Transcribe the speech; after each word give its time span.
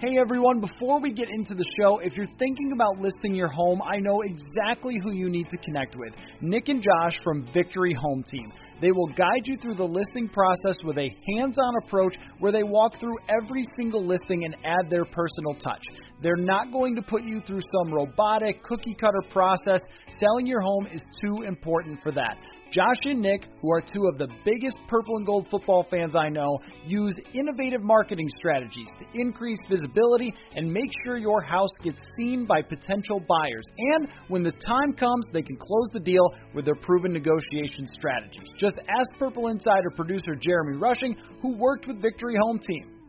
Hey 0.00 0.16
everyone, 0.18 0.60
before 0.62 0.98
we 0.98 1.12
get 1.12 1.28
into 1.28 1.54
the 1.54 1.64
show, 1.78 1.98
if 1.98 2.16
you're 2.16 2.24
thinking 2.38 2.72
about 2.72 3.02
listing 3.02 3.34
your 3.34 3.50
home, 3.50 3.82
I 3.82 3.98
know 3.98 4.22
exactly 4.22 4.96
who 5.02 5.12
you 5.12 5.28
need 5.28 5.50
to 5.50 5.58
connect 5.58 5.94
with 5.94 6.14
Nick 6.40 6.70
and 6.70 6.82
Josh 6.82 7.18
from 7.22 7.46
Victory 7.52 7.92
Home 7.92 8.24
Team. 8.32 8.50
They 8.80 8.92
will 8.92 9.08
guide 9.08 9.42
you 9.44 9.58
through 9.58 9.74
the 9.74 9.84
listing 9.84 10.30
process 10.30 10.76
with 10.84 10.96
a 10.96 11.14
hands 11.36 11.58
on 11.58 11.74
approach 11.84 12.14
where 12.38 12.50
they 12.50 12.62
walk 12.62 12.98
through 12.98 13.18
every 13.28 13.62
single 13.76 14.02
listing 14.02 14.46
and 14.46 14.56
add 14.64 14.88
their 14.88 15.04
personal 15.04 15.52
touch. 15.62 15.84
They're 16.22 16.34
not 16.34 16.72
going 16.72 16.96
to 16.96 17.02
put 17.02 17.24
you 17.24 17.42
through 17.46 17.60
some 17.70 17.92
robotic, 17.92 18.62
cookie 18.62 18.96
cutter 18.98 19.22
process. 19.30 19.82
Selling 20.18 20.46
your 20.46 20.62
home 20.62 20.86
is 20.86 21.02
too 21.20 21.42
important 21.42 22.02
for 22.02 22.10
that. 22.12 22.38
Josh 22.70 23.02
and 23.04 23.20
Nick, 23.20 23.46
who 23.60 23.72
are 23.72 23.80
two 23.80 24.06
of 24.06 24.16
the 24.16 24.28
biggest 24.44 24.78
purple 24.86 25.16
and 25.16 25.26
gold 25.26 25.48
football 25.50 25.84
fans 25.90 26.14
I 26.14 26.28
know, 26.28 26.60
use 26.86 27.14
innovative 27.34 27.82
marketing 27.82 28.28
strategies 28.36 28.86
to 29.00 29.06
increase 29.12 29.58
visibility 29.68 30.32
and 30.54 30.72
make 30.72 30.90
sure 31.04 31.16
your 31.16 31.42
house 31.42 31.72
gets 31.82 31.98
seen 32.16 32.46
by 32.46 32.62
potential 32.62 33.20
buyers. 33.28 33.64
And 33.76 34.08
when 34.28 34.44
the 34.44 34.52
time 34.52 34.92
comes, 34.96 35.26
they 35.32 35.42
can 35.42 35.56
close 35.56 35.88
the 35.92 36.00
deal 36.00 36.30
with 36.54 36.64
their 36.64 36.76
proven 36.76 37.12
negotiation 37.12 37.88
strategies. 37.88 38.48
Just 38.56 38.78
ask 38.78 39.18
Purple 39.18 39.48
Insider 39.48 39.90
producer 39.96 40.36
Jeremy 40.40 40.78
Rushing, 40.78 41.16
who 41.42 41.56
worked 41.56 41.88
with 41.88 42.00
Victory 42.00 42.36
Home 42.40 42.60
Team. 42.60 42.99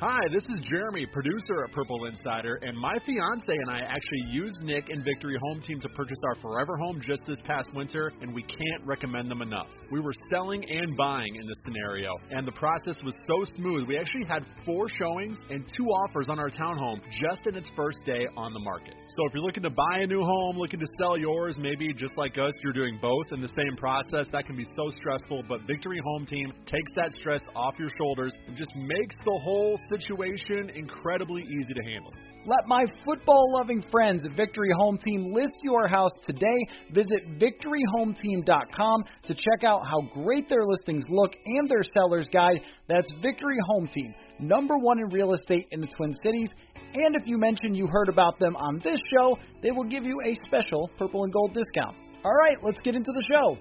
Hi, 0.00 0.18
this 0.32 0.42
is 0.48 0.60
Jeremy, 0.68 1.06
producer 1.06 1.62
at 1.64 1.70
Purple 1.70 2.06
Insider, 2.06 2.58
and 2.62 2.76
my 2.76 2.94
fiance 3.06 3.44
and 3.46 3.70
I 3.70 3.78
actually 3.78 4.24
used 4.28 4.60
Nick 4.60 4.88
and 4.88 5.04
Victory 5.04 5.38
Home 5.40 5.60
Team 5.62 5.80
to 5.80 5.88
purchase 5.90 6.18
our 6.26 6.34
forever 6.42 6.76
home 6.76 7.00
just 7.00 7.22
this 7.28 7.38
past 7.44 7.68
winter, 7.72 8.12
and 8.20 8.34
we 8.34 8.42
can't 8.42 8.84
recommend 8.84 9.30
them 9.30 9.40
enough. 9.40 9.68
We 9.92 10.00
were 10.00 10.12
selling 10.32 10.68
and 10.68 10.96
buying 10.96 11.36
in 11.36 11.46
this 11.46 11.56
scenario, 11.64 12.10
and 12.32 12.44
the 12.44 12.52
process 12.52 12.96
was 13.04 13.14
so 13.28 13.44
smooth. 13.54 13.86
We 13.86 13.96
actually 13.96 14.24
had 14.24 14.44
four 14.66 14.88
showings 14.88 15.38
and 15.48 15.64
two 15.76 15.84
offers 15.84 16.26
on 16.28 16.40
our 16.40 16.50
townhome 16.50 17.00
just 17.22 17.46
in 17.46 17.54
its 17.54 17.70
first 17.76 17.98
day 18.04 18.26
on 18.36 18.52
the 18.52 18.60
market. 18.60 18.94
So 19.16 19.26
if 19.26 19.32
you're 19.32 19.44
looking 19.44 19.62
to 19.62 19.70
buy 19.70 20.00
a 20.00 20.06
new 20.08 20.24
home, 20.24 20.58
looking 20.58 20.80
to 20.80 20.88
sell 20.98 21.16
yours, 21.16 21.56
maybe 21.56 21.94
just 21.94 22.18
like 22.18 22.36
us, 22.36 22.52
you're 22.64 22.72
doing 22.72 22.98
both 23.00 23.26
in 23.30 23.40
the 23.40 23.52
same 23.56 23.76
process, 23.76 24.26
that 24.32 24.44
can 24.44 24.56
be 24.56 24.66
so 24.74 24.90
stressful, 24.90 25.44
but 25.48 25.60
Victory 25.68 26.00
Home 26.02 26.26
Team 26.26 26.52
takes 26.66 26.90
that 26.96 27.12
stress 27.12 27.42
off 27.54 27.74
your 27.78 27.90
shoulders 27.96 28.34
and 28.48 28.56
just 28.56 28.74
makes 28.74 29.14
the 29.24 29.40
whole 29.44 29.78
situation 29.90 30.70
incredibly 30.70 31.42
easy 31.42 31.74
to 31.74 31.82
handle. 31.82 32.12
Let 32.46 32.66
my 32.66 32.84
football 33.06 33.54
loving 33.58 33.82
friends 33.90 34.22
at 34.26 34.36
Victory 34.36 34.68
Home 34.76 34.98
Team 34.98 35.32
list 35.32 35.52
your 35.62 35.88
house 35.88 36.10
today. 36.26 36.66
Visit 36.92 37.38
victoryhometeam.com 37.38 39.04
to 39.24 39.34
check 39.34 39.64
out 39.66 39.80
how 39.86 40.02
great 40.12 40.50
their 40.50 40.64
listings 40.66 41.04
look 41.08 41.32
and 41.46 41.68
their 41.68 41.82
seller's 41.94 42.28
guide. 42.28 42.60
That's 42.86 43.10
Victory 43.22 43.56
Home 43.68 43.88
Team, 43.88 44.14
number 44.38 44.76
one 44.76 44.98
in 44.98 45.08
real 45.08 45.32
estate 45.32 45.68
in 45.70 45.80
the 45.80 45.88
Twin 45.96 46.12
Cities. 46.22 46.50
And 46.94 47.16
if 47.16 47.26
you 47.26 47.38
mention 47.38 47.74
you 47.74 47.86
heard 47.86 48.10
about 48.10 48.38
them 48.38 48.56
on 48.56 48.78
this 48.84 49.00
show, 49.16 49.38
they 49.62 49.70
will 49.70 49.84
give 49.84 50.04
you 50.04 50.20
a 50.26 50.34
special 50.46 50.90
purple 50.98 51.24
and 51.24 51.32
gold 51.32 51.54
discount. 51.54 51.96
All 52.24 52.34
right, 52.34 52.56
let's 52.62 52.80
get 52.82 52.94
into 52.94 53.10
the 53.12 53.24
show. 53.26 53.56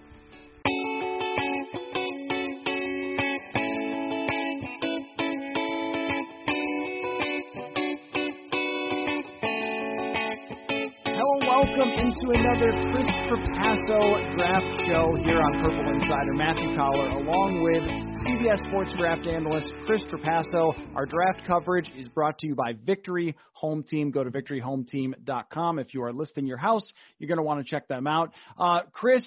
Into 12.24 12.40
another 12.40 12.72
Chris 12.92 13.08
Trapasso 13.28 14.36
draft 14.36 14.88
show 14.88 15.16
here 15.26 15.42
on 15.42 15.64
Purple 15.64 15.94
Insider. 15.94 16.34
Matthew 16.34 16.76
Coller, 16.76 17.10
along 17.10 17.62
with 17.62 17.84
CBS 18.24 18.66
Sports 18.68 18.94
draft 18.98 19.28
analyst 19.28 19.68
Chris 19.86 20.02
Trapasso. 20.04 20.74
Our 20.96 21.06
draft 21.06 21.42
coverage 21.46 21.92
is 21.98 22.08
brought 22.10 22.38
to 22.40 22.48
you 22.48 22.56
by 22.56 22.74
Victory 22.86 23.36
Home 23.54 23.84
Team. 23.84 24.12
Go 24.12 24.24
to 24.24 24.32
victoryhometeam.com. 24.32 25.80
If 25.80 25.94
you 25.94 26.04
are 26.04 26.14
listing 26.14 26.46
your 26.46 26.58
house, 26.58 26.90
you're 27.20 27.28
going 27.28 27.38
to 27.38 27.44
want 27.44 27.66
to 27.66 27.70
check 27.70 27.88
them 27.88 28.08
out. 28.08 28.32
Uh, 28.58 28.82
Chris, 28.92 29.24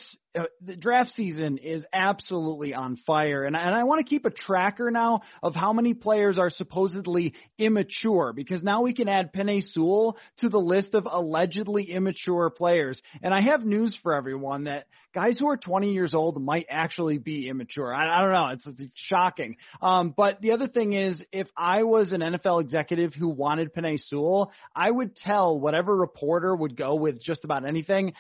the 0.60 0.76
draft 0.76 1.10
season 1.10 1.58
is 1.58 1.84
absolutely 1.92 2.74
on 2.74 2.96
fire, 3.06 3.44
and, 3.44 3.56
and 3.56 3.74
I 3.74 3.84
want 3.84 4.04
to 4.04 4.08
keep 4.08 4.24
a 4.24 4.30
tracker 4.30 4.90
now 4.90 5.22
of 5.42 5.54
how 5.54 5.72
many 5.72 5.94
players 5.94 6.38
are 6.38 6.50
supposedly 6.50 7.34
immature 7.58 8.32
because 8.34 8.62
now 8.62 8.82
we 8.82 8.92
can 8.92 9.08
add 9.08 9.32
Penei 9.32 9.62
Sewell 9.62 10.18
to 10.38 10.48
the 10.48 10.58
list 10.58 10.94
of 10.94 11.06
allegedly 11.10 11.84
immature 11.90 12.50
players. 12.50 13.00
And 13.22 13.32
I 13.32 13.40
have 13.42 13.64
news 13.64 13.98
for 14.02 14.14
everyone 14.14 14.64
that 14.64 14.86
guys 15.14 15.38
who 15.38 15.48
are 15.48 15.56
20 15.56 15.92
years 15.92 16.12
old 16.12 16.40
might 16.40 16.66
actually 16.68 17.16
be 17.16 17.48
immature. 17.48 17.94
I, 17.94 18.18
I 18.18 18.20
don't 18.20 18.32
know. 18.32 18.48
It's, 18.48 18.66
it's 18.66 18.92
shocking. 18.94 19.56
Um, 19.80 20.12
but 20.14 20.42
the 20.42 20.52
other 20.52 20.68
thing 20.68 20.92
is, 20.92 21.22
if 21.32 21.48
I 21.56 21.84
was 21.84 22.12
an 22.12 22.20
NFL 22.20 22.60
executive 22.60 23.14
who 23.14 23.28
wanted 23.28 23.74
Penei 23.74 23.98
Sewell, 23.98 24.52
I 24.74 24.90
would 24.90 25.16
tell 25.16 25.58
whatever 25.58 25.96
reporter 25.96 26.54
would 26.54 26.76
go 26.76 26.96
with 26.96 27.22
just 27.22 27.44
about 27.44 27.66
anything. 27.66 28.12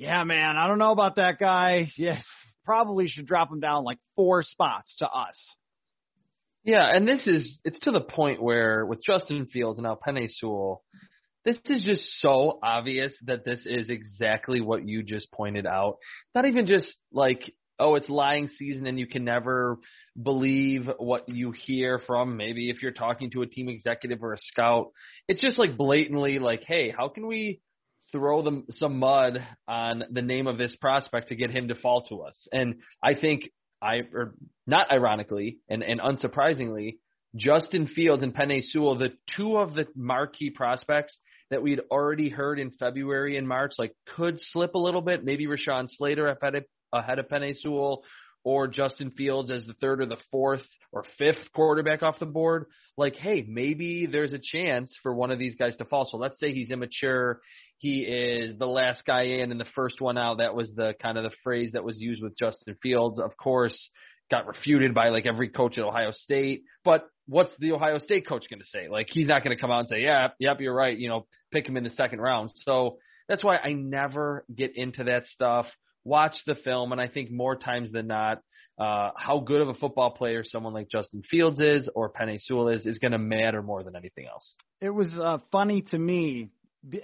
Yeah, 0.00 0.24
man, 0.24 0.56
I 0.56 0.66
don't 0.66 0.78
know 0.78 0.92
about 0.92 1.16
that 1.16 1.38
guy. 1.38 1.90
Yeah, 1.98 2.16
probably 2.64 3.06
should 3.06 3.26
drop 3.26 3.52
him 3.52 3.60
down 3.60 3.84
like 3.84 3.98
four 4.16 4.42
spots 4.42 4.96
to 5.00 5.06
us. 5.06 5.38
Yeah, 6.64 6.86
and 6.86 7.06
this 7.06 7.26
is 7.26 7.60
it's 7.66 7.80
to 7.80 7.90
the 7.90 8.00
point 8.00 8.42
where 8.42 8.86
with 8.86 9.04
Justin 9.04 9.44
Fields 9.52 9.78
and 9.78 9.84
now 9.84 9.98
Sewell, 10.28 10.82
this 11.44 11.58
is 11.66 11.84
just 11.84 12.18
so 12.22 12.58
obvious 12.62 13.14
that 13.26 13.44
this 13.44 13.66
is 13.66 13.90
exactly 13.90 14.62
what 14.62 14.88
you 14.88 15.02
just 15.02 15.30
pointed 15.32 15.66
out. 15.66 15.98
Not 16.34 16.46
even 16.46 16.64
just 16.64 16.96
like, 17.12 17.54
oh, 17.78 17.94
it's 17.96 18.08
lying 18.08 18.48
season 18.48 18.86
and 18.86 18.98
you 18.98 19.06
can 19.06 19.26
never 19.26 19.76
believe 20.20 20.88
what 20.96 21.28
you 21.28 21.50
hear 21.50 21.98
from 21.98 22.38
maybe 22.38 22.70
if 22.70 22.80
you're 22.80 22.92
talking 22.92 23.30
to 23.32 23.42
a 23.42 23.46
team 23.46 23.68
executive 23.68 24.22
or 24.22 24.32
a 24.32 24.38
scout. 24.38 24.92
It's 25.28 25.42
just 25.42 25.58
like 25.58 25.76
blatantly 25.76 26.38
like, 26.38 26.64
hey, 26.66 26.90
how 26.90 27.08
can 27.08 27.26
we 27.26 27.60
throw 28.12 28.42
them 28.42 28.66
some 28.70 28.98
mud 28.98 29.44
on 29.68 30.04
the 30.10 30.22
name 30.22 30.46
of 30.46 30.58
this 30.58 30.76
prospect 30.76 31.28
to 31.28 31.36
get 31.36 31.50
him 31.50 31.68
to 31.68 31.74
fall 31.74 32.02
to 32.04 32.22
us? 32.22 32.48
And 32.52 32.76
I 33.02 33.14
think 33.14 33.50
I 33.82 34.02
or 34.12 34.34
not 34.66 34.90
ironically 34.92 35.58
and, 35.68 35.82
and 35.82 36.00
unsurprisingly, 36.00 36.98
Justin 37.36 37.86
Fields 37.86 38.22
and 38.22 38.34
Penei 38.34 38.62
Sewell, 38.62 38.98
the 38.98 39.12
two 39.36 39.56
of 39.56 39.74
the 39.74 39.86
marquee 39.94 40.50
prospects 40.50 41.16
that 41.50 41.62
we'd 41.62 41.80
already 41.90 42.28
heard 42.28 42.58
in 42.58 42.70
February 42.72 43.36
and 43.36 43.46
March, 43.46 43.72
like 43.78 43.94
could 44.16 44.38
slip 44.38 44.74
a 44.74 44.78
little 44.78 45.02
bit. 45.02 45.24
Maybe 45.24 45.46
Rashawn 45.46 45.88
Slater 45.88 46.28
ahead 46.28 46.54
of, 46.56 46.64
ahead 46.92 47.18
of 47.18 47.28
Penei 47.28 47.56
Sewell, 47.56 48.04
or 48.44 48.66
Justin 48.66 49.10
Fields 49.10 49.50
as 49.50 49.66
the 49.66 49.74
third 49.74 50.00
or 50.00 50.06
the 50.06 50.16
fourth 50.30 50.62
or 50.92 51.04
fifth 51.18 51.52
quarterback 51.54 52.02
off 52.02 52.18
the 52.18 52.26
board, 52.26 52.66
like, 52.96 53.14
hey, 53.14 53.44
maybe 53.46 54.06
there's 54.06 54.32
a 54.32 54.40
chance 54.42 54.96
for 55.02 55.14
one 55.14 55.30
of 55.30 55.38
these 55.38 55.56
guys 55.56 55.76
to 55.76 55.84
fall. 55.84 56.08
So 56.10 56.16
let's 56.16 56.38
say 56.38 56.52
he's 56.52 56.70
immature. 56.70 57.40
He 57.80 58.02
is 58.02 58.58
the 58.58 58.66
last 58.66 59.06
guy 59.06 59.22
in 59.22 59.50
and 59.50 59.58
the 59.58 59.64
first 59.74 60.02
one 60.02 60.18
out. 60.18 60.36
That 60.36 60.54
was 60.54 60.74
the 60.74 60.94
kind 61.00 61.16
of 61.16 61.24
the 61.24 61.34
phrase 61.42 61.72
that 61.72 61.82
was 61.82 61.98
used 61.98 62.22
with 62.22 62.36
Justin 62.36 62.76
Fields. 62.82 63.18
Of 63.18 63.38
course, 63.38 63.88
got 64.30 64.46
refuted 64.46 64.94
by 64.94 65.08
like 65.08 65.24
every 65.24 65.48
coach 65.48 65.78
at 65.78 65.84
Ohio 65.84 66.12
State. 66.12 66.64
But 66.84 67.08
what's 67.26 67.50
the 67.58 67.72
Ohio 67.72 67.96
State 67.96 68.28
coach 68.28 68.44
going 68.50 68.60
to 68.60 68.66
say? 68.66 68.90
Like 68.90 69.06
he's 69.08 69.28
not 69.28 69.42
going 69.42 69.56
to 69.56 69.60
come 69.60 69.70
out 69.70 69.80
and 69.80 69.88
say, 69.88 70.02
"Yeah, 70.02 70.28
yep, 70.38 70.60
you're 70.60 70.74
right." 70.74 70.96
You 70.96 71.08
know, 71.08 71.26
pick 71.52 71.66
him 71.66 71.78
in 71.78 71.84
the 71.84 71.90
second 71.90 72.20
round. 72.20 72.52
So 72.54 72.98
that's 73.28 73.42
why 73.42 73.56
I 73.56 73.72
never 73.72 74.44
get 74.54 74.76
into 74.76 75.04
that 75.04 75.26
stuff. 75.26 75.64
Watch 76.04 76.36
the 76.46 76.56
film, 76.56 76.92
and 76.92 77.00
I 77.00 77.08
think 77.08 77.30
more 77.30 77.56
times 77.56 77.92
than 77.92 78.08
not, 78.08 78.42
uh, 78.78 79.12
how 79.16 79.40
good 79.40 79.62
of 79.62 79.68
a 79.68 79.74
football 79.74 80.10
player 80.10 80.44
someone 80.44 80.74
like 80.74 80.90
Justin 80.90 81.22
Fields 81.30 81.60
is 81.60 81.88
or 81.94 82.12
Penei 82.12 82.42
Sewell 82.42 82.68
is 82.68 82.84
is 82.84 82.98
going 82.98 83.12
to 83.12 83.18
matter 83.18 83.62
more 83.62 83.82
than 83.82 83.96
anything 83.96 84.26
else. 84.26 84.54
It 84.82 84.90
was 84.90 85.18
uh, 85.18 85.38
funny 85.50 85.80
to 85.92 85.98
me 85.98 86.50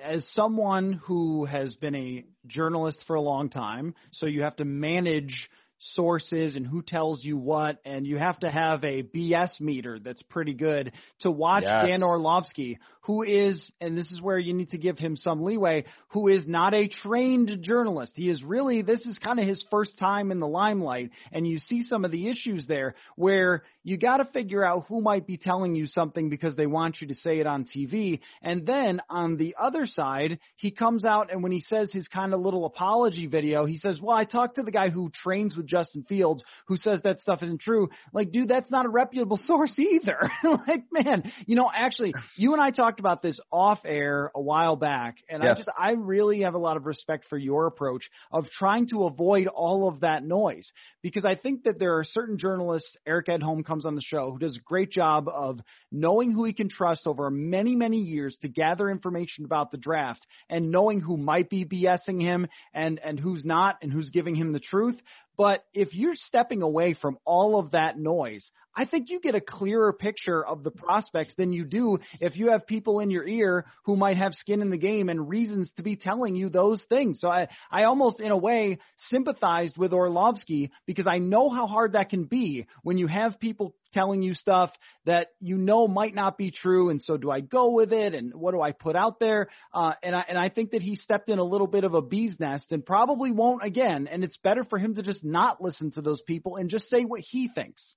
as 0.02 0.26
someone 0.32 0.94
who 1.04 1.44
has 1.44 1.74
been 1.76 1.94
a 1.94 2.24
journalist 2.46 3.04
for 3.06 3.16
a 3.16 3.20
long 3.20 3.48
time, 3.50 3.94
so 4.12 4.26
you 4.26 4.42
have 4.42 4.56
to 4.56 4.64
manage 4.64 5.48
sources 5.78 6.56
and 6.56 6.66
who 6.66 6.82
tells 6.82 7.24
you 7.24 7.36
what, 7.36 7.78
and 7.84 8.06
you 8.06 8.16
have 8.18 8.38
to 8.40 8.50
have 8.50 8.84
a 8.84 9.02
BS 9.02 9.60
meter 9.60 9.98
that's 9.98 10.22
pretty 10.22 10.54
good 10.54 10.92
to 11.20 11.30
watch 11.30 11.64
yes. 11.64 11.84
Dan 11.86 12.02
Orlovsky, 12.02 12.78
who 13.02 13.22
is, 13.22 13.70
and 13.80 13.96
this 13.96 14.10
is 14.10 14.20
where 14.20 14.38
you 14.38 14.52
need 14.52 14.70
to 14.70 14.78
give 14.78 14.98
him 14.98 15.16
some 15.16 15.44
leeway, 15.44 15.84
who 16.08 16.28
is 16.28 16.46
not 16.46 16.74
a 16.74 16.88
trained 16.88 17.58
journalist. 17.62 18.12
He 18.16 18.28
is 18.28 18.42
really, 18.42 18.82
this 18.82 19.04
is 19.06 19.18
kind 19.18 19.38
of 19.38 19.46
his 19.46 19.64
first 19.70 19.98
time 19.98 20.32
in 20.32 20.40
the 20.40 20.48
limelight, 20.48 21.10
and 21.30 21.46
you 21.46 21.58
see 21.58 21.82
some 21.82 22.04
of 22.04 22.10
the 22.10 22.28
issues 22.28 22.66
there 22.66 22.94
where 23.14 23.62
you 23.84 23.96
got 23.96 24.16
to 24.16 24.24
figure 24.24 24.64
out 24.64 24.86
who 24.88 25.00
might 25.00 25.26
be 25.26 25.36
telling 25.36 25.76
you 25.76 25.86
something 25.86 26.28
because 26.28 26.56
they 26.56 26.66
want 26.66 27.00
you 27.00 27.08
to 27.08 27.14
say 27.14 27.38
it 27.38 27.46
on 27.46 27.64
TV. 27.64 28.18
And 28.42 28.66
then 28.66 29.00
on 29.08 29.36
the 29.36 29.54
other 29.60 29.86
side, 29.86 30.40
he 30.56 30.72
comes 30.72 31.04
out 31.04 31.32
and 31.32 31.42
when 31.42 31.52
he 31.52 31.60
says 31.60 31.90
his 31.92 32.08
kind 32.08 32.34
of 32.34 32.40
little 32.40 32.64
apology 32.64 33.26
video, 33.26 33.64
he 33.66 33.76
says, 33.76 34.00
Well, 34.00 34.16
I 34.16 34.24
talked 34.24 34.56
to 34.56 34.62
the 34.62 34.72
guy 34.72 34.88
who 34.88 35.10
trains 35.10 35.54
with 35.54 35.66
Justin 35.76 36.04
Fields 36.08 36.42
who 36.68 36.76
says 36.78 37.00
that 37.04 37.20
stuff 37.20 37.42
isn't 37.42 37.60
true. 37.60 37.90
Like, 38.12 38.30
dude, 38.30 38.48
that's 38.48 38.70
not 38.70 38.86
a 38.86 38.88
reputable 38.88 39.36
source 39.44 39.78
either. 39.78 40.30
like, 40.66 40.84
man, 40.90 41.30
you 41.46 41.54
know, 41.54 41.70
actually, 41.72 42.14
you 42.36 42.54
and 42.54 42.62
I 42.62 42.70
talked 42.70 42.98
about 42.98 43.20
this 43.22 43.38
off 43.52 43.80
air 43.84 44.30
a 44.34 44.40
while 44.40 44.76
back, 44.76 45.16
and 45.28 45.42
I 45.42 45.54
just, 45.54 45.68
I 45.78 45.92
really 45.92 46.40
have 46.40 46.54
a 46.54 46.58
lot 46.58 46.76
of 46.76 46.86
respect 46.86 47.26
for 47.28 47.36
your 47.36 47.66
approach 47.66 48.08
of 48.32 48.48
trying 48.50 48.88
to 48.88 49.04
avoid 49.04 49.48
all 49.48 49.88
of 49.88 50.00
that 50.00 50.24
noise 50.24 50.72
because 51.02 51.24
I 51.24 51.34
think 51.34 51.64
that 51.64 51.78
there 51.78 51.98
are 51.98 52.04
certain 52.04 52.38
journalists, 52.38 52.96
Eric 53.06 53.26
Edholm 53.26 53.64
comes 53.64 53.84
on 53.84 53.94
the 53.94 54.02
show, 54.02 54.30
who 54.30 54.38
does 54.38 54.56
a 54.56 54.60
great 54.60 54.90
job 54.90 55.28
of 55.28 55.60
knowing 55.92 56.30
who 56.30 56.44
he 56.44 56.52
can 56.52 56.68
trust 56.68 57.06
over 57.06 57.30
many, 57.30 57.76
many 57.76 57.98
years 57.98 58.36
to 58.40 58.48
gather 58.48 58.88
information 58.88 59.44
about 59.44 59.70
the 59.70 59.78
draft 59.78 60.26
and 60.48 60.70
knowing 60.70 61.00
who 61.00 61.16
might 61.16 61.50
be 61.50 61.64
BSing 61.64 62.20
him 62.20 62.46
and, 62.72 63.00
and 63.04 63.20
who's 63.20 63.44
not 63.44 63.76
and 63.82 63.92
who's 63.92 64.10
giving 64.10 64.34
him 64.34 64.52
the 64.52 64.60
truth. 64.60 65.00
But 65.36 65.64
if 65.74 65.94
you're 65.94 66.14
stepping 66.14 66.62
away 66.62 66.94
from 66.94 67.18
all 67.24 67.58
of 67.58 67.72
that 67.72 67.98
noise, 67.98 68.50
I 68.74 68.84
think 68.84 69.08
you 69.08 69.20
get 69.20 69.34
a 69.34 69.40
clearer 69.40 69.92
picture 69.92 70.44
of 70.44 70.62
the 70.62 70.70
prospects 70.70 71.34
than 71.36 71.52
you 71.52 71.64
do 71.64 71.98
if 72.20 72.36
you 72.36 72.50
have 72.50 72.66
people 72.66 73.00
in 73.00 73.10
your 73.10 73.26
ear 73.26 73.64
who 73.84 73.96
might 73.96 74.18
have 74.18 74.34
skin 74.34 74.60
in 74.60 74.70
the 74.70 74.76
game 74.76 75.08
and 75.08 75.28
reasons 75.28 75.70
to 75.76 75.82
be 75.82 75.96
telling 75.96 76.34
you 76.34 76.48
those 76.50 76.84
things. 76.88 77.20
So 77.20 77.28
I, 77.28 77.48
I 77.70 77.84
almost, 77.84 78.20
in 78.20 78.30
a 78.30 78.36
way, 78.36 78.78
sympathized 79.08 79.78
with 79.78 79.92
Orlovsky 79.92 80.72
because 80.86 81.06
I 81.06 81.18
know 81.18 81.48
how 81.48 81.66
hard 81.66 81.92
that 81.92 82.10
can 82.10 82.24
be 82.24 82.66
when 82.82 82.98
you 82.98 83.06
have 83.06 83.40
people 83.40 83.74
telling 83.96 84.20
you 84.20 84.34
stuff 84.34 84.70
that 85.06 85.28
you 85.40 85.56
know 85.56 85.88
might 85.88 86.14
not 86.14 86.36
be 86.36 86.50
true. 86.50 86.90
And 86.90 87.00
so 87.00 87.16
do 87.16 87.30
I 87.30 87.40
go 87.40 87.72
with 87.72 87.92
it? 87.92 88.14
And 88.14 88.34
what 88.34 88.52
do 88.52 88.60
I 88.60 88.72
put 88.72 88.94
out 88.94 89.18
there? 89.18 89.48
Uh, 89.72 89.92
and 90.02 90.14
I, 90.14 90.24
and 90.28 90.38
I 90.38 90.50
think 90.50 90.72
that 90.72 90.82
he 90.82 90.96
stepped 90.96 91.30
in 91.30 91.38
a 91.38 91.44
little 91.44 91.66
bit 91.66 91.84
of 91.84 91.94
a 91.94 92.02
bee's 92.02 92.38
nest 92.38 92.72
and 92.72 92.84
probably 92.84 93.30
won't 93.30 93.64
again. 93.64 94.06
And 94.06 94.22
it's 94.22 94.36
better 94.36 94.64
for 94.64 94.78
him 94.78 94.94
to 94.96 95.02
just 95.02 95.24
not 95.24 95.62
listen 95.62 95.92
to 95.92 96.02
those 96.02 96.20
people 96.22 96.56
and 96.56 96.68
just 96.68 96.90
say 96.90 97.04
what 97.04 97.20
he 97.20 97.48
thinks. 97.48 97.94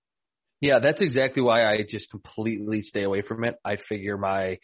Yeah, 0.61 0.79
that's 0.79 1.01
exactly 1.01 1.41
why 1.41 1.65
I 1.65 1.85
just 1.87 2.09
completely 2.09 2.81
stay 2.81 3.03
away 3.03 3.21
from 3.21 3.43
it. 3.43 3.55
I 3.63 3.77
figure 3.77 4.17
my 4.17 4.59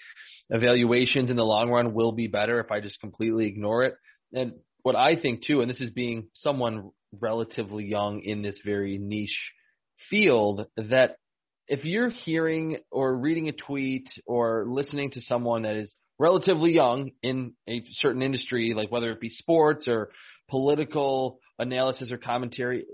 evaluations 0.49 1.29
in 1.29 1.37
the 1.37 1.43
long 1.43 1.69
run 1.69 1.93
will 1.93 2.11
be 2.11 2.27
better 2.27 2.59
if 2.59 2.71
I 2.71 2.81
just 2.81 2.99
completely 2.99 3.47
ignore 3.47 3.83
it. 3.83 3.95
And 4.33 4.53
what 4.83 4.95
I 4.95 5.19
think 5.19 5.43
too, 5.43 5.61
and 5.61 5.69
this 5.69 5.81
is 5.81 5.91
being 5.91 6.27
someone 6.33 6.91
relatively 7.13 7.85
young 7.85 8.21
in 8.21 8.41
this 8.41 8.59
very 8.63 8.97
niche 8.97 9.51
field, 10.09 10.67
that 10.75 11.17
if 11.67 11.83
you're 11.85 12.09
hearing 12.09 12.77
or 12.91 13.15
reading 13.15 13.49
a 13.49 13.51
tweet 13.51 14.07
or 14.25 14.65
listening 14.67 15.11
to 15.11 15.21
someone 15.21 15.63
that 15.63 15.75
is 15.75 15.93
relatively 16.19 16.71
young 16.73 17.11
in 17.21 17.53
a 17.67 17.83
certain 17.91 18.21
industry, 18.21 18.73
like 18.75 18.91
whether 18.91 19.11
it 19.11 19.19
be 19.19 19.29
sports 19.29 19.87
or 19.87 20.09
political 20.49 21.39
analysis 21.59 22.11
or 22.11 22.17
commentary, 22.17 22.85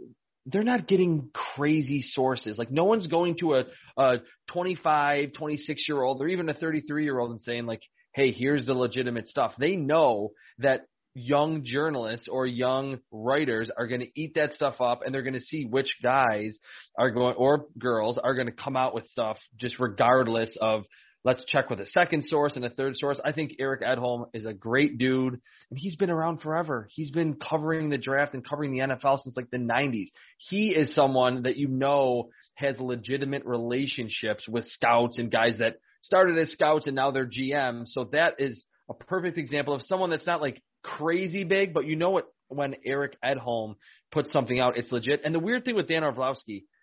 they're 0.46 0.64
not 0.64 0.88
getting 0.88 1.30
crazy 1.34 2.02
sources. 2.02 2.58
Like 2.58 2.72
no 2.72 2.86
one's 2.86 3.08
going 3.08 3.38
to 3.40 3.56
a, 3.56 3.64
a 3.98 4.18
25, 4.52 5.34
26 5.34 5.86
year 5.88 6.02
old 6.02 6.22
or 6.22 6.28
even 6.28 6.50
a 6.50 6.54
33 6.54 7.04
year 7.04 7.20
old 7.20 7.32
and 7.32 7.42
saying 7.42 7.66
like, 7.66 7.82
Hey, 8.14 8.32
here's 8.32 8.66
the 8.66 8.74
legitimate 8.74 9.28
stuff. 9.28 9.54
They 9.58 9.76
know 9.76 10.32
that 10.58 10.82
young 11.13 11.63
journalists 11.63 12.28
or 12.30 12.46
young 12.48 13.00
writers 13.12 13.69
are 13.78 13.88
going 13.88 14.02
to 14.02 14.19
eat 14.19 14.36
that 14.36 14.54
stuff 14.54 14.80
up 14.80 15.02
and 15.04 15.13
they're 15.13 15.24
going 15.24 15.34
to 15.34 15.42
see 15.42 15.66
which 15.66 15.98
guys 16.02 16.58
are 16.98 17.12
going 17.12 17.36
or 17.36 17.66
girls 17.78 18.18
are 18.18 18.34
going 18.36 18.48
to 18.48 18.54
come 18.54 18.78
out 18.78 18.94
with 18.94 19.06
stuff 19.08 19.38
just 19.58 19.80
regardless 19.80 20.56
of 20.62 20.84
Let's 21.24 21.46
check 21.46 21.69
with 21.69 21.80
a 21.80 21.86
second 21.86 22.25
source 22.25 22.56
and 22.56 22.66
a 22.66 22.69
third 22.69 22.98
source. 22.98 23.22
I 23.24 23.31
think 23.31 23.54
Eric 23.60 23.84
Edholm 23.84 24.30
is 24.34 24.48
a 24.48 24.54
great 24.54 24.98
dude, 24.98 25.34
and 25.34 25.80
he's 25.80 25.96
been 25.96 26.10
around 26.10 26.42
forever. 26.42 26.88
He's 26.90 27.12
been 27.12 27.36
covering 27.36 27.90
the 27.90 28.00
draft 28.00 28.34
and 28.34 28.48
covering 28.48 28.72
the 28.72 28.80
NFL 28.80 29.19
since 29.19 29.38
like 29.38 29.52
the 29.52 29.58
90s. 29.58 30.08
He 30.38 30.69
is 30.69 30.96
someone 30.96 31.44
that 31.44 31.58
you 31.58 31.68
know 31.68 32.30
has 32.56 32.80
legitimate 32.80 33.46
relationships 33.46 34.48
with 34.48 34.66
scouts 34.66 35.19
and 35.19 35.31
guys 35.31 35.58
that 35.60 35.75
started 36.02 36.40
as 36.40 36.50
scouts 36.50 36.88
and 36.88 36.96
now 36.96 37.12
they're 37.12 37.30
GM. 37.30 37.88
So 37.88 38.06
that 38.13 38.36
is 38.40 38.66
a 38.90 38.96
perfect 38.96 39.38
example 39.38 39.75
of 39.75 39.84
someone 39.84 40.10
that's 40.10 40.25
not 40.25 40.42
like 40.42 40.60
crazy 40.83 41.44
big, 41.44 41.74
but 41.74 41.86
you 41.86 41.95
know 41.95 42.10
what 42.12 42.25
when 42.48 42.75
Eric 42.86 43.18
Edholm 43.24 43.75
puts 44.12 44.31
something 44.31 44.60
out, 44.60 44.78
it's 44.78 44.92
legit. 44.92 45.22
And 45.24 45.33
the 45.33 45.39
weird 45.39 45.66
thing 45.66 45.75
with 45.75 45.88
Dan 45.88 46.04
Orlovsky– 46.04 46.66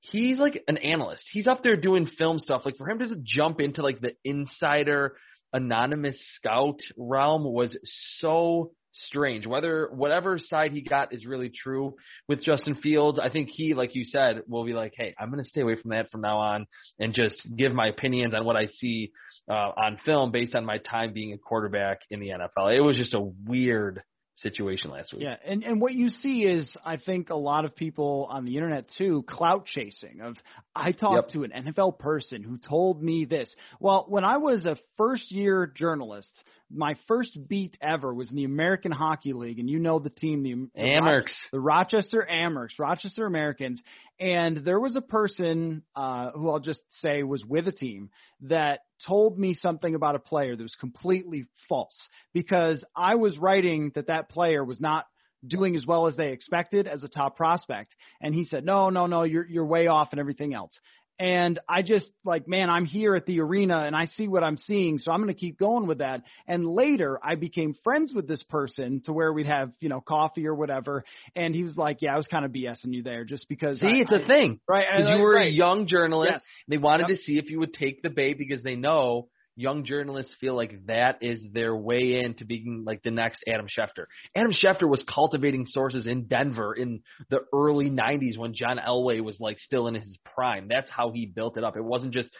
he's 0.00 0.38
like 0.38 0.62
an 0.66 0.78
analyst. 0.78 1.24
He's 1.30 1.46
up 1.46 1.62
there 1.62 1.76
doing 1.76 2.06
film 2.06 2.38
stuff. 2.38 2.62
Like 2.64 2.76
for 2.76 2.88
him 2.88 2.98
to 3.00 3.08
just 3.08 3.22
jump 3.22 3.60
into 3.60 3.82
like 3.82 4.00
the 4.00 4.14
insider 4.24 5.16
anonymous 5.52 6.18
scout 6.36 6.80
realm 6.96 7.44
was 7.44 7.76
so 8.18 8.72
strange. 8.92 9.46
Whether 9.46 9.90
whatever 9.92 10.38
side 10.38 10.72
he 10.72 10.82
got 10.82 11.12
is 11.12 11.26
really 11.26 11.50
true 11.50 11.96
with 12.28 12.42
Justin 12.42 12.74
Fields, 12.76 13.20
I 13.22 13.30
think 13.30 13.50
he, 13.50 13.74
like 13.74 13.94
you 13.94 14.04
said, 14.04 14.42
will 14.48 14.64
be 14.64 14.72
like, 14.72 14.94
hey, 14.96 15.14
I'm 15.18 15.30
going 15.30 15.42
to 15.42 15.48
stay 15.48 15.60
away 15.60 15.76
from 15.76 15.90
that 15.90 16.10
from 16.10 16.22
now 16.22 16.38
on 16.38 16.66
and 16.98 17.14
just 17.14 17.36
give 17.56 17.72
my 17.72 17.88
opinions 17.88 18.34
on 18.34 18.44
what 18.44 18.56
I 18.56 18.66
see 18.66 19.12
uh, 19.48 19.72
on 19.76 19.98
film 20.04 20.30
based 20.30 20.54
on 20.54 20.64
my 20.64 20.78
time 20.78 21.12
being 21.12 21.32
a 21.32 21.38
quarterback 21.38 22.00
in 22.10 22.20
the 22.20 22.28
NFL. 22.28 22.74
It 22.74 22.80
was 22.80 22.96
just 22.96 23.14
a 23.14 23.20
weird 23.20 24.02
situation 24.36 24.90
last 24.90 25.12
week. 25.12 25.22
Yeah, 25.22 25.36
and 25.44 25.62
and 25.64 25.80
what 25.80 25.94
you 25.94 26.08
see 26.08 26.44
is 26.44 26.76
I 26.84 26.96
think 26.96 27.30
a 27.30 27.36
lot 27.36 27.64
of 27.64 27.76
people 27.76 28.26
on 28.30 28.44
the 28.44 28.56
internet 28.56 28.86
too 28.96 29.24
clout 29.28 29.66
chasing 29.66 30.20
of 30.22 30.36
I 30.74 30.92
talked 30.92 31.32
yep. 31.34 31.42
to 31.42 31.44
an 31.44 31.64
NFL 31.66 31.98
person 31.98 32.42
who 32.42 32.58
told 32.58 33.02
me 33.02 33.24
this. 33.24 33.54
Well, 33.78 34.06
when 34.08 34.24
I 34.24 34.38
was 34.38 34.64
a 34.66 34.76
first 34.96 35.30
year 35.30 35.66
journalist, 35.66 36.32
my 36.72 36.94
first 37.08 37.36
beat 37.48 37.76
ever 37.80 38.14
was 38.14 38.30
in 38.30 38.36
the 38.36 38.44
American 38.44 38.92
Hockey 38.92 39.32
League, 39.32 39.58
and 39.58 39.68
you 39.68 39.78
know 39.78 39.98
the 39.98 40.10
team, 40.10 40.42
the, 40.42 40.54
the 40.74 40.86
Amerks, 40.86 41.34
the 41.52 41.60
Rochester 41.60 42.26
Amerks, 42.30 42.78
Rochester 42.78 43.26
Americans, 43.26 43.80
and 44.18 44.58
there 44.58 44.78
was 44.78 44.96
a 44.96 45.00
person 45.00 45.82
uh, 45.96 46.30
who 46.30 46.50
I'll 46.50 46.60
just 46.60 46.82
say 46.90 47.22
was 47.22 47.44
with 47.44 47.66
a 47.66 47.72
team 47.72 48.10
that 48.42 48.80
told 49.06 49.38
me 49.38 49.54
something 49.54 49.94
about 49.94 50.14
a 50.14 50.20
player 50.20 50.54
that 50.56 50.62
was 50.62 50.76
completely 50.78 51.46
false 51.68 52.08
because 52.32 52.84
I 52.94 53.16
was 53.16 53.38
writing 53.38 53.92
that 53.94 54.06
that 54.06 54.28
player 54.28 54.64
was 54.64 54.80
not 54.80 55.06
doing 55.46 55.74
as 55.74 55.86
well 55.86 56.06
as 56.06 56.16
they 56.16 56.32
expected 56.32 56.86
as 56.86 57.02
a 57.02 57.08
top 57.08 57.36
prospect. 57.36 57.94
And 58.20 58.34
he 58.34 58.44
said, 58.44 58.64
no, 58.64 58.90
no, 58.90 59.06
no, 59.06 59.22
you're, 59.22 59.46
you're 59.46 59.64
way 59.64 59.86
off 59.86 60.08
and 60.10 60.20
everything 60.20 60.54
else. 60.54 60.78
And 61.20 61.60
I 61.68 61.82
just 61.82 62.10
like, 62.24 62.48
man, 62.48 62.70
I'm 62.70 62.86
here 62.86 63.14
at 63.14 63.26
the 63.26 63.40
arena 63.40 63.82
and 63.84 63.94
I 63.94 64.06
see 64.06 64.26
what 64.26 64.42
I'm 64.42 64.56
seeing. 64.56 64.96
So 64.96 65.12
I'm 65.12 65.20
going 65.20 65.32
to 65.32 65.38
keep 65.38 65.58
going 65.58 65.86
with 65.86 65.98
that. 65.98 66.22
And 66.48 66.64
later 66.64 67.18
I 67.22 67.34
became 67.34 67.74
friends 67.84 68.14
with 68.14 68.26
this 68.26 68.42
person 68.42 69.02
to 69.04 69.12
where 69.12 69.30
we'd 69.30 69.46
have, 69.46 69.70
you 69.80 69.90
know, 69.90 70.00
coffee 70.00 70.46
or 70.46 70.54
whatever. 70.54 71.04
And 71.36 71.54
he 71.54 71.62
was 71.62 71.76
like, 71.76 71.98
yeah, 72.00 72.14
I 72.14 72.16
was 72.16 72.26
kind 72.26 72.46
of 72.46 72.52
BSing 72.52 72.94
you 72.94 73.02
there 73.02 73.26
just 73.26 73.50
because. 73.50 73.80
See, 73.80 73.86
I, 73.86 74.00
it's 74.00 74.12
a 74.12 74.24
I, 74.24 74.26
thing. 74.26 74.60
Right. 74.66 74.86
Because 74.90 75.18
you 75.18 75.22
were 75.22 75.34
right. 75.34 75.48
a 75.48 75.52
young 75.52 75.86
journalist. 75.86 76.32
Yes. 76.32 76.42
They 76.68 76.78
wanted 76.78 77.10
yep. 77.10 77.18
to 77.18 77.22
see 77.22 77.38
if 77.38 77.50
you 77.50 77.58
would 77.58 77.74
take 77.74 78.00
the 78.00 78.08
bait 78.08 78.38
because 78.38 78.62
they 78.62 78.76
know 78.76 79.28
young 79.56 79.84
journalists 79.84 80.34
feel 80.40 80.54
like 80.54 80.86
that 80.86 81.18
is 81.22 81.44
their 81.52 81.74
way 81.74 82.20
in 82.20 82.34
to 82.34 82.44
being 82.44 82.84
like 82.86 83.02
the 83.02 83.10
next 83.10 83.44
Adam 83.46 83.66
Schefter. 83.66 84.06
Adam 84.34 84.52
Schefter 84.52 84.88
was 84.88 85.04
cultivating 85.12 85.66
sources 85.66 86.06
in 86.06 86.26
Denver 86.26 86.74
in 86.74 87.02
the 87.28 87.40
early 87.52 87.90
90s 87.90 88.38
when 88.38 88.54
John 88.54 88.78
Elway 88.78 89.20
was 89.20 89.38
like 89.40 89.58
still 89.58 89.86
in 89.88 89.94
his 89.94 90.18
prime. 90.34 90.68
That's 90.68 90.90
how 90.90 91.10
he 91.10 91.26
built 91.26 91.56
it 91.56 91.64
up. 91.64 91.76
It 91.76 91.84
wasn't 91.84 92.14
just 92.14 92.30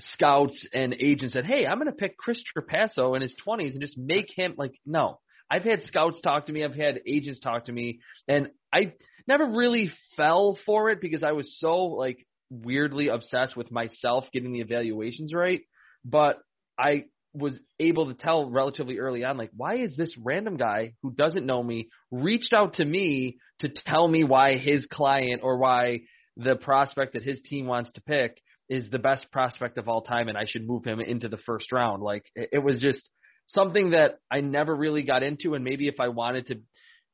scouts 0.00 0.66
and 0.72 0.94
agents 0.94 1.34
said, 1.34 1.44
"Hey, 1.44 1.66
I'm 1.66 1.78
going 1.78 1.90
to 1.90 1.96
pick 1.96 2.16
Chris 2.16 2.42
Trapasso 2.56 3.16
in 3.16 3.22
his 3.22 3.34
20s 3.44 3.72
and 3.72 3.80
just 3.80 3.98
make 3.98 4.28
him 4.34 4.54
like 4.56 4.74
no." 4.84 5.20
I've 5.50 5.64
had 5.64 5.82
scouts 5.82 6.20
talk 6.20 6.46
to 6.46 6.52
me, 6.52 6.62
I've 6.62 6.74
had 6.74 7.00
agents 7.06 7.40
talk 7.40 7.64
to 7.66 7.72
me, 7.72 8.00
and 8.28 8.50
I 8.72 8.92
never 9.26 9.46
really 9.46 9.90
fell 10.16 10.58
for 10.66 10.90
it 10.90 11.00
because 11.00 11.22
I 11.22 11.32
was 11.32 11.58
so 11.58 11.84
like 11.84 12.26
weirdly 12.50 13.08
obsessed 13.08 13.56
with 13.56 13.70
myself 13.70 14.26
getting 14.32 14.52
the 14.52 14.60
evaluations 14.60 15.32
right. 15.32 15.60
But 16.04 16.38
I 16.78 17.04
was 17.34 17.58
able 17.78 18.06
to 18.06 18.14
tell 18.14 18.50
relatively 18.50 18.98
early 18.98 19.24
on, 19.24 19.36
like, 19.36 19.50
why 19.56 19.76
is 19.76 19.96
this 19.96 20.16
random 20.16 20.56
guy 20.56 20.94
who 21.02 21.12
doesn't 21.12 21.46
know 21.46 21.62
me 21.62 21.88
reached 22.10 22.52
out 22.52 22.74
to 22.74 22.84
me 22.84 23.38
to 23.60 23.68
tell 23.68 24.08
me 24.08 24.24
why 24.24 24.56
his 24.56 24.86
client 24.86 25.42
or 25.42 25.58
why 25.58 26.00
the 26.36 26.56
prospect 26.56 27.14
that 27.14 27.22
his 27.22 27.40
team 27.40 27.66
wants 27.66 27.92
to 27.92 28.00
pick 28.00 28.40
is 28.68 28.88
the 28.90 28.98
best 28.98 29.30
prospect 29.32 29.78
of 29.78 29.88
all 29.88 30.02
time 30.02 30.28
and 30.28 30.38
I 30.38 30.44
should 30.46 30.66
move 30.66 30.84
him 30.84 31.00
into 31.00 31.28
the 31.28 31.38
first 31.38 31.72
round. 31.72 32.02
Like 32.02 32.24
it 32.36 32.62
was 32.62 32.80
just 32.80 33.08
something 33.46 33.90
that 33.90 34.18
I 34.30 34.40
never 34.40 34.74
really 34.74 35.02
got 35.02 35.22
into 35.22 35.54
and 35.54 35.64
maybe 35.64 35.88
if 35.88 36.00
I 36.00 36.08
wanted 36.08 36.46
to 36.48 36.60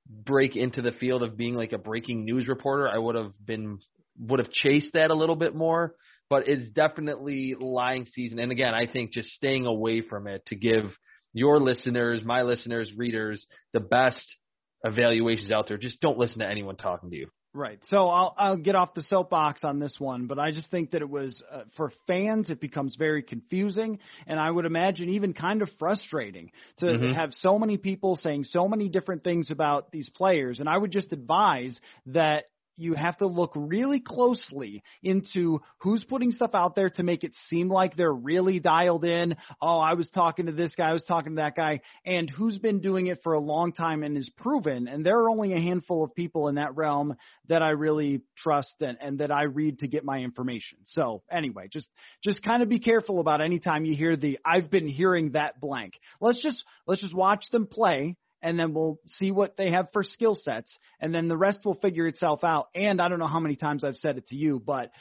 break 0.08 0.56
into 0.56 0.82
the 0.82 0.92
field 0.92 1.22
of 1.22 1.36
being 1.36 1.54
like 1.54 1.72
a 1.72 1.78
breaking 1.78 2.24
news 2.24 2.48
reporter, 2.48 2.88
I 2.88 2.98
would 2.98 3.14
have 3.14 3.32
been 3.44 3.78
would 4.18 4.40
have 4.40 4.50
chased 4.50 4.92
that 4.92 5.10
a 5.10 5.14
little 5.14 5.36
bit 5.36 5.54
more. 5.54 5.94
But 6.30 6.48
it's 6.48 6.68
definitely 6.70 7.54
lying 7.58 8.06
season. 8.06 8.38
And 8.38 8.50
again, 8.50 8.74
I 8.74 8.86
think 8.86 9.12
just 9.12 9.30
staying 9.30 9.66
away 9.66 10.00
from 10.00 10.26
it 10.26 10.44
to 10.46 10.56
give 10.56 10.96
your 11.32 11.60
listeners, 11.60 12.24
my 12.24 12.42
listeners, 12.42 12.92
readers, 12.96 13.46
the 13.72 13.80
best 13.80 14.36
evaluations 14.84 15.50
out 15.50 15.68
there. 15.68 15.76
Just 15.76 16.00
don't 16.00 16.18
listen 16.18 16.40
to 16.40 16.48
anyone 16.48 16.76
talking 16.76 17.10
to 17.10 17.16
you. 17.16 17.28
Right. 17.56 17.78
So 17.84 18.08
I'll 18.08 18.34
I'll 18.36 18.56
get 18.56 18.74
off 18.74 18.94
the 18.94 19.02
soapbox 19.04 19.62
on 19.62 19.78
this 19.78 19.94
one, 20.00 20.26
but 20.26 20.40
I 20.40 20.50
just 20.50 20.68
think 20.72 20.90
that 20.90 21.02
it 21.02 21.08
was 21.08 21.40
uh, 21.52 21.62
for 21.76 21.92
fans 22.08 22.50
it 22.50 22.60
becomes 22.60 22.96
very 22.96 23.22
confusing 23.22 24.00
and 24.26 24.40
I 24.40 24.50
would 24.50 24.64
imagine 24.64 25.10
even 25.10 25.34
kind 25.34 25.62
of 25.62 25.70
frustrating 25.78 26.50
to 26.78 26.86
mm-hmm. 26.86 27.12
have 27.12 27.32
so 27.34 27.60
many 27.60 27.76
people 27.76 28.16
saying 28.16 28.42
so 28.42 28.66
many 28.66 28.88
different 28.88 29.22
things 29.22 29.52
about 29.52 29.92
these 29.92 30.10
players 30.10 30.58
and 30.58 30.68
I 30.68 30.76
would 30.76 30.90
just 30.90 31.12
advise 31.12 31.78
that 32.06 32.46
you 32.76 32.94
have 32.94 33.16
to 33.18 33.26
look 33.26 33.52
really 33.54 34.00
closely 34.00 34.82
into 35.02 35.60
who's 35.78 36.04
putting 36.04 36.32
stuff 36.32 36.50
out 36.54 36.74
there 36.74 36.90
to 36.90 37.02
make 37.02 37.24
it 37.24 37.32
seem 37.48 37.68
like 37.68 37.96
they're 37.96 38.12
really 38.12 38.60
dialed 38.60 39.04
in. 39.04 39.36
Oh, 39.60 39.78
I 39.78 39.94
was 39.94 40.10
talking 40.10 40.46
to 40.46 40.52
this 40.52 40.74
guy, 40.74 40.90
I 40.90 40.92
was 40.92 41.04
talking 41.04 41.36
to 41.36 41.42
that 41.42 41.56
guy, 41.56 41.80
and 42.04 42.28
who's 42.28 42.58
been 42.58 42.80
doing 42.80 43.06
it 43.06 43.22
for 43.22 43.34
a 43.34 43.40
long 43.40 43.72
time 43.72 44.02
and 44.02 44.16
is 44.16 44.30
proven. 44.36 44.88
And 44.88 45.04
there 45.04 45.18
are 45.18 45.30
only 45.30 45.52
a 45.52 45.60
handful 45.60 46.04
of 46.04 46.14
people 46.14 46.48
in 46.48 46.56
that 46.56 46.76
realm 46.76 47.16
that 47.48 47.62
I 47.62 47.70
really 47.70 48.22
trust 48.36 48.74
and, 48.80 48.98
and 49.00 49.18
that 49.18 49.30
I 49.30 49.44
read 49.44 49.80
to 49.80 49.88
get 49.88 50.04
my 50.04 50.18
information. 50.18 50.78
So 50.84 51.22
anyway, 51.30 51.68
just 51.72 51.88
just 52.22 52.42
kind 52.42 52.62
of 52.62 52.68
be 52.68 52.80
careful 52.80 53.20
about 53.20 53.40
any 53.40 53.58
time 53.58 53.84
you 53.84 53.96
hear 53.96 54.16
the 54.16 54.38
I've 54.44 54.70
been 54.70 54.88
hearing 54.88 55.32
that 55.32 55.60
blank. 55.60 55.94
Let's 56.20 56.42
just 56.42 56.64
let's 56.86 57.00
just 57.00 57.14
watch 57.14 57.46
them 57.50 57.66
play 57.66 58.16
and 58.44 58.60
then 58.60 58.74
we'll 58.74 59.00
see 59.06 59.32
what 59.32 59.56
they 59.56 59.70
have 59.70 59.88
for 59.92 60.04
skill 60.04 60.36
sets, 60.36 60.78
and 61.00 61.12
then 61.12 61.26
the 61.26 61.36
rest 61.36 61.64
will 61.64 61.74
figure 61.74 62.06
itself 62.06 62.44
out. 62.44 62.68
And 62.74 63.00
I 63.00 63.08
don't 63.08 63.18
know 63.18 63.26
how 63.26 63.40
many 63.40 63.56
times 63.56 63.82
I've 63.82 63.96
said 63.96 64.18
it 64.18 64.26
to 64.28 64.36
you, 64.36 64.60
but 64.64 64.92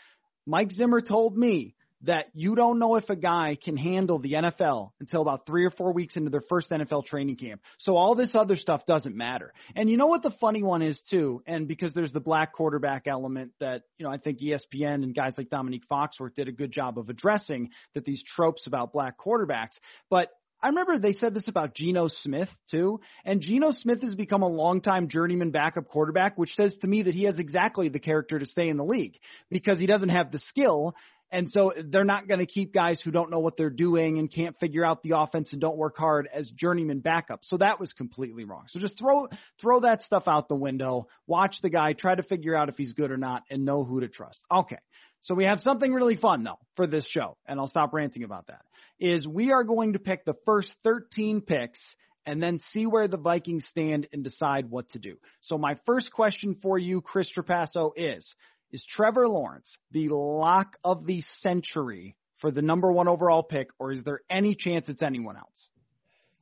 Mike 0.48 0.72
Zimmer 0.72 1.02
told 1.02 1.38
me 1.38 1.76
that 2.04 2.28
you 2.34 2.56
don't 2.56 2.80
know 2.80 2.96
if 2.96 3.10
a 3.10 3.16
guy 3.16 3.58
can 3.62 3.78
handle 3.78 4.20
the 4.20 4.34
NFL 4.34 4.92
until 5.00 5.22
about 5.22 5.46
three 5.46 5.66
or 5.66 5.70
four 5.70 5.94
weeks 5.94 6.16
into 6.18 6.30
their 6.30 6.44
first 6.50 6.70
NFL 6.70 7.06
training 7.06 7.38
camp. 7.38 7.62
So 7.80 7.96
all 7.96 8.16
this 8.16 8.36
other 8.36 8.56
stuff 8.56 8.86
doesn't 8.86 9.16
matter. 9.16 9.54
And 9.76 9.90
you 9.90 9.96
know 9.98 10.08
what 10.08 10.22
the 10.22 10.34
funny 10.42 10.64
one 10.64 10.82
is 10.82 11.02
too, 11.10 11.42
and 11.46 11.68
because 11.68 11.94
there's 11.94 12.12
the 12.12 12.20
black 12.20 12.54
quarterback 12.54 13.08
element 13.08 13.52
that, 13.60 13.84
you 13.98 14.06
know, 14.06 14.12
I 14.12 14.18
think 14.18 14.40
ESPN 14.40 15.04
and 15.04 15.16
guys 15.16 15.34
like 15.38 15.50
Dominique 15.50 15.88
Foxworth 15.92 16.36
did 16.36 16.48
a 16.48 16.54
good 16.54 16.72
job 16.72 16.98
of 16.98 17.10
addressing 17.10 17.70
that 17.94 18.06
these 18.06 18.24
tropes 18.24 18.68
about 18.68 18.94
black 18.94 19.18
quarterbacks. 19.18 19.78
But 20.10 20.30
I 20.64 20.68
remember 20.70 20.98
they 20.98 21.12
said 21.12 21.34
this 21.34 21.50
about 21.50 21.76
Geno 21.76 22.08
Smith 22.08 22.48
too, 22.72 23.02
and 23.26 23.42
Geno 23.42 23.72
Smith 23.72 24.02
has 24.02 24.16
become 24.16 24.44
a 24.44 24.48
longtime 24.48 25.10
journeyman 25.10 25.52
backup 25.52 25.90
quarterback, 25.90 26.38
which 26.38 26.54
says 26.54 26.74
to 26.78 26.88
me 26.88 27.04
that 27.04 27.14
he 27.14 27.24
has 27.26 27.38
exactly 27.38 27.90
the 27.90 28.00
character 28.00 28.40
to 28.40 28.46
stay 28.46 28.70
in 28.70 28.78
the 28.78 28.86
league 28.86 29.20
because 29.52 29.78
he 29.78 29.86
doesn't 29.86 30.10
have 30.10 30.32
the 30.32 30.40
skill. 30.40 30.96
And 31.34 31.52
so 31.52 31.74
they're 31.90 32.06
not 32.06 32.28
going 32.28 32.40
to 32.40 32.46
keep 32.46 32.74
guys 32.74 33.02
who 33.02 33.12
don't 33.12 33.30
know 33.30 33.40
what 33.40 33.58
they're 33.58 33.72
doing 33.72 34.20
and 34.20 34.32
can't 34.32 34.58
figure 34.60 34.86
out 34.86 35.04
the 35.04 35.18
offense 35.18 35.52
and 35.52 35.60
don't 35.60 35.78
work 35.78 35.98
hard 35.98 36.30
as 36.34 36.50
journeyman 36.52 37.00
backup. 37.00 37.40
So 37.44 37.58
that 37.58 37.80
was 37.80 37.92
completely 37.92 38.46
wrong. 38.46 38.66
So 38.68 38.80
just 38.80 38.98
throw 38.98 39.28
throw 39.60 39.82
that 39.82 40.02
stuff 40.04 40.28
out 40.28 40.48
the 40.48 40.56
window. 40.56 41.08
Watch 41.28 41.58
the 41.62 41.70
guy, 41.70 41.92
try 41.92 42.16
to 42.16 42.24
figure 42.24 42.56
out 42.56 42.70
if 42.70 42.78
he's 42.78 42.94
good 42.94 43.12
or 43.12 43.18
not, 43.18 43.44
and 43.50 43.66
know 43.66 43.84
who 43.84 44.00
to 44.00 44.08
trust. 44.08 44.40
Okay. 44.50 44.80
So 45.22 45.36
we 45.36 45.46
have 45.46 45.60
something 45.60 45.92
really 45.92 46.16
fun 46.16 46.44
though 46.44 46.60
for 46.76 46.88
this 46.88 47.06
show, 47.06 47.36
and 47.48 47.60
I'll 47.60 47.68
stop 47.68 47.94
ranting 47.94 48.24
about 48.24 48.48
that. 48.48 48.62
Is 49.06 49.28
we 49.28 49.52
are 49.52 49.66
going 49.66 49.94
to 49.94 50.00
pick 50.00 50.24
the 50.24 50.36
first 50.46 50.74
13 50.86 51.42
picks 51.42 51.80
and 52.26 52.42
then 52.42 52.60
see 52.72 52.86
where 52.86 53.10
the 53.10 53.18
Vikings 53.18 53.66
stand 53.70 54.08
and 54.14 54.24
decide 54.24 54.70
what 54.70 54.88
to 54.92 55.00
do. 55.00 55.18
So 55.42 55.58
my 55.58 55.78
first 55.86 56.10
question 56.14 56.56
for 56.62 56.78
you, 56.78 57.02
Chris 57.02 57.30
Trapasso, 57.36 57.92
is 57.98 58.34
is 58.72 58.82
Trevor 58.90 59.28
Lawrence 59.28 59.78
the 59.92 60.08
lock 60.08 60.78
of 60.86 61.06
the 61.06 61.22
century 61.40 62.16
for 62.40 62.50
the 62.50 62.62
number 62.62 62.94
one 62.94 63.10
overall 63.10 63.44
pick, 63.44 63.68
or 63.78 63.92
is 63.92 64.06
there 64.06 64.22
any 64.30 64.56
chance 64.56 64.88
it's 64.88 65.04
anyone 65.04 65.36
else? 65.36 65.68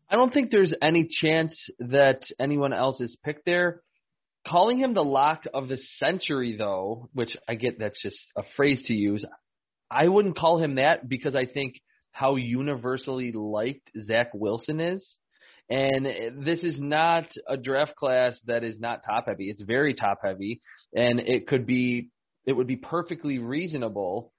I 0.07 0.15
don't 0.15 0.31
think 0.31 0.51
there's 0.51 0.73
any 0.83 1.07
chance 1.09 1.67
that 1.79 2.21
anyone 2.39 2.73
else 2.73 3.01
is 3.01 3.17
picked 3.23 3.45
there. 3.45 3.81
Calling 4.47 4.77
him 4.77 4.93
the 4.93 5.03
lock 5.03 5.45
of 5.51 5.67
the 5.67 5.77
century, 5.97 6.57
though, 6.57 7.09
which 7.13 7.35
I 7.47 7.55
get 7.55 7.79
that's 7.79 8.01
just 8.01 8.19
a 8.35 8.43
phrase 8.55 8.83
to 8.85 8.93
use, 8.93 9.25
I 9.89 10.07
wouldn't 10.07 10.37
call 10.37 10.57
him 10.57 10.75
that 10.75 11.09
because 11.09 11.35
I 11.35 11.45
think 11.45 11.81
how 12.11 12.35
universally 12.35 13.31
liked 13.31 13.89
Zach 14.03 14.29
Wilson 14.33 14.79
is. 14.79 15.17
And 15.69 16.05
this 16.45 16.63
is 16.63 16.79
not 16.79 17.27
a 17.47 17.55
draft 17.55 17.95
class 17.95 18.39
that 18.45 18.63
is 18.63 18.79
not 18.79 19.03
top 19.05 19.27
heavy. 19.27 19.49
It's 19.49 19.61
very 19.61 19.93
top 19.93 20.19
heavy, 20.21 20.61
and 20.93 21.19
it 21.19 21.47
could 21.47 21.65
be, 21.65 22.09
it 22.45 22.51
would 22.51 22.67
be 22.67 22.75
perfectly 22.75 23.39
reasonable 23.39 24.33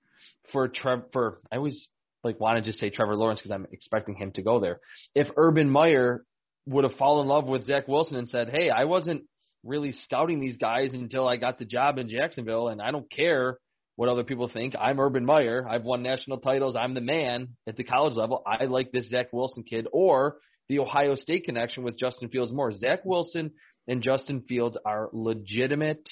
for 0.52 0.68
Trevor. 0.68 1.08
For 1.12 1.40
I 1.50 1.56
always 1.56 1.88
like 2.22 2.38
want 2.38 2.62
to 2.62 2.68
just 2.68 2.80
say 2.80 2.90
Trevor 2.90 3.16
Lawrence 3.16 3.40
because 3.40 3.52
I'm 3.52 3.66
expecting 3.72 4.14
him 4.14 4.32
to 4.32 4.42
go 4.42 4.60
there. 4.60 4.80
If 5.14 5.28
Urban 5.36 5.70
Meyer 5.70 6.24
would 6.66 6.84
have 6.84 6.98
fallen 6.98 7.24
in 7.24 7.28
love 7.28 7.46
with 7.46 7.64
Zach 7.64 7.88
Wilson 7.88 8.16
and 8.16 8.28
said, 8.28 8.50
"Hey, 8.50 8.68
I 8.68 8.84
wasn't 8.84 9.22
really 9.64 9.92
scouting 9.92 10.40
these 10.40 10.56
guys 10.58 10.92
until 10.92 11.26
I 11.26 11.36
got 11.36 11.58
the 11.58 11.64
job 11.64 11.98
in 11.98 12.10
Jacksonville, 12.10 12.68
and 12.68 12.82
I 12.82 12.90
don't 12.90 13.10
care 13.10 13.56
what 13.96 14.08
other 14.08 14.24
people 14.24 14.48
think. 14.48 14.74
I'm 14.78 15.00
Urban 15.00 15.24
Meyer. 15.24 15.66
I've 15.68 15.84
won 15.84 16.02
national 16.02 16.38
titles. 16.38 16.76
I'm 16.76 16.94
the 16.94 17.00
man 17.00 17.48
at 17.66 17.76
the 17.76 17.84
college 17.84 18.14
level. 18.14 18.42
I 18.46 18.64
like 18.64 18.92
this 18.92 19.08
Zach 19.08 19.32
Wilson 19.32 19.64
kid, 19.64 19.86
or 19.92 20.36
the 20.68 20.78
Ohio 20.78 21.14
State 21.14 21.44
connection 21.44 21.82
with 21.82 21.98
Justin 21.98 22.28
Fields 22.28 22.52
more. 22.52 22.72
Zach 22.72 23.04
Wilson 23.04 23.52
and 23.88 24.02
Justin 24.02 24.42
Fields 24.42 24.76
are 24.84 25.10
legitimate, 25.12 26.08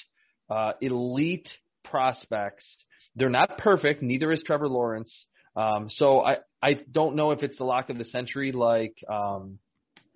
uh, 0.49 0.73
elite 0.81 1.49
prospects. 1.83 2.85
They're 3.15 3.29
not 3.29 3.57
perfect. 3.57 4.01
Neither 4.01 4.31
is 4.31 4.43
Trevor 4.45 4.67
Lawrence. 4.67 5.25
Um, 5.55 5.89
so 5.89 6.21
I 6.21 6.37
I 6.61 6.75
don't 6.91 7.15
know 7.15 7.31
if 7.31 7.43
it's 7.43 7.57
the 7.57 7.63
lock 7.63 7.89
of 7.89 7.97
the 7.97 8.05
century 8.05 8.51
like 8.51 8.95
um, 9.11 9.59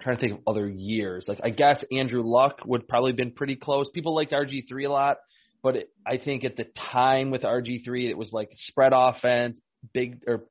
trying 0.02 0.18
to 0.18 0.22
think 0.22 0.34
of 0.34 0.40
other 0.48 0.70
years. 0.70 1.26
Like 1.28 1.40
I 1.44 1.50
guess 1.50 1.84
Andrew 1.92 2.22
Luck 2.24 2.60
would 2.66 2.88
probably 2.88 3.14
been 3.14 3.32
pretty 3.32 3.56
close. 3.56 3.90
People 3.94 4.16
liked 4.16 4.32
RG 4.32 4.68
three 4.70 4.86
a 4.86 4.92
lot, 4.92 5.18
but 5.66 5.78
it, 5.78 5.90
I 6.06 6.18
think 6.18 6.44
at 6.44 6.58
the 6.58 6.68
time 6.92 7.32
with 7.32 7.42
RG 7.42 7.84
three, 7.84 8.08
it 8.08 8.16
was 8.16 8.32
like 8.32 8.50
spread 8.54 8.94
offense, 8.96 9.60
big 9.96 10.20
or 10.28 10.46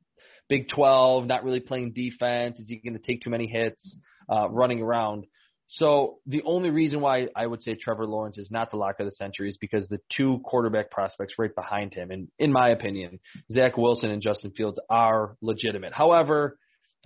Big 0.48 0.68
Twelve, 0.68 1.24
not 1.26 1.44
really 1.44 1.60
playing 1.60 1.92
defense. 1.92 2.58
Is 2.58 2.68
he 2.68 2.78
going 2.78 2.98
to 2.98 3.00
take 3.00 3.22
too 3.22 3.30
many 3.30 3.46
hits, 3.46 3.96
uh, 4.28 4.50
running 4.50 4.82
around? 4.82 5.26
So 5.68 6.18
the 6.26 6.42
only 6.44 6.70
reason 6.70 7.00
why 7.00 7.28
I 7.36 7.46
would 7.46 7.62
say 7.62 7.76
Trevor 7.76 8.06
Lawrence 8.06 8.38
is 8.38 8.50
not 8.50 8.72
the 8.72 8.76
lock 8.76 8.98
of 8.98 9.06
the 9.06 9.12
century 9.12 9.48
is 9.48 9.56
because 9.56 9.86
the 9.86 10.00
two 10.14 10.40
quarterback 10.44 10.90
prospects 10.90 11.34
right 11.38 11.54
behind 11.54 11.94
him, 11.94 12.10
and 12.10 12.26
in 12.40 12.50
my 12.50 12.70
opinion, 12.70 13.20
Zach 13.52 13.76
Wilson 13.76 14.10
and 14.10 14.20
Justin 14.20 14.50
Fields 14.50 14.80
are 14.90 15.36
legitimate. 15.40 15.94
However, 15.94 16.58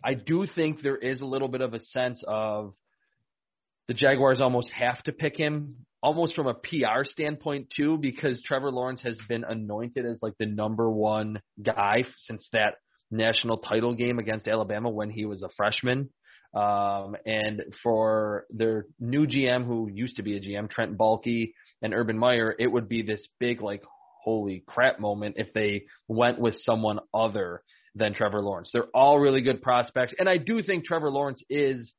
I 0.03 0.15
do 0.15 0.47
think 0.47 0.81
there 0.81 0.97
is 0.97 1.21
a 1.21 1.27
little 1.27 1.49
bit 1.49 1.61
of 1.61 1.75
a 1.75 1.81
sense 1.81 2.25
of 2.27 2.73
the 3.87 3.93
Jaguars 3.93 4.41
almost 4.41 4.71
have 4.71 5.03
to 5.03 5.13
pick 5.13 5.37
him, 5.37 5.85
almost 6.03 6.35
from 6.35 6.47
a 6.47 6.55
PR 6.55 7.05
standpoint 7.05 7.73
too, 7.75 7.99
because 7.99 8.43
Trevor 8.43 8.71
Lawrence 8.71 9.01
has 9.03 9.19
been 9.29 9.45
anointed 9.45 10.07
as 10.07 10.19
like 10.23 10.35
the 10.39 10.47
number 10.47 10.91
one 10.91 11.41
guy 11.63 12.05
since 12.19 12.47
that 12.53 12.75
national 13.11 13.59
title 13.59 13.95
game 13.95 14.19
against 14.19 14.49
Alabama 14.49 14.91
when 14.91 15.11
he 15.11 15.25
was 15.25 15.43
a 15.43 15.49
freshman. 15.57 16.11
Um, 16.55 17.15
and 17.27 17.63
for 17.83 18.47
their 18.51 18.87
new 18.99 19.27
GM, 19.27 19.67
who 19.67 19.89
used 19.93 20.17
to 20.17 20.23
be 20.23 20.37
a 20.37 20.41
GM, 20.41 20.71
Trent 20.71 20.97
Baalke 20.97 21.53
and 21.83 21.93
Urban 21.93 22.19
Meyer, 22.19 22.55
it 22.59 22.69
would 22.69 22.89
be 22.89 23.03
this 23.03 23.27
big 23.39 23.61
like 23.61 23.83
holy 24.23 24.63
crap 24.67 24.99
moment 24.99 25.37
if 25.39 25.53
they 25.53 25.85
went 26.07 26.39
with 26.39 26.55
someone 26.57 27.01
other 27.13 27.63
than 27.95 28.15
Trevor 28.15 28.41
Lawrence. 28.41 28.71
They're 28.73 28.89
all 28.95 29.19
really 29.19 29.43
good 29.43 29.63
prospects, 29.63 30.15
and 30.19 30.29
I 30.29 30.39
do 30.39 30.63
think 30.63 30.85
Trevor 30.85 31.11
Lawrence 31.11 31.43
is 31.51 31.93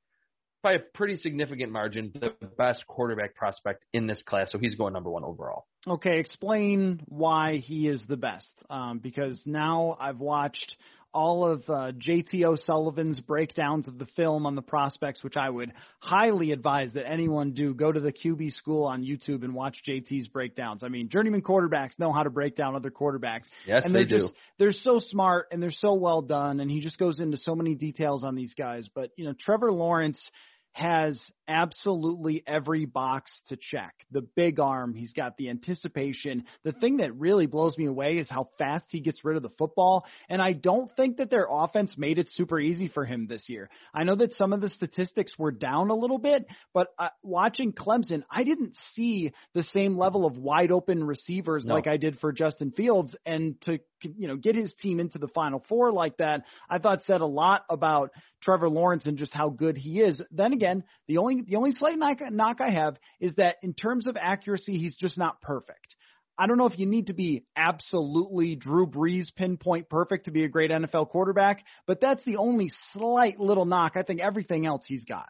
by 0.62 0.74
a 0.74 0.80
pretty 0.80 1.16
significant 1.16 1.72
margin 1.72 2.12
the 2.14 2.34
best 2.58 2.86
quarterback 2.88 3.36
prospect 3.36 3.86
in 3.94 4.08
this 4.08 4.22
class. 4.24 4.52
So 4.52 4.58
he's 4.58 4.76
going 4.76 4.94
number 4.94 5.10
one 5.10 5.24
overall. 5.24 5.66
Okay, 5.88 6.20
explain 6.20 7.02
why 7.06 7.58
he 7.58 7.88
is 7.88 8.04
the 8.08 8.18
best. 8.18 8.64
Um, 8.70 9.00
because 9.00 9.44
now 9.46 9.96
I've 10.00 10.20
watched 10.20 10.76
all 11.14 11.46
of 11.46 11.64
uh, 11.70 11.92
JT 11.92 12.44
O'Sullivan's 12.44 13.20
breakdowns 13.20 13.88
of 13.88 13.98
the 13.98 14.06
film 14.16 14.46
on 14.46 14.56
the 14.56 14.62
prospects, 14.62 15.24
which 15.24 15.38
I 15.38 15.50
would 15.50 15.74
highly 16.00 16.52
advise 16.52 16.94
that 16.94 17.10
anyone 17.10 17.54
do. 17.54 17.74
Go 17.74 17.92
to 17.92 18.00
the 18.00 18.12
QB 18.12 18.54
school 18.54 18.86
on 18.86 19.04
YouTube 19.04 19.44
and 19.44 19.54
watch 19.54 19.78
JT's 19.88 20.28
breakdowns. 20.28 20.84
I 20.84 20.90
mean, 20.90 21.10
journeyman 21.10 21.42
quarterbacks 21.42 21.98
know 21.98 22.12
how 22.12 22.24
to 22.24 22.30
break 22.30 22.56
down 22.56 22.76
other 22.76 22.92
quarterbacks. 22.92 23.46
Yes, 23.66 23.84
and 23.86 23.94
they're 23.94 24.06
they 24.06 24.10
do. 24.10 24.18
Just, 24.20 24.34
they're 24.58 24.72
so 24.72 25.00
smart 25.00 25.48
and 25.52 25.62
they're 25.62 25.72
so 25.72 25.94
well 25.94 26.22
done, 26.22 26.60
and 26.60 26.70
he 26.70 26.80
just 26.80 27.00
goes 27.00 27.20
into 27.20 27.38
so 27.38 27.56
many 27.56 27.76
details 27.76 28.24
on 28.24 28.36
these 28.36 28.54
guys. 28.54 28.88
But 28.94 29.12
you 29.16 29.26
know, 29.26 29.34
Trevor 29.40 29.72
Lawrence 29.72 30.30
has 30.74 31.20
absolutely 31.48 32.44
every 32.48 32.86
box 32.86 33.42
to 33.50 33.58
check. 33.60 33.94
The 34.12 34.22
big 34.36 34.60
arm, 34.60 34.94
he's 34.94 35.14
got 35.14 35.36
the 35.36 35.50
anticipation. 35.50 36.46
The 36.64 36.72
thing 36.72 36.98
that 36.98 37.16
really 37.16 37.48
blows 37.48 37.78
me 37.78 37.88
away 37.88 38.18
is 38.18 38.30
how 38.30 38.50
fast 38.58 38.86
he 38.90 39.00
gets 39.00 39.26
rid 39.26 39.36
of 39.36 39.44
the 39.44 39.50
football. 39.58 40.06
And 40.30 40.42
I 40.42 40.54
don't 40.54 40.90
think 40.96 41.18
that 41.18 41.30
their 41.32 41.48
offense 41.50 41.96
made 41.98 42.20
it 42.20 42.30
super 42.32 42.60
easy 42.60 42.88
for 42.88 43.04
him 43.04 43.26
this 43.28 43.50
year. 43.50 43.70
I 43.94 44.04
know 44.04 44.16
that 44.16 44.34
some 44.34 44.54
of 44.54 44.62
the 44.62 44.70
statistics 44.70 45.38
were 45.40 45.52
down 45.52 45.90
a 45.90 45.96
little 45.96 46.20
bit, 46.20 46.46
but 46.74 46.88
uh, 47.00 47.10
watching 47.24 47.74
Clemson, 47.74 48.24
I 48.30 48.44
didn't 48.44 48.76
see 48.94 49.34
the 49.54 49.64
same 49.64 49.98
level 49.98 50.26
of 50.26 50.38
wide 50.38 50.72
open 50.72 51.04
receivers 51.04 51.66
No. 51.66 51.74
like 51.74 51.88
I 51.88 51.98
did 51.98 52.20
for 52.20 52.32
Justin 52.32 52.72
Fields. 52.72 53.16
And 53.26 53.60
to 53.62 53.80
you 54.02 54.28
know 54.30 54.38
get 54.38 54.56
his 54.56 54.74
team 54.76 55.00
into 55.00 55.18
the 55.18 55.28
final 55.28 55.64
four 55.68 55.92
like 55.92 56.18
that, 56.18 56.44
I 56.70 56.78
thought 56.78 57.04
said 57.04 57.22
a 57.22 57.26
lot 57.26 57.66
about 57.70 58.12
Trevor 58.42 58.70
Lawrence 58.70 59.06
and 59.06 59.18
just 59.18 59.34
how 59.34 59.50
good 59.50 59.78
he 59.78 60.00
is. 60.00 60.22
Then 60.32 60.54
again, 60.60 60.84
the 61.08 61.18
only 61.18 61.44
the 61.48 61.56
only 61.56 61.72
slight 61.72 61.98
knock, 61.98 62.20
knock 62.32 62.62
I 62.62 62.72
have 62.72 62.98
is 63.20 63.36
that 63.36 63.56
in 63.64 63.74
terms 63.74 64.08
of 64.08 64.18
accuracy, 64.20 64.78
he's 64.78 64.98
just 64.98 65.18
not 65.18 65.42
perfect. 65.42 65.96
I 66.38 66.48
don't 66.48 66.58
know 66.58 66.68
if 66.68 66.80
you 66.80 66.86
need 66.86 67.08
to 67.08 67.14
be 67.14 67.44
absolutely 67.58 68.56
Drew 68.56 68.88
Brees 68.88 69.28
pinpoint 69.36 69.90
perfect 69.90 70.26
to 70.26 70.32
be 70.32 70.46
a 70.46 70.48
great 70.48 70.72
NFL 70.72 71.10
quarterback, 71.10 71.66
but 71.86 72.00
that's 72.00 72.24
the 72.24 72.38
only 72.38 72.72
slight 72.94 73.40
little 73.40 73.66
knock. 73.66 73.94
I 73.96 74.04
think 74.04 74.22
everything 74.22 74.66
else 74.66 74.84
he's 74.88 75.04
got. 75.04 75.28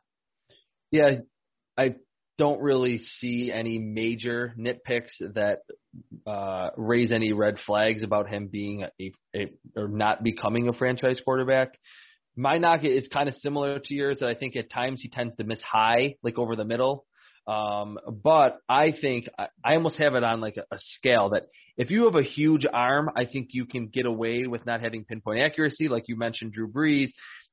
Yeah, 0.91 1.15
I 1.75 1.95
don't 2.38 2.62
really 2.62 3.00
see 3.00 3.51
any 3.51 3.79
major 3.79 4.53
nitpicks 4.57 5.09
that 5.33 5.59
uh, 6.27 6.69
raise 6.77 7.12
any 7.12 7.33
red 7.33 7.55
flags 7.65 8.03
about 8.03 8.29
him 8.29 8.48
being 8.48 8.86
a, 9.01 9.12
a 9.36 9.51
or 9.75 9.88
not 9.88 10.24
becoming 10.24 10.67
a 10.69 10.74
franchise 10.74 11.19
quarterback. 11.24 11.77
My 12.39 12.58
knock 12.58 12.86
is 12.86 13.10
kind 13.12 13.27
of 13.27 13.36
similar 13.36 13.79
to 13.79 13.93
yours. 13.93 14.19
That 14.19 14.29
I 14.29 14.34
think 14.34 14.55
at 14.55 14.69
times 14.69 15.01
he 15.01 15.10
tends 15.10 15.36
to 15.36 15.43
miss 15.43 15.62
high, 15.62 16.15
like 16.24 16.38
over 16.38 16.55
the 16.55 16.63
middle. 16.63 17.05
Um, 17.46 17.98
but 18.24 18.60
I 18.69 18.93
think 18.93 19.27
I, 19.38 19.48
I 19.65 19.74
almost 19.74 19.98
have 19.98 20.15
it 20.15 20.24
on 20.24 20.39
like 20.39 20.55
a, 20.55 20.63
a 20.74 20.77
scale 20.77 21.31
that 21.31 21.48
if 21.75 21.89
you 21.91 22.05
have 22.05 22.15
a 22.15 22.24
huge 22.24 22.65
arm, 22.72 23.10
I 23.13 23.25
think 23.25 23.50
you 23.51 23.65
can 23.65 23.88
get 23.88 24.05
away 24.05 24.46
with 24.48 24.65
not 24.65 24.79
having 24.79 25.03
pinpoint 25.03 25.41
accuracy, 25.41 25.89
like 25.89 26.05
you 26.08 26.15
mentioned, 26.15 26.53
Drew 26.53 26.72
Brees. 26.72 27.08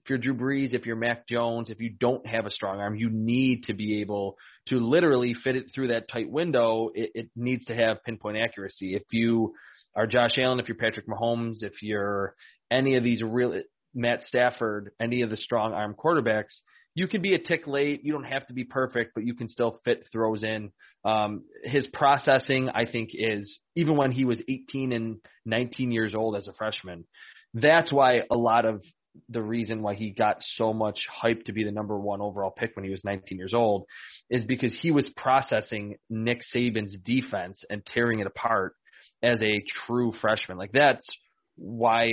If 0.04 0.10
you're 0.10 0.18
Drew 0.18 0.34
Brees, 0.34 0.72
if 0.72 0.86
you're 0.86 0.94
Mac 0.94 1.26
Jones, 1.26 1.68
if 1.68 1.80
you 1.80 1.90
don't 1.98 2.24
have 2.24 2.46
a 2.46 2.50
strong 2.50 2.78
arm, 2.78 2.94
you 2.94 3.10
need 3.10 3.64
to 3.64 3.74
be 3.74 4.02
able 4.02 4.36
to 4.68 4.76
literally 4.76 5.34
fit 5.34 5.56
it 5.56 5.72
through 5.74 5.88
that 5.88 6.08
tight 6.08 6.30
window. 6.30 6.90
It, 6.94 7.10
it 7.14 7.30
needs 7.34 7.64
to 7.64 7.74
have 7.74 8.04
pinpoint 8.04 8.36
accuracy. 8.36 8.94
If 8.94 9.02
you 9.10 9.54
are 9.96 10.06
Josh 10.06 10.38
Allen, 10.38 10.60
if 10.60 10.68
you're 10.68 10.76
Patrick 10.76 11.08
Mahomes, 11.08 11.62
if 11.62 11.82
you're 11.82 12.36
any 12.70 12.96
of 12.96 13.02
these 13.02 13.22
real 13.22 13.60
Matt 13.96 14.22
Stafford, 14.22 14.92
any 15.00 15.22
of 15.22 15.30
the 15.30 15.36
strong 15.36 15.72
arm 15.72 15.94
quarterbacks, 15.98 16.60
you 16.94 17.08
can 17.08 17.20
be 17.20 17.34
a 17.34 17.38
tick 17.38 17.66
late. 17.66 18.04
You 18.04 18.12
don't 18.12 18.24
have 18.24 18.46
to 18.46 18.54
be 18.54 18.64
perfect, 18.64 19.12
but 19.14 19.24
you 19.24 19.34
can 19.34 19.48
still 19.48 19.80
fit 19.84 20.06
throws 20.12 20.44
in. 20.44 20.70
Um, 21.04 21.44
his 21.64 21.86
processing, 21.88 22.70
I 22.70 22.86
think, 22.90 23.10
is 23.12 23.58
even 23.74 23.96
when 23.96 24.12
he 24.12 24.24
was 24.24 24.40
18 24.48 24.92
and 24.92 25.16
19 25.44 25.90
years 25.90 26.14
old 26.14 26.36
as 26.36 26.48
a 26.48 26.52
freshman. 26.54 27.04
That's 27.52 27.92
why 27.92 28.22
a 28.30 28.36
lot 28.36 28.64
of 28.64 28.82
the 29.28 29.42
reason 29.42 29.82
why 29.82 29.94
he 29.94 30.10
got 30.10 30.36
so 30.40 30.72
much 30.72 31.00
hype 31.10 31.44
to 31.44 31.52
be 31.52 31.64
the 31.64 31.70
number 31.70 31.98
one 31.98 32.20
overall 32.20 32.50
pick 32.50 32.76
when 32.76 32.84
he 32.84 32.90
was 32.90 33.04
19 33.04 33.38
years 33.38 33.54
old 33.54 33.84
is 34.30 34.44
because 34.44 34.76
he 34.80 34.90
was 34.90 35.10
processing 35.16 35.96
Nick 36.10 36.42
Saban's 36.54 36.96
defense 37.04 37.64
and 37.70 37.84
tearing 37.84 38.20
it 38.20 38.26
apart 38.26 38.74
as 39.22 39.42
a 39.42 39.62
true 39.86 40.12
freshman. 40.20 40.58
Like 40.58 40.72
that's 40.72 41.06
why 41.56 42.10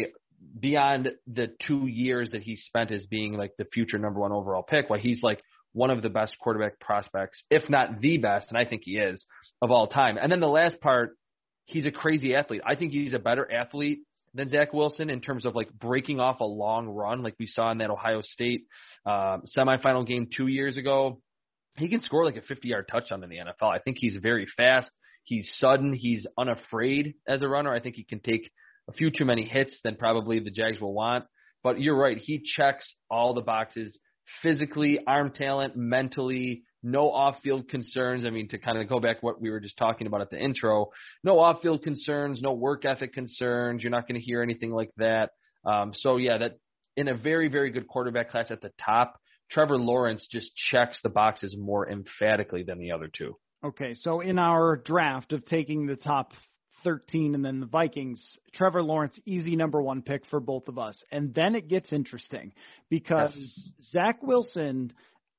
beyond 0.60 1.12
the 1.28 1.48
two 1.66 1.88
years 1.88 2.32
that 2.32 2.42
he 2.42 2.56
spent 2.56 2.92
as 2.92 3.06
being 3.06 3.34
like 3.34 3.52
the 3.58 3.66
future 3.66 3.98
number 3.98 4.20
one 4.20 4.32
overall 4.32 4.64
pick, 4.64 4.90
why 4.90 5.00
he's 5.00 5.22
like 5.24 5.42
one 5.74 5.90
of 5.90 6.02
the 6.02 6.10
best 6.10 6.38
quarterback 6.40 6.80
prospects, 6.80 7.44
if 7.50 7.70
not 7.70 8.00
the 8.00 8.18
best, 8.18 8.50
and 8.50 8.58
I 8.58 8.66
think 8.66 8.84
he 8.86 8.98
is 8.98 9.26
of 9.62 9.72
all 9.72 9.88
time. 9.88 10.18
And 10.18 10.32
then 10.32 10.40
the 10.40 10.48
last 10.48 10.80
part, 10.80 11.18
he's 11.66 11.86
a 11.86 11.92
crazy 11.92 12.36
athlete. 12.36 12.62
I 12.66 12.76
think 12.76 12.92
he's 12.92 13.14
a 13.14 13.20
better 13.20 13.52
athlete 13.52 14.00
than 14.34 14.50
Zach 14.50 14.74
Wilson 14.74 15.10
in 15.10 15.22
terms 15.22 15.46
of 15.46 15.56
like 15.56 15.72
breaking 15.72 16.20
off 16.20 16.40
a 16.40 16.46
long 16.46 16.88
run, 16.88 17.24
like 17.24 17.36
we 17.40 17.48
saw 17.48 17.72
in 17.72 17.80
that 17.80 17.90
Ohio 17.90 18.22
State 18.22 18.66
uh, 19.06 19.40
semifinal 19.58 20.06
game 20.06 20.30
two 20.36 20.48
years 20.48 20.78
ago. 20.78 21.20
He 21.76 21.90
can 21.90 22.02
score 22.02 22.26
like 22.26 22.36
a 22.36 22.42
50 22.42 22.68
yard 22.68 22.88
touchdown 22.92 23.24
in 23.24 23.30
the 23.30 23.38
NFL. 23.38 23.74
I 23.74 23.80
think 23.80 23.98
he's 24.00 24.18
very 24.22 24.48
fast. 24.58 24.92
He's 25.24 25.52
sudden. 25.58 25.94
He's 25.94 26.28
unafraid 26.38 27.16
as 27.28 27.42
a 27.42 27.48
runner. 27.48 27.74
I 27.74 27.80
think 27.80 27.96
he 27.96 28.04
can 28.04 28.20
take 28.20 28.52
a 28.90 28.94
few 28.94 29.12
too 29.12 29.26
many 29.26 29.44
hits 29.44 29.78
than 29.84 29.96
probably 29.96 30.40
the 30.40 30.52
Jags 30.52 30.80
will 30.80 30.94
want. 30.94 31.26
But 31.64 31.80
you're 31.80 31.98
right. 31.98 32.18
He 32.18 32.42
checks 32.44 32.94
all 33.10 33.34
the 33.34 33.42
boxes 33.42 33.98
physically, 34.42 35.00
arm 35.06 35.32
talent, 35.32 35.76
mentally, 35.76 36.64
no 36.82 37.10
off 37.12 37.38
field 37.42 37.70
concerns. 37.70 38.26
I 38.26 38.30
mean, 38.30 38.50
to 38.50 38.58
kind 38.58 38.78
of 38.78 38.90
go 38.90 39.00
back 39.00 39.24
what 39.24 39.42
we 39.42 39.50
were 39.50 39.62
just 39.62 39.78
talking 39.78 40.06
about 40.06 40.22
at 40.22 40.30
the 40.30 40.40
intro, 40.40 40.90
no 41.24 41.40
off 41.40 41.62
field 41.62 41.84
concerns, 41.84 42.42
no 42.42 42.54
work 42.54 42.84
ethic 42.86 43.14
concerns. 43.14 43.82
You're 43.82 43.92
not 43.92 44.08
going 44.08 44.20
to 44.20 44.26
hear 44.26 44.44
anything 44.44 44.72
like 44.72 44.92
that. 44.98 45.32
Um, 45.66 45.94
so, 45.96 46.18
yeah, 46.18 46.38
that 46.40 46.58
in 46.98 47.08
a 47.08 47.16
very, 47.16 47.48
very 47.48 47.72
good 47.72 47.88
quarterback 47.88 48.30
class 48.30 48.52
at 48.52 48.62
the 48.62 48.72
top, 48.84 49.18
Trevor 49.50 49.78
Lawrence 49.78 50.28
just 50.30 50.54
checks 50.56 51.00
the 51.04 51.10
boxes 51.10 51.56
more 51.58 51.90
emphatically 51.90 52.64
than 52.64 52.80
the 52.80 52.92
other 52.92 53.10
two. 53.12 53.36
Okay, 53.64 53.94
so 53.94 54.20
in 54.20 54.40
our 54.40 54.76
draft 54.76 55.32
of 55.32 55.46
taking 55.46 55.86
the 55.86 55.96
top 55.96 56.34
13 56.84 57.36
and 57.36 57.44
then 57.44 57.60
the 57.60 57.66
Vikings, 57.66 58.40
Trevor 58.54 58.84
Lawrence, 58.84 59.20
easy 59.26 59.56
number 59.56 59.82
one 59.82 60.02
pick 60.02 60.26
for 60.28 60.40
both 60.40 60.68
of 60.68 60.78
us. 60.78 61.02
And 61.12 61.34
then 61.34 61.56
it 61.56 61.68
gets 61.68 61.94
interesting 61.94 62.54
because 62.90 63.34
Yes. 63.36 63.72
Zach 63.92 64.24
Wilson, 64.24 64.94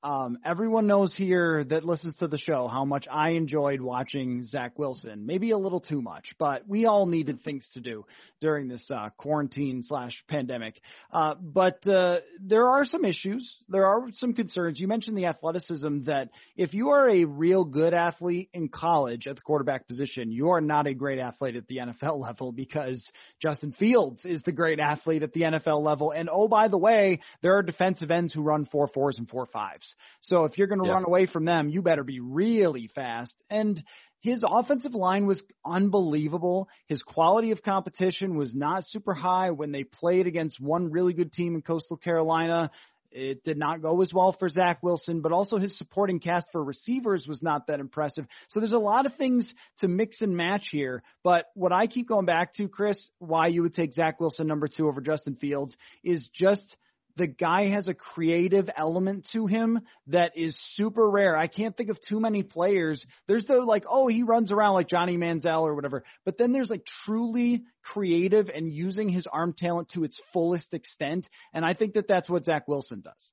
um, 0.05 0.37
everyone 0.45 0.87
knows 0.87 1.15
here 1.17 1.65
that 1.65 1.83
listens 1.83 2.15
to 2.17 2.29
the 2.29 2.37
show 2.37 2.69
how 2.69 2.85
much 2.85 3.07
I 3.11 3.31
enjoyed 3.31 3.81
watching 3.81 4.43
Zach 4.43 4.79
Wilson. 4.79 5.25
Maybe 5.25 5.51
a 5.51 5.57
little 5.57 5.81
too 5.81 6.03
much, 6.03 6.35
but 6.39 6.69
we 6.69 6.85
all 6.85 7.07
needed 7.07 7.43
things 7.43 7.67
to 7.73 7.81
do 7.81 8.05
during 8.39 8.69
this 8.69 8.87
uh, 8.95 9.09
quarantine 9.17 9.83
slash 9.83 10.23
pandemic. 10.29 10.79
Uh, 11.11 11.37
but 11.41 11.87
uh, 11.89 12.19
there 12.39 12.67
are 12.67 12.85
some 12.85 13.07
issues. 13.07 13.57
There 13.71 13.87
are 13.87 14.09
some 14.13 14.35
concerns. 14.35 14.79
You 14.79 14.89
mentioned 14.89 15.17
the 15.17 15.25
athleticism 15.25 16.05
that 16.05 16.29
if 16.55 16.75
you 16.75 16.91
are 16.91 17.09
a 17.09 17.25
real 17.25 17.65
good 17.65 17.95
athlete 17.95 18.51
in 18.53 18.69
college 18.69 19.27
at 19.27 19.37
the 19.37 19.43
quarterback 19.43 19.89
position, 19.89 20.31
you 20.31 20.51
are 20.51 20.61
not 20.61 20.87
a 20.87 20.93
great 20.93 21.19
athlete 21.19 21.57
at 21.57 21.67
the 21.67 21.79
NFL 21.79 22.21
level 22.21 22.53
because 22.53 23.11
Justin 23.41 23.73
Fields 23.73 24.21
is 24.27 24.43
the 24.43 24.53
great 24.53 24.81
athlete 24.81 25.23
at 25.23 25.33
the 25.33 25.43
NFL 25.43 25.83
level. 25.83 26.11
And 26.11 26.29
oh, 26.31 26.47
by 26.47 26.69
the 26.69 26.77
way, 26.77 27.21
there 27.41 27.57
are 27.57 27.63
defensive 27.63 28.11
ends 28.11 28.35
who 28.35 28.43
run 28.43 28.67
four 28.67 28.87
fours 28.89 29.19
and 29.19 29.27
four 29.27 29.47
fives. 29.47 29.94
So 30.21 30.45
if 30.45 30.59
you're 30.59 30.67
going 30.67 30.81
to 30.81 30.87
Yeah. 30.87 30.95
run 30.95 31.05
away 31.05 31.27
from 31.27 31.45
them, 31.45 31.69
you 31.69 31.83
better 31.83 32.05
be 32.05 32.21
really 32.21 32.89
fast. 32.95 33.35
And 33.51 33.83
his 34.21 34.43
offensive 34.47 34.95
line 34.95 35.27
was 35.27 35.43
unbelievable. 35.67 36.69
His 36.87 37.03
quality 37.03 37.51
of 37.51 37.63
competition 37.63 38.37
was 38.37 38.55
not 38.55 38.85
super 38.87 39.13
high 39.13 39.51
when 39.51 39.71
they 39.71 39.85
played 39.85 40.27
against 40.27 40.59
one 40.61 40.91
really 40.91 41.13
good 41.13 41.33
team 41.33 41.55
in 41.55 41.63
Coastal 41.63 41.99
Carolina. 41.99 42.71
It 43.17 43.45
did 43.45 43.59
not 43.59 43.81
go 43.81 44.03
as 44.03 44.13
well 44.13 44.33
for 44.33 44.49
Zach 44.49 44.83
Wilson, 44.83 45.21
but 45.21 45.31
also 45.31 45.57
his 45.57 45.79
supporting 45.79 46.19
cast 46.19 46.49
for 46.51 46.65
receivers 46.65 47.29
was 47.29 47.43
not 47.43 47.69
that 47.69 47.79
impressive. 47.79 48.27
So 48.49 48.59
there's 48.59 48.73
a 48.73 48.79
lot 48.79 49.07
of 49.07 49.15
things 49.15 49.55
to 49.79 49.89
mix 49.89 50.21
and 50.21 50.37
match 50.37 50.69
here. 50.73 51.05
But 51.23 51.45
what 51.55 51.71
I 51.71 51.87
keep 51.87 52.09
going 52.09 52.27
back 52.27 52.55
to, 52.55 52.67
Chris, 52.67 53.11
why 53.19 53.47
you 53.49 53.63
would 53.63 53.75
take 53.75 53.93
Zach 53.93 54.19
Wilson 54.19 54.49
number 54.49 54.67
two 54.67 54.89
over 54.89 55.01
Justin 55.01 55.37
Fields 55.37 55.77
is 56.03 56.29
just 56.35 56.77
the 57.17 57.27
guy 57.27 57.69
has 57.69 57.89
a 57.89 57.95
creative 57.95 58.69
element 58.77 59.29
to 59.33 59.47
him 59.47 59.81
that 60.09 60.33
is 60.37 60.59
super 60.75 61.09
rare. 61.09 61.37
I 61.37 61.47
can't 61.47 61.77
think 61.77 61.91
of 61.91 61.99
too 62.09 62.19
many 62.19 62.43
players. 62.43 63.05
There's 63.29 63.47
the 63.47 63.57
like, 63.57 63.85
oh, 63.89 64.09
he 64.09 64.23
runs 64.23 64.51
around 64.51 64.75
like 64.75 64.89
Johnny 64.89 65.17
Manziel 65.17 65.63
or 65.63 65.75
whatever. 65.75 66.05
But 66.25 66.39
then 66.39 66.53
there's 66.53 66.71
like 66.71 66.85
truly 67.05 67.63
creative 67.83 68.49
and 68.49 68.73
using 68.73 69.09
his 69.09 69.27
arm 69.33 69.55
talent 69.57 69.91
to 69.95 70.05
its 70.05 70.21
fullest 70.33 70.75
extent. 70.75 71.29
And 71.53 71.65
I 71.65 71.75
think 71.75 71.95
that 71.95 72.09
that's 72.09 72.29
what 72.29 72.45
Zach 72.45 72.67
Wilson 72.67 73.01
does. 73.01 73.31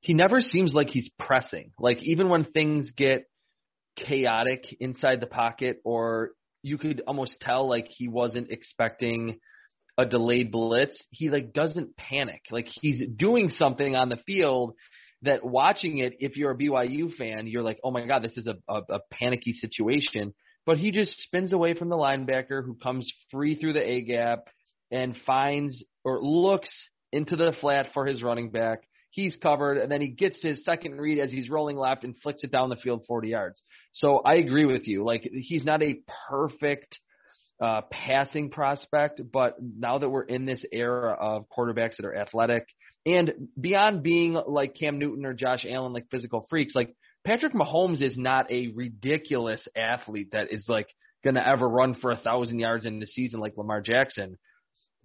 he 0.00 0.14
never 0.14 0.40
seems 0.40 0.74
like 0.74 0.88
he's 0.88 1.10
pressing. 1.18 1.72
Like 1.78 2.02
even 2.02 2.28
when 2.28 2.44
things 2.44 2.90
get 2.96 3.28
chaotic 3.96 4.76
inside 4.80 5.20
the 5.20 5.26
pocket, 5.26 5.80
or 5.84 6.30
you 6.62 6.78
could 6.78 7.02
almost 7.06 7.40
tell 7.40 7.68
like 7.68 7.88
he 7.88 8.08
wasn't 8.08 8.50
expecting 8.50 9.40
a 9.98 10.06
delayed 10.06 10.52
blitz, 10.52 11.04
he 11.10 11.28
like 11.28 11.52
doesn't 11.52 11.96
panic. 11.96 12.42
Like 12.50 12.68
he's 12.68 13.02
doing 13.16 13.50
something 13.50 13.96
on 13.96 14.08
the 14.08 14.16
field 14.24 14.74
that 15.22 15.44
watching 15.44 15.98
it, 15.98 16.14
if 16.20 16.36
you're 16.36 16.52
a 16.52 16.56
BYU 16.56 17.12
fan, 17.12 17.48
you're 17.48 17.62
like, 17.64 17.80
oh 17.82 17.90
my 17.90 18.06
god, 18.06 18.22
this 18.22 18.36
is 18.36 18.46
a, 18.46 18.56
a, 18.72 18.82
a 18.88 19.00
panicky 19.10 19.52
situation. 19.52 20.32
But 20.64 20.78
he 20.78 20.92
just 20.92 21.18
spins 21.20 21.52
away 21.52 21.74
from 21.74 21.88
the 21.88 21.96
linebacker 21.96 22.64
who 22.64 22.74
comes 22.74 23.12
free 23.30 23.56
through 23.56 23.72
the 23.72 23.90
A 23.90 24.02
gap 24.02 24.44
and 24.90 25.16
finds 25.26 25.82
or 26.04 26.22
looks 26.22 26.70
into 27.12 27.34
the 27.36 27.52
flat 27.60 27.88
for 27.92 28.06
his 28.06 28.22
running 28.22 28.50
back. 28.50 28.80
He's 29.10 29.36
covered, 29.36 29.78
and 29.78 29.90
then 29.90 30.02
he 30.02 30.08
gets 30.08 30.38
to 30.40 30.48
his 30.48 30.64
second 30.64 31.00
read 31.00 31.18
as 31.18 31.32
he's 31.32 31.50
rolling 31.50 31.78
left 31.78 32.04
and 32.04 32.14
flicks 32.18 32.44
it 32.44 32.52
down 32.52 32.68
the 32.68 32.76
field 32.76 33.04
40 33.08 33.28
yards. 33.28 33.62
So 33.92 34.18
I 34.18 34.34
agree 34.34 34.66
with 34.66 34.86
you. 34.86 35.04
Like 35.04 35.22
he's 35.22 35.64
not 35.64 35.82
a 35.82 35.96
perfect 36.28 37.00
uh, 37.60 37.82
passing 37.90 38.50
prospect, 38.50 39.20
but 39.32 39.56
now 39.60 39.98
that 39.98 40.08
we're 40.08 40.22
in 40.22 40.46
this 40.46 40.64
era 40.72 41.12
of 41.12 41.46
quarterbacks 41.56 41.96
that 41.96 42.06
are 42.06 42.16
athletic 42.16 42.66
and 43.06 43.48
beyond 43.58 44.02
being 44.02 44.34
like 44.46 44.74
Cam 44.74 44.98
Newton 44.98 45.24
or 45.24 45.32
Josh 45.32 45.64
Allen, 45.68 45.92
like 45.92 46.10
physical 46.10 46.46
freaks, 46.50 46.74
like 46.74 46.94
Patrick 47.24 47.54
Mahomes 47.54 48.02
is 48.02 48.16
not 48.16 48.50
a 48.50 48.68
ridiculous 48.74 49.66
athlete 49.76 50.32
that 50.32 50.52
is 50.52 50.66
like 50.68 50.88
going 51.24 51.34
to 51.34 51.46
ever 51.46 51.68
run 51.68 51.94
for 51.94 52.10
a 52.10 52.16
thousand 52.16 52.58
yards 52.58 52.86
in 52.86 53.00
the 53.00 53.06
season 53.06 53.40
like 53.40 53.56
Lamar 53.56 53.80
Jackson, 53.80 54.36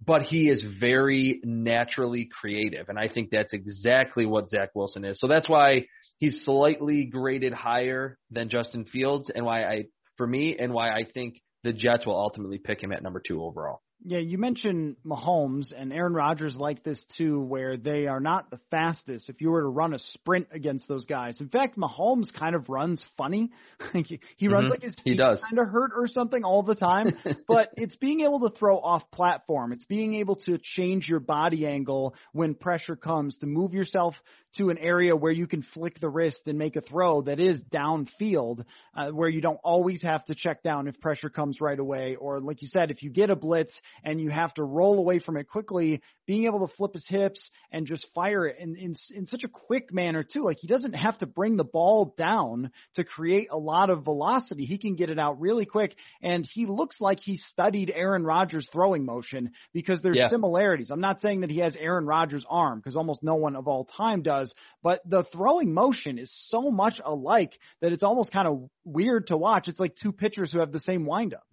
but 0.04 0.22
he 0.22 0.48
is 0.48 0.64
very 0.78 1.40
naturally 1.44 2.28
creative, 2.40 2.88
and 2.88 2.98
I 2.98 3.08
think 3.08 3.30
that's 3.30 3.52
exactly 3.52 4.26
what 4.26 4.48
Zach 4.48 4.70
Wilson 4.74 5.04
is. 5.04 5.18
So 5.18 5.26
that's 5.26 5.48
why 5.48 5.86
he's 6.18 6.44
slightly 6.44 7.06
graded 7.06 7.54
higher 7.54 8.18
than 8.30 8.48
Justin 8.48 8.84
Fields, 8.84 9.30
and 9.34 9.46
why 9.46 9.64
I, 9.64 9.84
for 10.16 10.26
me, 10.26 10.56
and 10.58 10.72
why 10.72 10.90
I 10.90 11.04
think 11.12 11.40
the 11.64 11.72
Jets 11.72 12.06
will 12.06 12.18
ultimately 12.18 12.58
pick 12.58 12.80
him 12.82 12.92
at 12.92 13.02
number 13.02 13.20
two 13.26 13.42
overall. 13.42 13.80
Yeah, 14.06 14.18
you 14.18 14.36
mentioned 14.36 14.96
Mahomes 15.06 15.72
and 15.74 15.90
Aaron 15.90 16.12
Rodgers 16.12 16.56
like 16.56 16.84
this 16.84 17.02
too, 17.16 17.40
where 17.40 17.78
they 17.78 18.06
are 18.06 18.20
not 18.20 18.50
the 18.50 18.60
fastest. 18.70 19.30
If 19.30 19.40
you 19.40 19.50
were 19.50 19.62
to 19.62 19.68
run 19.68 19.94
a 19.94 19.98
sprint 19.98 20.48
against 20.52 20.86
those 20.88 21.06
guys, 21.06 21.40
in 21.40 21.48
fact, 21.48 21.78
Mahomes 21.78 22.30
kind 22.38 22.54
of 22.54 22.68
runs 22.68 23.02
funny. 23.16 23.50
he, 23.94 24.20
he 24.36 24.48
runs 24.48 24.66
Mhm. 24.66 24.70
like 24.72 24.82
his 24.82 24.94
feet 25.02 25.16
does. 25.16 25.40
kind 25.40 25.58
of 25.58 25.68
hurt 25.68 25.92
or 25.96 26.06
something 26.06 26.44
all 26.44 26.62
the 26.62 26.74
time. 26.74 27.16
but 27.48 27.70
it's 27.78 27.96
being 27.96 28.20
able 28.20 28.40
to 28.46 28.54
throw 28.54 28.78
off 28.78 29.10
platform. 29.10 29.72
It's 29.72 29.84
being 29.86 30.16
able 30.16 30.36
to 30.36 30.58
change 30.62 31.08
your 31.08 31.20
body 31.20 31.66
angle 31.66 32.14
when 32.32 32.54
pressure 32.54 32.96
comes 32.96 33.38
to 33.38 33.46
move 33.46 33.72
yourself 33.72 34.14
to 34.58 34.68
an 34.70 34.78
area 34.78 35.16
where 35.16 35.32
you 35.32 35.46
can 35.48 35.62
flick 35.74 35.98
the 35.98 36.08
wrist 36.08 36.42
and 36.46 36.56
make 36.56 36.76
a 36.76 36.80
throw 36.80 37.22
that 37.22 37.40
is 37.40 37.60
downfield, 37.72 38.64
uh, 38.96 39.08
where 39.10 39.28
you 39.28 39.40
don't 39.40 39.58
always 39.64 40.00
have 40.02 40.24
to 40.26 40.34
check 40.34 40.62
down 40.62 40.86
if 40.86 41.00
pressure 41.00 41.28
comes 41.28 41.60
right 41.60 41.78
away. 41.78 42.14
Or, 42.16 42.38
like 42.40 42.62
you 42.62 42.68
said, 42.68 42.90
if 42.92 43.02
you 43.02 43.10
get 43.10 43.30
a 43.30 43.36
blitz 43.36 43.72
and 44.02 44.20
you 44.20 44.30
have 44.30 44.52
to 44.54 44.62
roll 44.62 44.98
away 44.98 45.18
from 45.18 45.36
it 45.36 45.48
quickly, 45.48 46.02
being 46.26 46.44
able 46.46 46.66
to 46.66 46.74
flip 46.74 46.94
his 46.94 47.06
hips 47.06 47.50
and 47.70 47.86
just 47.86 48.06
fire 48.14 48.46
it 48.46 48.56
in, 48.58 48.76
in, 48.76 48.94
in 49.14 49.26
such 49.26 49.44
a 49.44 49.48
quick 49.48 49.92
manner, 49.92 50.22
too. 50.22 50.42
Like, 50.42 50.58
he 50.58 50.66
doesn't 50.66 50.94
have 50.94 51.18
to 51.18 51.26
bring 51.26 51.56
the 51.56 51.64
ball 51.64 52.14
down 52.16 52.70
to 52.94 53.04
create 53.04 53.48
a 53.50 53.58
lot 53.58 53.90
of 53.90 54.04
velocity. 54.04 54.64
He 54.64 54.78
can 54.78 54.96
get 54.96 55.10
it 55.10 55.18
out 55.18 55.40
really 55.40 55.66
quick. 55.66 55.94
And 56.22 56.46
he 56.50 56.66
looks 56.66 57.00
like 57.00 57.20
he 57.20 57.36
studied 57.36 57.92
Aaron 57.94 58.24
Rodgers' 58.24 58.68
throwing 58.72 59.04
motion 59.04 59.52
because 59.72 60.00
there's 60.02 60.16
Yeah. 60.16 60.28
similarities. 60.28 60.90
I'm 60.90 61.00
not 61.00 61.20
saying 61.20 61.40
that 61.42 61.50
he 61.50 61.60
has 61.60 61.76
Aaron 61.76 62.06
Rodgers' 62.06 62.46
arm 62.48 62.78
because 62.78 62.96
almost 62.96 63.22
no 63.22 63.34
one 63.34 63.56
of 63.56 63.68
all 63.68 63.84
time 63.84 64.22
does, 64.22 64.54
but 64.82 65.00
the 65.08 65.24
throwing 65.24 65.72
motion 65.74 66.18
is 66.18 66.32
so 66.48 66.70
much 66.70 67.00
alike 67.04 67.58
that 67.80 67.92
it's 67.92 68.02
almost 68.02 68.32
kind 68.32 68.48
of 68.48 68.68
weird 68.84 69.26
to 69.28 69.36
watch. 69.36 69.68
It's 69.68 69.80
like 69.80 69.94
two 69.96 70.12
pitchers 70.12 70.52
who 70.52 70.60
have 70.60 70.72
the 70.72 70.78
same 70.80 71.04
windup. 71.06 71.44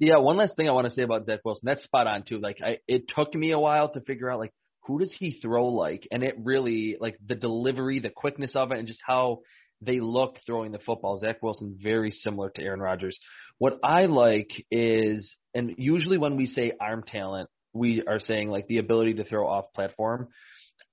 Yeah, 0.00 0.16
one 0.16 0.38
last 0.38 0.56
thing 0.56 0.66
I 0.66 0.72
want 0.72 0.86
to 0.86 0.94
say 0.94 1.02
about 1.02 1.26
Zach 1.26 1.40
Wilson. 1.44 1.66
That's 1.66 1.84
spot 1.84 2.06
on 2.06 2.22
too. 2.22 2.38
Like 2.38 2.58
I, 2.64 2.78
it 2.88 3.06
took 3.06 3.34
me 3.34 3.50
a 3.50 3.58
while 3.58 3.92
to 3.92 4.00
figure 4.00 4.30
out 4.30 4.38
like 4.38 4.52
who 4.86 4.98
does 4.98 5.14
he 5.16 5.38
throw 5.42 5.66
like, 5.66 6.08
and 6.10 6.24
it 6.24 6.36
really 6.42 6.96
like 6.98 7.18
the 7.24 7.34
delivery, 7.34 8.00
the 8.00 8.08
quickness 8.08 8.56
of 8.56 8.72
it, 8.72 8.78
and 8.78 8.88
just 8.88 9.02
how 9.06 9.40
they 9.82 10.00
look 10.00 10.38
throwing 10.46 10.72
the 10.72 10.78
football. 10.78 11.18
Zach 11.18 11.42
Wilson 11.42 11.78
very 11.82 12.10
similar 12.12 12.48
to 12.50 12.62
Aaron 12.62 12.80
Rodgers. 12.80 13.18
What 13.58 13.78
I 13.84 14.06
like 14.06 14.50
is, 14.70 15.36
and 15.54 15.74
usually 15.76 16.16
when 16.16 16.36
we 16.36 16.46
say 16.46 16.72
arm 16.80 17.04
talent, 17.06 17.50
we 17.74 18.02
are 18.02 18.20
saying 18.20 18.48
like 18.48 18.68
the 18.68 18.78
ability 18.78 19.14
to 19.14 19.24
throw 19.24 19.46
off 19.46 19.66
platform. 19.74 20.28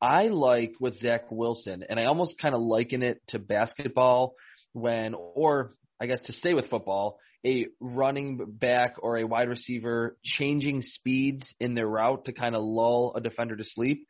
I 0.02 0.28
like 0.28 0.74
with 0.82 0.98
Zach 0.98 1.32
Wilson, 1.32 1.86
and 1.90 1.98
I 1.98 2.06
almost 2.06 2.40
kind 2.42 2.54
of 2.54 2.62
liken 2.62 3.04
it 3.04 3.22
to 3.30 3.40
basketball 3.40 4.36
when, 4.74 5.16
or 5.16 5.76
I 6.00 6.06
guess 6.06 6.22
to 6.24 6.34
stay 6.34 6.54
with 6.54 6.70
football, 6.70 7.20
a 7.46 7.68
running 7.80 8.40
back 8.48 8.96
or 9.00 9.18
a 9.18 9.26
wide 9.26 9.50
receiver 9.50 10.18
changing 10.24 10.82
speeds 10.82 11.44
in 11.60 11.76
their 11.76 11.88
route 11.88 12.26
to 12.26 12.34
kind 12.34 12.56
of 12.56 12.64
lull 12.64 13.14
a 13.16 13.22
defender 13.22 13.56
to 13.56 13.64
sleep. 13.64 14.08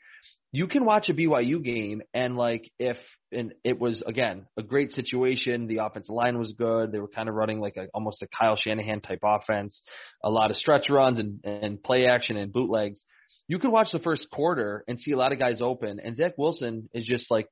You 0.52 0.68
can 0.68 0.86
watch 0.86 1.10
a 1.10 1.14
BYU 1.14 1.64
game 1.64 2.02
and 2.14 2.38
like 2.38 2.72
if 2.80 2.98
and 3.32 3.54
it 3.66 3.80
was 3.80 4.02
again 4.08 4.48
a 4.58 4.64
great 4.64 4.92
situation. 4.92 5.68
The 5.68 5.84
offensive 5.84 6.16
line 6.16 6.40
was 6.40 6.54
good. 6.58 6.92
They 6.92 7.00
were 7.00 7.10
kind 7.10 7.28
of 7.28 7.36
running 7.36 7.60
like 7.60 7.76
a 7.76 7.88
almost 7.94 8.22
a 8.22 8.28
Kyle 8.28 8.56
Shanahan 8.56 9.02
type 9.02 9.20
offense, 9.24 9.82
a 10.24 10.30
lot 10.30 10.50
of 10.50 10.58
stretch 10.58 10.90
runs 10.90 11.20
and, 11.20 11.40
and 11.44 11.84
play 11.84 12.08
action 12.08 12.38
and 12.38 12.52
bootlegs. 12.52 13.04
You 13.50 13.60
could 13.60 13.72
watch 13.72 13.92
the 13.92 14.00
first 14.00 14.30
quarter 14.32 14.84
and 14.88 15.00
see 15.00 15.12
a 15.12 15.18
lot 15.18 15.32
of 15.32 15.40
guys 15.40 15.58
open, 15.62 16.00
and 16.04 16.16
Zach 16.16 16.38
Wilson 16.38 16.90
is 16.94 17.06
just 17.06 17.30
like 17.30 17.48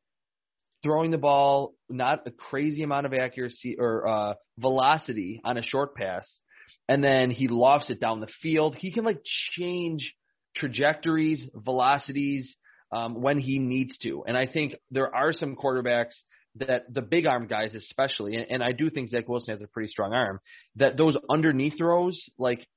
throwing 0.86 1.10
the 1.10 1.18
ball, 1.18 1.74
not 1.90 2.28
a 2.28 2.32
crazy 2.32 2.84
amount 2.84 3.08
of 3.08 3.14
accuracy 3.14 3.76
or 3.80 4.08
uh, 4.08 4.34
velocity 4.60 5.42
on 5.44 5.58
a 5.58 5.64
short 5.64 5.96
pass, 5.96 6.42
and 6.88 7.04
then 7.04 7.32
he 7.32 7.48
lofts 7.48 7.90
it 7.90 8.00
down 8.00 8.20
the 8.20 8.28
field. 8.44 8.76
He 8.76 8.92
can 8.92 9.04
like 9.04 9.22
change 9.58 10.14
trajectories, 10.56 11.44
velocities 11.56 12.56
um, 12.92 13.20
when 13.20 13.40
he 13.40 13.58
needs 13.58 13.98
to. 14.04 14.24
And 14.28 14.38
I 14.38 14.46
think 14.46 14.76
there 14.92 15.14
are 15.14 15.34
some 15.34 15.56
quarterbacks 15.56 16.14
that 16.58 16.84
the 16.94 17.02
big 17.02 17.26
arm 17.26 17.48
guys, 17.48 17.74
especially, 17.74 18.36
and, 18.36 18.46
and 18.52 18.64
I 18.64 18.72
do 18.72 18.92
think 18.92 19.10
Zach 19.10 19.28
Wilson 19.28 19.54
has 19.54 19.62
a 19.62 19.68
pretty 19.68 19.90
strong 19.90 20.14
arm. 20.14 20.40
That 20.76 20.98
those 20.98 21.18
underneath 21.28 21.80
throws, 21.80 22.24
like 22.38 22.68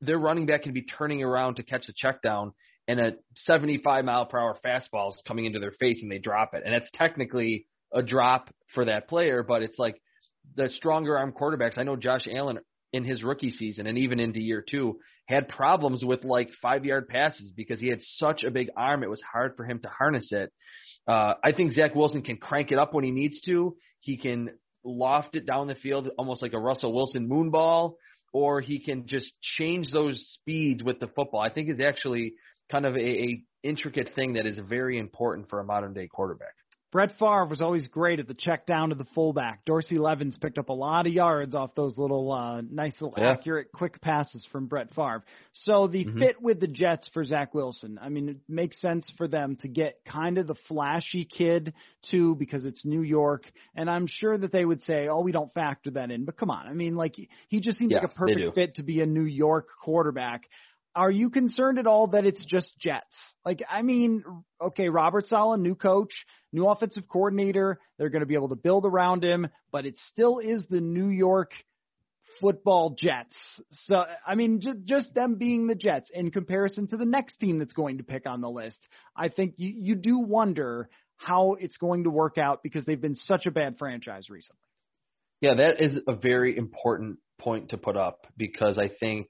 their 0.00 0.18
running 0.18 0.46
back 0.46 0.64
can 0.64 0.72
be 0.72 0.82
turning 0.82 1.22
around 1.22 1.54
to 1.54 1.62
catch 1.62 1.88
a 1.88 1.92
check 1.96 2.20
down 2.20 2.52
and 2.88 2.98
a 2.98 3.12
75 3.36 4.04
mile 4.04 4.26
per 4.26 4.38
hour 4.38 4.58
fastball 4.64 5.10
is 5.10 5.22
coming 5.26 5.44
into 5.44 5.60
their 5.60 5.72
face 5.72 6.00
and 6.02 6.10
they 6.10 6.18
drop 6.18 6.54
it. 6.54 6.62
And 6.64 6.74
that's 6.74 6.90
technically 6.94 7.66
a 7.92 8.02
drop 8.02 8.50
for 8.74 8.86
that 8.86 9.08
player, 9.08 9.42
but 9.42 9.62
it's 9.62 9.78
like 9.78 10.00
the 10.56 10.70
stronger 10.70 11.16
arm 11.16 11.32
quarterbacks. 11.32 11.76
I 11.76 11.84
know 11.84 11.96
Josh 11.96 12.26
Allen 12.26 12.58
in 12.94 13.04
his 13.04 13.22
rookie 13.22 13.50
season 13.50 13.86
and 13.86 13.98
even 13.98 14.18
into 14.18 14.40
year 14.40 14.64
two 14.66 14.98
had 15.26 15.48
problems 15.48 16.02
with 16.02 16.24
like 16.24 16.48
five 16.62 16.86
yard 16.86 17.06
passes 17.08 17.52
because 17.54 17.78
he 17.78 17.88
had 17.88 18.00
such 18.00 18.42
a 18.42 18.50
big 18.50 18.68
arm. 18.74 19.02
It 19.02 19.10
was 19.10 19.20
hard 19.20 19.52
for 19.56 19.66
him 19.66 19.80
to 19.80 19.88
harness 19.88 20.32
it. 20.32 20.50
Uh, 21.06 21.34
I 21.44 21.52
think 21.52 21.72
Zach 21.72 21.94
Wilson 21.94 22.22
can 22.22 22.38
crank 22.38 22.72
it 22.72 22.78
up 22.78 22.94
when 22.94 23.04
he 23.04 23.10
needs 23.10 23.40
to. 23.42 23.76
He 24.00 24.16
can 24.16 24.50
loft 24.82 25.34
it 25.34 25.44
down 25.44 25.66
the 25.66 25.74
field 25.74 26.08
almost 26.16 26.40
like 26.40 26.54
a 26.54 26.58
Russell 26.58 26.94
Wilson 26.94 27.28
moonball, 27.28 27.94
or 28.32 28.62
he 28.62 28.78
can 28.78 29.06
just 29.06 29.32
change 29.42 29.90
those 29.90 30.18
speeds 30.32 30.82
with 30.82 30.98
the 30.98 31.08
football. 31.08 31.40
I 31.40 31.50
think 31.50 31.68
is 31.68 31.80
actually 31.80 32.34
kind 32.70 32.86
of 32.86 32.96
a, 32.96 33.00
a 33.00 33.42
intricate 33.62 34.10
thing 34.14 34.34
that 34.34 34.46
is 34.46 34.58
very 34.58 34.98
important 34.98 35.48
for 35.48 35.60
a 35.60 35.64
modern 35.64 35.92
day 35.92 36.06
quarterback. 36.08 36.54
Brett 36.90 37.10
Favre 37.18 37.44
was 37.44 37.60
always 37.60 37.86
great 37.88 38.18
at 38.18 38.26
the 38.26 38.32
check 38.32 38.64
down 38.64 38.88
to 38.88 38.94
the 38.94 39.04
fullback. 39.14 39.62
Dorsey 39.66 39.98
Levens 39.98 40.38
picked 40.40 40.56
up 40.56 40.70
a 40.70 40.72
lot 40.72 41.06
of 41.06 41.12
yards 41.12 41.54
off 41.54 41.74
those 41.74 41.98
little 41.98 42.32
uh, 42.32 42.62
nice 42.62 42.98
little 43.02 43.22
Yeah. 43.22 43.32
accurate 43.32 43.66
quick 43.74 44.00
passes 44.00 44.46
from 44.50 44.68
Brett 44.68 44.94
Favre. 44.94 45.22
So 45.52 45.86
the 45.86 46.06
Mhm. 46.06 46.18
fit 46.18 46.40
with 46.40 46.60
the 46.60 46.66
Jets 46.66 47.06
for 47.12 47.24
Zach 47.24 47.52
Wilson. 47.52 47.98
I 48.00 48.08
mean, 48.08 48.30
it 48.30 48.36
makes 48.48 48.80
sense 48.80 49.10
for 49.18 49.28
them 49.28 49.56
to 49.56 49.68
get 49.68 49.96
kind 50.06 50.38
of 50.38 50.46
the 50.46 50.54
flashy 50.66 51.26
kid 51.26 51.74
too 52.10 52.34
because 52.36 52.64
it's 52.64 52.86
New 52.86 53.02
York, 53.02 53.44
and 53.74 53.90
I'm 53.90 54.06
sure 54.06 54.38
that 54.38 54.50
they 54.50 54.64
would 54.64 54.80
say, 54.80 55.08
"Oh, 55.08 55.20
we 55.20 55.32
don't 55.32 55.52
factor 55.52 55.90
that 55.90 56.10
in." 56.10 56.24
But 56.24 56.38
come 56.38 56.50
on, 56.50 56.66
I 56.66 56.72
mean, 56.72 56.96
like 56.96 57.16
he 57.48 57.60
just 57.60 57.76
seems 57.78 57.92
Yeah, 57.92 58.00
like 58.00 58.12
a 58.12 58.14
perfect 58.14 58.54
fit 58.54 58.76
to 58.76 58.82
be 58.82 59.02
a 59.02 59.06
New 59.06 59.24
York 59.26 59.68
quarterback. 59.84 60.48
Are 60.94 61.10
you 61.10 61.30
concerned 61.30 61.78
at 61.78 61.86
all 61.86 62.08
that 62.08 62.24
it's 62.24 62.44
just 62.44 62.76
Jets? 62.78 63.14
Like, 63.44 63.62
I 63.70 63.82
mean, 63.82 64.24
okay, 64.60 64.88
Robert 64.88 65.26
Saleh, 65.26 65.60
new 65.60 65.74
coach, 65.74 66.12
new 66.52 66.66
offensive 66.66 67.04
coordinator. 67.08 67.78
They're 67.98 68.08
going 68.10 68.20
to 68.20 68.26
be 68.26 68.34
able 68.34 68.48
to 68.48 68.56
build 68.56 68.84
around 68.84 69.24
him, 69.24 69.48
but 69.70 69.86
it 69.86 69.96
still 70.08 70.38
is 70.38 70.66
the 70.68 70.80
New 70.80 71.08
York 71.08 71.52
football 72.40 72.96
Jets. 72.98 73.34
So, 73.70 74.04
I 74.26 74.34
mean, 74.34 74.60
just, 74.60 74.84
just 74.84 75.14
them 75.14 75.36
being 75.36 75.66
the 75.66 75.74
Jets 75.74 76.10
in 76.12 76.30
comparison 76.30 76.88
to 76.88 76.96
the 76.96 77.04
next 77.04 77.36
team 77.38 77.58
that's 77.58 77.72
going 77.72 77.98
to 77.98 78.04
pick 78.04 78.26
on 78.26 78.40
the 78.40 78.50
list. 78.50 78.78
I 79.16 79.28
think 79.28 79.54
you, 79.56 79.72
you 79.76 79.94
do 79.94 80.18
wonder 80.18 80.88
how 81.16 81.54
it's 81.54 81.76
going 81.76 82.04
to 82.04 82.10
work 82.10 82.38
out 82.38 82.62
because 82.62 82.84
they've 82.84 83.00
been 83.00 83.16
such 83.16 83.46
a 83.46 83.50
bad 83.50 83.76
franchise 83.78 84.30
recently. 84.30 84.60
Yeah, 85.40 85.54
that 85.54 85.80
is 85.80 86.00
a 86.06 86.14
very 86.14 86.56
important 86.56 87.18
point 87.38 87.70
to 87.70 87.76
put 87.76 87.96
up 87.96 88.26
because 88.36 88.78
I 88.78 88.88
think 88.88 89.28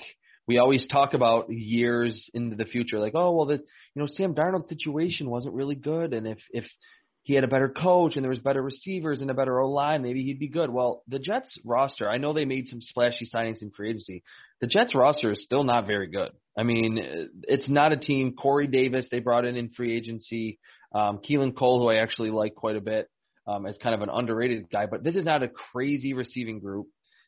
we 0.48 0.58
always 0.58 0.88
talk 0.88 1.14
about 1.14 1.50
years 1.50 2.28
into 2.34 2.56
the 2.56 2.64
future, 2.64 2.98
like, 2.98 3.14
oh 3.14 3.36
well, 3.36 3.46
the 3.46 3.54
you 3.54 4.02
know 4.02 4.06
Sam 4.06 4.34
Darnold's 4.34 4.68
situation 4.68 5.30
wasn't 5.30 5.54
really 5.54 5.76
good, 5.76 6.14
and 6.14 6.26
if 6.26 6.38
if 6.50 6.64
he 7.28 7.34
had 7.34 7.44
a 7.44 7.48
better 7.48 7.68
coach 7.68 8.16
and 8.16 8.24
there 8.24 8.30
was 8.30 8.38
better 8.38 8.62
receivers 8.62 9.20
and 9.20 9.30
a 9.30 9.34
better 9.34 9.60
O 9.60 9.68
line, 9.68 10.02
maybe 10.02 10.24
he'd 10.24 10.38
be 10.38 10.48
good. 10.48 10.70
Well, 10.70 11.02
the 11.08 11.18
Jets 11.18 11.58
roster, 11.62 12.08
I 12.08 12.16
know 12.16 12.32
they 12.32 12.46
made 12.46 12.68
some 12.68 12.80
splashy 12.80 13.28
signings 13.32 13.60
in 13.60 13.70
free 13.70 13.90
agency. 13.90 14.22
The 14.62 14.66
Jets 14.66 14.94
roster 14.94 15.32
is 15.32 15.44
still 15.44 15.62
not 15.62 15.86
very 15.86 16.06
good. 16.06 16.30
I 16.56 16.62
mean, 16.62 16.98
it's 17.42 17.68
not 17.68 17.92
a 17.92 17.98
team. 17.98 18.32
Corey 18.32 18.66
Davis, 18.66 19.08
they 19.10 19.20
brought 19.20 19.44
in 19.44 19.56
in 19.56 19.68
free 19.68 19.94
agency. 19.94 20.58
Um, 20.94 21.18
Keelan 21.18 21.54
Cole, 21.54 21.80
who 21.80 21.90
I 21.90 21.96
actually 21.96 22.30
like 22.30 22.54
quite 22.54 22.76
a 22.76 22.80
bit, 22.80 23.10
um, 23.46 23.66
as 23.66 23.76
kind 23.76 23.94
of 23.94 24.00
an 24.00 24.08
underrated 24.10 24.70
guy. 24.70 24.86
But 24.86 25.04
this 25.04 25.14
is 25.14 25.24
not 25.24 25.42
a 25.42 25.48
crazy 25.48 26.14
receiving 26.14 26.60
group. 26.60 26.86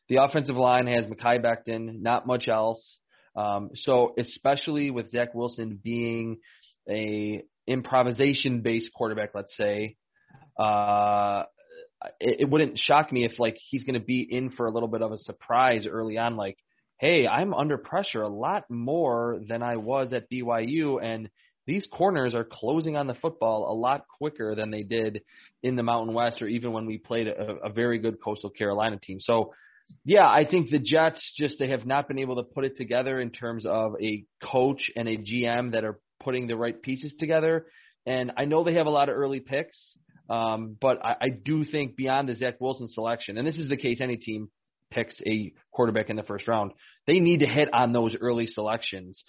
The 0.09 0.23
offensive 0.23 0.55
line 0.55 0.87
has 0.87 1.05
Mekhi 1.05 1.45
Becton, 1.45 2.01
not 2.01 2.25
much 2.25 2.47
else. 2.47 2.97
Um, 3.35 3.71
so 3.75 4.13
especially 4.17 4.91
with 4.91 5.09
Zach 5.09 5.33
Wilson 5.33 5.79
being 5.81 6.37
a 6.89 7.43
improvisation 7.67 8.61
based 8.61 8.91
quarterback, 8.93 9.31
let's 9.33 9.55
say, 9.55 9.95
uh, 10.59 11.43
it, 12.19 12.41
it 12.41 12.49
wouldn't 12.49 12.79
shock 12.79 13.11
me 13.11 13.25
if 13.25 13.39
like 13.39 13.57
he's 13.69 13.83
going 13.83 13.99
to 13.99 14.05
be 14.05 14.21
in 14.21 14.49
for 14.49 14.65
a 14.65 14.71
little 14.71 14.89
bit 14.89 15.01
of 15.01 15.11
a 15.11 15.17
surprise 15.17 15.85
early 15.87 16.17
on, 16.17 16.35
like, 16.35 16.57
hey, 16.99 17.27
I'm 17.27 17.53
under 17.53 17.77
pressure 17.77 18.21
a 18.21 18.29
lot 18.29 18.69
more 18.69 19.39
than 19.47 19.63
I 19.63 19.77
was 19.77 20.13
at 20.13 20.29
BYU, 20.29 21.03
and 21.03 21.29
these 21.67 21.87
corners 21.91 22.33
are 22.33 22.43
closing 22.43 22.97
on 22.97 23.07
the 23.07 23.13
football 23.13 23.71
a 23.71 23.75
lot 23.75 24.05
quicker 24.07 24.55
than 24.55 24.71
they 24.71 24.83
did 24.83 25.21
in 25.63 25.75
the 25.75 25.83
Mountain 25.83 26.13
West 26.13 26.41
or 26.41 26.47
even 26.47 26.73
when 26.73 26.85
we 26.85 26.97
played 26.97 27.27
a, 27.27 27.57
a 27.63 27.69
very 27.69 27.99
good 27.99 28.21
Coastal 28.21 28.49
Carolina 28.49 28.97
team. 28.97 29.19
So, 29.19 29.53
yeah, 30.03 30.27
I 30.27 30.45
think 30.49 30.69
the 30.69 30.79
Jets 30.79 31.33
just 31.37 31.59
they 31.59 31.69
have 31.69 31.85
not 31.85 32.07
been 32.07 32.19
able 32.19 32.37
to 32.37 32.43
put 32.43 32.65
it 32.65 32.77
together 32.77 33.19
in 33.19 33.29
terms 33.31 33.65
of 33.65 33.93
a 34.01 34.25
coach 34.43 34.89
and 34.95 35.07
a 35.07 35.17
GM 35.17 35.73
that 35.73 35.83
are 35.83 35.99
putting 36.21 36.47
the 36.47 36.57
right 36.57 36.79
pieces 36.81 37.13
together. 37.19 37.67
And 38.05 38.31
I 38.37 38.45
know 38.45 38.63
they 38.63 38.75
have 38.75 38.87
a 38.87 38.91
lot 38.91 39.09
of 39.09 39.15
early 39.15 39.39
picks, 39.39 39.95
um, 40.29 40.75
but 40.79 41.03
I, 41.03 41.15
I 41.21 41.29
do 41.29 41.63
think 41.63 41.95
beyond 41.95 42.29
the 42.29 42.35
Zach 42.35 42.59
Wilson 42.59 42.87
selection, 42.87 43.37
and 43.37 43.47
this 43.47 43.57
is 43.57 43.69
the 43.69 43.77
case 43.77 44.01
any 44.01 44.17
team 44.17 44.49
picks 44.89 45.19
a 45.25 45.53
quarterback 45.71 46.09
in 46.09 46.15
the 46.15 46.23
first 46.23 46.47
round, 46.47 46.71
they 47.07 47.19
need 47.19 47.41
to 47.41 47.47
hit 47.47 47.73
on 47.73 47.93
those 47.93 48.15
early 48.19 48.47
selections. 48.47 49.23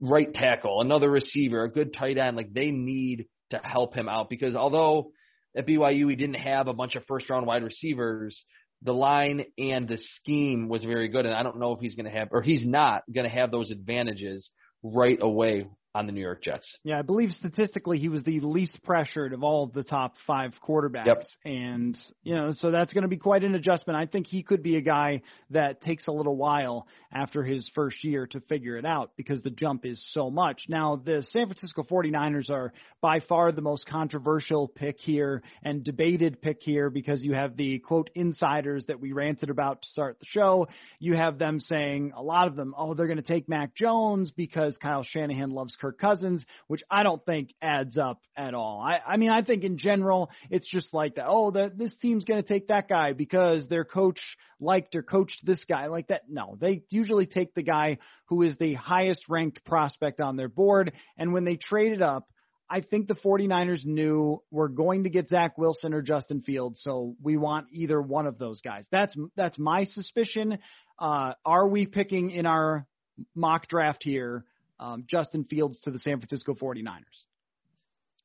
Right 0.00 0.32
tackle, 0.32 0.80
another 0.80 1.10
receiver, 1.10 1.64
a 1.64 1.70
good 1.70 1.94
tight 1.94 2.18
end. 2.18 2.36
Like 2.36 2.52
they 2.52 2.70
need 2.70 3.26
to 3.50 3.58
help 3.58 3.94
him 3.94 4.08
out 4.08 4.30
because 4.30 4.56
although 4.56 5.12
at 5.56 5.66
BYU 5.66 6.08
he 6.10 6.16
didn't 6.16 6.36
have 6.36 6.68
a 6.68 6.72
bunch 6.72 6.94
of 6.94 7.04
first 7.06 7.28
round 7.28 7.46
wide 7.46 7.62
receivers, 7.62 8.44
the 8.84 8.92
line 8.92 9.44
and 9.58 9.88
the 9.88 9.98
scheme 9.98 10.68
was 10.68 10.84
very 10.84 11.08
good. 11.08 11.26
And 11.26 11.34
I 11.34 11.42
don't 11.42 11.58
know 11.58 11.72
if 11.72 11.80
he's 11.80 11.94
going 11.94 12.06
to 12.06 12.18
have, 12.18 12.28
or 12.32 12.42
he's 12.42 12.64
not 12.64 13.02
going 13.12 13.28
to 13.28 13.34
have 13.34 13.50
those 13.50 13.70
advantages 13.70 14.50
right 14.82 15.18
away 15.20 15.66
on 15.94 16.06
the 16.06 16.12
New 16.12 16.20
York 16.20 16.42
Jets. 16.42 16.78
Yeah, 16.84 16.98
I 16.98 17.02
believe 17.02 17.32
statistically 17.32 17.98
he 17.98 18.08
was 18.08 18.22
the 18.24 18.40
least 18.40 18.82
pressured 18.82 19.32
of 19.32 19.42
all 19.42 19.64
of 19.64 19.72
the 19.72 19.82
top 19.82 20.14
five 20.26 20.52
quarterbacks. 20.66 21.06
Yep. 21.06 21.22
And, 21.44 21.98
you 22.22 22.34
know, 22.34 22.52
so 22.52 22.70
that's 22.70 22.92
going 22.92 23.02
to 23.02 23.08
be 23.08 23.18
quite 23.18 23.44
an 23.44 23.54
adjustment. 23.54 23.98
I 23.98 24.06
think 24.06 24.26
he 24.26 24.42
could 24.42 24.62
be 24.62 24.76
a 24.76 24.80
guy 24.80 25.22
that 25.50 25.82
takes 25.82 26.06
a 26.06 26.12
little 26.12 26.36
while 26.36 26.86
after 27.12 27.42
his 27.42 27.70
first 27.74 28.02
year 28.04 28.26
to 28.28 28.40
figure 28.40 28.76
it 28.76 28.86
out 28.86 29.12
because 29.16 29.42
the 29.42 29.50
jump 29.50 29.84
is 29.84 30.02
so 30.12 30.30
much. 30.30 30.62
Now, 30.68 30.96
the 30.96 31.22
San 31.28 31.46
Francisco 31.46 31.82
49ers 31.82 32.48
are 32.50 32.72
by 33.02 33.20
far 33.20 33.52
the 33.52 33.60
most 33.60 33.86
controversial 33.86 34.68
pick 34.68 34.98
here 34.98 35.42
and 35.62 35.84
debated 35.84 36.40
pick 36.40 36.62
here 36.62 36.88
because 36.88 37.22
you 37.22 37.34
have 37.34 37.56
the 37.56 37.80
quote 37.80 38.08
insiders 38.14 38.86
that 38.86 39.00
we 39.00 39.12
ranted 39.12 39.50
about 39.50 39.82
to 39.82 39.88
start 39.88 40.18
the 40.20 40.26
show. 40.26 40.68
You 40.98 41.14
have 41.16 41.38
them 41.38 41.60
saying, 41.60 42.12
a 42.16 42.22
lot 42.22 42.46
of 42.46 42.56
them, 42.56 42.74
oh, 42.78 42.94
they're 42.94 43.06
going 43.06 43.16
to 43.16 43.22
take 43.22 43.48
Mac 43.48 43.74
Jones 43.74 44.30
because 44.30 44.76
Kyle 44.78 45.02
Shanahan 45.02 45.50
loves 45.50 45.76
Kirk 45.82 45.98
Cousins, 45.98 46.44
which 46.68 46.82
I 46.88 47.02
don't 47.02 47.24
think 47.26 47.52
adds 47.60 47.98
up 47.98 48.20
at 48.36 48.54
all. 48.54 48.80
I, 48.80 49.00
I 49.04 49.16
mean, 49.16 49.30
I 49.30 49.42
think 49.42 49.64
in 49.64 49.76
general, 49.76 50.30
it's 50.48 50.70
just 50.70 50.94
like 50.94 51.16
that. 51.16 51.26
Oh, 51.28 51.50
the, 51.50 51.72
this 51.74 51.94
team's 51.96 52.24
going 52.24 52.40
to 52.40 52.48
take 52.48 52.68
that 52.68 52.88
guy 52.88 53.12
because 53.12 53.66
their 53.68 53.84
coach 53.84 54.20
liked 54.60 54.94
or 54.94 55.02
coached 55.02 55.44
this 55.44 55.64
guy 55.64 55.86
like 55.86 56.06
that. 56.06 56.22
No, 56.28 56.56
they 56.60 56.84
usually 56.90 57.26
take 57.26 57.52
the 57.54 57.64
guy 57.64 57.98
who 58.26 58.42
is 58.42 58.56
the 58.58 58.74
highest 58.74 59.24
ranked 59.28 59.64
prospect 59.64 60.20
on 60.20 60.36
their 60.36 60.48
board. 60.48 60.92
And 61.18 61.32
when 61.32 61.44
they 61.44 61.56
traded 61.56 62.00
up, 62.00 62.28
I 62.70 62.80
think 62.80 63.08
the 63.08 63.14
49ers 63.14 63.84
knew 63.84 64.40
we're 64.50 64.68
going 64.68 65.04
to 65.04 65.10
get 65.10 65.28
Zach 65.28 65.58
Wilson 65.58 65.92
or 65.92 66.00
Justin 66.00 66.40
Fields, 66.40 66.80
so 66.82 67.16
we 67.22 67.36
want 67.36 67.66
either 67.72 68.00
one 68.00 68.26
of 68.26 68.38
those 68.38 68.62
guys. 68.62 68.86
That's 68.90 69.14
that's 69.36 69.58
my 69.58 69.84
suspicion. 69.84 70.58
Uh, 70.98 71.34
are 71.44 71.68
we 71.68 71.84
picking 71.84 72.30
in 72.30 72.46
our 72.46 72.86
mock 73.34 73.68
draft 73.68 74.02
here 74.02 74.46
um, 74.82 75.04
Justin 75.08 75.44
Fields 75.44 75.80
to 75.82 75.90
the 75.90 75.98
San 75.98 76.18
Francisco 76.18 76.54
49ers? 76.54 76.98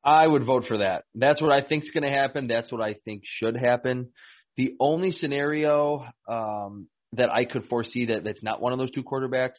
I 0.03 0.25
would 0.25 0.45
vote 0.45 0.65
for 0.67 0.79
that. 0.79 1.03
That's 1.15 1.41
what 1.41 1.51
I 1.51 1.61
think 1.61 1.83
is 1.83 1.91
going 1.91 2.03
to 2.03 2.09
happen. 2.09 2.47
That's 2.47 2.71
what 2.71 2.81
I 2.81 2.95
think 3.05 3.23
should 3.25 3.55
happen. 3.55 4.09
The 4.55 4.75
only 4.79 5.11
scenario 5.11 6.05
um, 6.27 6.87
that 7.13 7.29
I 7.29 7.45
could 7.45 7.65
foresee 7.65 8.07
that 8.07 8.23
that's 8.23 8.41
not 8.41 8.61
one 8.61 8.73
of 8.73 8.79
those 8.79 8.91
two 8.91 9.03
quarterbacks, 9.03 9.57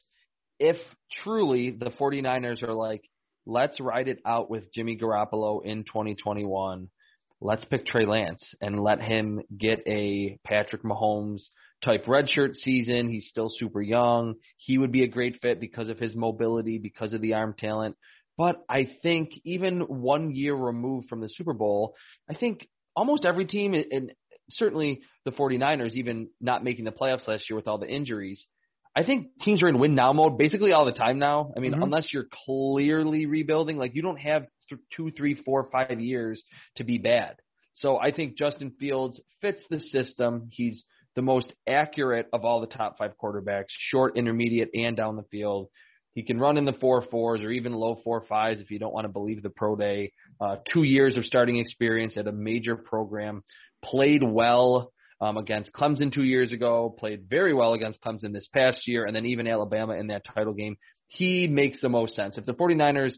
if 0.59 0.77
truly 1.23 1.71
the 1.71 1.91
49ers 1.91 2.63
are 2.63 2.73
like, 2.73 3.03
let's 3.47 3.79
ride 3.79 4.09
it 4.09 4.19
out 4.27 4.51
with 4.51 4.73
Jimmy 4.73 4.97
Garoppolo 4.97 5.65
in 5.65 5.85
2021. 5.85 6.89
Let's 7.41 7.65
pick 7.67 7.87
Trey 7.87 8.07
Lance 8.07 8.55
and 8.61 8.83
let 8.83 9.01
him 9.01 9.41
get 9.57 9.83
a 9.87 10.39
Patrick 10.45 10.83
Mahomes 10.83 11.43
type 11.85 12.07
redshirt 12.07 12.55
season. 12.55 13.11
He's 13.11 13.29
still 13.29 13.51
super 13.51 13.81
young. 13.81 14.35
He 14.57 14.79
would 14.79 14.93
be 14.93 15.05
a 15.05 15.09
great 15.09 15.41
fit 15.41 15.61
because 15.61 15.89
of 15.89 15.99
his 15.99 16.17
mobility, 16.17 16.79
because 16.79 17.13
of 17.13 17.21
the 17.21 17.35
arm 17.35 17.55
talent. 17.59 17.97
But 18.37 18.65
I 18.69 18.89
think 19.03 19.31
even 19.45 19.81
one 19.81 20.35
year 20.35 20.55
removed 20.55 21.09
from 21.09 21.21
the 21.21 21.29
Super 21.29 21.53
Bowl, 21.53 21.95
I 22.31 22.35
think 22.35 22.69
almost 22.95 23.25
every 23.25 23.47
team, 23.47 23.75
and 23.75 24.13
certainly 24.51 25.01
the 25.25 25.33
49ers, 25.33 25.93
even 25.95 26.29
not 26.41 26.63
making 26.63 26.85
the 26.85 26.93
playoffs 26.93 27.27
last 27.27 27.51
year 27.51 27.57
with 27.57 27.67
all 27.67 27.79
the 27.79 27.89
injuries, 27.89 28.47
I 28.95 29.05
think 29.05 29.29
teams 29.41 29.63
are 29.63 29.69
in 29.69 29.79
win 29.79 29.95
now 29.95 30.13
mode 30.13 30.39
basically 30.39 30.73
all 30.73 30.85
the 30.85 30.93
time 30.93 31.19
now. 31.19 31.53
I 31.57 31.61
mean, 31.61 31.73
mm-hmm. 31.73 31.83
unless 31.83 32.13
you're 32.13 32.27
clearly 32.47 33.27
rebuilding, 33.27 33.77
like 33.77 33.95
you 33.95 34.03
don't 34.03 34.19
have 34.19 34.47
th- 34.69 34.81
two, 34.95 35.11
three, 35.11 35.35
four, 35.35 35.69
five 35.71 36.01
years 36.01 36.43
to 36.77 36.85
be 36.85 36.99
bad. 36.99 37.37
So 37.75 37.99
I 37.99 38.11
think 38.11 38.37
Justin 38.37 38.73
Fields 38.79 39.21
fits 39.41 39.63
the 39.71 39.79
system. 39.79 40.49
He's 40.51 40.85
the 41.19 41.23
most 41.23 41.53
accurate 41.67 42.29
of 42.33 42.45
all 42.45 42.61
the 42.61 42.69
top 42.69 42.97
five 42.97 43.11
quarterbacks, 43.21 43.71
short, 43.71 44.17
intermediate, 44.17 44.71
and 44.73 44.97
down 44.97 45.17
the 45.17 45.25
field. 45.33 45.69
He 46.15 46.23
can 46.23 46.39
run 46.39 46.57
in 46.57 46.65
the 46.65 46.75
four 46.75 47.03
fours 47.03 47.43
or 47.43 47.51
even 47.51 47.73
low 47.73 48.01
four 48.05 48.25
fives 48.29 48.61
if 48.61 48.71
you 48.71 48.79
don't 48.79 48.95
want 48.95 49.05
to 49.05 49.09
believe 49.09 49.43
the 49.43 49.51
pro 49.51 49.75
day. 49.75 50.13
Uh, 50.41 50.59
two 50.73 50.85
years 50.85 51.17
of 51.17 51.25
starting 51.25 51.59
experience 51.59 52.17
at 52.17 52.29
a 52.29 52.33
major 52.33 52.77
program. 52.77 53.43
Played 53.85 54.23
well 54.23 54.93
um, 55.21 55.37
against 55.39 55.73
Clemson 55.73 56.15
two 56.15 56.23
years 56.23 56.53
ago. 56.53 56.95
Played 56.97 57.25
very 57.29 57.53
well 57.53 57.73
against 57.73 58.01
Clemson 58.01 58.33
this 58.33 58.47
past 58.55 58.87
year, 58.87 59.05
and 59.05 59.17
then 59.17 59.27
even 59.27 59.49
Alabama 59.49 59.95
in 59.95 60.07
that 60.09 60.23
title 60.25 60.55
game. 60.55 60.77
He 61.09 61.49
makes 61.49 61.81
the 61.81 61.89
most 61.89 62.15
sense. 62.15 62.39
If 62.39 62.47
the 62.47 62.55
49ers 62.55 63.15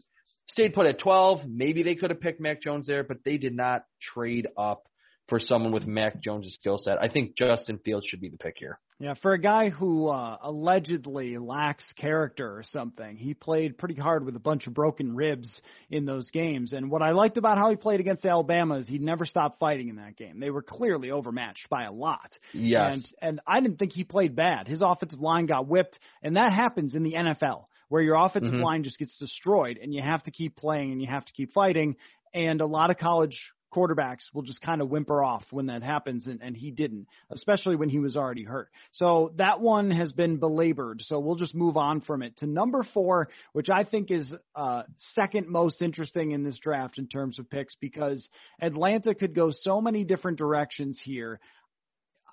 stayed 0.47 0.73
put 0.73 0.87
at 0.87 0.97
12, 0.97 1.41
maybe 1.47 1.83
they 1.83 1.93
could 1.93 2.09
have 2.09 2.19
picked 2.19 2.41
Mac 2.41 2.63
Jones 2.63 2.87
there, 2.87 3.03
but 3.03 3.17
they 3.23 3.37
did 3.37 3.55
not 3.55 3.83
trade 4.01 4.47
up 4.57 4.87
for 5.31 5.39
someone 5.39 5.71
with 5.71 5.87
Mac 5.87 6.21
Jones' 6.21 6.53
skill 6.59 6.77
set. 6.77 7.01
I 7.01 7.07
think 7.07 7.37
Justin 7.37 7.79
Fields 7.85 8.05
should 8.05 8.19
be 8.19 8.27
the 8.27 8.37
pick 8.37 8.55
here. 8.57 8.79
Yeah, 8.99 9.13
for 9.21 9.31
a 9.31 9.39
guy 9.39 9.69
who 9.69 10.09
uh, 10.09 10.35
allegedly 10.43 11.37
lacks 11.37 11.89
character 11.93 12.45
or 12.45 12.63
something, 12.63 13.15
he 13.15 13.33
played 13.33 13.77
pretty 13.77 13.95
hard 13.95 14.25
with 14.25 14.35
a 14.35 14.39
bunch 14.39 14.67
of 14.67 14.73
broken 14.73 15.15
ribs 15.15 15.61
in 15.89 16.03
those 16.03 16.29
games. 16.31 16.73
And 16.73 16.91
what 16.91 17.01
I 17.01 17.11
liked 17.11 17.37
about 17.37 17.57
how 17.57 17.69
he 17.69 17.77
played 17.77 18.01
against 18.01 18.25
Alabama 18.25 18.79
is 18.79 18.89
he 18.89 18.97
never 18.97 19.25
stopped 19.25 19.57
fighting 19.57 19.87
in 19.87 19.95
that 19.95 20.17
game. 20.17 20.41
They 20.41 20.49
were 20.49 20.61
clearly 20.61 21.11
overmatched 21.11 21.69
by 21.69 21.85
a 21.85 21.93
lot. 21.93 22.37
Yes. 22.51 22.95
And 22.95 23.05
and 23.21 23.41
I 23.47 23.61
didn't 23.61 23.79
think 23.79 23.93
he 23.93 24.03
played 24.03 24.35
bad. 24.35 24.67
His 24.67 24.81
offensive 24.81 25.21
line 25.21 25.45
got 25.45 25.65
whipped, 25.65 25.97
and 26.21 26.35
that 26.35 26.51
happens 26.51 26.93
in 26.93 27.03
the 27.03 27.13
NFL 27.13 27.67
where 27.87 28.01
your 28.01 28.15
offensive 28.15 28.51
mm-hmm. 28.51 28.63
line 28.63 28.83
just 28.83 28.99
gets 28.99 29.17
destroyed, 29.17 29.79
and 29.81 29.93
you 29.93 30.01
have 30.01 30.23
to 30.23 30.31
keep 30.31 30.57
playing 30.57 30.91
and 30.91 31.01
you 31.01 31.07
have 31.07 31.23
to 31.23 31.31
keep 31.31 31.53
fighting. 31.53 31.95
And 32.33 32.59
a 32.59 32.65
lot 32.65 32.89
of 32.89 32.97
college 32.97 33.53
quarterbacks 33.73 34.23
will 34.33 34.41
just 34.41 34.61
kind 34.61 34.81
of 34.81 34.89
whimper 34.89 35.23
off 35.23 35.43
when 35.51 35.67
that 35.67 35.83
happens, 35.83 36.27
and, 36.27 36.41
and 36.41 36.55
he 36.55 36.71
didn't, 36.71 37.07
especially 37.29 37.75
when 37.75 37.89
he 37.89 37.99
was 37.99 38.17
already 38.17 38.43
hurt. 38.43 38.69
So 38.91 39.33
that 39.37 39.61
one 39.61 39.91
has 39.91 40.11
been 40.11 40.37
belabored. 40.37 41.01
So 41.03 41.19
we'll 41.19 41.35
just 41.35 41.55
move 41.55 41.77
on 41.77 42.01
from 42.01 42.21
it 42.21 42.37
to 42.37 42.47
number 42.47 42.85
four, 42.93 43.29
which 43.53 43.69
I 43.69 43.83
think 43.83 44.11
is 44.11 44.33
uh, 44.55 44.83
second 45.13 45.47
most 45.47 45.81
interesting 45.81 46.31
in 46.31 46.43
this 46.43 46.59
draft 46.59 46.97
in 46.97 47.07
terms 47.07 47.39
of 47.39 47.49
picks 47.49 47.75
because 47.75 48.27
Atlanta 48.61 49.15
could 49.15 49.35
go 49.35 49.51
so 49.51 49.81
many 49.81 50.03
different 50.03 50.37
directions 50.37 51.01
here. 51.03 51.39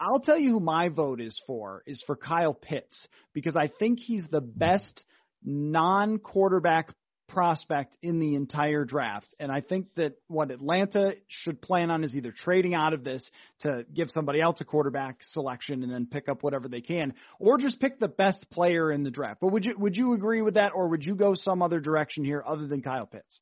I'll 0.00 0.20
tell 0.20 0.38
you 0.38 0.52
who 0.52 0.60
my 0.60 0.88
vote 0.88 1.20
is 1.20 1.40
for 1.46 1.82
is 1.86 2.02
for 2.06 2.14
Kyle 2.14 2.54
Pitts 2.54 3.08
because 3.32 3.56
I 3.56 3.68
think 3.78 3.98
he's 3.98 4.24
the 4.30 4.40
best 4.40 5.02
non-quarterback 5.44 6.92
prospect 7.28 7.96
in 8.02 8.18
the 8.18 8.34
entire 8.34 8.84
draft. 8.84 9.32
And 9.38 9.52
I 9.52 9.60
think 9.60 9.86
that 9.96 10.14
what 10.26 10.50
Atlanta 10.50 11.14
should 11.28 11.60
plan 11.60 11.90
on 11.90 12.02
is 12.02 12.16
either 12.16 12.32
trading 12.32 12.74
out 12.74 12.94
of 12.94 13.04
this 13.04 13.22
to 13.60 13.84
give 13.94 14.08
somebody 14.10 14.40
else 14.40 14.58
a 14.60 14.64
quarterback 14.64 15.18
selection 15.30 15.82
and 15.82 15.92
then 15.92 16.06
pick 16.10 16.28
up 16.28 16.42
whatever 16.42 16.68
they 16.68 16.80
can, 16.80 17.14
or 17.38 17.58
just 17.58 17.80
pick 17.80 18.00
the 18.00 18.08
best 18.08 18.48
player 18.50 18.90
in 18.90 19.04
the 19.04 19.10
draft. 19.10 19.40
But 19.40 19.52
would 19.52 19.64
you 19.64 19.74
would 19.78 19.96
you 19.96 20.14
agree 20.14 20.42
with 20.42 20.54
that, 20.54 20.72
or 20.74 20.88
would 20.88 21.04
you 21.04 21.14
go 21.14 21.34
some 21.34 21.62
other 21.62 21.80
direction 21.80 22.24
here 22.24 22.42
other 22.46 22.66
than 22.66 22.82
Kyle 22.82 23.06
Pitts? 23.06 23.40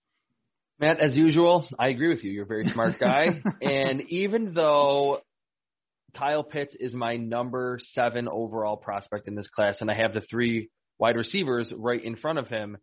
Matt, 0.78 1.00
as 1.00 1.16
usual, 1.16 1.66
I 1.78 1.88
agree 1.88 2.08
with 2.08 2.22
you. 2.22 2.32
You're 2.32 2.44
a 2.44 2.46
very 2.46 2.68
smart 2.68 2.98
guy. 3.00 3.40
and 3.62 4.02
even 4.10 4.52
though 4.52 5.20
Kyle 6.14 6.44
Pitts 6.44 6.74
is 6.78 6.94
my 6.94 7.16
number 7.16 7.78
seven 7.82 8.28
overall 8.28 8.76
prospect 8.76 9.26
in 9.26 9.34
this 9.34 9.48
class, 9.48 9.80
and 9.80 9.90
I 9.90 9.94
have 9.94 10.12
the 10.12 10.20
three 10.20 10.68
wide 10.98 11.16
receivers 11.16 11.72
right 11.76 12.02
in 12.02 12.16
front 12.16 12.38
of 12.38 12.48
him. 12.48 12.78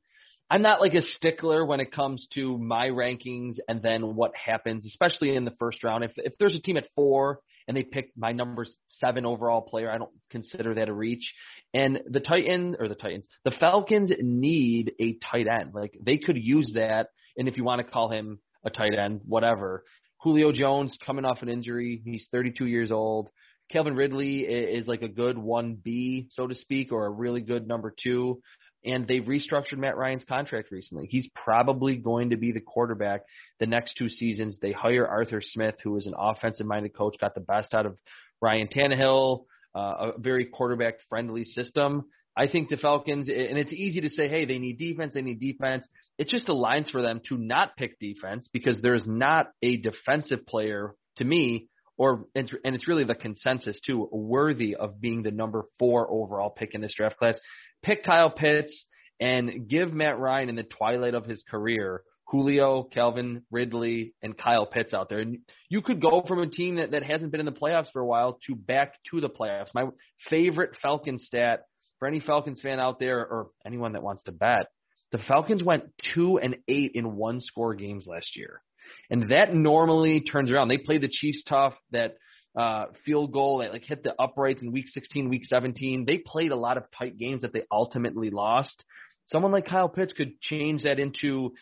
I'm 0.50 0.62
not 0.62 0.82
like 0.82 0.94
a 0.94 1.02
stickler 1.02 1.66
when 1.66 1.80
it 1.80 1.92
comes 1.92 2.28
to 2.34 2.58
my 2.58 2.88
rankings 2.88 3.56
and 3.68 3.82
then 3.82 4.16
what 4.16 4.32
happens, 4.36 4.86
especially 4.86 5.36
in 5.36 5.46
the 5.46 5.56
first 5.58 5.84
round. 5.84 6.04
If 6.04 6.12
if 6.18 6.34
there's 6.40 6.56
a 6.56 6.62
team 6.62 6.78
at 6.78 6.88
four 6.96 7.40
and 7.68 7.76
they 7.76 7.84
pick 7.84 8.12
my 8.16 8.34
number 8.34 8.66
seven 8.90 9.26
overall 9.26 9.62
player, 9.62 9.90
I 9.92 9.98
don't 9.98 10.12
consider 10.30 10.76
that 10.76 10.90
a 10.90 10.94
reach. 10.94 11.34
And 11.74 12.02
the 12.08 12.20
Titans 12.20 12.76
or 12.80 12.88
the 12.88 12.96
Titans, 12.96 13.28
the 13.46 13.56
Falcons 13.60 14.12
need 14.20 14.94
a 15.00 15.18
tight 15.32 15.48
end. 15.48 15.74
Like 15.74 15.98
they 16.02 16.18
could 16.18 16.38
use 16.38 16.74
that, 16.76 17.08
and 17.38 17.48
if 17.48 17.58
you 17.58 17.64
want 17.64 17.86
to 17.86 17.92
call 17.92 18.10
him 18.10 18.40
a 18.66 18.70
tight 18.70 18.94
end, 18.94 19.22
whatever. 19.26 19.84
Julio 20.22 20.52
Jones 20.54 20.98
coming 21.06 21.26
off 21.26 21.42
an 21.42 21.50
injury, 21.50 22.02
he's 22.06 22.28
32 22.32 22.66
years 22.66 22.92
old. 22.92 23.30
Calvin 23.70 23.96
Ridley 23.96 24.42
is 24.42 24.88
like 24.88 25.02
a 25.02 25.08
good 25.08 25.36
1B, 25.36 26.28
so 26.32 26.48
to 26.48 26.56
speak, 26.56 26.92
or 26.92 27.06
a 27.06 27.10
really 27.10 27.42
good 27.42 27.68
number 27.68 27.94
two 28.02 28.42
and 28.86 29.08
they've 29.08 29.24
restructured 29.24 29.78
Matt 29.78 29.98
Ryan's 29.98 30.26
contract 30.26 30.72
recently. 30.72 31.08
He's 31.08 31.28
probably 31.36 31.96
going 31.96 32.32
to 32.32 32.38
be 32.38 32.52
the 32.52 32.60
quarterback 32.60 33.22
the 33.60 33.66
next 33.66 33.96
two 33.96 34.10
seasons. 34.10 34.60
They 34.60 34.72
hire 34.72 35.08
Arthur 35.08 35.42
Smith, 35.42 35.76
who 35.84 35.98
is 35.98 36.06
an 36.06 36.14
offensive 36.18 36.68
minded 36.68 36.96
coach, 36.96 37.16
got 37.20 37.36
the 37.36 37.42
best 37.42 37.74
out 37.74 37.86
of 37.86 37.98
Ryan 38.42 38.68
Tannehill, 38.68 39.46
uh, 39.76 39.80
a 39.80 40.20
very 40.20 40.46
quarterback 40.46 40.96
friendly 41.10 41.46
system. 41.46 42.06
I 42.36 42.48
think 42.48 42.70
the 42.70 42.78
Falcons, 42.78 43.28
and 43.28 43.58
it's 43.58 43.72
easy 43.72 44.02
to 44.02 44.10
say, 44.10 44.28
hey, 44.28 44.46
they 44.46 44.58
need 44.58 44.80
defense, 44.80 45.14
they 45.14 45.22
need 45.22 45.40
defense. 45.40 45.88
It 46.18 46.30
just 46.30 46.48
aligns 46.48 46.90
for 46.90 47.02
them 47.02 47.22
to 47.30 47.38
not 47.38 47.78
pick 47.78 48.00
defense 48.00 48.50
because 48.52 48.82
there's 48.82 49.06
not 49.06 49.48
a 49.62 49.78
defensive 49.78 50.46
player 50.48 50.96
to 51.18 51.24
me, 51.24 51.68
or 51.98 52.26
and 52.36 52.50
it's 52.64 52.88
really 52.88 53.04
the 53.04 53.16
consensus 53.16 53.80
too, 53.86 54.10
worthy 54.12 54.76
of 54.76 55.00
being 55.00 55.24
the 55.24 55.32
number 55.32 55.66
four 55.80 56.10
overall 56.10 56.50
pick 56.50 56.74
in 56.74 56.82
this 56.82 56.96
draft 56.96 57.18
class 57.18 57.40
pick 57.84 58.04
Kyle 58.04 58.32
Pitts 58.32 58.86
and 59.20 59.68
give 59.68 59.94
Matt 59.94 60.18
Ryan 60.18 60.50
in 60.50 60.56
the 60.56 60.64
twilight 60.64 61.14
of 61.14 61.26
his 61.26 61.44
career 61.50 62.02
Julio, 62.28 62.84
Calvin 62.84 63.44
Ridley, 63.52 64.16
and 64.24 64.38
Kyle 64.38 64.66
Pitts 64.66 64.94
out 64.94 65.10
there. 65.10 65.20
And 65.20 65.40
you 65.70 65.82
could 65.82 66.02
go 66.02 66.24
from 66.28 66.40
a 66.40 66.48
team 66.48 66.78
that, 66.78 66.92
that 66.92 67.04
hasn't 67.04 67.32
been 67.32 67.40
in 67.40 67.46
the 67.46 67.52
playoffs 67.52 67.92
for 67.92 68.02
a 68.02 68.06
while 68.06 68.40
to 68.48 68.56
back 68.56 68.96
to 69.12 69.22
the 69.22 69.30
playoffs. 69.30 69.74
My 69.76 69.86
favorite 70.30 70.76
Falcon 70.82 71.20
stat 71.20 71.66
for 72.00 72.08
any 72.08 72.20
Falcons 72.20 72.60
fan 72.60 72.80
out 72.80 73.00
there 73.00 73.20
or 73.20 73.50
anyone 73.66 73.94
that 73.94 74.04
wants 74.04 74.24
to 74.24 74.32
bet, 74.32 74.68
the 75.12 75.20
Falcons 75.20 75.64
went 75.64 75.84
two 76.16 76.40
and 76.40 76.58
eight 76.68 76.94
in 76.96 77.16
one 77.16 77.40
score 77.40 77.76
games 77.76 78.08
last 78.08 78.36
year. 78.36 78.62
And 79.10 79.32
that 79.32 79.54
normally 79.54 80.22
turns 80.22 80.52
around. 80.52 80.68
They 80.68 80.78
played 80.78 81.02
the 81.02 81.10
Chiefs 81.12 81.44
tough. 81.44 81.76
That 81.92 82.16
uh, 82.56 82.86
field 83.06 83.32
goal 83.32 83.60
that 83.60 83.72
like 83.72 83.84
hit 83.84 84.04
the 84.04 84.14
uprights 84.20 84.62
in 84.62 84.72
week 84.72 84.88
16, 84.88 85.30
week 85.30 85.46
17. 85.46 86.06
They 86.06 86.18
played 86.18 86.52
a 86.52 86.56
lot 86.56 86.78
of 86.78 86.84
tight 86.98 87.18
games 87.18 87.42
that 87.42 87.54
they 87.54 87.64
ultimately 87.72 88.30
lost. 88.30 88.84
Someone 89.28 89.52
like 89.52 89.66
Kyle 89.66 89.90
Pitts 89.90 90.14
could 90.14 90.40
change 90.42 90.84
that 90.84 91.00
into 91.00 91.54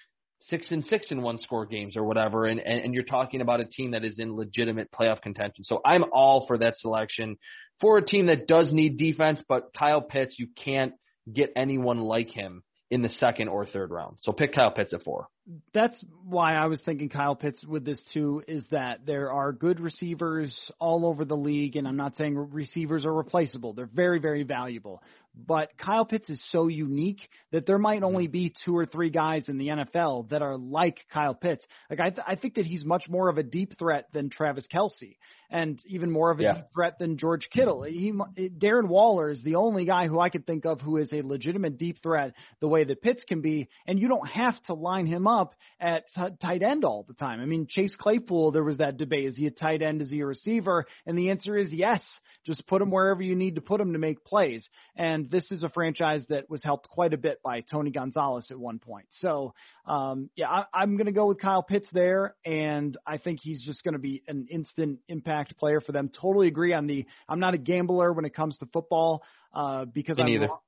six 0.41 0.71
and 0.71 0.83
six 0.85 1.11
in 1.11 1.21
one 1.21 1.37
score 1.37 1.65
games 1.65 1.95
or 1.95 2.03
whatever, 2.03 2.45
and, 2.45 2.59
and, 2.59 2.83
and 2.83 2.93
you're 2.93 3.03
talking 3.03 3.41
about 3.41 3.59
a 3.59 3.65
team 3.65 3.91
that 3.91 4.03
is 4.03 4.17
in 4.19 4.35
legitimate 4.35 4.91
playoff 4.91 5.21
contention. 5.21 5.63
So 5.63 5.79
I'm 5.85 6.05
all 6.11 6.45
for 6.47 6.57
that 6.57 6.77
selection 6.77 7.37
for 7.79 7.97
a 7.97 8.05
team 8.05 8.25
that 8.25 8.47
does 8.47 8.73
need 8.73 8.97
defense, 8.97 9.43
but 9.47 9.69
Kyle 9.77 10.01
Pitts, 10.01 10.37
you 10.39 10.47
can't 10.55 10.93
get 11.31 11.51
anyone 11.55 11.99
like 12.01 12.29
him 12.29 12.63
in 12.89 13.01
the 13.01 13.09
second 13.09 13.47
or 13.47 13.65
third 13.65 13.91
round. 13.91 14.17
So 14.19 14.31
pick 14.31 14.53
Kyle 14.53 14.71
Pitts 14.71 14.93
at 14.93 15.03
four 15.03 15.27
that's 15.73 16.03
why 16.25 16.53
I 16.53 16.67
was 16.67 16.79
thinking 16.81 17.09
Kyle 17.09 17.35
Pitts 17.35 17.63
with 17.65 17.83
this 17.83 18.01
too 18.13 18.43
is 18.47 18.65
that 18.71 19.05
there 19.05 19.31
are 19.31 19.51
good 19.51 19.79
receivers 19.79 20.71
all 20.79 21.05
over 21.05 21.25
the 21.25 21.35
league, 21.35 21.75
and 21.75 21.87
I'm 21.87 21.97
not 21.97 22.15
saying 22.15 22.37
receivers 22.51 23.05
are 23.05 23.13
replaceable. 23.13 23.73
They're 23.73 23.89
very, 23.91 24.19
very 24.19 24.43
valuable. 24.43 25.01
But 25.33 25.77
Kyle 25.77 26.05
Pitts 26.05 26.29
is 26.29 26.43
so 26.51 26.67
unique 26.67 27.21
that 27.51 27.65
there 27.65 27.77
might 27.77 28.03
only 28.03 28.27
be 28.27 28.53
two 28.65 28.77
or 28.77 28.85
three 28.85 29.09
guys 29.09 29.47
in 29.47 29.57
the 29.57 29.67
NFL 29.67 30.29
that 30.29 30.41
are 30.41 30.57
like 30.57 31.05
Kyle 31.11 31.33
Pitts. 31.33 31.65
Like 31.89 32.01
I, 32.01 32.09
th- 32.09 32.25
I 32.27 32.35
think 32.35 32.55
that 32.55 32.65
he's 32.65 32.83
much 32.83 33.07
more 33.07 33.29
of 33.29 33.37
a 33.37 33.43
deep 33.43 33.79
threat 33.79 34.09
than 34.11 34.29
Travis 34.29 34.67
Kelce, 34.71 35.15
and 35.49 35.81
even 35.85 36.11
more 36.11 36.31
of 36.31 36.41
a 36.41 36.43
yeah. 36.43 36.53
deep 36.55 36.65
threat 36.73 36.99
than 36.99 37.17
George 37.17 37.49
Kittle. 37.49 37.83
He, 37.83 38.11
eh, 38.37 38.49
Darren 38.57 38.89
Waller 38.89 39.31
is 39.31 39.41
the 39.41 39.55
only 39.55 39.85
guy 39.85 40.07
who 40.07 40.19
I 40.19 40.29
could 40.29 40.45
think 40.45 40.65
of 40.65 40.81
who 40.81 40.97
is 40.97 41.13
a 41.13 41.21
legitimate 41.21 41.77
deep 41.77 42.03
threat 42.03 42.33
the 42.59 42.67
way 42.67 42.83
that 42.83 43.01
Pitts 43.01 43.23
can 43.23 43.39
be, 43.39 43.69
and 43.87 43.97
you 43.97 44.09
don't 44.09 44.27
have 44.27 44.61
to 44.63 44.73
line 44.73 45.05
him 45.05 45.27
up 45.27 45.30
at 45.79 46.03
t- 46.15 46.35
tight 46.41 46.63
end 46.63 46.85
all 46.85 47.03
the 47.07 47.13
time. 47.13 47.39
I 47.41 47.45
mean, 47.45 47.67
Chase 47.69 47.95
Claypool, 47.97 48.51
there 48.51 48.63
was 48.63 48.77
that 48.77 48.97
debate: 48.97 49.25
is 49.25 49.37
he 49.37 49.47
a 49.47 49.51
tight 49.51 49.81
end? 49.81 50.01
Is 50.01 50.11
he 50.11 50.19
a 50.19 50.25
receiver? 50.25 50.85
And 51.05 51.17
the 51.17 51.29
answer 51.29 51.57
is 51.57 51.71
yes. 51.71 52.01
Just 52.45 52.65
put 52.67 52.81
him 52.81 52.91
wherever 52.91 53.21
you 53.21 53.35
need 53.35 53.55
to 53.55 53.61
put 53.61 53.79
him 53.79 53.93
to 53.93 53.99
make 53.99 54.23
plays. 54.23 54.67
And 54.95 55.29
this 55.29 55.51
is 55.51 55.63
a 55.63 55.69
franchise 55.69 56.25
that 56.29 56.49
was 56.49 56.63
helped 56.63 56.89
quite 56.89 57.13
a 57.13 57.17
bit 57.17 57.41
by 57.43 57.61
Tony 57.61 57.91
Gonzalez 57.91 58.49
at 58.51 58.59
one 58.59 58.79
point. 58.79 59.05
So, 59.11 59.53
um, 59.85 60.29
yeah, 60.35 60.49
I, 60.49 60.65
I'm 60.73 60.97
going 60.97 61.05
to 61.05 61.11
go 61.11 61.27
with 61.27 61.39
Kyle 61.39 61.63
Pitts 61.63 61.87
there, 61.93 62.35
and 62.45 62.97
I 63.05 63.17
think 63.17 63.39
he's 63.41 63.63
just 63.63 63.83
going 63.83 63.93
to 63.93 63.99
be 63.99 64.23
an 64.27 64.47
instant 64.49 64.99
impact 65.07 65.57
player 65.57 65.81
for 65.81 65.91
them. 65.91 66.09
Totally 66.09 66.47
agree 66.47 66.73
on 66.73 66.87
the. 66.87 67.05
I'm 67.29 67.39
not 67.39 67.53
a 67.53 67.57
gambler 67.57 68.11
when 68.13 68.25
it 68.25 68.35
comes 68.35 68.57
to 68.57 68.65
football 68.67 69.23
uh, 69.53 69.85
because 69.85 70.17
I'm, 70.19 70.27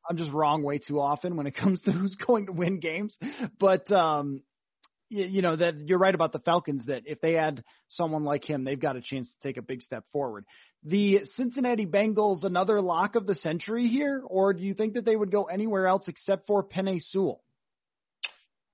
I'm 0.10 0.18
just 0.18 0.32
wrong 0.32 0.64
way 0.64 0.78
too 0.78 1.00
often 1.00 1.36
when 1.36 1.48
it 1.48 1.56
comes 1.56 1.82
to 1.84 1.92
who's 1.92 2.16
going 2.28 2.48
to 2.48 2.52
win 2.52 2.80
games. 2.80 3.18
But 3.60 3.92
um, 3.92 4.42
you, 5.14 5.42
know 5.42 5.56
that 5.56 5.76
you're 5.88 6.00
right 6.00 6.14
about 6.14 6.34
the 6.34 6.40
Falcons 6.40 6.86
that 6.88 7.04
if 7.06 7.22
they 7.22 7.38
add 7.38 7.64
someone 7.88 8.24
like 8.24 8.44
him, 8.44 8.64
they've 8.64 8.80
got 8.80 8.96
a 8.96 9.02
chance 9.02 9.30
to 9.30 9.48
take 9.48 9.58
a 9.58 9.62
big 9.62 9.82
step 9.82 10.04
forward. 10.12 10.46
The 10.84 11.22
Cincinnati 11.36 11.86
Bengals 11.86 12.44
another 12.44 12.82
lock 12.82 13.16
of 13.16 13.26
the 13.26 13.36
century 13.36 13.88
here, 13.88 14.22
or 14.26 14.54
do 14.54 14.64
you 14.64 14.74
think 14.74 14.96
that 14.96 15.06
they 15.06 15.16
would 15.16 15.32
go 15.32 15.44
anywhere 15.46 15.88
else 15.88 16.08
except 16.08 16.48
for 16.48 16.64
Penei 16.64 17.00
Sewell? 17.02 17.42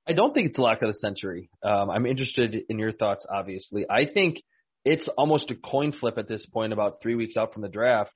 I 0.07 0.13
don't 0.13 0.33
think 0.33 0.47
it's 0.47 0.57
a 0.57 0.61
lock 0.61 0.81
of 0.81 0.87
the 0.87 0.99
century. 0.99 1.51
Um, 1.63 1.91
I'm 1.91 2.07
interested 2.07 2.55
in 2.67 2.79
your 2.79 2.91
thoughts. 2.91 3.27
Obviously, 3.29 3.85
I 3.87 4.05
think 4.11 4.41
it's 4.83 5.07
almost 5.17 5.51
a 5.51 5.55
coin 5.55 5.91
flip 5.91 6.17
at 6.17 6.27
this 6.27 6.45
point, 6.47 6.73
about 6.73 7.01
three 7.01 7.15
weeks 7.15 7.37
out 7.37 7.53
from 7.53 7.61
the 7.61 7.69
draft. 7.69 8.11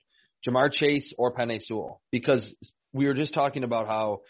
Ja'Marr 0.46 0.72
Chase 0.72 1.14
or 1.16 1.32
Penei 1.32 1.62
Sewell, 1.62 2.00
because 2.10 2.54
we 2.92 3.06
were 3.06 3.14
just 3.14 3.32
talking 3.32 3.64
about 3.64 3.86
how 3.86 4.20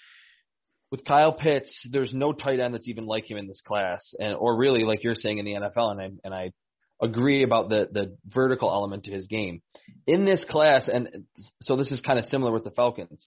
with 0.95 1.05
Kyle 1.05 1.33
Pitts, 1.33 1.89
there's 1.91 2.15
no 2.15 2.33
tight 2.33 2.61
end 2.61 2.73
that's 2.73 2.87
even 2.87 3.05
like 3.05 3.29
him 3.29 3.37
in 3.37 3.49
this 3.49 3.61
class, 3.61 4.15
and 4.21 4.37
or 4.37 4.57
really 4.57 4.85
like 4.85 5.03
you're 5.03 5.17
saying 5.17 5.39
in 5.39 5.45
the 5.45 5.55
NFL, 5.55 5.91
and 5.91 6.01
I 6.01 6.11
and 6.23 6.33
I 6.33 6.53
agree 7.03 7.43
about 7.43 7.69
the 7.69 7.89
the 7.91 8.17
vertical 8.27 8.71
element 8.71 9.03
to 9.05 9.11
his 9.11 9.27
game. 9.27 9.61
In 10.07 10.25
this 10.25 10.45
class, 10.49 10.87
and 10.87 11.27
so 11.63 11.75
this 11.75 11.91
is 11.91 12.01
kind 12.01 12.21
of 12.21 12.27
similar 12.27 12.53
with 12.53 12.63
the 12.63 12.71
Falcons. 12.71 13.27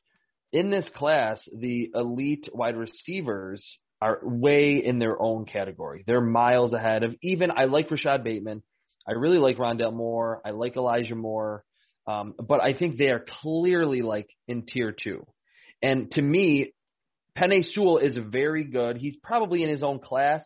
In 0.53 0.69
this 0.69 0.89
class, 0.95 1.45
the 1.53 1.91
elite 1.93 2.47
wide 2.53 2.77
receivers 2.77 3.79
are 4.01 4.19
way 4.23 4.77
in 4.77 4.97
their 4.99 5.21
own 5.21 5.43
category. 5.43 6.05
They're 6.07 6.21
miles 6.21 6.71
ahead 6.71 7.03
of 7.03 7.15
even 7.21 7.51
I 7.53 7.65
like 7.65 7.91
Rashod 7.91 8.23
Bateman. 8.23 8.63
I 9.05 9.11
really 9.11 9.39
like 9.39 9.57
Rondale 9.57 9.93
Moore. 9.93 10.41
I 10.45 10.51
like 10.51 10.77
Elijah 10.77 11.15
Moore. 11.15 11.65
Um, 12.07 12.33
but 12.39 12.61
I 12.61 12.73
think 12.73 12.95
they 12.95 13.09
are 13.09 13.25
clearly 13.41 14.03
like 14.03 14.29
in 14.47 14.65
tier 14.65 14.93
two. 14.97 15.27
And 15.81 16.09
to 16.11 16.21
me, 16.21 16.71
Penei 17.37 17.63
Sewell 17.63 17.97
is 17.97 18.17
very 18.17 18.63
good. 18.63 18.97
He's 18.97 19.15
probably 19.17 19.63
in 19.63 19.69
his 19.69 19.83
own 19.83 19.99
class 19.99 20.43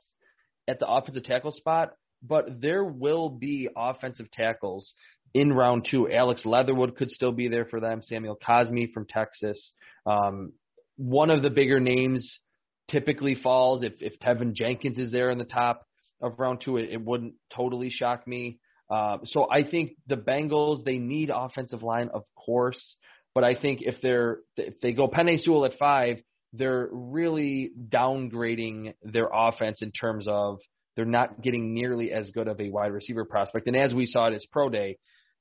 at 0.68 0.80
the 0.80 0.88
offensive 0.88 1.24
tackle 1.24 1.52
spot, 1.52 1.94
but 2.22 2.62
there 2.62 2.84
will 2.84 3.30
be 3.30 3.70
offensive 3.76 4.30
tackles 4.32 4.94
in 5.34 5.54
round 5.54 5.88
two. 5.90 6.12
Alex 6.12 6.46
Leatherwood 6.46 6.98
could 6.98 7.10
still 7.10 7.32
be 7.32 7.48
there 7.48 7.66
for 7.66 7.80
them. 7.80 8.02
Samuel 8.02 8.38
Cosmi 8.46 8.92
from 8.92 9.06
Texas. 9.08 9.74
Um, 10.06 10.52
one 10.98 11.30
of 11.30 11.42
the 11.42 11.50
bigger 11.50 11.80
names 11.80 12.40
typically 12.90 13.36
falls 13.36 13.84
if 13.84 13.94
if 14.02 14.20
Teven 14.20 14.54
Jenkins 14.54 14.98
is 14.98 15.12
there 15.12 15.32
in 15.32 15.38
the 15.38 15.46
top 15.46 15.86
of 16.22 16.40
round 16.40 16.62
two. 16.62 16.78
It, 16.78 16.90
it 16.92 17.02
wouldn't 17.02 17.36
totally 17.56 17.90
shock 17.90 18.28
me. 18.28 18.60
Uh, 18.90 19.20
so 19.24 19.50
I 19.50 19.64
think 19.64 19.94
the 20.08 20.18
Bengals 20.18 20.84
they 20.84 20.98
need 20.98 21.32
offensive 21.34 21.82
line, 21.82 22.10
of 22.14 22.24
course, 22.36 22.98
but 23.34 23.46
I 23.46 23.56
think 23.56 23.80
if 23.82 23.96
they're 24.02 24.40
if 24.58 24.82
they 24.82 24.92
go 24.92 25.08
Penei 25.08 25.40
Sewell 25.40 25.64
at 25.64 25.78
five, 25.80 26.18
they're 26.54 26.90
really 26.92 27.72
downgrading 27.90 28.94
their 29.04 29.30
offense 29.32 29.82
in 29.82 29.92
terms 29.92 30.28
of 30.28 30.60
they're 30.96 31.06
not 31.06 31.42
getting 31.42 31.74
nearly 31.74 32.12
as 32.12 32.30
good 32.32 32.48
of 32.48 32.60
a 32.60 32.70
wide 32.70 32.92
receiver 32.92 33.26
prospect. 33.26 33.68
And 33.68 33.76
as 33.76 33.94
we 33.94 34.06
saw 34.06 34.28
at 34.28 34.34
his 34.34 34.46
pro 34.52 34.70
day, 34.70 34.98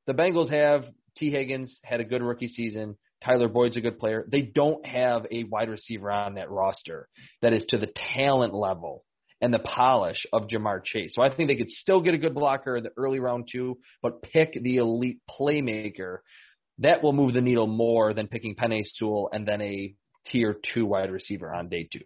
the 0.06 0.14
Bengals 0.14 0.50
have 0.50 0.84
Tee 1.16 1.30
Higgins 1.30 1.78
had 1.82 2.00
a 2.00 2.04
good 2.04 2.22
rookie 2.22 2.48
season. 2.48 2.96
Tyler 3.24 3.48
Boyd's 3.48 3.76
a 3.76 3.80
good 3.80 3.98
player. 3.98 4.24
They 4.30 4.42
don't 4.42 4.84
have 4.86 5.26
a 5.30 5.44
wide 5.44 5.68
receiver 5.68 6.10
on 6.10 6.34
that 6.34 6.50
roster 6.50 7.08
that 7.42 7.52
is 7.52 7.64
to 7.66 7.78
the 7.78 7.92
talent 8.14 8.54
level 8.54 9.04
and 9.40 9.52
the 9.52 9.58
polish 9.58 10.26
of 10.32 10.48
Ja'Marr 10.48 10.84
Chase. 10.84 11.14
So 11.14 11.22
I 11.22 11.34
think 11.34 11.48
they 11.48 11.56
could 11.56 11.70
still 11.70 12.00
get 12.00 12.14
a 12.14 12.18
good 12.18 12.34
blocker 12.34 12.76
in 12.76 12.84
the 12.84 12.92
early 12.96 13.18
round 13.18 13.48
two, 13.50 13.78
but 14.02 14.22
pick 14.22 14.52
the 14.54 14.76
elite 14.76 15.20
playmaker. 15.28 16.18
That 16.78 17.02
will 17.02 17.12
move 17.12 17.34
the 17.34 17.40
needle 17.40 17.66
more 17.66 18.14
than 18.14 18.28
picking 18.28 18.54
Penei 18.54 18.82
Sewell 18.84 19.28
and 19.32 19.46
then 19.46 19.60
a 19.60 19.94
tier 20.26 20.54
two 20.54 20.86
wide 20.86 21.10
receiver 21.10 21.52
on 21.52 21.68
day 21.68 21.88
two. 21.90 22.00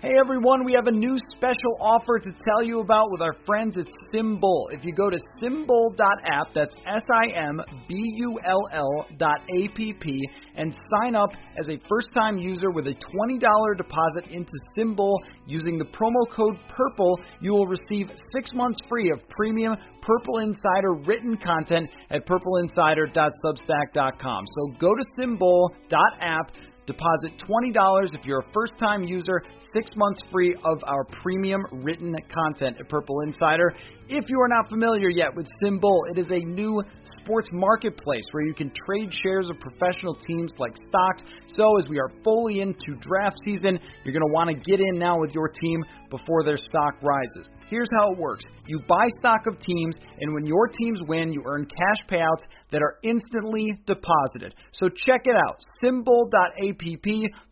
Hey 0.00 0.12
everyone, 0.16 0.64
we 0.64 0.74
have 0.74 0.86
a 0.86 0.92
new 0.92 1.18
special 1.32 1.76
offer 1.80 2.20
to 2.20 2.30
tell 2.30 2.62
you 2.64 2.78
about 2.78 3.10
with 3.10 3.20
our 3.20 3.34
friends 3.44 3.76
at 3.76 3.86
SimBull. 4.14 4.66
If 4.70 4.84
you 4.84 4.94
go 4.94 5.10
to 5.10 5.18
simbull.app, 5.42 6.54
that's 6.54 6.76
S 6.86 7.02
I 7.12 7.26
M 7.36 7.60
B 7.88 7.96
U 8.18 8.38
L 8.46 8.68
L 8.72 9.06
dot 9.16 9.40
A 9.52 9.66
P 9.74 9.92
P, 9.92 10.22
and 10.54 10.78
sign 11.02 11.16
up 11.16 11.30
as 11.58 11.66
a 11.66 11.80
first 11.88 12.12
time 12.14 12.38
user 12.38 12.70
with 12.70 12.86
a 12.86 12.94
$20 12.94 13.40
deposit 13.76 14.26
into 14.30 14.52
SimBull 14.78 15.16
using 15.46 15.78
the 15.78 15.86
promo 15.86 16.30
code 16.30 16.56
PURPLE, 16.68 17.18
you 17.40 17.50
will 17.50 17.66
receive 17.66 18.08
six 18.32 18.52
months 18.54 18.78
free 18.88 19.10
of 19.10 19.18
premium 19.30 19.76
Purple 20.02 20.38
Insider 20.38 20.92
written 21.06 21.36
content 21.38 21.90
at 22.10 22.24
purpleinsider.substack.com. 22.24 24.44
So 24.54 24.68
go 24.78 24.94
to 24.94 25.02
simbull.app 25.18 26.52
Deposit 26.88 27.32
$20 27.46 28.14
if 28.14 28.24
you're 28.24 28.40
a 28.40 28.52
first 28.54 28.78
time 28.78 29.04
user, 29.04 29.42
six 29.74 29.90
months 29.94 30.20
free 30.32 30.56
of 30.64 30.82
our 30.86 31.04
premium 31.22 31.62
written 31.70 32.16
content 32.32 32.78
at 32.80 32.88
Purple 32.88 33.20
Insider. 33.20 33.74
If 34.10 34.30
you 34.30 34.40
are 34.40 34.48
not 34.48 34.70
familiar 34.70 35.10
yet 35.10 35.36
with 35.36 35.46
SimBull, 35.62 36.08
it 36.10 36.18
is 36.18 36.30
a 36.30 36.38
new 36.38 36.82
sports 37.20 37.50
marketplace 37.52 38.24
where 38.30 38.42
you 38.42 38.54
can 38.54 38.72
trade 38.86 39.12
shares 39.12 39.50
of 39.50 39.60
professional 39.60 40.14
teams 40.14 40.50
like 40.56 40.72
stocks. 40.88 41.20
So, 41.48 41.76
as 41.76 41.86
we 41.90 41.98
are 41.98 42.08
fully 42.24 42.60
into 42.60 42.96
draft 43.00 43.36
season, 43.44 43.78
you're 44.04 44.14
going 44.14 44.26
to 44.26 44.32
want 44.32 44.48
to 44.48 44.56
get 44.56 44.80
in 44.80 44.98
now 44.98 45.20
with 45.20 45.32
your 45.34 45.48
team 45.48 45.84
before 46.08 46.42
their 46.42 46.56
stock 46.56 46.94
rises. 47.02 47.50
Here's 47.68 47.90
how 47.98 48.12
it 48.12 48.18
works 48.18 48.44
you 48.66 48.80
buy 48.88 49.08
stock 49.18 49.46
of 49.46 49.60
teams, 49.60 49.94
and 50.20 50.32
when 50.32 50.46
your 50.46 50.68
teams 50.68 51.00
win, 51.06 51.30
you 51.30 51.42
earn 51.44 51.66
cash 51.66 52.06
payouts 52.08 52.48
that 52.72 52.80
are 52.80 52.96
instantly 53.02 53.74
deposited. 53.86 54.54
So, 54.72 54.88
check 54.88 55.26
it 55.26 55.36
out 55.36 55.60
simbull.app. 55.84 56.80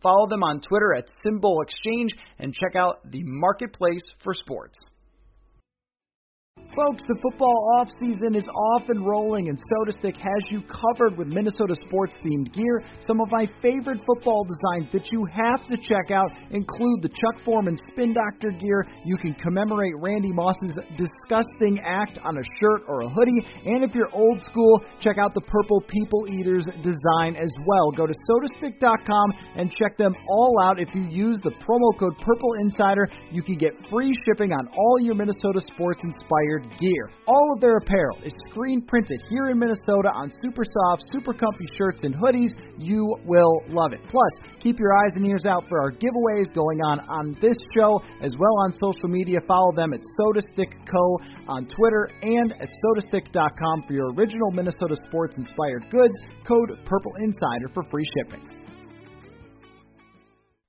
Follow 0.01 0.27
them 0.27 0.41
on 0.41 0.61
Twitter 0.61 0.95
at 0.95 1.05
SimBull 1.23 1.61
Exchange 1.61 2.13
and 2.39 2.51
check 2.51 2.75
out 2.75 3.11
the 3.11 3.21
marketplace 3.25 4.01
for 4.23 4.33
sports. 4.33 4.75
Folks, 6.77 7.01
the 7.09 7.17
football 7.25 7.57
offseason 7.81 8.37
is 8.37 8.45
off 8.69 8.83
and 8.89 9.01
rolling, 9.01 9.49
and 9.49 9.57
SotaStick 9.57 10.13
has 10.13 10.43
you 10.51 10.61
covered 10.69 11.17
with 11.17 11.25
Minnesota 11.25 11.73
sports 11.73 12.13
themed 12.21 12.53
gear. 12.53 12.85
Some 13.01 13.19
of 13.19 13.31
my 13.31 13.47
favorite 13.63 13.97
football 14.05 14.45
designs 14.45 14.93
that 14.93 15.09
you 15.11 15.25
have 15.25 15.65
to 15.73 15.75
check 15.75 16.13
out 16.13 16.29
include 16.51 17.01
the 17.01 17.09
Chuck 17.09 17.43
Foreman 17.43 17.79
Spin 17.89 18.13
Doctor 18.13 18.51
gear. 18.51 18.85
You 19.05 19.17
can 19.17 19.33
commemorate 19.41 19.93
Randy 19.97 20.29
Moss's 20.31 20.77
disgusting 21.01 21.81
act 21.81 22.19
on 22.21 22.37
a 22.37 22.45
shirt 22.61 22.85
or 22.87 23.01
a 23.01 23.09
hoodie. 23.09 23.41
And 23.65 23.83
if 23.83 23.95
you're 23.95 24.13
old 24.13 24.39
school, 24.45 24.85
check 24.99 25.17
out 25.17 25.33
the 25.33 25.41
Purple 25.49 25.81
People 25.89 26.29
Eaters 26.29 26.65
design 26.85 27.41
as 27.41 27.49
well. 27.65 27.89
Go 27.89 28.05
to 28.05 28.13
sotastick.com 28.13 29.33
and 29.57 29.71
check 29.71 29.97
them 29.97 30.13
all 30.29 30.61
out. 30.69 30.79
If 30.79 30.93
you 30.93 31.09
use 31.09 31.39
the 31.41 31.57
promo 31.57 31.97
code 31.97 32.13
Purple 32.21 32.53
Insider, 32.61 33.09
you 33.31 33.41
can 33.41 33.57
get 33.57 33.73
free 33.89 34.13
shipping 34.29 34.53
on 34.53 34.67
all 34.77 35.01
your 35.01 35.15
Minnesota 35.15 35.59
sports 35.73 36.01
inspired 36.03 36.66
gear. 36.79 37.11
All 37.27 37.53
of 37.55 37.61
their 37.61 37.77
apparel 37.77 38.17
is 38.23 38.33
screen 38.49 38.81
printed 38.81 39.21
here 39.29 39.49
in 39.49 39.59
Minnesota 39.59 40.09
on 40.13 40.29
super 40.41 40.63
soft, 40.63 41.03
super 41.11 41.33
comfy 41.33 41.65
shirts 41.77 42.01
and 42.03 42.13
hoodies. 42.15 42.49
You 42.77 43.15
will 43.25 43.63
love 43.69 43.93
it. 43.93 44.01
Plus, 44.09 44.33
keep 44.59 44.79
your 44.79 44.93
eyes 44.97 45.11
and 45.15 45.25
ears 45.25 45.45
out 45.45 45.63
for 45.69 45.79
our 45.79 45.91
giveaways 45.91 46.53
going 46.53 46.81
on 46.81 46.99
on 47.01 47.37
this 47.41 47.57
show 47.75 48.01
as 48.21 48.33
well 48.39 48.55
on 48.65 48.71
social 48.73 49.09
media. 49.09 49.39
Follow 49.47 49.73
them 49.75 49.93
at 49.93 50.01
SotaStick 50.19 50.73
Co. 50.89 51.17
on 51.47 51.67
Twitter 51.67 52.09
and 52.21 52.53
at 52.53 52.69
sotastick.com 52.83 53.83
for 53.87 53.93
your 53.93 54.11
original 54.13 54.51
Minnesota 54.51 54.95
sports 55.07 55.35
inspired 55.37 55.85
goods. 55.91 56.13
Code 56.47 56.79
Purple 56.85 57.11
Insider 57.19 57.69
for 57.73 57.83
free 57.91 58.05
shipping. 58.17 58.56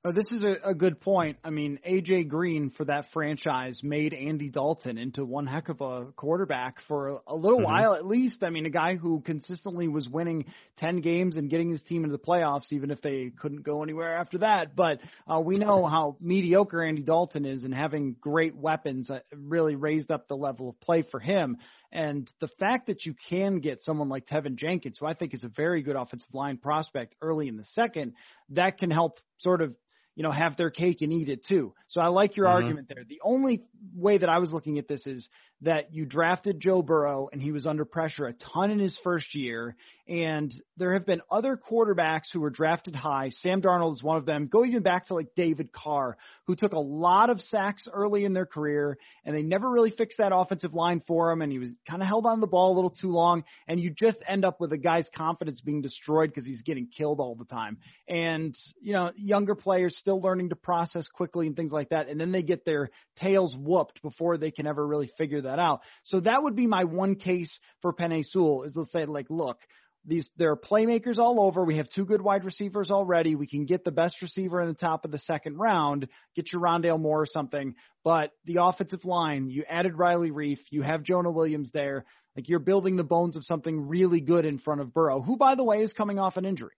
Oh, 0.04 0.12
this 0.12 0.30
is 0.30 0.44
a, 0.44 0.68
a 0.70 0.74
good 0.74 1.00
point. 1.00 1.38
I 1.42 1.50
mean, 1.50 1.80
AJ 1.84 2.28
Green 2.28 2.70
for 2.70 2.84
that 2.84 3.06
franchise 3.12 3.80
made 3.82 4.14
Andy 4.14 4.48
Dalton 4.48 4.96
into 4.96 5.24
one 5.24 5.48
heck 5.48 5.68
of 5.68 5.80
a 5.80 6.12
quarterback 6.14 6.76
for 6.86 7.08
a, 7.08 7.18
a 7.26 7.34
little 7.34 7.58
mm-hmm. 7.58 7.64
while 7.64 7.94
at 7.94 8.06
least. 8.06 8.44
I 8.44 8.50
mean, 8.50 8.64
a 8.64 8.70
guy 8.70 8.94
who 8.94 9.20
consistently 9.20 9.88
was 9.88 10.08
winning 10.08 10.44
10 10.76 11.00
games 11.00 11.36
and 11.36 11.50
getting 11.50 11.70
his 11.70 11.82
team 11.82 12.04
into 12.04 12.16
the 12.16 12.22
playoffs, 12.22 12.70
even 12.70 12.92
if 12.92 13.02
they 13.02 13.32
couldn't 13.40 13.64
go 13.64 13.82
anywhere 13.82 14.16
after 14.16 14.38
that. 14.38 14.76
But 14.76 15.00
uh, 15.26 15.40
we 15.40 15.58
know 15.58 15.84
how 15.84 16.16
mediocre 16.20 16.80
Andy 16.80 17.02
Dalton 17.02 17.44
is, 17.44 17.64
and 17.64 17.74
having 17.74 18.14
great 18.20 18.54
weapons 18.54 19.10
uh, 19.10 19.18
really 19.36 19.74
raised 19.74 20.12
up 20.12 20.28
the 20.28 20.36
level 20.36 20.68
of 20.68 20.80
play 20.80 21.02
for 21.10 21.18
him. 21.18 21.56
And 21.90 22.30
the 22.40 22.48
fact 22.60 22.86
that 22.86 23.04
you 23.04 23.16
can 23.28 23.58
get 23.58 23.82
someone 23.82 24.08
like 24.08 24.28
Teven 24.28 24.54
Jenkins, 24.54 24.98
who 25.00 25.06
I 25.06 25.14
think 25.14 25.34
is 25.34 25.42
a 25.42 25.48
very 25.48 25.82
good 25.82 25.96
offensive 25.96 26.32
line 26.32 26.58
prospect 26.58 27.16
early 27.20 27.48
in 27.48 27.56
the 27.56 27.64
second, 27.72 28.12
that 28.50 28.78
can 28.78 28.92
help 28.92 29.18
sort 29.38 29.60
of 29.60 29.74
you 30.18 30.24
know, 30.24 30.32
have 30.32 30.56
their 30.56 30.68
cake 30.68 31.00
and 31.00 31.12
eat 31.12 31.28
it 31.28 31.46
too. 31.46 31.72
So 31.86 32.00
I 32.00 32.08
like 32.08 32.36
your 32.36 32.46
mm-hmm. 32.46 32.56
argument 32.56 32.88
there. 32.92 33.04
The 33.08 33.20
only 33.22 33.62
way 33.94 34.18
that 34.18 34.28
I 34.28 34.38
was 34.38 34.52
looking 34.52 34.76
at 34.76 34.88
this 34.88 35.06
is 35.06 35.28
that 35.62 35.92
you 35.92 36.04
drafted 36.04 36.60
Joe 36.60 36.82
Burrow 36.82 37.28
and 37.32 37.42
he 37.42 37.50
was 37.50 37.66
under 37.66 37.84
pressure 37.84 38.26
a 38.26 38.32
ton 38.32 38.70
in 38.70 38.78
his 38.78 38.98
first 39.02 39.34
year. 39.34 39.74
And 40.06 40.54
there 40.78 40.94
have 40.94 41.04
been 41.04 41.20
other 41.30 41.58
quarterbacks 41.58 42.32
who 42.32 42.40
were 42.40 42.48
drafted 42.48 42.96
high. 42.96 43.28
Sam 43.28 43.60
Darnold 43.60 43.92
is 43.92 44.02
one 44.02 44.16
of 44.16 44.24
them. 44.24 44.46
Go 44.46 44.64
even 44.64 44.82
back 44.82 45.08
to 45.08 45.14
like 45.14 45.34
David 45.36 45.70
Carr, 45.70 46.16
who 46.46 46.56
took 46.56 46.72
a 46.72 46.78
lot 46.78 47.28
of 47.28 47.42
sacks 47.42 47.86
early 47.92 48.24
in 48.24 48.32
their 48.32 48.46
career, 48.46 48.96
and 49.26 49.36
they 49.36 49.42
never 49.42 49.68
really 49.68 49.90
fixed 49.90 50.16
that 50.16 50.32
offensive 50.34 50.72
line 50.72 51.02
for 51.06 51.30
him. 51.30 51.42
And 51.42 51.52
he 51.52 51.58
was 51.58 51.72
kind 51.86 52.00
of 52.00 52.08
held 52.08 52.24
on 52.24 52.40
the 52.40 52.46
ball 52.46 52.72
a 52.72 52.76
little 52.76 52.94
too 52.98 53.10
long. 53.10 53.44
And 53.66 53.78
you 53.78 53.90
just 53.90 54.18
end 54.26 54.46
up 54.46 54.60
with 54.60 54.72
a 54.72 54.78
guy's 54.78 55.10
confidence 55.14 55.60
being 55.60 55.82
destroyed 55.82 56.30
because 56.30 56.46
he's 56.46 56.62
getting 56.62 56.86
killed 56.86 57.20
all 57.20 57.34
the 57.34 57.44
time. 57.44 57.76
And, 58.08 58.56
you 58.80 58.94
know, 58.94 59.10
younger 59.14 59.56
players 59.56 59.94
still 59.98 60.22
learning 60.22 60.50
to 60.50 60.56
process 60.56 61.06
quickly 61.08 61.48
and 61.48 61.54
things 61.54 61.72
like 61.72 61.90
that. 61.90 62.08
And 62.08 62.18
then 62.18 62.32
they 62.32 62.42
get 62.42 62.64
their 62.64 62.88
tails 63.16 63.54
whooped 63.58 64.00
before 64.00 64.38
they 64.38 64.52
can 64.52 64.66
ever 64.66 64.86
really 64.86 65.10
figure 65.18 65.42
that 65.42 65.47
out. 65.50 65.80
So 66.04 66.20
that 66.20 66.42
would 66.42 66.56
be 66.56 66.66
my 66.66 66.84
one 66.84 67.14
case 67.14 67.56
for 67.80 67.92
Penei 67.92 68.24
Sewell 68.24 68.64
is 68.64 68.72
let's 68.74 68.92
say 68.92 69.04
like, 69.04 69.26
look, 69.30 69.58
these 70.04 70.28
there 70.36 70.50
are 70.50 70.56
playmakers 70.56 71.18
all 71.18 71.40
over. 71.40 71.64
We 71.64 71.76
have 71.76 71.88
two 71.88 72.04
good 72.04 72.22
wide 72.22 72.44
receivers 72.44 72.90
already. 72.90 73.34
We 73.34 73.46
can 73.46 73.66
get 73.66 73.84
the 73.84 73.90
best 73.90 74.20
receiver 74.22 74.60
in 74.60 74.68
the 74.68 74.74
top 74.74 75.04
of 75.04 75.10
the 75.10 75.18
second 75.18 75.56
round, 75.58 76.08
get 76.34 76.52
your 76.52 76.62
Rondale 76.62 77.00
Moore 77.00 77.22
or 77.22 77.26
something. 77.26 77.74
But 78.04 78.30
the 78.44 78.58
offensive 78.62 79.04
line, 79.04 79.48
you 79.50 79.64
added 79.68 79.96
Riley 79.96 80.30
Reiff, 80.30 80.58
you 80.70 80.82
have 80.82 81.02
Jonah 81.02 81.30
Williams 81.30 81.70
there. 81.72 82.04
Like 82.36 82.48
you're 82.48 82.60
building 82.60 82.96
the 82.96 83.04
bones 83.04 83.36
of 83.36 83.44
something 83.44 83.88
really 83.88 84.20
good 84.20 84.44
in 84.44 84.58
front 84.58 84.80
of 84.80 84.94
Burrow, 84.94 85.20
who 85.20 85.36
by 85.36 85.54
the 85.56 85.64
way 85.64 85.78
is 85.82 85.92
coming 85.92 86.18
off 86.18 86.36
an 86.36 86.44
injury. 86.44 86.74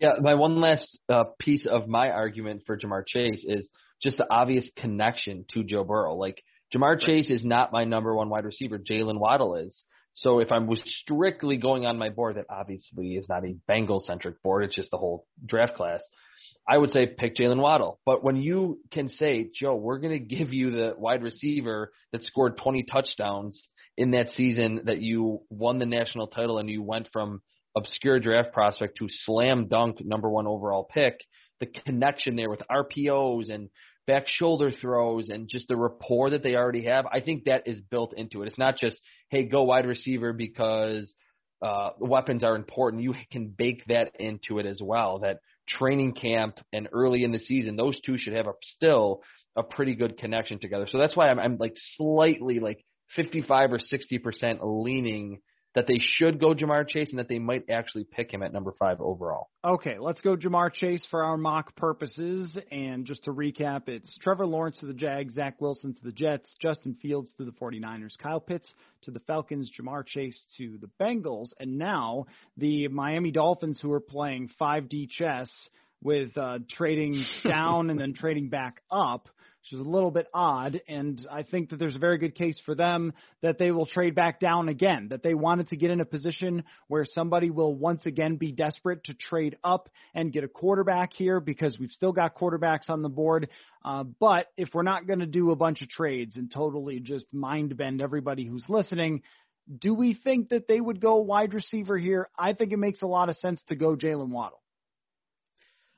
Yeah, 0.00 0.14
my 0.20 0.34
one 0.34 0.60
last 0.60 0.98
uh, 1.08 1.24
piece 1.38 1.66
of 1.66 1.86
my 1.86 2.10
argument 2.10 2.62
for 2.66 2.76
Ja'Marr 2.76 3.06
Chase 3.06 3.44
is 3.46 3.70
just 4.02 4.16
the 4.16 4.26
obvious 4.28 4.68
connection 4.76 5.44
to 5.54 5.62
Joe 5.62 5.84
Burrow. 5.84 6.16
Like 6.16 6.42
Ja'Marr 6.74 6.98
Chase 6.98 7.30
is 7.30 7.44
not 7.44 7.72
my 7.72 7.84
number 7.84 8.14
one 8.14 8.28
wide 8.28 8.44
receiver. 8.44 8.78
Jalen 8.78 9.18
Waddle 9.18 9.56
is. 9.56 9.84
So 10.14 10.40
if 10.40 10.52
I 10.52 10.58
was 10.58 10.80
strictly 10.84 11.56
going 11.56 11.86
on 11.86 11.98
my 11.98 12.10
board, 12.10 12.36
that 12.36 12.44
obviously 12.50 13.14
is 13.14 13.28
not 13.28 13.44
a 13.44 13.56
Bengal 13.66 13.98
centric 13.98 14.42
board, 14.42 14.64
it's 14.64 14.74
just 14.74 14.90
the 14.90 14.98
whole 14.98 15.26
draft 15.44 15.74
class. 15.74 16.02
I 16.68 16.76
would 16.76 16.90
say 16.90 17.06
pick 17.06 17.34
Jalen 17.36 17.60
Waddle. 17.60 17.98
But 18.04 18.22
when 18.22 18.36
you 18.36 18.80
can 18.90 19.08
say, 19.08 19.50
Joe, 19.54 19.74
we're 19.74 19.98
going 19.98 20.18
to 20.18 20.36
give 20.36 20.52
you 20.52 20.70
the 20.70 20.94
wide 20.96 21.22
receiver 21.22 21.92
that 22.12 22.22
scored 22.22 22.58
20 22.58 22.84
touchdowns 22.84 23.66
in 23.96 24.10
that 24.12 24.30
season 24.30 24.82
that 24.84 25.00
you 25.00 25.42
won 25.48 25.78
the 25.78 25.86
national 25.86 26.26
title 26.26 26.58
and 26.58 26.68
you 26.68 26.82
went 26.82 27.08
from 27.12 27.40
obscure 27.74 28.20
draft 28.20 28.52
prospect 28.52 28.98
to 28.98 29.08
slam 29.08 29.66
dunk 29.68 30.04
number 30.04 30.28
one 30.28 30.46
overall 30.46 30.84
pick, 30.84 31.20
the 31.60 31.66
connection 31.66 32.36
there 32.36 32.50
with 32.50 32.60
RPOs 32.70 33.50
and 33.50 33.70
back 34.06 34.26
shoulder 34.26 34.70
throws 34.70 35.28
and 35.28 35.48
just 35.48 35.68
the 35.68 35.76
rapport 35.76 36.30
that 36.30 36.42
they 36.42 36.54
already 36.56 36.84
have, 36.84 37.06
I 37.06 37.20
think 37.20 37.44
that 37.44 37.66
is 37.66 37.80
built 37.80 38.14
into 38.16 38.42
it. 38.42 38.48
It's 38.48 38.58
not 38.58 38.76
just, 38.76 39.00
hey, 39.28 39.44
go 39.44 39.62
wide 39.62 39.86
receiver 39.86 40.32
because 40.32 41.14
uh, 41.60 41.90
weapons 41.98 42.42
are 42.42 42.56
important. 42.56 43.02
You 43.02 43.14
can 43.30 43.48
bake 43.48 43.84
that 43.86 44.12
into 44.18 44.58
it 44.58 44.66
as 44.66 44.80
well. 44.82 45.20
That 45.20 45.38
training 45.68 46.14
camp 46.14 46.58
and 46.72 46.88
early 46.92 47.24
in 47.24 47.32
the 47.32 47.38
season, 47.38 47.76
those 47.76 48.00
two 48.00 48.18
should 48.18 48.34
have 48.34 48.48
a, 48.48 48.52
still 48.62 49.22
a 49.54 49.62
pretty 49.62 49.94
good 49.94 50.18
connection 50.18 50.58
together. 50.58 50.86
So 50.88 50.98
that's 50.98 51.16
why 51.16 51.30
I'm, 51.30 51.38
I'm 51.38 51.56
like 51.58 51.74
slightly 51.96 52.58
like 52.58 52.84
55 53.14 53.72
or 53.72 53.78
60 53.78 54.18
percent 54.18 54.58
leaning 54.62 55.38
that 55.74 55.86
they 55.86 55.98
should 55.98 56.38
go 56.38 56.54
Ja'Marr 56.54 56.86
Chase 56.86 57.10
and 57.10 57.18
that 57.18 57.28
they 57.28 57.38
might 57.38 57.70
actually 57.70 58.04
pick 58.04 58.32
him 58.32 58.42
at 58.42 58.52
number 58.52 58.74
five 58.78 59.00
overall. 59.00 59.48
Okay, 59.64 59.98
let's 59.98 60.20
go 60.20 60.36
Ja'Marr 60.36 60.72
Chase 60.72 61.06
for 61.10 61.22
our 61.22 61.36
mock 61.36 61.74
purposes. 61.76 62.58
And 62.70 63.06
just 63.06 63.24
to 63.24 63.32
recap, 63.32 63.88
it's 63.88 64.16
Trevor 64.18 64.46
Lawrence 64.46 64.78
to 64.78 64.86
the 64.86 64.94
Jags, 64.94 65.34
Zach 65.34 65.60
Wilson 65.60 65.94
to 65.94 66.04
the 66.04 66.12
Jets, 66.12 66.54
Justin 66.60 66.96
Fields 67.00 67.32
to 67.38 67.44
the 67.44 67.52
49ers, 67.52 68.18
Kyle 68.18 68.40
Pitts 68.40 68.72
to 69.02 69.10
the 69.10 69.20
Falcons, 69.20 69.70
Ja'Marr 69.78 70.04
Chase 70.06 70.42
to 70.58 70.78
the 70.78 70.90
Bengals, 71.00 71.48
and 71.58 71.78
now 71.78 72.26
the 72.56 72.88
Miami 72.88 73.30
Dolphins 73.30 73.80
who 73.80 73.92
are 73.92 74.00
playing 74.00 74.50
5D 74.60 75.08
chess 75.08 75.50
with 76.02 76.36
uh, 76.36 76.58
trading 76.70 77.24
down 77.44 77.88
and 77.88 77.98
then 77.98 78.12
trading 78.12 78.48
back 78.48 78.82
up 78.90 79.28
which 79.62 79.78
is 79.78 79.86
a 79.86 79.88
little 79.88 80.10
bit 80.10 80.26
odd. 80.34 80.80
And 80.88 81.24
I 81.30 81.44
think 81.44 81.70
that 81.70 81.78
there's 81.78 81.94
a 81.94 82.00
very 82.00 82.18
good 82.18 82.34
case 82.34 82.60
for 82.64 82.74
them 82.74 83.12
that 83.42 83.58
they 83.58 83.70
will 83.70 83.86
trade 83.86 84.14
back 84.14 84.40
down 84.40 84.68
again, 84.68 85.08
that 85.10 85.22
they 85.22 85.34
wanted 85.34 85.68
to 85.68 85.76
get 85.76 85.90
in 85.90 86.00
a 86.00 86.04
position 86.04 86.64
where 86.88 87.04
somebody 87.04 87.50
will 87.50 87.74
once 87.74 88.04
again 88.04 88.36
be 88.36 88.50
desperate 88.50 89.04
to 89.04 89.14
trade 89.14 89.56
up 89.62 89.88
and 90.14 90.32
get 90.32 90.42
a 90.42 90.48
quarterback 90.48 91.12
here 91.12 91.38
because 91.38 91.78
we've 91.78 91.92
still 91.92 92.12
got 92.12 92.34
quarterbacks 92.34 92.90
on 92.90 93.02
the 93.02 93.08
board. 93.08 93.48
Uh, 93.84 94.02
but 94.02 94.46
if 94.56 94.70
we're 94.74 94.82
not 94.82 95.06
going 95.06 95.20
to 95.20 95.26
do 95.26 95.52
a 95.52 95.56
bunch 95.56 95.80
of 95.80 95.88
trades 95.88 96.36
and 96.36 96.52
totally 96.52 96.98
just 96.98 97.32
mind 97.32 97.76
bend 97.76 98.02
everybody 98.02 98.44
who's 98.44 98.66
listening, 98.68 99.22
do 99.78 99.94
we 99.94 100.14
think 100.14 100.48
that 100.48 100.66
they 100.66 100.80
would 100.80 101.00
go 101.00 101.18
wide 101.18 101.54
receiver 101.54 101.96
here? 101.96 102.28
I 102.36 102.52
think 102.52 102.72
it 102.72 102.78
makes 102.78 103.02
a 103.02 103.06
lot 103.06 103.28
of 103.28 103.36
sense 103.36 103.62
to 103.68 103.76
go 103.76 103.94
Jalen 103.94 104.30
Waddle. 104.30 104.61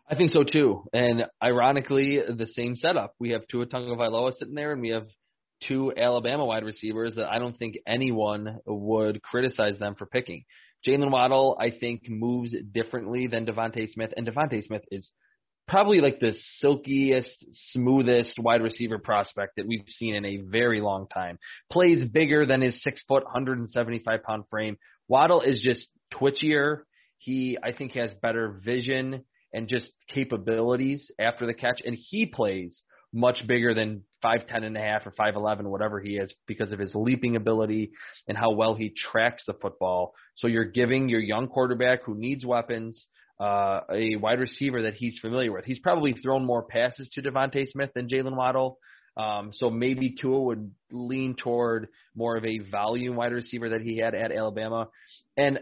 I 0.09 0.17
think 0.17 0.31
so 0.31 0.45
too. 0.45 0.85
And 0.93 1.25
ironically, 1.43 2.19
the 2.19 2.47
same 2.47 2.77
setup. 2.77 3.15
We 3.19 3.31
have 3.31 3.47
Tua 3.47 3.67
Tagovailoa 3.67 4.35
sitting 4.35 4.55
there, 4.55 4.73
and 4.73 4.83
we 4.83 4.91
have 4.91 5.07
two 5.63 5.93
Alabama 5.97 6.45
wide 6.45 6.65
receivers 6.65 7.15
that 7.15 7.29
I 7.29 7.39
don't 7.39 7.57
think 7.59 7.77
anyone 7.87 8.59
would 8.67 9.23
criticize 9.23 9.79
them 9.79 9.95
for 9.95 10.07
picking. 10.07 10.45
Jalen 10.87 11.11
Waddle, 11.11 11.57
I 11.59 11.71
think, 11.71 12.03
moves 12.09 12.55
differently 12.73 13.27
than 13.27 13.47
DeVonta 13.47 13.91
Smith, 13.91 14.13
and 14.17 14.27
DeVonta 14.27 14.63
Smith 14.63 14.83
is 14.91 15.11
probably 15.67 16.01
like 16.01 16.21
the 16.21 16.35
silkiest, 16.59 17.47
smoothest 17.73 18.39
wide 18.39 18.61
receiver 18.61 18.99
prospect 18.99 19.57
that 19.57 19.67
we've 19.67 19.89
seen 19.89 20.15
in 20.15 20.27
a 20.27 20.37
very 20.37 20.83
long 20.83 21.07
time. 21.09 21.39
Plays 21.73 22.05
bigger 22.05 22.45
than 22.45 22.61
his 22.61 22.83
six 22.83 23.03
foot, 23.09 23.25
175 23.25 24.23
pound 24.23 24.45
frame. 24.51 24.77
Waddle 25.09 25.41
is 25.41 25.63
just 25.63 25.89
twitchier. 26.13 26.81
He, 27.17 27.57
I 27.63 27.73
think, 27.73 27.93
has 27.93 28.13
better 28.21 28.61
vision 28.63 29.25
and 29.55 29.69
just 29.69 29.91
capabilities 30.09 31.11
after 31.19 31.47
the 31.47 31.55
catch, 31.55 31.81
and 31.87 31.97
he 31.99 32.27
plays 32.27 32.83
much 33.13 33.47
bigger 33.47 33.73
than 33.75 34.03
five 34.21 34.47
ten 34.49 34.65
and 34.65 34.77
a 34.77 34.81
half 34.81 35.07
or 35.07 35.13
five 35.13 35.37
eleven, 35.37 35.71
whatever 35.71 36.01
he 36.01 36.17
is, 36.17 36.35
because 36.47 36.73
of 36.73 36.81
his 36.81 36.93
leaping 36.95 37.37
ability 37.37 37.93
and 38.27 38.37
how 38.37 38.51
well 38.51 38.75
he 38.75 38.91
tracks 38.91 39.45
the 39.47 39.55
football. 39.55 40.13
So 40.35 40.49
you're 40.49 40.65
giving 40.65 41.09
your 41.09 41.21
young 41.21 41.47
quarterback 41.47 42.03
who 42.05 42.17
needs 42.17 42.45
weapons 42.45 43.07
uh, 43.41 43.81
a 43.93 44.17
wide 44.17 44.41
receiver 44.41 44.83
that 44.83 44.95
he's 44.95 45.19
familiar 45.21 45.53
with. 45.53 45.65
He's 45.65 45.79
probably 45.79 46.13
thrown 46.13 46.45
more 46.45 46.65
passes 46.65 47.09
to 47.15 47.23
DeVonta 47.23 47.67
Smith 47.69 47.91
than 47.95 48.09
Jalen 48.09 48.37
Waddle. 48.37 48.79
Um, 49.17 49.51
so 49.53 49.71
maybe 49.71 50.17
Tua 50.21 50.41
would 50.41 50.73
lean 50.91 51.37
toward 51.37 51.89
more 52.17 52.37
of 52.37 52.45
a 52.45 52.59
volume 52.59 53.15
wide 53.15 53.33
receiver 53.33 53.69
that 53.71 53.81
he 53.81 53.99
had 53.99 54.15
at 54.15 54.33
Alabama. 54.33 54.89
And 55.37 55.61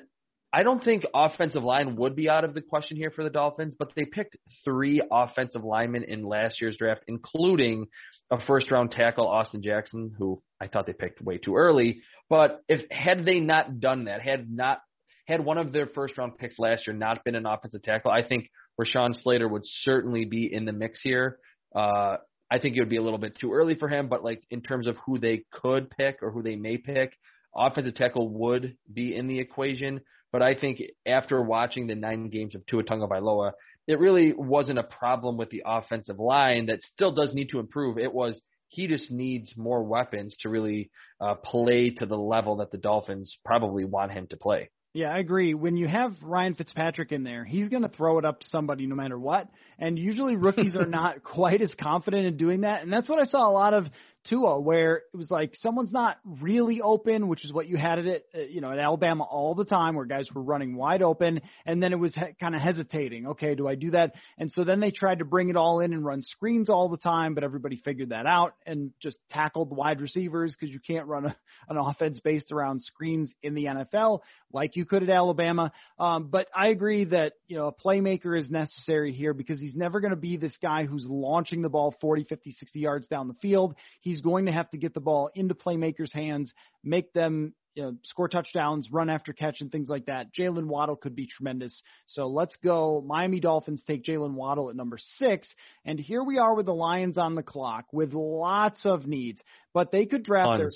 I 0.55 0.63
don't 0.63 0.85
think 0.85 1.05
offensive 1.15 1.65
line 1.65 1.97
would 1.97 2.15
be 2.15 2.29
out 2.29 2.45
of 2.45 2.53
the 2.53 2.61
question 2.61 2.99
here 2.99 3.11
for 3.11 3.25
the 3.25 3.31
Dolphins, 3.31 3.75
but 3.79 3.93
they 3.97 4.05
picked 4.05 4.37
three 4.65 5.03
offensive 5.11 5.65
linemen 5.65 6.05
in 6.05 6.25
last 6.25 6.61
year's 6.61 6.77
draft, 6.77 7.03
including 7.09 7.87
a 8.31 8.39
first 8.45 8.71
round 8.71 8.91
tackle, 8.91 9.27
Austin 9.27 9.63
Jackson, 9.63 10.13
who 10.19 10.43
I 10.61 10.67
thought 10.69 10.87
they 10.87 10.93
picked 10.93 11.23
way 11.23 11.39
too 11.39 11.57
early. 11.57 12.03
But 12.29 12.63
if 12.69 12.83
had 12.91 13.25
they 13.25 13.41
not 13.41 13.81
done 13.81 14.05
that, 14.05 14.21
had 14.21 14.51
not 14.51 14.81
had 15.27 15.43
one 15.43 15.57
of 15.57 15.73
their 15.73 15.87
first 15.87 16.19
round 16.19 16.37
picks 16.37 16.59
last 16.59 16.87
year 16.87 16.95
not 16.95 17.25
been 17.25 17.35
an 17.35 17.47
offensive 17.47 17.83
tackle, 17.83 18.11
I 18.11 18.23
think 18.23 18.51
Rashawn 18.79 19.15
Slater 19.15 19.49
would 19.49 19.65
certainly 19.65 20.27
be 20.27 20.53
in 20.53 20.67
the 20.67 20.73
mix 20.73 21.01
here. 21.03 21.39
Uh, 21.75 22.17
I 22.51 22.59
think 22.59 22.77
it 22.77 22.81
would 22.81 22.91
be 22.91 22.99
a 22.99 23.03
little 23.03 23.19
bit 23.19 23.39
too 23.39 23.55
early 23.55 23.75
for 23.75 23.89
him, 23.89 24.09
but 24.09 24.23
like 24.23 24.43
in 24.51 24.61
terms 24.61 24.87
of 24.87 24.99
who 25.07 25.19
they 25.19 25.45
could 25.51 25.89
pick 25.91 26.19
or 26.21 26.31
who 26.31 26.43
they 26.43 26.57
may 26.57 26.77
pick, 26.77 27.17
offensive 27.57 27.95
tackle 27.95 28.29
would 28.29 28.77
be 28.93 29.15
in 29.17 29.27
the 29.27 29.39
equation. 29.39 30.03
But 30.33 30.43
I 30.43 30.55
think 30.55 30.81
after 31.07 31.43
watching 31.43 31.87
the 31.87 31.95
nine 31.95 32.29
games 32.29 32.55
of 32.55 32.65
Tua 32.67 32.85
Tagovailoa, 32.85 33.53
it 33.87 33.99
really 33.99 34.33
wasn't 34.33 34.79
a 34.79 34.85
problem 34.85 35.37
with 35.37 35.51
the 35.51 35.63
offensive 35.67 36.19
line 36.19 36.67
that 36.67 36.83
still 36.83 37.13
does 37.13 37.35
need 37.35 37.51
to 37.51 37.61
improve. 37.61 37.99
It 37.99 38.13
was 38.13 38.41
he 38.69 38.87
just 38.87 39.11
needs 39.11 39.55
more 39.57 39.83
weapons 39.83 40.35
to 40.41 40.49
really 40.49 40.91
uh, 41.21 41.35
play 41.35 41.91
to 41.91 42.07
the 42.07 42.17
level 42.17 42.57
that 42.57 42.71
the 42.71 42.79
Dolphins 42.79 43.37
probably 43.45 43.85
want 43.85 44.13
him 44.13 44.27
to 44.29 44.37
play. 44.39 44.71
Yeah, 44.95 45.11
I 45.11 45.19
agree. 45.19 45.55
When 45.55 45.77
you 45.77 45.89
have 45.89 46.15
Ryan 46.23 46.55
Fitzpatrick 46.55 47.13
in 47.13 47.23
there, 47.23 47.45
he's 47.45 47.69
going 47.69 47.83
to 47.83 47.89
throw 47.89 48.19
it 48.19 48.27
up 48.27 48.41
to 48.41 48.49
somebody 48.49 48.87
no 48.87 48.95
matter 48.95 49.19
what. 49.19 49.49
And 49.79 49.99
usually 49.99 50.37
rookies 50.37 50.77
are 50.77 50.87
not 50.87 51.23
quite 51.23 51.63
as 51.63 51.75
confident 51.75 52.27
in 52.27 52.37
doing 52.37 52.63
that. 52.63 52.83
And 52.83 52.93
that's 52.93 53.09
what 53.09 53.19
I 53.19 53.25
saw 53.25 53.49
a 53.49 53.53
lot 53.53 53.73
of 53.73 53.87
Tua, 54.29 54.61
where 54.61 55.03
it 55.13 55.17
was 55.17 55.31
like 55.31 55.53
someone's 55.55 55.93
not 55.93 56.19
really 56.41 56.81
open, 56.81 57.27
which 57.27 57.45
is 57.45 57.53
what 57.53 57.67
you 57.67 57.77
had 57.77 57.99
at 57.99 58.07
it, 58.07 58.27
uh, 58.35 58.41
you 58.41 58.61
know, 58.61 58.71
at 58.71 58.79
Alabama 58.79 59.25
all 59.25 59.55
the 59.55 59.65
time, 59.65 59.97
where 59.97 60.05
guys 60.05 60.29
were 60.33 60.43
running 60.43 60.77
wide 60.77 61.03
open, 61.03 61.41
and 61.67 61.83
then 61.83 61.93
it 61.93 61.99
was 61.99 62.15
he- 62.15 62.35
kind 62.39 62.55
of 62.55 62.61
hesitating. 62.61 63.27
Okay, 63.29 63.57
do 63.57 63.67
I 63.67 63.75
do 63.75 63.91
that? 63.91 64.13
And 64.39 64.51
so 64.53 64.63
then 64.63 64.79
they 64.79 64.93
tried 64.93 65.19
to 65.19 65.25
bring 65.25 65.49
it 65.49 65.57
all 65.57 65.81
in 65.81 65.93
and 65.93 66.05
run 66.05 66.23
screens 66.23 66.71
all 66.71 66.89
the 66.89 66.97
time, 66.97 67.35
but 67.35 67.43
everybody 67.43 67.77
figured 67.85 68.11
that 68.11 68.27
out 68.27 68.55
and 68.65 68.93
just 69.03 69.19
tackled 69.31 69.75
wide 69.75 70.01
receivers 70.01 70.55
because 70.59 70.73
you 70.73 70.81
can't 70.81 71.07
run 71.07 71.27
a, 71.27 71.37
an 71.69 71.77
offense 71.77 72.21
based 72.21 72.53
around 72.53 72.81
screens 72.83 73.35
in 73.43 73.55
the 73.55 73.65
NFL 73.65 74.21
like 74.53 74.77
you 74.77 74.85
could 74.85 75.03
at 75.03 75.11
Alabama. 75.11 75.73
Um, 75.99 76.29
but 76.31 76.47
I 76.55 76.69
agree 76.69 77.07
that 77.07 77.33
you 77.49 77.57
know 77.57 77.67
a 77.67 77.73
playmaker 77.73 78.39
is 78.39 78.51
necessary 78.51 79.13
here 79.13 79.35
because 79.35 79.59
he's 79.59 79.75
never 79.75 80.01
going 80.01 80.11
to 80.11 80.17
be 80.17 80.37
this 80.37 80.57
guy 80.63 80.85
who's 80.85 81.07
launching 81.09 81.63
the 81.63 81.69
ball 81.69 81.95
40, 82.01 82.25
50, 82.25 82.53
60 82.53 82.79
yards 82.79 83.09
down 83.09 83.27
the 83.27 83.35
field. 83.35 83.75
He 84.01 84.12
He's 84.13 84.21
going 84.21 84.45
to 84.45 84.53
have 84.53 84.71
to 84.73 84.77
get 84.77 84.93
the 84.93 85.01
ball 85.01 85.31
into 85.35 85.55
playmakers' 85.55 86.13
hands, 86.13 86.53
make 86.85 87.15
them 87.15 87.55
you 87.75 87.83
know, 87.83 87.97
score 88.03 88.29
touchdowns, 88.29 88.91
run 88.93 89.09
after 89.09 89.33
catch, 89.33 89.63
and 89.63 89.73
things 89.73 89.89
like 89.89 90.05
that. 90.05 90.35
Jalen 90.39 90.67
Waddle 90.67 90.97
could 90.97 91.17
be 91.17 91.27
tremendous. 91.27 91.83
So 92.05 92.27
let's 92.27 92.55
go. 92.63 93.03
Miami 93.07 93.41
Dolphins 93.41 93.83
take 93.87 94.05
Jalen 94.05 94.35
Waddle 94.35 94.69
at 94.69 94.77
number 94.77 94.99
six. 95.17 95.49
And 95.87 95.99
here 95.99 96.23
we 96.23 96.37
are 96.37 96.55
with 96.55 96.67
the 96.67 96.75
Lions 96.75 97.17
on 97.17 97.35
the 97.37 97.43
clock 97.43 97.87
with 97.91 98.13
lots 98.13 98.85
of 98.85 99.07
needs. 99.07 99.41
But 99.73 99.91
they 99.91 100.05
could 100.05 100.25
draft 100.25 100.59
their 100.59 100.69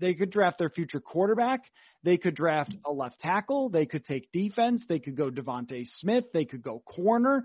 they 0.00 0.14
could 0.14 0.30
draft 0.30 0.58
their 0.58 0.70
future 0.70 0.98
quarterback. 0.98 1.60
They 2.02 2.16
could 2.16 2.34
draft 2.34 2.74
a 2.84 2.92
left 2.92 3.20
tackle. 3.20 3.68
They 3.68 3.86
could 3.86 4.04
take 4.04 4.32
defense. 4.32 4.82
They 4.88 4.98
could 4.98 5.16
go 5.16 5.30
DeVonta 5.30 5.84
Smith. 5.98 6.24
They 6.32 6.46
could 6.46 6.62
go 6.62 6.80
corner. 6.80 7.44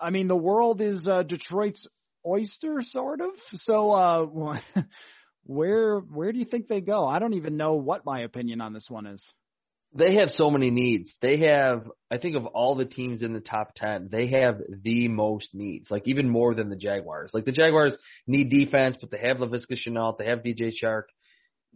I 0.00 0.10
mean, 0.10 0.26
the 0.26 0.36
world 0.36 0.80
is 0.80 1.06
uh, 1.06 1.22
Detroit's 1.22 1.86
oyster, 2.26 2.80
sort 2.82 3.20
of. 3.20 3.30
So, 3.54 3.92
uh, 3.92 4.26
where 5.44 5.98
where 5.98 6.32
do 6.32 6.38
you 6.38 6.44
think 6.44 6.68
they 6.68 6.80
go? 6.80 7.06
I 7.06 7.18
don't 7.18 7.34
even 7.34 7.56
know 7.56 7.74
what 7.74 8.04
my 8.04 8.20
opinion 8.20 8.60
on 8.60 8.72
this 8.72 8.86
one 8.88 9.06
is. 9.06 9.24
They 9.94 10.16
have 10.16 10.28
so 10.28 10.50
many 10.50 10.70
needs. 10.70 11.16
They 11.22 11.38
have, 11.46 11.90
I 12.10 12.18
think, 12.18 12.36
of 12.36 12.44
all 12.44 12.74
the 12.74 12.84
teams 12.84 13.22
in 13.22 13.32
the 13.32 13.40
top 13.40 13.74
ten, 13.74 14.08
they 14.12 14.26
have 14.28 14.60
the 14.68 15.08
most 15.08 15.48
needs. 15.54 15.90
Like 15.90 16.06
even 16.06 16.28
more 16.28 16.54
than 16.54 16.68
the 16.68 16.76
Jaguars. 16.76 17.30
Like 17.32 17.46
the 17.46 17.52
Jaguars 17.52 17.96
need 18.26 18.50
defense, 18.50 18.98
but 19.00 19.10
they 19.10 19.26
have 19.26 19.38
Laviska 19.38 19.78
Shenault, 19.78 20.18
they 20.18 20.26
have 20.26 20.40
DJ 20.40 20.72
Chark. 20.82 21.04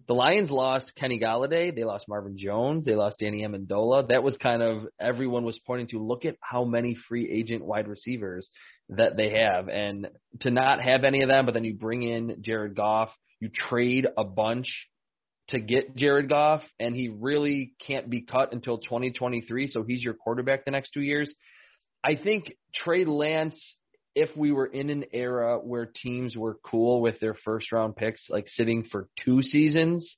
The 0.08 0.14
Lions 0.14 0.50
lost 0.50 0.92
Kenny 0.96 1.20
Golladay, 1.20 1.74
they 1.74 1.84
lost 1.84 2.08
Marvin 2.08 2.36
Jones, 2.36 2.84
they 2.84 2.96
lost 2.96 3.18
Danny 3.20 3.42
Amendola. 3.42 4.08
That 4.08 4.22
was 4.22 4.36
kind 4.36 4.60
of 4.60 4.88
everyone 5.00 5.44
was 5.44 5.60
pointing 5.66 5.88
to. 5.88 5.98
Look 5.98 6.24
at 6.24 6.36
how 6.40 6.64
many 6.64 6.96
free 7.08 7.30
agent 7.30 7.64
wide 7.64 7.86
receivers 7.86 8.50
that 8.88 9.16
they 9.16 9.30
have. 9.30 9.68
And 9.68 10.08
to 10.40 10.50
not 10.50 10.80
have 10.80 11.04
any 11.04 11.22
of 11.22 11.28
them, 11.28 11.46
but 11.46 11.54
then 11.54 11.64
you 11.64 11.74
bring 11.74 12.02
in 12.02 12.38
Jared 12.40 12.74
Goff, 12.74 13.10
you 13.40 13.48
trade 13.48 14.06
a 14.16 14.24
bunch 14.24 14.88
to 15.48 15.60
get 15.60 15.94
Jared 15.96 16.28
Goff, 16.28 16.62
and 16.80 16.94
he 16.94 17.08
really 17.08 17.74
can't 17.86 18.08
be 18.08 18.22
cut 18.22 18.52
until 18.52 18.78
2023, 18.78 19.68
so 19.68 19.82
he's 19.82 20.02
your 20.02 20.14
quarterback 20.14 20.64
the 20.64 20.70
next 20.70 20.90
two 20.90 21.02
years. 21.02 21.32
I 22.04 22.16
think 22.16 22.52
Trey 22.74 23.04
Lance, 23.04 23.76
if 24.14 24.36
we 24.36 24.52
were 24.52 24.66
in 24.66 24.90
an 24.90 25.04
era 25.12 25.58
where 25.58 25.86
teams 25.86 26.36
were 26.36 26.58
cool 26.64 27.00
with 27.00 27.20
their 27.20 27.34
first 27.34 27.72
round 27.72 27.96
picks, 27.96 28.28
like 28.28 28.48
sitting 28.48 28.84
for 28.84 29.08
two 29.24 29.42
seasons, 29.42 30.16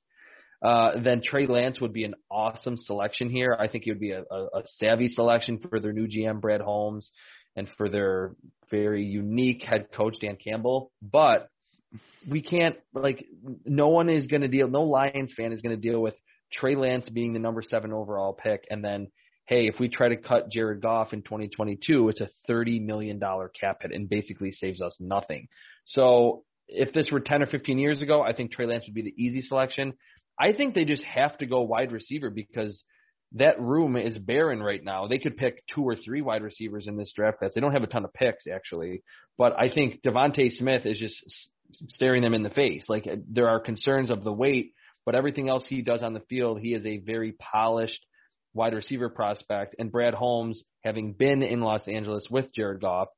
uh, 0.61 0.99
then 1.03 1.21
Trey 1.23 1.47
Lance 1.47 1.79
would 1.79 1.93
be 1.93 2.03
an 2.03 2.15
awesome 2.31 2.77
selection 2.77 3.29
here. 3.29 3.55
I 3.59 3.67
think 3.67 3.83
he 3.83 3.91
would 3.91 3.99
be 3.99 4.11
a, 4.11 4.23
a, 4.29 4.45
a 4.45 4.61
savvy 4.65 5.09
selection 5.09 5.59
for 5.59 5.79
their 5.79 5.93
new 5.93 6.07
GM, 6.07 6.41
Brad 6.41 6.61
Holmes 6.61 7.11
and 7.55 7.69
for 7.77 7.89
their 7.89 8.35
very 8.69 9.03
unique 9.03 9.63
head 9.63 9.87
coach 9.95 10.17
Dan 10.19 10.37
Campbell. 10.43 10.91
But 11.01 11.49
we 12.27 12.41
can't 12.41 12.75
like 12.93 13.25
no 13.65 13.89
one 13.89 14.09
is 14.09 14.27
going 14.27 14.41
to 14.41 14.47
deal. 14.47 14.67
No 14.67 14.83
Lions 14.83 15.33
fan 15.35 15.53
is 15.53 15.61
going 15.61 15.75
to 15.75 15.81
deal 15.81 16.01
with 16.01 16.15
Trey 16.51 16.75
Lance 16.75 17.07
being 17.09 17.33
the 17.33 17.39
number 17.39 17.61
seven 17.61 17.93
overall 17.93 18.33
pick, 18.33 18.65
and 18.69 18.83
then 18.83 19.07
hey, 19.47 19.67
if 19.67 19.79
we 19.79 19.89
try 19.89 20.09
to 20.09 20.17
cut 20.17 20.49
Jared 20.49 20.81
Goff 20.81 21.13
in 21.13 21.21
2022, 21.21 22.09
it's 22.09 22.21
a 22.21 22.29
$30 22.49 22.81
million 22.83 23.19
cap 23.59 23.81
hit 23.81 23.91
and 23.91 24.09
basically 24.09 24.51
saves 24.51 24.81
us 24.81 24.97
nothing. 24.99 25.47
So 25.85 26.43
if 26.67 26.93
this 26.93 27.11
were 27.11 27.19
10 27.19 27.43
or 27.43 27.47
15 27.47 27.77
years 27.77 28.01
ago, 28.01 28.21
I 28.21 28.33
think 28.33 28.51
Trey 28.51 28.65
Lance 28.65 28.85
would 28.87 28.95
be 28.95 29.03
the 29.03 29.23
easy 29.23 29.41
selection. 29.41 29.93
I 30.39 30.53
think 30.53 30.73
they 30.73 30.85
just 30.85 31.03
have 31.03 31.37
to 31.37 31.45
go 31.45 31.61
wide 31.61 31.91
receiver 31.91 32.29
because 32.29 32.83
that 33.33 33.59
room 33.59 33.95
is 33.95 34.17
barren 34.17 34.63
right 34.63 34.83
now. 34.83 35.07
They 35.07 35.19
could 35.19 35.37
pick 35.37 35.63
two 35.73 35.83
or 35.83 35.95
three 35.95 36.21
wide 36.21 36.41
receivers 36.41 36.87
in 36.87 36.97
this 36.97 37.13
draft 37.15 37.39
class. 37.39 37.51
They 37.53 37.61
don't 37.61 37.73
have 37.73 37.83
a 37.83 37.87
ton 37.87 38.05
of 38.05 38.13
picks 38.13 38.45
actually, 38.47 39.03
but 39.37 39.53
I 39.57 39.69
think 39.73 40.01
DeVonta 40.01 40.51
Smith 40.57 40.85
is 40.85 40.97
just 40.97 41.49
staring 41.87 42.21
them 42.21 42.33
in 42.33 42.43
the 42.43 42.49
face. 42.49 42.85
Like 42.87 43.07
uh, 43.07 43.17
there 43.29 43.49
are 43.49 43.59
concerns 43.59 44.09
of 44.09 44.23
the 44.23 44.33
weight, 44.33 44.73
but 45.05 45.15
everything 45.15 45.49
else 45.49 45.65
he 45.67 45.81
does 45.81 46.01
on 46.01 46.13
the 46.13 46.21
field, 46.21 46.59
he 46.59 46.73
is 46.73 46.85
a 46.85 46.97
very 46.97 47.33
polished 47.33 48.05
wide 48.55 48.73
receiver 48.73 49.09
prospect. 49.09 49.75
And 49.77 49.91
Brad 49.91 50.15
Holmes, 50.15 50.63
having 50.83 51.13
been 51.13 51.43
in 51.43 51.61
Los 51.61 51.87
Angeles 51.87 52.25
with 52.31 52.51
Jared 52.55 52.81
Goff, 52.81 53.09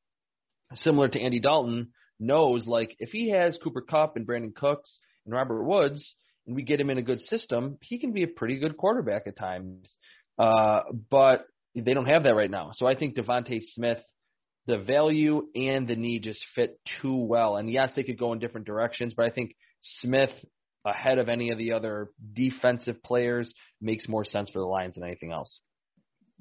similar 0.75 1.07
to 1.07 1.21
Andy 1.21 1.39
Dalton, 1.39 1.91
knows 2.19 2.67
like 2.67 2.95
if 2.99 3.11
he 3.11 3.29
has 3.29 3.57
Cooper 3.63 3.81
Kupp 3.81 4.17
and 4.17 4.27
Brandin 4.27 4.53
Cooks 4.53 4.99
and 5.25 5.33
Robert 5.33 5.63
Woods, 5.63 6.13
and 6.45 6.55
we 6.55 6.63
get 6.63 6.81
him 6.81 6.89
in 6.89 6.97
a 6.97 7.03
good 7.03 7.21
system, 7.21 7.77
he 7.81 7.99
can 7.99 8.11
be 8.11 8.23
a 8.23 8.27
pretty 8.27 8.57
good 8.57 8.75
quarterback 8.75 9.27
at 9.27 9.37
times. 9.37 9.95
Uh, 10.37 10.81
but 11.09 11.45
they 11.75 11.93
don't 11.93 12.07
have 12.07 12.23
that 12.23 12.35
right 12.35 12.51
now. 12.51 12.71
So 12.73 12.87
I 12.87 12.95
think 12.95 13.15
DeVonta 13.15 13.61
Smith, 13.73 13.99
the 14.65 14.77
value 14.77 15.47
and 15.55 15.87
the 15.87 15.95
need 15.95 16.23
just 16.23 16.43
fit 16.55 16.79
too 17.01 17.15
well. 17.15 17.57
And 17.57 17.69
yes, 17.69 17.91
they 17.95 18.03
could 18.03 18.19
go 18.19 18.33
in 18.33 18.39
different 18.39 18.65
directions, 18.65 19.13
but 19.15 19.25
I 19.25 19.29
think 19.29 19.55
Smith 19.99 20.31
ahead 20.87 21.17
of 21.17 21.29
any 21.29 21.51
of 21.51 21.57
the 21.57 21.73
other 21.73 22.09
defensive 22.33 23.01
players 23.03 23.53
makes 23.81 24.07
more 24.07 24.25
sense 24.25 24.49
for 24.49 24.59
the 24.59 24.65
Lions 24.65 24.95
than 24.95 25.03
anything 25.03 25.31
else 25.31 25.61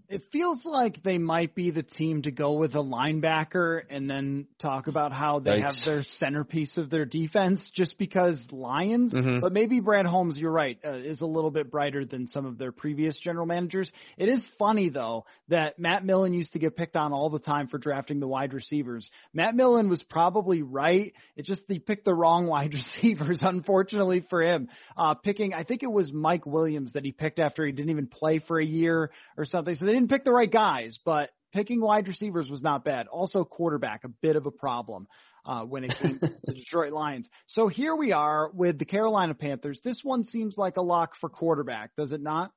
it 0.08 0.22
feels 0.30 0.64
like 0.64 1.02
they 1.02 1.18
might 1.18 1.54
be 1.54 1.70
the 1.70 1.82
team 1.82 2.22
to 2.22 2.30
go 2.30 2.52
with 2.52 2.74
a 2.74 2.82
linebacker 2.82 3.82
and 3.90 4.08
then 4.08 4.46
talk 4.60 4.86
about 4.86 5.12
how 5.12 5.40
they 5.40 5.60
have 5.60 5.74
their 5.84 6.04
centerpiece 6.18 6.76
of 6.76 6.90
their 6.90 7.04
defense 7.04 7.70
just 7.74 7.98
because 7.98 8.44
Lions. 8.52 9.12
Mm-hmm. 9.12 9.40
But 9.40 9.52
maybe 9.52 9.80
Brad 9.80 10.06
Holmes, 10.06 10.36
you're 10.36 10.52
right, 10.52 10.78
uh, 10.84 10.94
is 10.94 11.20
a 11.20 11.26
little 11.26 11.50
bit 11.50 11.70
brighter 11.70 12.04
than 12.04 12.28
some 12.28 12.46
of 12.46 12.56
their 12.56 12.70
previous 12.70 13.18
general 13.18 13.46
managers. 13.46 13.90
It 14.16 14.28
is 14.28 14.46
funny, 14.58 14.90
though, 14.90 15.24
that 15.48 15.78
Matt 15.78 16.04
Millen 16.04 16.32
used 16.32 16.52
to 16.52 16.58
get 16.60 16.76
picked 16.76 16.96
on 16.96 17.12
all 17.12 17.28
the 17.28 17.40
time 17.40 17.66
for 17.66 17.78
drafting 17.78 18.20
the 18.20 18.28
wide 18.28 18.52
receivers. 18.52 19.10
Matt 19.34 19.56
Millen 19.56 19.88
was 19.88 20.02
probably 20.04 20.62
right. 20.62 21.12
It 21.36 21.46
just 21.46 21.62
he 21.66 21.80
picked 21.80 22.04
the 22.04 22.14
wrong 22.14 22.46
wide 22.48 22.74
receivers, 22.74 23.40
unfortunately 23.42 24.24
for 24.30 24.42
him. 24.42 24.68
Uh, 24.96 25.14
picking, 25.14 25.52
I 25.52 25.64
think 25.64 25.82
it 25.82 25.90
was 25.90 26.12
Mike 26.12 26.46
Williams 26.46 26.92
that 26.92 27.04
he 27.04 27.10
picked 27.10 27.40
after 27.40 27.66
he 27.66 27.72
didn't 27.72 27.90
even 27.90 28.06
play 28.06 28.38
for 28.46 28.60
a 28.60 28.64
year 28.64 29.10
or 29.36 29.44
something. 29.44 29.74
So 29.74 29.86
they 29.86 29.95
didn't 29.96 30.10
pick 30.10 30.24
the 30.24 30.32
right 30.32 30.50
guys, 30.50 30.98
but 31.04 31.30
picking 31.52 31.80
wide 31.80 32.06
receivers 32.06 32.50
was 32.50 32.62
not 32.62 32.84
bad. 32.84 33.06
Also, 33.06 33.44
quarterback, 33.44 34.04
a 34.04 34.08
bit 34.08 34.36
of 34.36 34.46
a 34.46 34.50
problem 34.50 35.06
uh, 35.46 35.62
when 35.62 35.84
it 35.84 35.94
came 36.00 36.18
to 36.18 36.30
the 36.44 36.52
Detroit 36.52 36.92
Lions. 36.92 37.28
So 37.46 37.68
here 37.68 37.96
we 37.96 38.12
are 38.12 38.50
with 38.52 38.78
the 38.78 38.84
Carolina 38.84 39.34
Panthers. 39.34 39.80
This 39.82 40.00
one 40.02 40.24
seems 40.24 40.58
like 40.58 40.76
a 40.76 40.82
lock 40.82 41.12
for 41.20 41.28
quarterback, 41.30 41.90
does 41.96 42.12
it 42.12 42.20
not? 42.20 42.50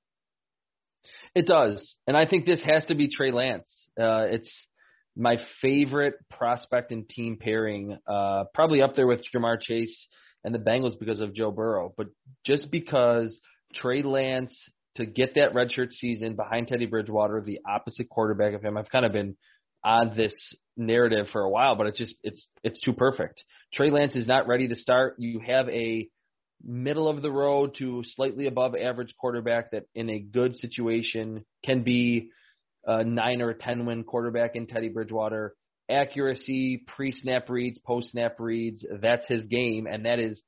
It 1.34 1.48
does, 1.48 1.96
and 2.08 2.18
I 2.18 2.26
think 2.26 2.46
this 2.46 2.62
has 2.64 2.86
to 2.88 2.96
be 2.96 3.08
Trey 3.08 3.32
Lance. 3.32 3.90
Uh, 3.98 4.26
it's 4.30 4.68
my 5.16 5.38
favorite 5.62 6.16
prospect 6.30 6.92
and 6.92 7.08
team 7.08 7.38
pairing, 7.40 7.98
uh, 8.06 8.44
probably 8.54 8.82
up 8.82 8.96
there 8.96 9.08
with 9.08 9.24
Ja'Marr 9.34 9.62
Chase 9.62 10.08
and 10.44 10.54
the 10.54 10.60
Bengals 10.60 11.00
because 11.00 11.22
of 11.22 11.34
Joe 11.34 11.52
Burrow, 11.52 11.94
but 11.96 12.08
just 12.46 12.70
because 12.70 13.40
Trey 13.74 14.02
Lance 14.02 14.54
to 15.00 15.06
get 15.06 15.36
that 15.36 15.54
redshirt 15.54 15.92
season 15.92 16.36
behind 16.36 16.68
Teddy 16.68 16.86
Bridgewater, 16.86 17.42
the 17.42 17.60
opposite 17.68 18.10
quarterback 18.10 18.54
of 18.54 18.62
him. 18.62 18.78
I've 18.78 18.90
kind 18.90 19.06
of 19.06 19.12
been 19.12 19.36
on 19.84 20.16
this 20.16 20.34
narrative 20.76 21.28
for 21.32 21.42
a 21.42 21.50
while, 21.50 21.76
but 21.76 21.88
it's 21.88 21.98
just 21.98 22.16
it's 22.24 22.48
it's 22.64 22.82
too 22.82 22.94
perfect. 22.94 23.44
Trey 23.74 23.92
Lance 23.92 24.16
is 24.16 24.28
not 24.28 24.48
ready 24.48 24.68
to 24.68 24.76
start. 24.76 25.16
You 25.18 25.40
have 25.40 25.70
a 25.70 26.10
middle 26.64 27.08
of 27.08 27.22
the 27.22 27.32
road 27.32 27.76
to 27.80 28.04
slightly 28.06 28.48
above 28.48 28.76
average 28.76 29.16
quarterback 29.18 29.72
that 29.72 29.84
in 29.96 30.10
a 30.10 30.20
good 30.20 30.56
situation 30.58 31.46
can 31.64 31.84
be 31.84 32.30
a 32.86 33.04
nine 33.04 33.42
or 33.42 33.52
a 33.52 33.58
ten 33.58 33.86
win 33.86 34.04
quarterback 34.04 34.56
in 34.56 34.68
Teddy 34.68 34.90
Bridgewater. 34.90 35.54
Accuracy, 35.90 36.84
pre 36.88 37.12
snap 37.12 37.50
reads, 37.50 37.80
post 37.80 38.12
snap 38.12 38.36
reads, 38.40 38.86
that's 39.02 39.28
his 39.28 39.46
game, 39.46 39.88
and 39.88 40.06
that 40.06 40.20
is 40.20 40.44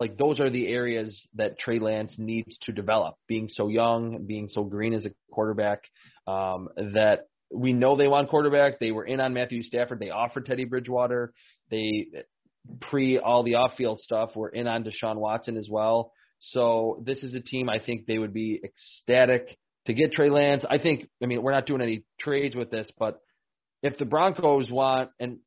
like 0.00 0.16
those 0.16 0.40
are 0.40 0.50
the 0.50 0.66
areas 0.68 1.26
that 1.34 1.58
Trey 1.58 1.78
Lance 1.78 2.14
needs 2.18 2.58
to 2.62 2.72
develop. 2.72 3.14
Being 3.28 3.48
so 3.48 3.68
young, 3.68 4.24
being 4.26 4.48
so 4.48 4.64
green 4.64 4.92
as 4.92 5.04
a 5.06 5.10
quarterback, 5.30 5.82
um, 6.26 6.68
that 6.76 7.28
we 7.52 7.72
know 7.72 7.96
they 7.96 8.08
want 8.08 8.28
quarterback. 8.28 8.80
They 8.80 8.90
were 8.90 9.04
in 9.04 9.20
on 9.20 9.34
Matthew 9.34 9.62
Stafford. 9.62 10.00
They 10.00 10.10
offered 10.10 10.46
Teddy 10.46 10.64
Bridgewater. 10.64 11.32
They 11.70 12.08
pre 12.80 13.18
all 13.18 13.42
the 13.42 13.56
off 13.56 13.76
field 13.76 14.00
stuff 14.00 14.34
were 14.34 14.48
in 14.48 14.66
on 14.66 14.84
Deshaun 14.84 15.16
Watson 15.16 15.56
as 15.56 15.68
well. 15.70 16.12
So 16.40 17.02
this 17.04 17.22
is 17.22 17.34
a 17.34 17.40
team 17.40 17.68
I 17.68 17.78
think 17.78 18.06
they 18.06 18.18
would 18.18 18.34
be 18.34 18.60
ecstatic 18.62 19.56
to 19.86 19.94
get 19.94 20.12
Trey 20.12 20.30
Lance. 20.30 20.64
I 20.68 20.78
think 20.78 21.08
I 21.22 21.26
mean 21.26 21.42
we're 21.42 21.52
not 21.52 21.66
doing 21.66 21.82
any 21.82 22.04
trades 22.18 22.56
with 22.56 22.70
this, 22.70 22.90
but 22.98 23.20
if 23.82 23.98
the 23.98 24.04
Broncos 24.04 24.70
want 24.70 25.10
and 25.20 25.38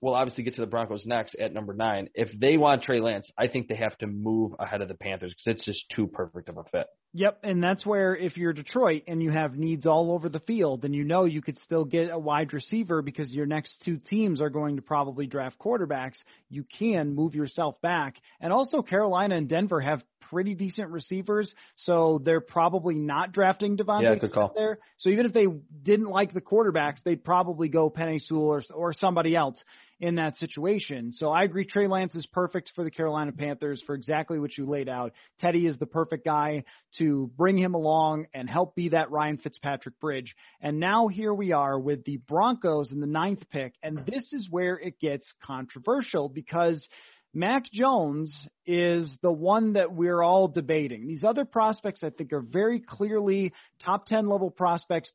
we'll 0.00 0.14
obviously 0.14 0.44
get 0.44 0.54
to 0.54 0.60
the 0.60 0.66
Broncos 0.66 1.06
next 1.06 1.34
at 1.36 1.52
number 1.52 1.74
nine. 1.74 2.08
If 2.14 2.28
they 2.38 2.56
want 2.56 2.82
Trey 2.82 3.00
Lance, 3.00 3.30
I 3.36 3.48
think 3.48 3.68
they 3.68 3.76
have 3.76 3.96
to 3.98 4.06
move 4.06 4.52
ahead 4.58 4.80
of 4.80 4.88
the 4.88 4.94
Panthers 4.94 5.34
because 5.34 5.56
it's 5.58 5.64
just 5.64 5.88
too 5.94 6.06
perfect 6.06 6.48
of 6.48 6.56
a 6.56 6.64
fit. 6.64 6.86
Yep, 7.12 7.40
and 7.42 7.62
that's 7.62 7.84
where 7.84 8.14
if 8.14 8.36
you're 8.36 8.52
Detroit 8.52 9.02
and 9.08 9.20
you 9.20 9.30
have 9.32 9.56
needs 9.56 9.84
all 9.84 10.12
over 10.12 10.28
the 10.28 10.38
field, 10.40 10.82
then 10.82 10.92
you 10.92 11.02
know 11.02 11.24
you 11.24 11.42
could 11.42 11.58
still 11.58 11.84
get 11.84 12.10
a 12.10 12.18
wide 12.18 12.52
receiver 12.52 13.02
because 13.02 13.32
your 13.32 13.46
next 13.46 13.82
two 13.84 13.98
teams 13.98 14.40
are 14.40 14.50
going 14.50 14.76
to 14.76 14.82
probably 14.82 15.26
draft 15.26 15.58
quarterbacks. 15.58 16.18
You 16.48 16.64
can 16.78 17.16
move 17.16 17.34
yourself 17.34 17.80
back. 17.82 18.14
And 18.40 18.52
also 18.52 18.82
Carolina 18.82 19.36
and 19.36 19.48
Denver 19.48 19.80
have 19.80 20.02
pretty 20.30 20.54
decent 20.54 20.90
receivers, 20.90 21.52
so 21.74 22.20
they're 22.24 22.40
probably 22.40 22.94
not 22.94 23.32
drafting 23.32 23.76
DeVonta 23.76 24.02
yeah, 24.02 24.14
good 24.14 24.32
call. 24.32 24.52
there. 24.56 24.78
So 24.96 25.10
even 25.10 25.26
if 25.26 25.32
they 25.32 25.46
didn't 25.82 26.08
like 26.08 26.32
the 26.32 26.40
quarterbacks, 26.40 27.02
they'd 27.04 27.24
probably 27.24 27.68
go 27.68 27.90
Penei 27.90 28.20
Sewell 28.20 28.44
or, 28.44 28.62
or 28.72 28.92
somebody 28.92 29.34
else 29.34 29.62
in 29.98 30.14
that 30.14 30.36
situation. 30.36 31.12
So 31.12 31.30
I 31.30 31.42
agree 31.42 31.66
Trey 31.66 31.86
Lance 31.86 32.14
is 32.14 32.24
perfect 32.26 32.72
for 32.74 32.84
the 32.84 32.90
Carolina 32.90 33.32
Panthers 33.32 33.82
for 33.84 33.94
exactly 33.94 34.38
what 34.38 34.56
you 34.56 34.66
laid 34.66 34.88
out. 34.88 35.12
Teddy 35.40 35.66
is 35.66 35.78
the 35.78 35.86
perfect 35.86 36.24
guy 36.24 36.64
to 36.98 37.30
bring 37.36 37.58
him 37.58 37.74
along 37.74 38.26
and 38.32 38.48
help 38.48 38.74
be 38.74 38.90
that 38.90 39.10
Ryan 39.10 39.36
Fitzpatrick 39.36 39.98
bridge. 40.00 40.34
And 40.62 40.78
now 40.80 41.08
here 41.08 41.34
we 41.34 41.52
are 41.52 41.78
with 41.78 42.04
the 42.04 42.16
Broncos 42.16 42.92
in 42.92 43.00
the 43.00 43.06
ninth 43.06 43.42
pick, 43.50 43.74
and 43.82 44.06
this 44.06 44.32
is 44.32 44.48
where 44.48 44.78
it 44.78 44.98
gets 45.00 45.30
controversial 45.44 46.28
because 46.28 46.88
Mac 47.32 47.70
Jones 47.70 48.48
is 48.70 49.18
the 49.20 49.32
one 49.32 49.72
that 49.72 49.92
we're 49.92 50.22
all 50.22 50.46
debating. 50.46 51.08
These 51.08 51.24
other 51.24 51.44
prospects, 51.44 52.04
I 52.04 52.10
think, 52.10 52.32
are 52.32 52.40
very 52.40 52.78
clearly 52.78 53.52
top 53.84 54.06
10 54.06 54.28
level 54.28 54.48
prospects 54.48 55.10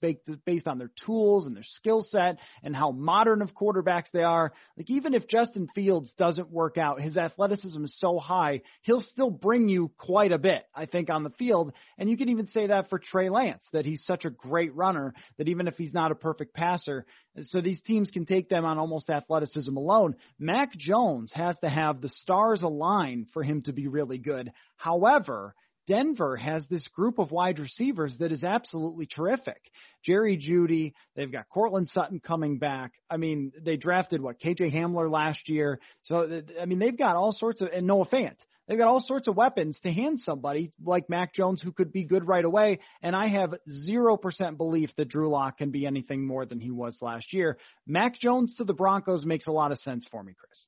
based 0.45 0.67
on 0.67 0.77
their 0.77 0.91
tools 1.05 1.45
and 1.45 1.55
their 1.55 1.63
skill 1.63 2.05
set 2.09 2.37
and 2.63 2.75
how 2.75 2.91
modern 2.91 3.41
of 3.41 3.53
quarterbacks 3.53 4.11
they 4.11 4.23
are. 4.23 4.51
Like, 4.75 4.89
even 4.89 5.13
if 5.13 5.29
Justin 5.29 5.69
Fields 5.73 6.13
doesn't 6.17 6.51
work 6.51 6.77
out, 6.77 6.99
his 6.99 7.15
athleticism 7.15 7.81
is 7.85 7.97
so 7.97 8.19
high, 8.19 8.61
he'll 8.81 8.99
still 8.99 9.29
bring 9.29 9.69
you 9.69 9.89
quite 9.97 10.33
a 10.33 10.37
bit, 10.37 10.63
I 10.75 10.85
think, 10.85 11.09
on 11.09 11.23
the 11.23 11.29
field. 11.29 11.71
And 11.97 12.09
you 12.09 12.17
can 12.17 12.27
even 12.27 12.47
say 12.47 12.67
that 12.67 12.89
for 12.89 12.99
Trey 12.99 13.29
Lance, 13.29 13.63
that 13.71 13.85
he's 13.85 14.03
such 14.03 14.25
a 14.25 14.29
great 14.29 14.75
runner 14.75 15.13
that 15.37 15.47
even 15.47 15.69
if 15.69 15.77
he's 15.77 15.93
not 15.93 16.11
a 16.11 16.15
perfect 16.15 16.53
passer, 16.53 17.05
so 17.41 17.61
these 17.61 17.81
teams 17.81 18.09
can 18.11 18.25
take 18.25 18.49
them 18.49 18.65
on 18.65 18.77
almost 18.77 19.09
athleticism 19.09 19.75
alone. 19.75 20.15
Mac 20.39 20.75
Jones 20.77 21.31
has 21.33 21.57
to 21.59 21.69
have 21.69 22.01
the 22.01 22.09
stars 22.09 22.61
align 22.61 23.27
for 23.33 23.43
him 23.45 23.61
to 23.63 23.73
be 23.73 23.87
really 23.87 24.17
good. 24.17 24.51
However, 24.75 25.55
Denver 25.87 26.35
has 26.35 26.65
this 26.67 26.87
group 26.89 27.19
of 27.19 27.31
wide 27.31 27.59
receivers 27.59 28.15
that 28.19 28.31
is 28.31 28.43
absolutely 28.43 29.05
terrific. 29.05 29.61
Jerry 30.03 30.37
Jeudy, 30.37 30.93
they've 31.15 31.31
got 31.31 31.49
Courtland 31.49 31.89
Sutton 31.89 32.19
coming 32.19 32.57
back. 32.57 32.93
I 33.09 33.17
mean, 33.17 33.51
they 33.61 33.77
drafted 33.77 34.21
what 34.21 34.39
KJ 34.39 34.73
Hamler 34.73 35.11
last 35.11 35.47
year. 35.47 35.79
So 36.03 36.41
I 36.59 36.65
mean, 36.65 36.79
they've 36.79 36.97
got 36.97 37.15
all 37.15 37.31
sorts 37.31 37.61
of 37.61 37.69
and 37.71 37.85
Noah 37.85 38.07
Fant. 38.07 38.37
They've 38.67 38.79
got 38.79 38.87
all 38.87 38.99
sorts 38.99 39.27
of 39.27 39.35
weapons 39.35 39.79
to 39.83 39.91
hand 39.91 40.19
somebody 40.19 40.71
like 40.83 41.07
Mac 41.07 41.35
Jones 41.35 41.61
who 41.61 41.71
could 41.71 41.93
be 41.93 42.03
good 42.03 42.27
right 42.27 42.43
away. 42.43 42.79
And 43.03 43.15
I 43.15 43.27
have 43.27 43.53
0% 43.69 44.57
belief 44.57 44.89
that 44.97 45.09
Drew 45.09 45.29
Lock 45.29 45.59
can 45.59 45.69
be 45.69 45.85
anything 45.85 46.25
more 46.25 46.47
than 46.47 46.59
he 46.59 46.71
was 46.71 46.97
last 46.99 47.31
year. 47.31 47.59
Mac 47.85 48.17
Jones 48.17 48.55
to 48.57 48.63
the 48.63 48.73
Broncos 48.73 49.23
makes 49.23 49.45
a 49.45 49.51
lot 49.51 49.71
of 49.71 49.77
sense 49.79 50.07
for 50.09 50.23
me, 50.23 50.33
Chris. 50.35 50.63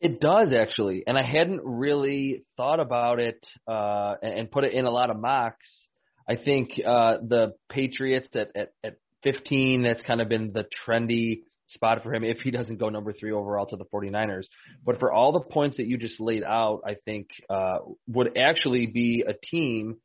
It 0.00 0.20
does 0.20 0.52
actually, 0.52 1.02
and 1.06 1.18
I 1.18 1.24
hadn't 1.24 1.62
really 1.64 2.44
thought 2.56 2.78
about 2.78 3.18
it 3.18 3.44
uh, 3.66 4.14
and, 4.22 4.32
and 4.40 4.50
put 4.50 4.64
it 4.64 4.72
in 4.72 4.84
a 4.84 4.90
lot 4.90 5.10
of 5.10 5.18
mocks. 5.18 5.88
I 6.28 6.36
think 6.36 6.72
uh, 6.84 7.18
the 7.26 7.54
Patriots 7.68 8.28
at, 8.34 8.54
at 8.54 8.72
at 8.84 8.96
15, 9.24 9.82
that's 9.82 10.02
kind 10.02 10.20
of 10.20 10.28
been 10.28 10.52
the 10.52 10.66
trendy 10.86 11.40
spot 11.68 12.02
for 12.02 12.14
him 12.14 12.24
if 12.24 12.38
he 12.38 12.50
doesn't 12.50 12.78
go 12.78 12.88
number 12.88 13.12
three 13.12 13.32
overall 13.32 13.66
to 13.66 13.76
the 13.76 13.84
49ers. 13.86 14.46
But 14.84 14.98
for 14.98 15.12
all 15.12 15.32
the 15.32 15.40
points 15.40 15.76
that 15.78 15.86
you 15.86 15.98
just 15.98 16.20
laid 16.20 16.42
out, 16.42 16.82
I 16.86 16.96
think 17.04 17.28
uh, 17.50 17.78
would 18.08 18.38
actually 18.38 18.86
be 18.86 19.24
a 19.26 19.34
team 19.34 19.96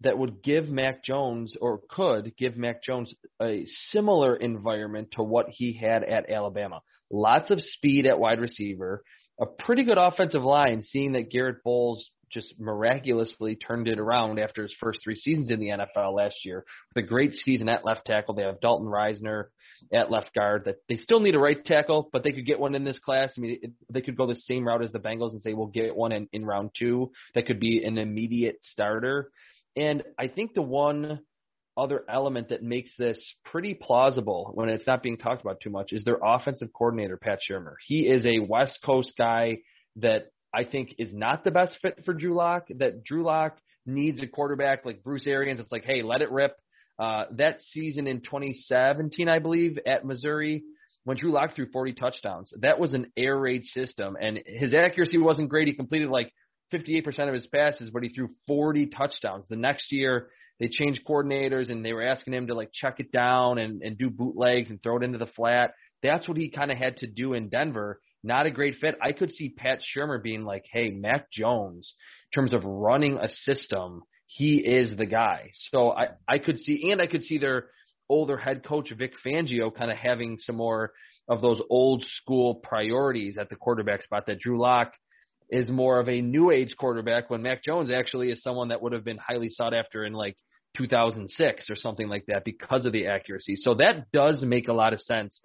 that 0.00 0.18
would 0.18 0.42
give 0.42 0.68
Mac 0.68 1.04
Jones 1.04 1.56
or 1.60 1.80
could 1.88 2.36
give 2.36 2.56
Mac 2.56 2.82
Jones 2.82 3.14
a 3.40 3.64
similar 3.90 4.36
environment 4.36 5.12
to 5.12 5.22
what 5.22 5.48
he 5.48 5.72
had 5.72 6.02
at 6.02 6.30
Alabama. 6.30 6.80
Lots 7.10 7.50
of 7.50 7.60
speed 7.60 8.06
at 8.06 8.18
wide 8.18 8.40
receiver, 8.40 9.02
a 9.40 9.46
pretty 9.46 9.84
good 9.84 9.98
offensive 9.98 10.42
line, 10.42 10.82
seeing 10.82 11.12
that 11.12 11.30
Garett 11.30 11.62
Bolles 11.62 12.10
just 12.30 12.58
miraculously 12.58 13.54
turned 13.54 13.86
it 13.88 14.00
around 14.00 14.38
after 14.38 14.62
his 14.62 14.74
first 14.80 15.00
three 15.04 15.14
seasons 15.14 15.50
in 15.50 15.60
the 15.60 15.68
NFL 15.68 16.14
last 16.14 16.44
year 16.44 16.64
with 16.94 17.04
a 17.04 17.06
great 17.06 17.34
season 17.34 17.68
at 17.68 17.84
left 17.84 18.04
tackle. 18.04 18.34
They 18.34 18.42
have 18.42 18.60
Dalton 18.60 18.88
Risner 18.88 19.44
at 19.92 20.10
left 20.10 20.34
guard. 20.34 20.64
That 20.64 20.76
they 20.88 20.96
still 20.96 21.20
need 21.20 21.34
a 21.34 21.38
right 21.38 21.64
tackle, 21.64 22.08
but 22.12 22.24
they 22.24 22.32
could 22.32 22.46
get 22.46 22.58
one 22.58 22.74
in 22.74 22.84
this 22.84 22.98
class. 22.98 23.32
I 23.36 23.40
mean, 23.40 23.74
they 23.90 24.00
could 24.00 24.16
go 24.16 24.26
the 24.26 24.36
same 24.36 24.66
route 24.66 24.82
as 24.82 24.92
the 24.92 24.98
Bengals 24.98 25.32
and 25.32 25.40
say 25.40 25.54
we'll 25.54 25.66
get 25.66 25.94
one 25.94 26.12
in, 26.12 26.28
in 26.32 26.44
round 26.44 26.70
two 26.76 27.12
that 27.34 27.46
could 27.46 27.60
be 27.60 27.84
an 27.84 27.98
immediate 27.98 28.58
starter. 28.62 29.30
And 29.76 30.02
I 30.18 30.28
think 30.28 30.54
the 30.54 30.62
one 30.62 31.20
other 31.76 32.04
element 32.08 32.48
that 32.48 32.62
makes 32.62 32.90
this 32.98 33.34
pretty 33.44 33.74
plausible 33.74 34.50
when 34.54 34.68
it's 34.68 34.86
not 34.86 35.02
being 35.02 35.16
talked 35.16 35.42
about 35.42 35.60
too 35.60 35.70
much 35.70 35.92
is 35.92 36.04
their 36.04 36.18
offensive 36.22 36.72
coordinator, 36.72 37.16
Pat 37.16 37.40
Shurmur. 37.48 37.74
He 37.86 38.00
is 38.00 38.24
a 38.24 38.38
West 38.38 38.78
Coast 38.84 39.14
guy 39.16 39.58
that 39.96 40.30
I 40.54 40.64
think 40.64 40.94
is 40.98 41.12
not 41.12 41.44
the 41.44 41.50
best 41.50 41.76
fit 41.82 42.04
for 42.04 42.14
Drew 42.14 42.34
Lock. 42.34 42.66
That 42.78 43.04
Drew 43.04 43.24
Lock 43.24 43.58
needs 43.84 44.22
a 44.22 44.26
quarterback 44.26 44.84
like 44.84 45.02
Bruce 45.02 45.26
Arians. 45.26 45.60
It's 45.60 45.72
like, 45.72 45.84
hey, 45.84 46.02
let 46.02 46.22
it 46.22 46.30
rip. 46.30 46.56
Uh, 46.98 47.24
that 47.32 47.60
season 47.60 48.06
in 48.06 48.20
2017, 48.20 49.28
I 49.28 49.38
believe, 49.38 49.78
at 49.86 50.04
Missouri, 50.04 50.64
when 51.04 51.16
Drew 51.16 51.30
Lock 51.30 51.54
threw 51.54 51.70
40 51.70 51.92
touchdowns, 51.92 52.52
that 52.60 52.80
was 52.80 52.94
an 52.94 53.12
air 53.16 53.38
raid 53.38 53.64
system, 53.64 54.16
and 54.20 54.40
his 54.44 54.74
accuracy 54.74 55.18
wasn't 55.18 55.50
great. 55.50 55.68
He 55.68 55.74
completed 55.74 56.08
like 56.08 56.32
58% 56.72 57.28
of 57.28 57.34
his 57.34 57.46
passes, 57.46 57.90
but 57.90 58.02
he 58.02 58.08
threw 58.08 58.30
40 58.48 58.86
touchdowns. 58.86 59.46
The 59.48 59.56
next 59.56 59.92
year, 59.92 60.28
they 60.58 60.68
changed 60.68 61.02
coordinators 61.06 61.70
and 61.70 61.84
they 61.84 61.92
were 61.92 62.06
asking 62.06 62.34
him 62.34 62.46
to 62.46 62.54
like 62.54 62.70
check 62.72 62.98
it 62.98 63.12
down 63.12 63.58
and, 63.58 63.82
and 63.82 63.98
do 63.98 64.10
bootlegs 64.10 64.70
and 64.70 64.82
throw 64.82 64.96
it 64.96 65.02
into 65.02 65.18
the 65.18 65.26
flat. 65.26 65.74
That's 66.02 66.28
what 66.28 66.36
he 66.36 66.50
kind 66.50 66.70
of 66.70 66.78
had 66.78 66.98
to 66.98 67.06
do 67.06 67.34
in 67.34 67.48
Denver. 67.48 68.00
Not 68.22 68.46
a 68.46 68.50
great 68.50 68.76
fit. 68.80 68.96
I 69.02 69.12
could 69.12 69.32
see 69.32 69.50
Pat 69.50 69.80
Shurmur 69.80 70.22
being 70.22 70.44
like, 70.44 70.64
hey, 70.72 70.90
Mac 70.90 71.30
Jones, 71.30 71.94
in 72.32 72.40
terms 72.40 72.52
of 72.52 72.64
running 72.64 73.18
a 73.18 73.28
system, 73.28 74.02
he 74.26 74.56
is 74.56 74.96
the 74.96 75.06
guy. 75.06 75.50
So 75.70 75.92
I, 75.92 76.08
I 76.26 76.38
could 76.38 76.58
see, 76.58 76.90
and 76.90 77.00
I 77.00 77.06
could 77.06 77.22
see 77.22 77.38
their 77.38 77.66
older 78.08 78.36
head 78.36 78.64
coach, 78.64 78.90
Vic 78.96 79.12
Fangio, 79.24 79.74
kind 79.74 79.90
of 79.90 79.96
having 79.96 80.38
some 80.38 80.56
more 80.56 80.92
of 81.28 81.40
those 81.40 81.60
old 81.70 82.04
school 82.04 82.56
priorities 82.56 83.36
at 83.36 83.48
the 83.48 83.56
quarterback 83.56 84.02
spot 84.02 84.26
that 84.26 84.40
Drew 84.40 84.60
Lock 84.60 84.92
is 85.50 85.70
more 85.70 86.00
of 86.00 86.08
a 86.08 86.20
new 86.20 86.50
age 86.50 86.76
quarterback 86.76 87.30
when 87.30 87.42
Mac 87.42 87.62
Jones 87.62 87.90
actually 87.90 88.30
is 88.30 88.42
someone 88.42 88.68
that 88.68 88.82
would 88.82 88.92
have 88.92 89.04
been 89.04 89.18
highly 89.18 89.48
sought 89.48 89.74
after 89.74 90.04
in 90.04 90.12
like 90.12 90.36
2006 90.76 91.70
or 91.70 91.76
something 91.76 92.08
like 92.08 92.24
that 92.26 92.44
because 92.44 92.84
of 92.84 92.92
the 92.92 93.06
accuracy. 93.06 93.56
So 93.56 93.74
that 93.74 94.10
does 94.12 94.42
make 94.42 94.68
a 94.68 94.72
lot 94.72 94.92
of 94.92 95.00
sense 95.00 95.40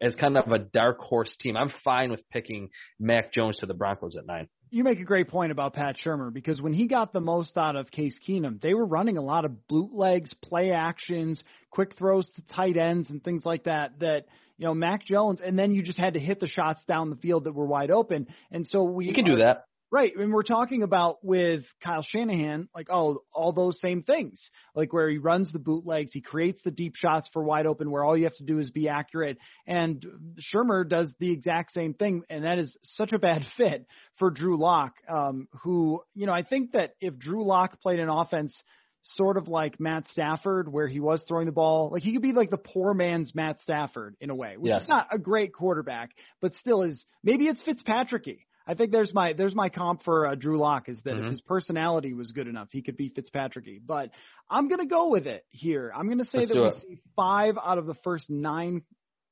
as 0.00 0.14
kind 0.16 0.36
of 0.36 0.50
a 0.50 0.58
dark 0.58 0.98
horse 0.98 1.36
team. 1.38 1.56
I'm 1.56 1.72
fine 1.84 2.10
with 2.10 2.28
picking 2.30 2.70
Mac 2.98 3.32
Jones 3.32 3.58
to 3.58 3.66
the 3.66 3.74
Broncos 3.74 4.16
at 4.16 4.26
nine. 4.26 4.48
You 4.70 4.84
make 4.84 5.00
a 5.00 5.04
great 5.04 5.28
point 5.28 5.52
about 5.52 5.74
Pat 5.74 5.96
Shurmur 6.02 6.32
because 6.32 6.62
when 6.62 6.72
he 6.72 6.86
got 6.86 7.12
the 7.12 7.20
most 7.20 7.58
out 7.58 7.76
of 7.76 7.90
Case 7.90 8.18
Keenum, 8.26 8.58
they 8.58 8.72
were 8.72 8.86
running 8.86 9.18
a 9.18 9.22
lot 9.22 9.44
of 9.44 9.68
bootlegs, 9.68 10.32
play 10.40 10.70
actions, 10.70 11.44
quick 11.70 11.94
throws 11.98 12.30
to 12.36 12.42
tight 12.46 12.78
ends, 12.78 13.10
and 13.10 13.22
things 13.22 13.44
like 13.44 13.64
that. 13.64 14.00
That 14.00 14.24
you 14.62 14.68
know, 14.68 14.74
Mac 14.74 15.04
Jones, 15.04 15.40
and 15.44 15.58
then 15.58 15.74
you 15.74 15.82
just 15.82 15.98
had 15.98 16.14
to 16.14 16.20
hit 16.20 16.38
the 16.38 16.46
shots 16.46 16.84
down 16.84 17.10
the 17.10 17.16
field 17.16 17.44
that 17.44 17.52
were 17.52 17.66
wide 17.66 17.90
open. 17.90 18.28
And 18.52 18.64
so 18.64 18.84
we 18.84 19.06
you 19.06 19.12
can 19.12 19.24
do 19.24 19.38
that. 19.38 19.64
Right. 19.90 20.12
And 20.16 20.32
we're 20.32 20.44
talking 20.44 20.84
about 20.84 21.18
with 21.24 21.64
Kyle 21.82 22.04
Shanahan, 22.06 22.68
like, 22.72 22.86
oh, 22.88 23.24
all 23.34 23.52
those 23.52 23.80
same 23.80 24.04
things. 24.04 24.40
Like 24.76 24.92
where 24.92 25.10
he 25.10 25.18
runs 25.18 25.50
the 25.50 25.58
bootlegs, 25.58 26.12
he 26.12 26.20
creates 26.20 26.60
the 26.64 26.70
deep 26.70 26.94
shots 26.94 27.28
for 27.32 27.42
wide 27.42 27.66
open 27.66 27.90
where 27.90 28.04
all 28.04 28.16
you 28.16 28.22
have 28.24 28.36
to 28.36 28.44
do 28.44 28.60
is 28.60 28.70
be 28.70 28.88
accurate. 28.88 29.36
And 29.66 30.06
Shurmur 30.54 30.88
does 30.88 31.12
the 31.18 31.32
exact 31.32 31.72
same 31.72 31.92
thing. 31.92 32.22
And 32.30 32.44
that 32.44 32.58
is 32.58 32.76
such 32.84 33.12
a 33.12 33.18
bad 33.18 33.44
fit 33.56 33.84
for 34.16 34.30
Drew 34.30 34.56
Lock, 34.56 34.92
um, 35.12 35.48
who, 35.64 36.02
you 36.14 36.26
know, 36.26 36.32
I 36.32 36.44
think 36.44 36.72
that 36.72 36.94
if 37.00 37.18
Drew 37.18 37.44
Lock 37.44 37.80
played 37.82 37.98
an 37.98 38.08
offense 38.08 38.62
sort 39.02 39.36
of 39.36 39.48
like 39.48 39.80
Matt 39.80 40.06
Stafford, 40.08 40.72
where 40.72 40.88
he 40.88 41.00
was 41.00 41.22
throwing 41.26 41.46
the 41.46 41.52
ball. 41.52 41.90
Like 41.92 42.02
he 42.02 42.12
could 42.12 42.22
be 42.22 42.32
like 42.32 42.50
the 42.50 42.58
poor 42.58 42.94
man's 42.94 43.34
Matt 43.34 43.60
Stafford 43.60 44.16
in 44.20 44.30
a 44.30 44.34
way, 44.34 44.56
which 44.56 44.70
yes. 44.70 44.82
is 44.82 44.88
not 44.88 45.08
a 45.10 45.18
great 45.18 45.52
quarterback, 45.52 46.10
but 46.40 46.54
still 46.54 46.82
is 46.82 47.04
maybe 47.22 47.46
it's 47.46 47.62
Fitzpatricky. 47.62 48.38
I 48.66 48.74
think 48.74 48.92
there's 48.92 49.12
my 49.12 49.32
there's 49.32 49.54
my 49.54 49.68
comp 49.68 50.04
for 50.04 50.26
uh, 50.26 50.34
Drew 50.34 50.58
Lock 50.58 50.88
is 50.88 50.98
that 51.04 51.14
mm-hmm. 51.14 51.24
if 51.24 51.30
his 51.30 51.40
personality 51.40 52.14
was 52.14 52.30
good 52.32 52.46
enough, 52.46 52.68
he 52.70 52.82
could 52.82 52.96
be 52.96 53.10
Fitzpatricky. 53.10 53.80
But 53.84 54.10
I'm 54.48 54.68
gonna 54.68 54.86
go 54.86 55.08
with 55.10 55.26
it 55.26 55.44
here. 55.50 55.92
I'm 55.94 56.08
gonna 56.08 56.24
say 56.24 56.38
Let's 56.38 56.52
that 56.52 56.60
we 56.60 56.66
it. 56.66 56.74
see 56.82 56.98
five 57.16 57.56
out 57.62 57.78
of 57.78 57.86
the 57.86 57.96
first 58.04 58.30
nine 58.30 58.82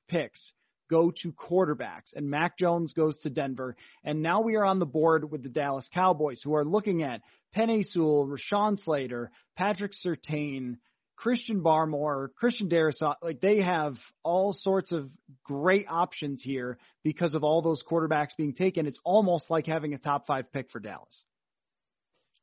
picks 0.08 0.52
go 0.90 1.12
to 1.22 1.32
quarterbacks, 1.32 2.12
and 2.14 2.28
Mac 2.28 2.58
Jones 2.58 2.92
goes 2.92 3.18
to 3.20 3.30
Denver. 3.30 3.76
And 4.04 4.22
now 4.22 4.40
we 4.40 4.56
are 4.56 4.64
on 4.64 4.80
the 4.80 4.86
board 4.86 5.30
with 5.30 5.44
the 5.44 5.48
Dallas 5.48 5.88
Cowboys, 5.94 6.42
who 6.42 6.54
are 6.56 6.64
looking 6.64 7.04
at 7.04 7.20
Penei 7.56 7.84
Sewell, 7.84 8.26
Rashawn 8.26 8.78
Slater, 8.78 9.30
Patrick 9.56 9.92
Surtain, 9.92 10.76
Christian 11.16 11.62
Barmore, 11.62 12.28
Christian 12.34 12.70
Darrisaw, 12.70 13.14
like 13.20 13.40
they 13.42 13.60
have 13.60 13.96
all 14.22 14.54
sorts 14.54 14.90
of 14.90 15.10
great 15.44 15.86
options 15.88 16.40
here 16.42 16.78
because 17.04 17.34
of 17.34 17.44
all 17.44 17.60
those 17.60 17.82
quarterbacks 17.82 18.36
being 18.38 18.54
taken. 18.54 18.86
It's 18.86 19.00
almost 19.04 19.50
like 19.50 19.66
having 19.66 19.92
a 19.92 19.98
top 19.98 20.26
five 20.26 20.50
pick 20.50 20.70
for 20.70 20.80
Dallas. 20.80 21.24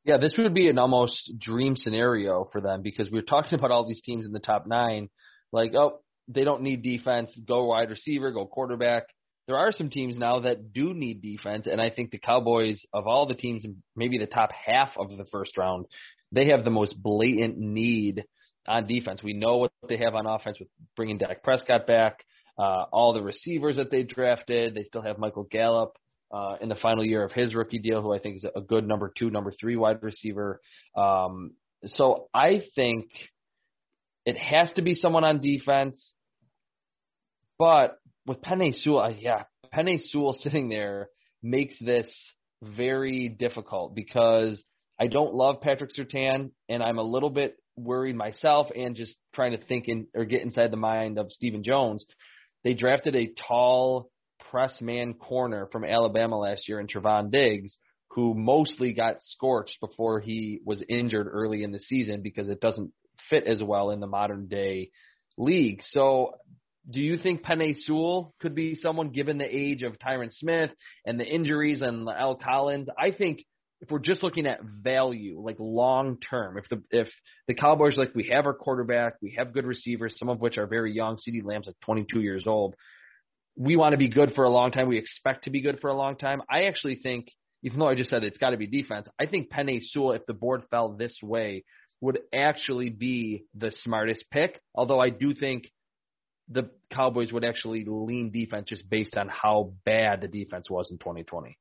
Yeah, 0.04 0.18
this 0.18 0.34
would 0.38 0.54
be 0.54 0.68
an 0.68 0.78
almost 0.78 1.32
dream 1.38 1.74
scenario 1.74 2.48
for 2.52 2.60
them 2.60 2.82
because 2.82 3.10
we 3.10 3.18
are 3.18 3.22
talking 3.22 3.58
about 3.58 3.72
all 3.72 3.86
these 3.86 4.00
teams 4.00 4.26
in 4.26 4.32
the 4.32 4.38
top 4.38 4.66
nine. 4.66 5.08
Like, 5.50 5.74
oh, 5.74 6.00
they 6.28 6.44
don't 6.44 6.62
need 6.62 6.82
defense. 6.82 7.36
Go 7.46 7.64
wide 7.64 7.90
receiver, 7.90 8.30
go 8.30 8.46
quarterback. 8.46 9.04
There 9.48 9.56
are 9.56 9.72
some 9.72 9.88
teams 9.88 10.18
now 10.18 10.40
that 10.40 10.74
do 10.74 10.92
need 10.92 11.22
defense, 11.22 11.66
and 11.66 11.80
I 11.80 11.88
think 11.88 12.10
the 12.10 12.18
Cowboys, 12.18 12.84
of 12.92 13.06
all 13.06 13.26
the 13.26 13.34
teams, 13.34 13.64
maybe 13.96 14.18
the 14.18 14.26
top 14.26 14.50
half 14.52 14.90
of 14.98 15.16
the 15.16 15.24
first 15.32 15.56
round, 15.56 15.86
they 16.30 16.48
have 16.48 16.64
the 16.64 16.70
most 16.70 17.02
blatant 17.02 17.56
need 17.56 18.26
on 18.66 18.86
defense. 18.86 19.22
We 19.22 19.32
know 19.32 19.56
what 19.56 19.72
they 19.88 19.96
have 19.96 20.14
on 20.14 20.26
offense 20.26 20.58
with 20.60 20.68
bringing 20.96 21.16
Dak 21.16 21.42
Prescott 21.42 21.86
back, 21.86 22.26
uh, 22.58 22.84
all 22.92 23.14
the 23.14 23.22
receivers 23.22 23.76
that 23.76 23.90
they 23.90 24.02
drafted. 24.02 24.74
They 24.74 24.84
still 24.84 25.00
have 25.00 25.16
Michael 25.16 25.48
Gallup 25.50 25.96
uh, 26.30 26.56
in 26.60 26.68
the 26.68 26.74
final 26.74 27.02
year 27.02 27.24
of 27.24 27.32
his 27.32 27.54
rookie 27.54 27.78
deal, 27.78 28.02
who 28.02 28.12
I 28.12 28.18
think 28.18 28.36
is 28.36 28.46
a 28.54 28.60
good 28.60 28.86
number 28.86 29.10
two, 29.16 29.30
number 29.30 29.50
three 29.58 29.76
wide 29.76 30.02
receiver. 30.02 30.60
Um, 30.94 31.52
so 31.84 32.28
I 32.34 32.64
think 32.74 33.06
it 34.26 34.36
has 34.36 34.70
to 34.74 34.82
be 34.82 34.92
someone 34.92 35.24
on 35.24 35.40
defense. 35.40 36.14
But 37.58 37.96
with 38.28 38.42
Penei 38.42 38.74
Sewell, 38.74 39.00
uh, 39.00 39.08
yeah, 39.08 39.44
Penei 39.74 39.98
Sewell 39.98 40.34
sitting 40.40 40.68
there 40.68 41.08
makes 41.42 41.74
this 41.80 42.06
very 42.62 43.28
difficult 43.28 43.94
because 43.94 44.62
I 45.00 45.06
don't 45.06 45.34
love 45.34 45.60
Patrick 45.60 45.90
Surtain, 45.96 46.50
and 46.68 46.82
I'm 46.82 46.98
a 46.98 47.02
little 47.02 47.30
bit 47.30 47.56
worried 47.76 48.16
myself 48.16 48.66
and 48.74 48.96
just 48.96 49.16
trying 49.34 49.52
to 49.52 49.64
think 49.64 49.86
in 49.86 50.08
or 50.14 50.24
get 50.24 50.42
inside 50.42 50.70
the 50.70 50.76
mind 50.76 51.18
of 51.18 51.32
Stephen 51.32 51.62
Jones. 51.62 52.04
They 52.64 52.74
drafted 52.74 53.14
a 53.14 53.32
tall 53.48 54.10
press 54.50 54.80
man 54.80 55.14
corner 55.14 55.68
from 55.70 55.84
Alabama 55.84 56.38
last 56.38 56.68
year 56.68 56.80
in 56.80 56.88
Trevon 56.88 57.30
Diggs, 57.30 57.78
who 58.10 58.34
mostly 58.34 58.92
got 58.94 59.16
scorched 59.20 59.78
before 59.80 60.20
he 60.20 60.60
was 60.64 60.82
injured 60.88 61.28
early 61.30 61.62
in 61.62 61.70
the 61.70 61.78
season 61.78 62.20
because 62.22 62.48
it 62.48 62.60
doesn't 62.60 62.92
fit 63.30 63.44
as 63.44 63.62
well 63.62 63.90
in 63.90 64.00
the 64.00 64.06
modern 64.08 64.48
day 64.48 64.90
league. 65.36 65.80
So 65.84 66.32
do 66.90 67.00
you 67.00 67.18
think 67.18 67.42
Penei 67.42 67.74
Sewell 67.74 68.34
could 68.40 68.54
be 68.54 68.74
someone 68.74 69.10
given 69.10 69.38
the 69.38 69.44
age 69.44 69.82
of 69.82 69.98
Tyron 69.98 70.32
Smith 70.32 70.70
and 71.04 71.20
the 71.20 71.26
injuries 71.26 71.82
and 71.82 72.08
Al 72.08 72.36
Collins? 72.36 72.88
I 72.98 73.10
think 73.10 73.44
if 73.80 73.90
we're 73.90 73.98
just 73.98 74.22
looking 74.22 74.46
at 74.46 74.60
value, 74.62 75.40
like 75.40 75.56
long 75.58 76.18
term, 76.18 76.58
if 76.58 76.68
the 76.68 76.82
if 76.90 77.08
the 77.46 77.54
Cowboys 77.54 77.96
like 77.96 78.14
we 78.14 78.30
have 78.32 78.46
our 78.46 78.54
quarterback, 78.54 79.14
we 79.20 79.34
have 79.36 79.52
good 79.52 79.66
receivers, 79.66 80.18
some 80.18 80.28
of 80.28 80.40
which 80.40 80.58
are 80.58 80.66
very 80.66 80.92
young. 80.92 81.16
CeeDee 81.16 81.44
Lamb's 81.44 81.66
like 81.66 81.76
22 81.84 82.20
years 82.20 82.46
old. 82.46 82.74
We 83.56 83.76
want 83.76 83.92
to 83.92 83.98
be 83.98 84.08
good 84.08 84.34
for 84.34 84.44
a 84.44 84.50
long 84.50 84.70
time. 84.70 84.88
We 84.88 84.98
expect 84.98 85.44
to 85.44 85.50
be 85.50 85.60
good 85.60 85.80
for 85.80 85.90
a 85.90 85.96
long 85.96 86.16
time. 86.16 86.42
I 86.50 86.64
actually 86.64 86.96
think, 86.96 87.28
even 87.62 87.78
though 87.78 87.88
I 87.88 87.96
just 87.96 88.10
said 88.10 88.24
it's 88.24 88.38
got 88.38 88.50
to 88.50 88.56
be 88.56 88.66
defense, 88.66 89.08
I 89.20 89.26
think 89.26 89.50
Penei 89.50 89.80
Sewell, 89.82 90.12
if 90.12 90.26
the 90.26 90.34
board 90.34 90.62
fell 90.70 90.96
this 90.96 91.18
way, 91.22 91.64
would 92.00 92.20
actually 92.32 92.90
be 92.90 93.44
the 93.54 93.72
smartest 93.72 94.24
pick. 94.30 94.60
Although 94.74 95.00
I 95.00 95.10
do 95.10 95.34
think 95.34 95.70
the 96.50 96.70
Cowboys 96.90 97.32
would 97.32 97.44
actually 97.44 97.84
lean 97.86 98.30
defense 98.32 98.66
just 98.68 98.88
based 98.88 99.16
on 99.16 99.28
how 99.28 99.72
bad 99.84 100.22
the 100.22 100.28
defense 100.28 100.66
was 100.70 100.88
in 100.90 100.98
2020. 100.98 101.56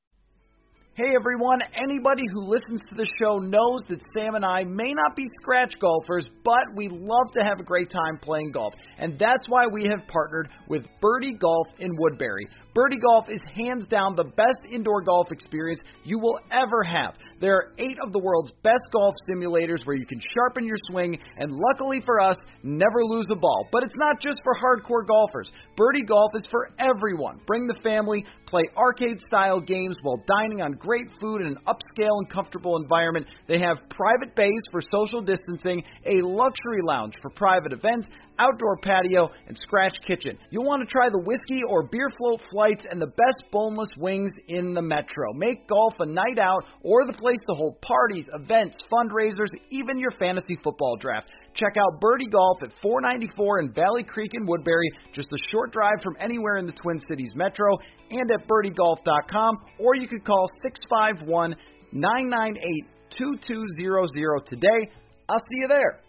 Hey 0.98 1.14
everyone, 1.16 1.62
anybody 1.76 2.24
who 2.34 2.42
listens 2.42 2.82
to 2.90 2.96
the 2.96 3.08
show 3.22 3.38
knows 3.38 3.82
that 3.88 4.02
Sam 4.16 4.34
and 4.34 4.44
I 4.44 4.64
may 4.64 4.96
not 4.96 5.16
be 5.16 5.26
scratch 5.40 5.76
golfers, 5.80 6.28
but 6.44 6.64
we 6.76 6.90
love 6.90 7.32
to 7.36 7.44
have 7.44 7.60
a 7.60 7.64
great 7.64 7.92
time 7.92 8.18
playing 8.20 8.50
golf. 8.52 8.74
And 8.98 9.14
that's 9.20 9.48
why 9.48 9.68
we 9.72 9.84
have 9.84 10.08
partnered 10.08 10.50
with 10.68 10.86
Birdie 11.00 11.36
Golf 11.40 11.68
in 11.78 11.92
Woodbury. 12.00 12.48
Birdie 12.78 13.00
Golf 13.00 13.26
is 13.28 13.42
hands 13.56 13.88
down 13.90 14.16
the 14.16 14.24
best 14.24 14.72
indoor 14.72 15.02
golf 15.02 15.32
experience 15.32 15.82
you 16.04 16.20
will 16.20 16.40
ever 16.52 16.84
have. 16.84 17.16
There 17.42 17.56
are 17.56 17.74
eight 17.80 17.98
of 18.06 18.14
the 18.14 18.20
world's 18.20 18.52
best 18.62 18.86
golf 18.94 19.16
simulators 19.28 19.84
where 19.86 19.96
you 19.96 20.06
can 20.06 20.22
sharpen 20.36 20.64
your 20.64 20.78
swing 20.92 21.18
and, 21.38 21.52
luckily 21.52 22.02
for 22.06 22.22
us, 22.22 22.38
never 22.62 23.04
lose 23.04 23.26
a 23.32 23.36
ball. 23.36 23.68
But 23.72 23.82
it's 23.82 23.96
not 23.96 24.22
just 24.22 24.42
for 24.44 24.54
hardcore 24.54 25.08
golfers. 25.08 25.52
Birdie 25.76 26.04
Golf 26.04 26.34
is 26.36 26.46
for 26.52 26.70
everyone. 26.78 27.40
Bring 27.48 27.66
the 27.66 27.80
family, 27.82 28.24
play 28.46 28.64
arcade 28.78 29.20
style 29.26 29.60
games 29.60 29.96
while 30.04 30.24
dining 30.28 30.62
on 30.62 30.74
great 30.74 31.08
food 31.20 31.42
in 31.42 31.48
an 31.48 31.58
upscale 31.68 32.18
and 32.20 32.30
comfortable 32.30 32.78
environment. 32.78 33.26
They 33.48 33.60
have 33.60 33.90
private 33.90 34.36
bays 34.36 34.62
for 34.72 34.82
social 34.94 35.22
distancing, 35.22 35.82
a 36.06 36.22
luxury 36.22 36.82
lounge 36.84 37.16
for 37.24 37.32
private 37.32 37.74
events, 37.74 38.08
outdoor 38.40 38.78
patio, 38.84 39.30
and 39.48 39.58
scratch 39.64 39.98
kitchen. 40.08 40.38
You'll 40.52 40.66
want 40.66 40.88
to 40.88 40.92
try 40.92 41.10
the 41.10 41.24
whiskey 41.24 41.62
or 41.70 41.88
beer 41.88 42.10
float 42.18 42.42
flights 42.68 42.86
and 42.90 43.02
the 43.02 43.08
best 43.08 43.44
boneless 43.52 43.90
wings 43.98 44.32
in 44.48 44.74
the 44.74 44.82
metro. 44.82 45.34
Make 45.34 45.68
golf 45.68 45.94
a 46.00 46.06
night 46.06 46.40
out 46.40 46.64
or 46.82 47.06
the 47.06 47.14
place 47.14 47.40
to 47.48 47.56
hold 47.56 47.82
parties, 47.82 48.28
events, 48.34 48.78
fundraisers, 48.92 49.50
even 49.72 49.98
your 49.98 50.12
fantasy 50.12 50.58
football 50.64 50.98
draft. 51.00 51.28
Check 51.54 51.76
out 51.78 52.00
Birdie 52.00 52.28
Golf 52.28 52.58
at 52.62 52.70
494 52.82 53.60
in 53.62 53.74
Valley 53.74 54.04
Creek 54.04 54.32
in 54.34 54.46
Woodbury, 54.46 54.92
just 55.14 55.28
a 55.34 55.38
short 55.50 55.72
drive 55.72 56.02
from 56.04 56.16
anywhere 56.20 56.58
in 56.58 56.66
the 56.66 56.74
Twin 56.74 57.00
Cities 57.08 57.32
metro, 57.36 57.78
and 58.12 58.30
at 58.32 58.48
birdiegolf.com, 58.48 59.58
or 59.80 59.96
you 59.96 60.08
could 60.08 60.24
call 60.24 60.46
651 60.62 61.56
998 61.94 62.86
2200 63.18 64.46
today. 64.46 64.92
I'll 65.30 65.40
see 65.40 65.58
you 65.62 65.68
there. 65.68 66.00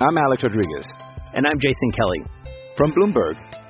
I'm 0.00 0.16
Alex 0.18 0.42
Rodriguez. 0.42 0.86
And 1.34 1.46
I'm 1.46 1.58
Jason 1.58 1.90
Kelly. 1.92 2.36
From 2.76 2.92
Bloomberg, 2.92 3.36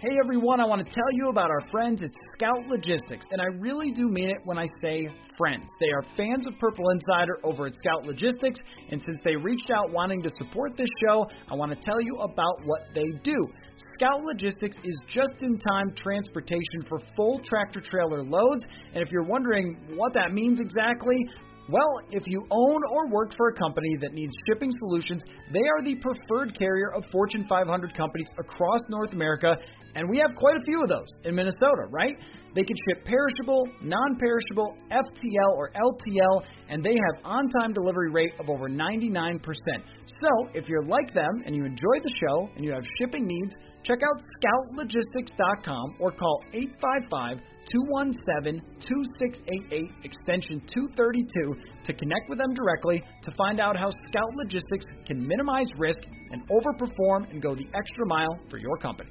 Hey 0.00 0.16
everyone, 0.18 0.60
I 0.60 0.64
want 0.64 0.80
to 0.80 0.90
tell 0.90 1.12
you 1.12 1.28
about 1.28 1.50
our 1.50 1.60
friends 1.70 2.02
at 2.02 2.08
Scout 2.32 2.66
Logistics, 2.68 3.26
and 3.32 3.38
I 3.38 3.52
really 3.60 3.90
do 3.90 4.08
mean 4.08 4.30
it 4.30 4.38
when 4.44 4.56
I 4.56 4.64
say 4.80 5.06
friends. 5.36 5.68
They 5.78 5.90
are 5.90 6.02
fans 6.16 6.46
of 6.46 6.58
Purple 6.58 6.88
Insider 6.88 7.36
over 7.44 7.66
at 7.66 7.74
Scout 7.74 8.06
Logistics, 8.06 8.58
and 8.90 8.98
since 8.98 9.18
they 9.24 9.36
reached 9.36 9.68
out 9.68 9.92
wanting 9.92 10.22
to 10.22 10.30
support 10.38 10.74
this 10.78 10.88
show, 11.06 11.26
I 11.50 11.54
want 11.54 11.72
to 11.72 11.78
tell 11.84 12.00
you 12.00 12.16
about 12.16 12.64
what 12.64 12.88
they 12.94 13.12
do. 13.22 13.36
Scout 13.92 14.22
Logistics 14.22 14.78
is 14.82 14.96
just 15.06 15.34
in 15.42 15.58
time 15.58 15.92
transportation 15.94 16.80
for 16.88 16.98
full 17.14 17.38
tractor 17.44 17.82
trailer 17.84 18.22
loads, 18.24 18.64
and 18.94 19.02
if 19.02 19.12
you're 19.12 19.28
wondering 19.28 19.76
what 19.96 20.14
that 20.14 20.32
means 20.32 20.60
exactly, 20.60 21.18
well, 21.70 22.00
if 22.10 22.26
you 22.26 22.44
own 22.50 22.80
or 22.92 23.08
work 23.10 23.36
for 23.36 23.50
a 23.50 23.54
company 23.54 23.96
that 24.00 24.12
needs 24.12 24.32
shipping 24.48 24.72
solutions, 24.80 25.22
they 25.52 25.60
are 25.60 25.84
the 25.84 25.94
preferred 25.96 26.58
carrier 26.58 26.90
of 26.92 27.04
Fortune 27.12 27.46
500 27.48 27.94
companies 27.94 28.26
across 28.40 28.80
North 28.88 29.12
America, 29.12 29.56
and 29.94 30.08
we 30.08 30.18
have 30.18 30.34
quite 30.36 30.56
a 30.56 30.64
few 30.64 30.82
of 30.82 30.88
those 30.88 31.08
in 31.24 31.34
Minnesota, 31.34 31.88
right? 31.90 32.14
They 32.54 32.64
can 32.64 32.76
ship 32.88 33.04
perishable, 33.04 33.68
non 33.80 34.16
perishable, 34.18 34.76
FTL, 34.90 35.52
or 35.56 35.70
LTL, 35.70 36.42
and 36.68 36.82
they 36.82 36.94
have 36.94 37.24
on 37.24 37.48
time 37.50 37.72
delivery 37.72 38.10
rate 38.10 38.32
of 38.40 38.50
over 38.50 38.68
99%. 38.68 39.40
So, 39.42 40.48
if 40.54 40.68
you're 40.68 40.84
like 40.84 41.14
them 41.14 41.42
and 41.46 41.54
you 41.54 41.64
enjoy 41.64 41.96
the 42.02 42.12
show 42.20 42.48
and 42.56 42.64
you 42.64 42.72
have 42.72 42.82
shipping 42.98 43.26
needs, 43.26 43.54
check 43.84 43.98
out 44.02 44.20
scoutlogistics.com 44.42 45.96
or 46.00 46.10
call 46.10 46.42
855 46.52 47.38
217 47.70 48.60
2688 48.80 49.90
extension 50.02 50.60
232 50.66 51.54
to 51.84 51.92
connect 51.92 52.28
with 52.28 52.38
them 52.38 52.52
directly 52.54 53.02
to 53.22 53.30
find 53.36 53.60
out 53.60 53.76
how 53.76 53.90
Scout 54.08 54.34
Logistics 54.34 54.86
can 55.06 55.24
minimize 55.24 55.70
risk 55.78 56.00
and 56.32 56.42
overperform 56.50 57.30
and 57.30 57.40
go 57.40 57.54
the 57.54 57.66
extra 57.74 58.06
mile 58.06 58.38
for 58.50 58.58
your 58.58 58.76
company. 58.78 59.10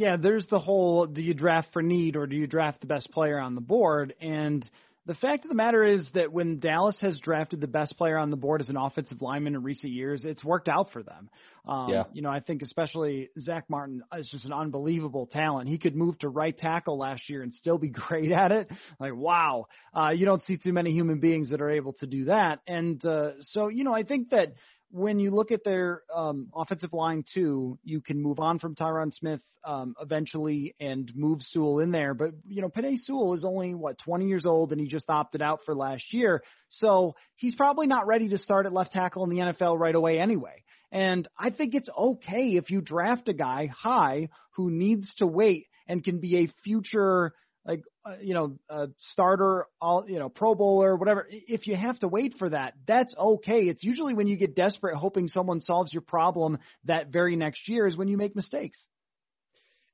Yeah, 0.00 0.16
there's 0.16 0.46
the 0.46 0.58
whole 0.58 1.06
do 1.06 1.20
you 1.20 1.34
draft 1.34 1.74
for 1.74 1.82
need 1.82 2.16
or 2.16 2.26
do 2.26 2.34
you 2.34 2.46
draft 2.46 2.80
the 2.80 2.86
best 2.86 3.10
player 3.10 3.38
on 3.38 3.54
the 3.54 3.60
board? 3.60 4.14
And 4.18 4.68
the 5.04 5.12
fact 5.12 5.44
of 5.44 5.50
the 5.50 5.54
matter 5.54 5.84
is 5.84 6.08
that 6.14 6.32
when 6.32 6.58
Dallas 6.58 6.98
has 7.02 7.20
drafted 7.20 7.60
the 7.60 7.66
best 7.66 7.98
player 7.98 8.16
on 8.16 8.30
the 8.30 8.36
board 8.36 8.62
as 8.62 8.70
an 8.70 8.78
offensive 8.78 9.20
lineman 9.20 9.54
in 9.54 9.62
recent 9.62 9.92
years, 9.92 10.24
it's 10.24 10.42
worked 10.42 10.70
out 10.70 10.90
for 10.92 11.02
them. 11.02 11.28
Um, 11.68 11.90
Yeah. 11.90 12.04
You 12.14 12.22
know, 12.22 12.30
I 12.30 12.40
think 12.40 12.62
especially 12.62 13.28
Zack 13.38 13.68
Martin 13.68 14.02
is 14.16 14.26
just 14.30 14.46
an 14.46 14.54
unbelievable 14.54 15.26
talent. 15.26 15.68
He 15.68 15.76
could 15.76 15.94
move 15.94 16.18
to 16.20 16.30
right 16.30 16.56
tackle 16.56 16.96
last 16.96 17.28
year 17.28 17.42
and 17.42 17.52
still 17.52 17.76
be 17.76 17.88
great 18.08 18.32
at 18.32 18.52
it. 18.52 18.70
Like, 18.98 19.14
wow. 19.14 19.66
Uh, 19.94 20.12
you 20.14 20.24
don't 20.24 20.42
see 20.44 20.56
too 20.56 20.72
many 20.72 20.92
human 20.92 21.20
beings 21.20 21.50
that 21.50 21.60
are 21.60 21.70
able 21.70 21.92
to 21.94 22.06
do 22.06 22.24
that. 22.24 22.60
And 22.66 23.04
uh, 23.04 23.32
so, 23.40 23.68
you 23.68 23.84
know, 23.84 23.92
I 23.92 24.04
think 24.04 24.30
that 24.30 24.54
when 24.90 25.18
you 25.18 25.30
look 25.30 25.52
at 25.52 25.64
their 25.64 26.02
um, 26.14 26.48
offensive 26.54 26.92
line 26.92 27.24
too, 27.32 27.78
you 27.84 28.00
can 28.00 28.20
move 28.20 28.40
on 28.40 28.58
from 28.58 28.74
Tyron 28.74 29.12
Smith 29.14 29.40
um, 29.64 29.94
eventually 30.00 30.74
and 30.80 31.10
move 31.14 31.42
Sewell 31.42 31.80
in 31.80 31.90
there. 31.90 32.14
But 32.14 32.30
you 32.48 32.62
know, 32.62 32.68
Penei 32.68 32.96
Sewell 32.96 33.34
is 33.34 33.44
only 33.44 33.74
what 33.74 33.98
20 33.98 34.26
years 34.26 34.46
old, 34.46 34.72
and 34.72 34.80
he 34.80 34.88
just 34.88 35.08
opted 35.08 35.42
out 35.42 35.60
for 35.64 35.74
last 35.74 36.12
year, 36.12 36.42
so 36.68 37.14
he's 37.36 37.54
probably 37.54 37.86
not 37.86 38.06
ready 38.06 38.28
to 38.30 38.38
start 38.38 38.66
at 38.66 38.72
left 38.72 38.92
tackle 38.92 39.24
in 39.24 39.30
the 39.30 39.38
NFL 39.38 39.78
right 39.78 39.94
away 39.94 40.18
anyway. 40.18 40.64
And 40.92 41.28
I 41.38 41.50
think 41.50 41.74
it's 41.74 41.88
okay 41.96 42.56
if 42.56 42.70
you 42.70 42.80
draft 42.80 43.28
a 43.28 43.32
guy 43.32 43.66
high 43.66 44.28
who 44.56 44.70
needs 44.70 45.14
to 45.16 45.26
wait 45.26 45.66
and 45.86 46.02
can 46.02 46.18
be 46.18 46.38
a 46.38 46.48
future 46.64 47.32
like 47.66 47.82
uh, 48.04 48.14
you 48.20 48.34
know 48.34 48.58
uh, 48.68 48.86
starter 49.12 49.66
all 49.80 50.04
you 50.08 50.18
know 50.18 50.28
pro 50.28 50.54
bowler 50.54 50.96
whatever 50.96 51.26
if 51.30 51.66
you 51.66 51.76
have 51.76 51.98
to 51.98 52.08
wait 52.08 52.34
for 52.38 52.48
that 52.48 52.74
that's 52.86 53.14
okay 53.16 53.60
it's 53.62 53.82
usually 53.82 54.14
when 54.14 54.26
you 54.26 54.36
get 54.36 54.54
desperate 54.54 54.96
hoping 54.96 55.28
someone 55.28 55.60
solves 55.60 55.92
your 55.92 56.02
problem 56.02 56.58
that 56.84 57.08
very 57.08 57.36
next 57.36 57.68
year 57.68 57.86
is 57.86 57.96
when 57.96 58.08
you 58.08 58.16
make 58.16 58.34
mistakes 58.34 58.78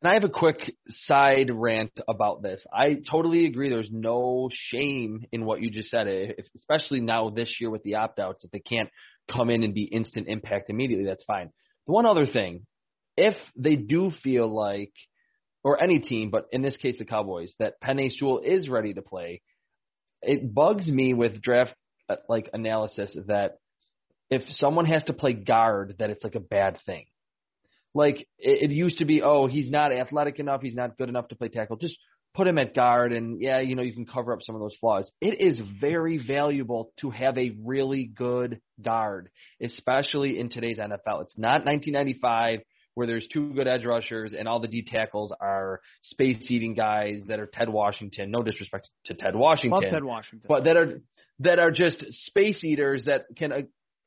And 0.02 0.10
I 0.10 0.14
have 0.14 0.24
a 0.24 0.28
quick 0.28 0.76
side 0.88 1.50
rant 1.50 1.92
about 2.06 2.42
this. 2.42 2.64
I 2.72 2.98
totally 3.10 3.46
agree. 3.46 3.70
There's 3.70 3.90
no 3.90 4.50
shame 4.52 5.24
in 5.32 5.44
what 5.44 5.62
you 5.62 5.70
just 5.70 5.88
said, 5.90 6.06
if, 6.06 6.46
especially 6.54 7.00
now 7.00 7.30
this 7.30 7.56
year 7.60 7.70
with 7.70 7.82
the 7.82 7.94
opt 7.94 8.18
outs. 8.18 8.44
If 8.44 8.50
they 8.50 8.60
can't 8.60 8.90
come 9.32 9.48
in 9.48 9.62
and 9.62 9.72
be 9.72 9.84
instant 9.84 10.28
impact 10.28 10.68
immediately, 10.68 11.06
that's 11.06 11.24
fine. 11.24 11.50
The 11.86 11.92
one 11.92 12.04
other 12.04 12.26
thing, 12.26 12.66
if 13.16 13.34
they 13.56 13.76
do 13.76 14.12
feel 14.22 14.54
like, 14.54 14.92
or 15.66 15.82
any 15.82 15.98
team, 15.98 16.30
but 16.30 16.46
in 16.52 16.62
this 16.62 16.76
case 16.76 16.96
the 16.98 17.04
Cowboys, 17.04 17.54
that 17.58 17.80
Penny 17.80 18.08
Sewell 18.08 18.38
is 18.38 18.68
ready 18.68 18.94
to 18.94 19.02
play, 19.02 19.42
it 20.22 20.54
bugs 20.54 20.86
me 20.86 21.12
with 21.12 21.42
draft 21.42 21.74
uh, 22.08 22.16
like 22.28 22.48
analysis 22.52 23.16
that 23.26 23.58
if 24.30 24.42
someone 24.54 24.86
has 24.86 25.04
to 25.04 25.12
play 25.12 25.32
guard, 25.32 25.96
that 25.98 26.10
it's 26.10 26.24
like 26.24 26.36
a 26.36 26.40
bad 26.40 26.78
thing 26.86 27.06
like 27.96 28.28
it, 28.38 28.70
it 28.70 28.70
used 28.70 28.98
to 28.98 29.04
be, 29.04 29.22
oh, 29.22 29.46
he's 29.46 29.70
not 29.70 29.90
athletic 29.90 30.38
enough, 30.38 30.60
he's 30.60 30.76
not 30.76 30.96
good 30.96 31.08
enough 31.08 31.28
to 31.28 31.34
play 31.34 31.48
tackle. 31.48 31.76
Just 31.76 31.96
put 32.34 32.46
him 32.46 32.58
at 32.58 32.74
guard, 32.74 33.12
and 33.12 33.40
yeah, 33.40 33.60
you 33.60 33.74
know, 33.74 33.82
you 33.82 33.94
can 33.94 34.06
cover 34.06 34.32
up 34.32 34.42
some 34.42 34.54
of 34.54 34.60
those 34.60 34.76
flaws. 34.76 35.10
It 35.20 35.40
is 35.40 35.60
very 35.80 36.18
valuable 36.18 36.92
to 37.00 37.10
have 37.10 37.38
a 37.38 37.56
really 37.64 38.04
good 38.04 38.60
guard, 38.80 39.30
especially 39.60 40.38
in 40.38 40.50
today's 40.50 40.78
NFL. 40.78 41.22
It's 41.22 41.38
not 41.38 41.64
1995 41.64 42.60
where 42.96 43.06
there's 43.06 43.28
two 43.28 43.52
good 43.52 43.68
edge 43.68 43.84
rushers 43.84 44.32
and 44.36 44.48
all 44.48 44.58
the 44.58 44.68
D 44.68 44.82
tackles 44.82 45.30
are 45.38 45.80
space 46.00 46.50
eating 46.50 46.74
guys 46.74 47.20
that 47.28 47.38
are 47.38 47.46
Ted 47.46 47.68
Washington. 47.68 48.30
No 48.30 48.42
disrespect 48.42 48.90
to 49.04 49.14
Ted 49.14 49.36
Washington, 49.36 49.82
love 49.82 49.92
Ted 49.92 50.02
Washington 50.02 50.46
but 50.48 50.64
that 50.64 50.78
are 50.78 51.00
that 51.40 51.58
are 51.58 51.70
just 51.70 52.04
space 52.24 52.64
eaters 52.64 53.04
that 53.04 53.26
can 53.36 53.52
uh, 53.52 53.60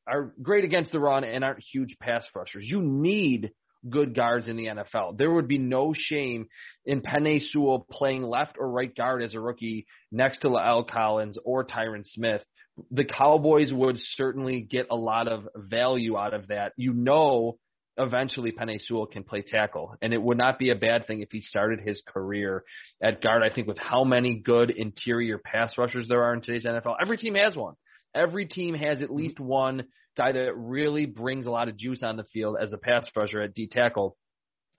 are 0.08 0.34
great 0.42 0.66
against 0.66 0.92
the 0.92 1.00
run 1.00 1.24
and 1.24 1.44
aren't 1.44 1.64
huge 1.72 1.98
pass 2.00 2.26
rushers. 2.34 2.66
You 2.66 2.82
need 2.82 3.52
good 3.88 4.16
guards 4.16 4.48
in 4.48 4.58
the 4.58 4.66
NFL. 4.66 5.20
There 5.20 5.32
would 5.32 5.48
be 5.48 5.60
no 5.60 5.94
shame 5.96 6.48
in 6.84 7.02
Penny 7.02 7.40
Sewell 7.40 7.86
playing 7.92 8.24
left 8.24 8.58
or 8.60 8.72
right 8.72 8.94
guard 8.94 9.22
as 9.22 9.36
a 9.36 9.40
rookie 9.40 9.86
next 10.12 10.40
to 10.40 10.48
La'el 10.48 10.90
Collins 10.90 11.38
or 11.46 11.64
Tyron 11.64 12.04
Smith. 12.04 12.44
The 12.90 13.06
Cowboys 13.06 13.72
would 13.72 13.98
certainly 14.00 14.62
get 14.62 14.88
a 14.90 14.96
lot 14.96 15.28
of 15.28 15.48
value 15.56 16.18
out 16.18 16.34
of 16.34 16.48
that. 16.48 16.74
You 16.76 16.94
know, 16.94 17.60
eventually 18.00 18.52
Penny 18.52 18.80
Sewell 18.80 19.06
can 19.06 19.24
play 19.24 19.44
tackle, 19.44 19.96
and 20.02 20.14
it 20.14 20.22
would 20.22 20.38
not 20.38 20.58
be 20.58 20.72
a 20.72 20.76
bad 20.76 21.06
thing 21.06 21.22
if 21.22 21.30
he 21.32 21.42
started 21.42 21.82
his 21.82 22.02
career 22.08 22.64
at 23.02 23.22
guard. 23.22 23.44
I 23.44 23.54
think 23.54 23.68
with 23.68 23.78
how 23.78 24.04
many 24.04 24.40
good 24.40 24.72
interior 24.72 25.38
pass 25.38 25.78
rushers 25.78 26.08
there 26.08 26.24
are 26.24 26.34
in 26.34 26.42
today's 26.42 26.66
NFL, 26.66 26.96
every 27.02 27.18
team 27.18 27.36
has 27.36 27.56
one. 27.56 27.76
Every 28.16 28.48
team 28.48 28.74
has 28.74 29.02
at 29.02 29.10
mm-hmm. 29.10 29.18
least 29.18 29.40
one 29.40 29.84
guy 30.18 30.32
that 30.32 30.56
really 30.56 31.06
brings 31.06 31.46
a 31.46 31.52
lot 31.52 31.68
of 31.68 31.78
juice 31.78 32.02
on 32.02 32.18
the 32.18 32.24
field 32.34 32.58
as 32.60 32.74
a 32.74 32.78
pass 32.78 33.08
rusher 33.16 33.42
at 33.42 33.54
D 33.54 33.68
tackle. 33.68 34.18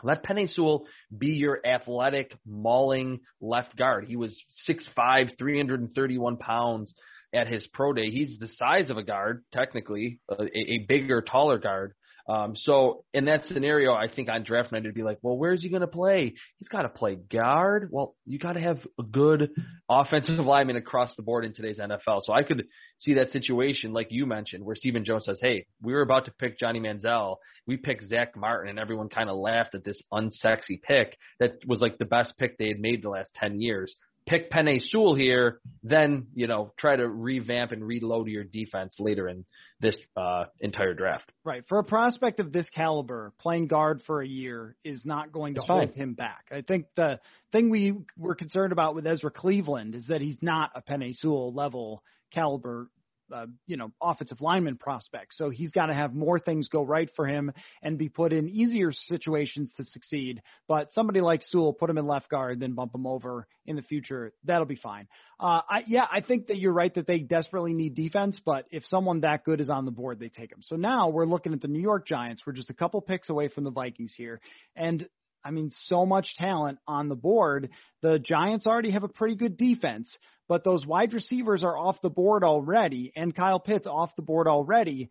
Let 0.03 0.23
Penny 0.23 0.47
Sewell 0.47 0.87
be 1.17 1.29
your 1.29 1.61
athletic, 1.65 2.33
mauling 2.47 3.21
left 3.41 3.77
guard. 3.77 4.07
He 4.07 4.17
was 4.17 4.43
6'5", 4.69 5.37
331 5.37 6.39
pounds 6.39 6.95
at 7.35 7.49
his 7.49 7.67
pro 7.73 7.93
day. 7.93 8.11
He's 8.11 8.39
the 8.39 8.49
size 8.49 8.91
of 8.91 8.97
a 8.97 9.03
guard, 9.03 9.45
technically, 9.53 10.21
a, 10.29 10.45
a 10.45 10.87
bigger, 10.89 11.21
taller 11.23 11.59
guard. 11.59 11.93
Um, 12.31 12.55
so 12.55 13.03
in 13.13 13.25
that 13.25 13.45
scenario, 13.47 13.93
I 13.93 14.07
think 14.07 14.29
on 14.29 14.45
draft 14.45 14.71
night 14.71 14.83
it'd 14.83 14.95
be 14.95 15.03
like, 15.03 15.19
well, 15.21 15.37
where's 15.37 15.63
he 15.63 15.69
going 15.69 15.81
to 15.81 15.89
play? 15.89 16.33
He's 16.61 16.69
got 16.69 16.83
to 16.83 16.89
play 16.89 17.17
guard. 17.17 17.89
Well, 17.91 18.15
you 18.25 18.39
got 18.39 18.53
to 18.53 18.61
have 18.61 18.79
a 19.01 19.03
good 19.03 19.51
offensive 19.89 20.45
lineman 20.45 20.77
across 20.77 21.17
the 21.17 21.25
board 21.25 21.45
in 21.45 21.53
today's 21.53 21.81
NFL. 21.81 22.21
So 22.23 22.33
I 22.33 22.45
could 22.45 22.67
see 22.99 23.15
that 23.15 23.31
situation, 23.31 23.93
like 23.93 24.09
you 24.11 24.27
mentioned, 24.27 24.65
where 24.65 24.77
Stephen 24.77 25.05
Jones 25.05 25.25
says, 25.25 25.41
"Hey, 25.43 25.67
we 25.83 25.93
were 25.93 26.03
about 26.03 26.27
to 26.27 26.33
pick 26.39 26.57
Johnny 26.57 26.79
Manziel. 26.79 27.39
We 27.67 27.77
picked 27.77 28.05
Zack 28.05 28.37
Martin, 28.37 28.71
and 28.71 28.79
everyone 28.79 29.09
kind 29.09 29.29
of 29.29 29.37
laughed 29.37 29.75
at 29.75 29.83
this 29.83 30.01
unsexy 30.13 30.81
pick 30.81 31.17
that 31.41 31.55
was 31.67 31.81
like 31.81 31.99
the 31.99 32.05
best 32.05 32.35
pick 32.39 32.59
they 32.59 32.69
had 32.69 32.79
made 32.79 33.03
the 33.03 33.11
last 33.11 33.35
ten 33.35 33.61
years." 33.61 33.97
Pick 34.31 34.49
Penei 34.49 34.81
Sewell 34.81 35.17
here, 35.17 35.61
then 35.83 36.29
you 36.35 36.47
know 36.47 36.73
try 36.79 36.95
to 36.95 37.09
revamp 37.09 37.73
and 37.73 37.85
reload 37.85 38.29
your 38.29 38.45
defense 38.45 38.97
later 39.01 39.29
in 39.29 39.45
this 39.81 39.97
uh, 40.17 40.45
entire 40.61 40.95
draft. 40.95 41.31
Right. 41.45 41.65
For 41.69 41.81
a 41.81 41.85
prospect 41.85 42.39
of 42.39 42.53
this 42.53 42.71
caliber, 42.71 43.33
playing 43.41 43.67
guard 43.67 44.03
for 44.07 44.23
a 44.23 44.27
year 44.27 44.77
is 44.85 45.05
not 45.05 45.33
going 45.33 45.55
to 45.55 45.61
That's 45.61 45.69
hold 45.69 45.93
fine. 45.93 46.01
him 46.01 46.15
back. 46.15 46.47
I 46.53 46.63
think 46.63 46.87
the 46.95 47.19
thing 47.51 47.71
we 47.71 47.95
were 48.17 48.37
concerned 48.37 48.73
about 48.73 48.95
with 48.95 49.07
Ezra 49.07 49.33
Cleveland 49.33 49.97
is 49.97 50.07
that 50.07 50.21
he's 50.21 50.39
not 50.41 50.71
a 50.77 50.81
Penny 50.81 51.13
Sewell 51.13 51.53
level 51.53 52.05
caliber 52.33 52.89
uh, 53.33 53.47
you 53.67 53.77
know, 53.77 53.91
offensive 54.03 54.41
lineman 54.41 54.77
prospect. 54.77 55.35
So 55.35 55.51
he's 55.51 55.73
got 55.73 55.87
to 55.87 55.95
have 55.95 56.15
more 56.15 56.39
things 56.39 56.69
go 56.69 56.83
right 56.83 57.11
for 57.15 57.27
him 57.27 57.53
and 57.83 57.99
be 57.99 58.09
put 58.09 58.33
in 58.33 58.49
easier 58.49 58.93
situations 58.93 59.73
to 59.77 59.85
succeed. 59.85 60.43
But 60.69 60.93
somebody 60.93 61.21
like 61.21 61.43
Sewell, 61.43 61.73
put 61.73 61.91
him 61.91 61.99
in 61.99 62.07
left 62.07 62.29
guard, 62.29 62.61
then 62.61 62.75
bump 62.75 62.95
him 62.95 63.07
over 63.07 63.47
in 63.67 63.77
the 63.77 63.83
future. 63.83 64.33
That'll 64.45 64.67
be 64.67 64.77
fine. 64.77 65.07
Uh, 65.39 65.63
I, 65.69 65.85
yeah, 65.87 66.07
I 66.11 66.21
think 66.21 66.49
that 66.49 66.59
you're 66.59 66.73
right 66.73 66.95
that 66.95 67.07
they 67.07 67.19
desperately 67.19 67.73
need 67.73 67.95
defense, 67.95 68.41
but 68.45 68.67
if 68.71 68.85
someone 68.87 69.21
that 69.21 69.45
good 69.45 69.61
is 69.61 69.71
on 69.71 69.85
the 69.85 69.91
board, 69.91 70.19
they 70.19 70.29
take 70.29 70.53
him. 70.53 70.61
So 70.63 70.77
now 70.77 71.09
we're 71.09 71.27
looking 71.27 71.53
at 71.53 71.61
the 71.61 71.69
New 71.69 71.81
York 71.81 72.07
Giants. 72.07 72.43
We're 72.47 72.53
just 72.53 72.71
a 72.71 72.75
couple 72.75 73.01
picks 73.01 73.31
away 73.31 73.49
from 73.49 73.65
the 73.65 73.71
Vikings 73.71 74.15
here. 74.17 74.41
And 74.77 75.09
I 75.45 75.51
mean, 75.51 75.71
so 75.73 76.05
much 76.05 76.35
talent 76.37 76.79
on 76.87 77.09
the 77.09 77.17
board. 77.17 77.71
The 78.03 78.19
Giants 78.19 78.67
already 78.67 78.91
have 78.91 79.05
a 79.05 79.09
pretty 79.09 79.37
good 79.37 79.57
defense, 79.57 80.15
but 80.49 80.65
those 80.65 80.87
wide 80.87 81.13
receivers 81.15 81.65
are 81.65 81.77
off 81.77 82.03
the 82.03 82.11
board 82.11 82.45
already, 82.45 83.13
and 83.17 83.35
Kyle 83.35 83.61
Pitts 83.61 83.87
off 83.87 84.15
the 84.17 84.23
board 84.23 84.47
already. 84.47 85.11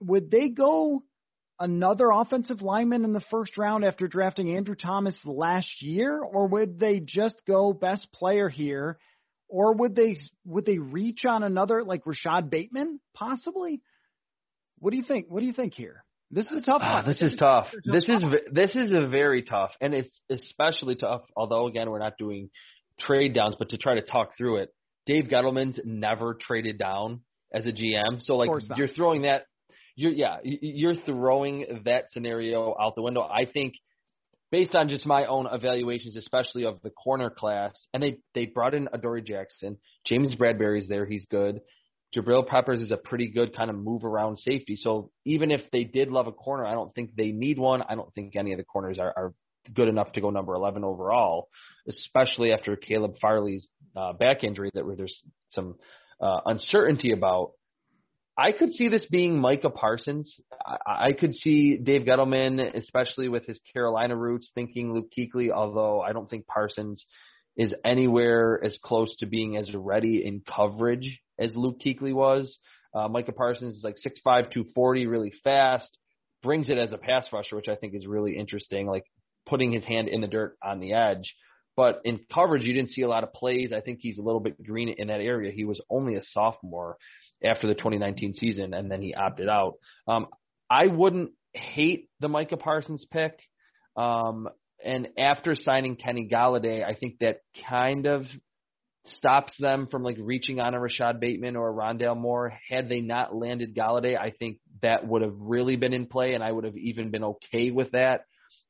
Would 0.00 0.30
they 0.30 0.48
go 0.48 1.02
another 1.58 2.10
offensive 2.10 2.62
lineman 2.62 3.04
in 3.04 3.12
the 3.12 3.24
first 3.30 3.58
round 3.58 3.84
after 3.84 4.08
drafting 4.08 4.56
Andrew 4.56 4.74
Thomas 4.74 5.18
last 5.24 5.82
year, 5.82 6.18
or 6.20 6.48
would 6.48 6.80
they 6.80 7.00
just 7.00 7.36
go 7.46 7.72
best 7.72 8.10
player 8.12 8.48
here, 8.48 8.98
or 9.48 9.74
would 9.74 9.94
they 9.94 10.16
would 10.46 10.64
they 10.64 10.78
reach 10.78 11.24
on 11.26 11.42
another 11.42 11.84
like 11.84 12.06
Rashod 12.06 12.50
Bateman 12.50 12.98
possibly? 13.14 13.82
What 14.78 14.92
do 14.92 14.96
you 14.96 15.04
think? 15.04 15.26
What 15.28 15.40
do 15.40 15.46
you 15.46 15.52
think 15.52 15.74
here? 15.74 16.02
This 16.30 16.46
is 16.46 16.58
a 16.58 16.62
tough 16.62 16.80
Ah, 16.84 17.02
one. 17.02 17.06
this 17.12 17.20
is 17.22 17.34
tough. 17.38 17.68
This 17.84 18.08
is 18.08 18.24
this 18.52 18.76
is 18.76 18.92
a 18.92 19.06
very 19.06 19.42
tough, 19.42 19.72
and 19.80 19.94
it's 19.94 20.20
especially 20.30 20.94
tough. 20.94 21.22
Although 21.36 21.66
again, 21.66 21.90
we're 21.90 21.98
not 21.98 22.16
doing 22.18 22.50
trade 22.98 23.34
downs, 23.34 23.56
but 23.58 23.70
to 23.70 23.78
try 23.78 23.94
to 23.96 24.02
talk 24.02 24.36
through 24.36 24.58
it, 24.58 24.74
Dave 25.06 25.24
Gettleman's 25.24 25.80
never 25.84 26.34
traded 26.34 26.78
down 26.78 27.20
as 27.52 27.66
a 27.66 27.72
GM, 27.72 28.20
so 28.20 28.36
like 28.36 28.48
you're 28.76 28.86
throwing 28.88 29.22
that, 29.22 29.46
you're 29.96 30.12
yeah, 30.12 30.36
you're 30.44 30.94
throwing 30.94 31.82
that 31.84 32.04
scenario 32.10 32.76
out 32.80 32.94
the 32.94 33.02
window. 33.02 33.22
I 33.22 33.44
think 33.44 33.74
based 34.52 34.74
on 34.76 34.88
just 34.88 35.06
my 35.06 35.26
own 35.26 35.48
evaluations, 35.50 36.16
especially 36.16 36.64
of 36.64 36.80
the 36.82 36.90
corner 36.90 37.30
class, 37.30 37.88
and 37.92 38.00
they 38.02 38.18
they 38.34 38.46
brought 38.46 38.74
in 38.74 38.88
Adoree 38.92 39.22
Jackson, 39.22 39.78
James 40.06 40.34
Bradberry's 40.36 40.86
there, 40.88 41.06
he's 41.06 41.26
good. 41.28 41.60
Jabril 42.14 42.46
Peppers 42.46 42.80
is 42.80 42.90
a 42.90 42.96
pretty 42.96 43.28
good 43.28 43.54
kind 43.54 43.70
of 43.70 43.76
move 43.76 44.04
around 44.04 44.38
safety. 44.38 44.76
So 44.76 45.10
even 45.24 45.50
if 45.50 45.62
they 45.70 45.84
did 45.84 46.08
love 46.08 46.26
a 46.26 46.32
corner, 46.32 46.64
I 46.66 46.72
don't 46.72 46.94
think 46.94 47.14
they 47.14 47.30
need 47.30 47.58
one. 47.58 47.82
I 47.88 47.94
don't 47.94 48.12
think 48.14 48.34
any 48.36 48.52
of 48.52 48.58
the 48.58 48.64
corners 48.64 48.98
are, 48.98 49.12
are 49.16 49.34
good 49.74 49.88
enough 49.88 50.12
to 50.12 50.20
go 50.20 50.30
number 50.30 50.54
11 50.54 50.84
overall, 50.84 51.48
especially 51.88 52.52
after 52.52 52.76
Caleb 52.76 53.14
Farley's 53.20 53.68
uh, 53.96 54.12
back 54.12 54.42
injury 54.42 54.70
that 54.74 54.84
where 54.84 54.96
there's 54.96 55.22
some 55.50 55.76
uh, 56.20 56.40
uncertainty 56.46 57.12
about. 57.12 57.52
I 58.36 58.52
could 58.52 58.72
see 58.72 58.88
this 58.88 59.06
being 59.06 59.38
Micah 59.38 59.70
Parsons. 59.70 60.40
I, 60.66 61.08
I 61.08 61.12
could 61.12 61.34
see 61.34 61.76
Dave 61.76 62.02
Gettleman, 62.02 62.74
especially 62.74 63.28
with 63.28 63.46
his 63.46 63.60
Carolina 63.72 64.16
roots, 64.16 64.50
thinking 64.54 64.92
Luke 64.92 65.08
Kuechly, 65.16 65.50
although 65.52 66.00
I 66.00 66.12
don't 66.12 66.28
think 66.28 66.46
Parsons 66.46 67.04
is 67.56 67.74
anywhere 67.84 68.60
as 68.64 68.78
close 68.82 69.14
to 69.16 69.26
being 69.26 69.56
as 69.56 69.74
ready 69.74 70.24
in 70.24 70.40
coverage 70.40 71.20
as 71.40 71.56
Luke 71.56 71.80
Kuechly 71.84 72.14
was. 72.14 72.58
Uh, 72.94 73.08
Micah 73.08 73.32
Parsons 73.32 73.76
is 73.76 73.84
like 73.84 73.96
6'5", 73.96 74.24
240, 74.24 75.06
really 75.06 75.32
fast, 75.44 75.96
brings 76.42 76.70
it 76.70 76.78
as 76.78 76.92
a 76.92 76.98
pass 76.98 77.26
rusher, 77.32 77.56
which 77.56 77.68
I 77.68 77.76
think 77.76 77.94
is 77.94 78.06
really 78.06 78.36
interesting, 78.36 78.86
like 78.86 79.04
putting 79.46 79.72
his 79.72 79.84
hand 79.84 80.08
in 80.08 80.20
the 80.20 80.26
dirt 80.26 80.56
on 80.62 80.80
the 80.80 80.92
edge. 80.92 81.34
But 81.76 82.00
in 82.04 82.20
coverage, 82.32 82.64
you 82.64 82.74
didn't 82.74 82.90
see 82.90 83.02
a 83.02 83.08
lot 83.08 83.24
of 83.24 83.32
plays. 83.32 83.72
I 83.72 83.80
think 83.80 84.00
he's 84.00 84.18
a 84.18 84.22
little 84.22 84.40
bit 84.40 84.62
green 84.62 84.88
in 84.88 85.08
that 85.08 85.20
area. 85.20 85.52
He 85.52 85.64
was 85.64 85.80
only 85.88 86.16
a 86.16 86.22
sophomore 86.22 86.96
after 87.42 87.66
the 87.66 87.74
2019 87.74 88.34
season, 88.34 88.74
and 88.74 88.90
then 88.90 89.00
he 89.00 89.14
opted 89.14 89.48
out. 89.48 89.74
Um, 90.06 90.26
I 90.68 90.88
wouldn't 90.88 91.30
hate 91.54 92.08
the 92.20 92.28
Micah 92.28 92.56
Parsons 92.56 93.06
pick. 93.10 93.38
Um, 93.96 94.48
and 94.84 95.08
after 95.18 95.54
signing 95.54 95.96
Kenny 95.96 96.28
Golladay, 96.30 96.84
I 96.84 96.94
think 96.94 97.18
that 97.20 97.38
kind 97.68 98.06
of 98.06 98.26
stops 99.16 99.56
them 99.58 99.86
from 99.90 100.02
like 100.02 100.16
reaching 100.20 100.60
on 100.60 100.74
a 100.74 100.80
Rashod 100.80 101.20
Bateman 101.20 101.56
or 101.56 101.70
a 101.70 101.74
Rondale 101.74 102.16
Moore. 102.16 102.52
Had 102.68 102.88
they 102.88 103.00
not 103.00 103.34
landed 103.34 103.74
Golladay, 103.74 104.18
I 104.18 104.30
think 104.30 104.58
that 104.82 105.06
would 105.06 105.22
have 105.22 105.34
really 105.36 105.76
been 105.76 105.92
in 105.92 106.06
play, 106.06 106.34
and 106.34 106.42
I 106.42 106.50
would 106.50 106.64
have 106.64 106.76
even 106.76 107.10
been 107.10 107.24
okay 107.24 107.70
with 107.70 107.92
that, 107.92 108.24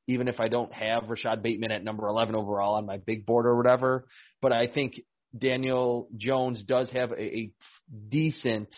even 0.07 0.29
if 0.29 0.41
I 0.41 0.49
don't 0.49 0.73
have 0.73 1.09
Rashod 1.09 1.43
Bateman 1.43 1.73
at 1.73 1.85
number 1.85 2.09
11 2.09 2.35
overall 2.35 2.75
on 2.75 2.87
my 2.87 2.99
big 2.99 3.27
board 3.27 3.47
or 3.47 3.57
whatever. 3.57 4.07
But 4.43 4.53
I 4.53 4.67
think 4.67 5.01
Daniel 5.37 6.09
Jones 6.17 6.63
does 6.63 6.91
have 6.91 7.13
a, 7.13 7.23
a 7.23 7.51
decent 8.09 8.69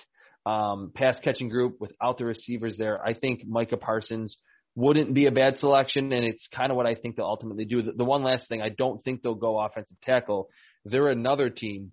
um, 0.44 0.92
pass 0.94 1.16
catching 1.22 1.48
group 1.48 1.80
without 1.80 2.18
the 2.18 2.24
receivers 2.24 2.76
there. 2.76 3.04
I 3.04 3.14
think 3.14 3.46
Micah 3.46 3.76
Parsons 3.76 4.36
wouldn't 4.74 5.12
be 5.14 5.26
a 5.26 5.32
bad 5.32 5.58
selection, 5.58 6.12
and 6.12 6.24
it's 6.24 6.48
kind 6.54 6.70
of 6.70 6.76
what 6.76 6.86
I 6.86 6.94
think 6.94 7.16
they'll 7.16 7.26
ultimately 7.26 7.64
do. 7.64 7.82
The, 7.82 7.92
the 7.92 8.04
one 8.04 8.22
last 8.22 8.48
thing, 8.48 8.62
I 8.62 8.70
don't 8.70 9.02
think 9.04 9.22
they'll 9.22 9.34
go 9.34 9.58
offensive 9.60 10.00
tackle. 10.02 10.48
They're 10.84 11.08
another 11.08 11.50
team 11.50 11.92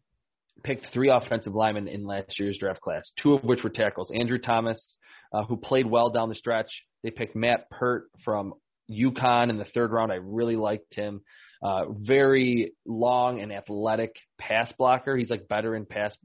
picked 0.64 0.88
three 0.94 1.10
offensive 1.10 1.56
linemen 1.56 1.88
in 1.88 2.06
last 2.06 2.40
year's 2.40 2.58
draft 2.58 2.82
class, 2.82 3.12
two 3.22 3.34
of 3.34 3.44
which 3.44 3.64
were 3.64 3.70
tackles. 3.70 4.12
Andrew 4.14 4.38
Thomas, 4.38 4.98
uh, 5.34 5.44
who 5.44 5.58
played 5.58 5.86
well 5.86 6.10
down 6.10 6.30
the 6.30 6.36
stretch. 6.36 6.84
They 7.04 7.12
picked 7.12 7.36
Matt 7.36 7.70
Peart 7.70 8.10
from 8.24 8.54
UConn 8.90 9.50
in 9.50 9.58
the 9.58 9.66
third 9.66 9.92
round. 9.92 10.12
I 10.12 10.16
really 10.16 10.56
liked 10.56 10.96
him. 10.96 11.22
Uh, 11.62 11.86
very 11.92 12.74
long 12.86 13.42
and 13.42 13.52
athletic 13.52 14.16
pass 14.40 14.72
blocker. 14.78 15.16
He's 15.18 15.30
like 15.30 15.48
better 15.48 15.76
in 15.76 15.86
pass 15.86 16.16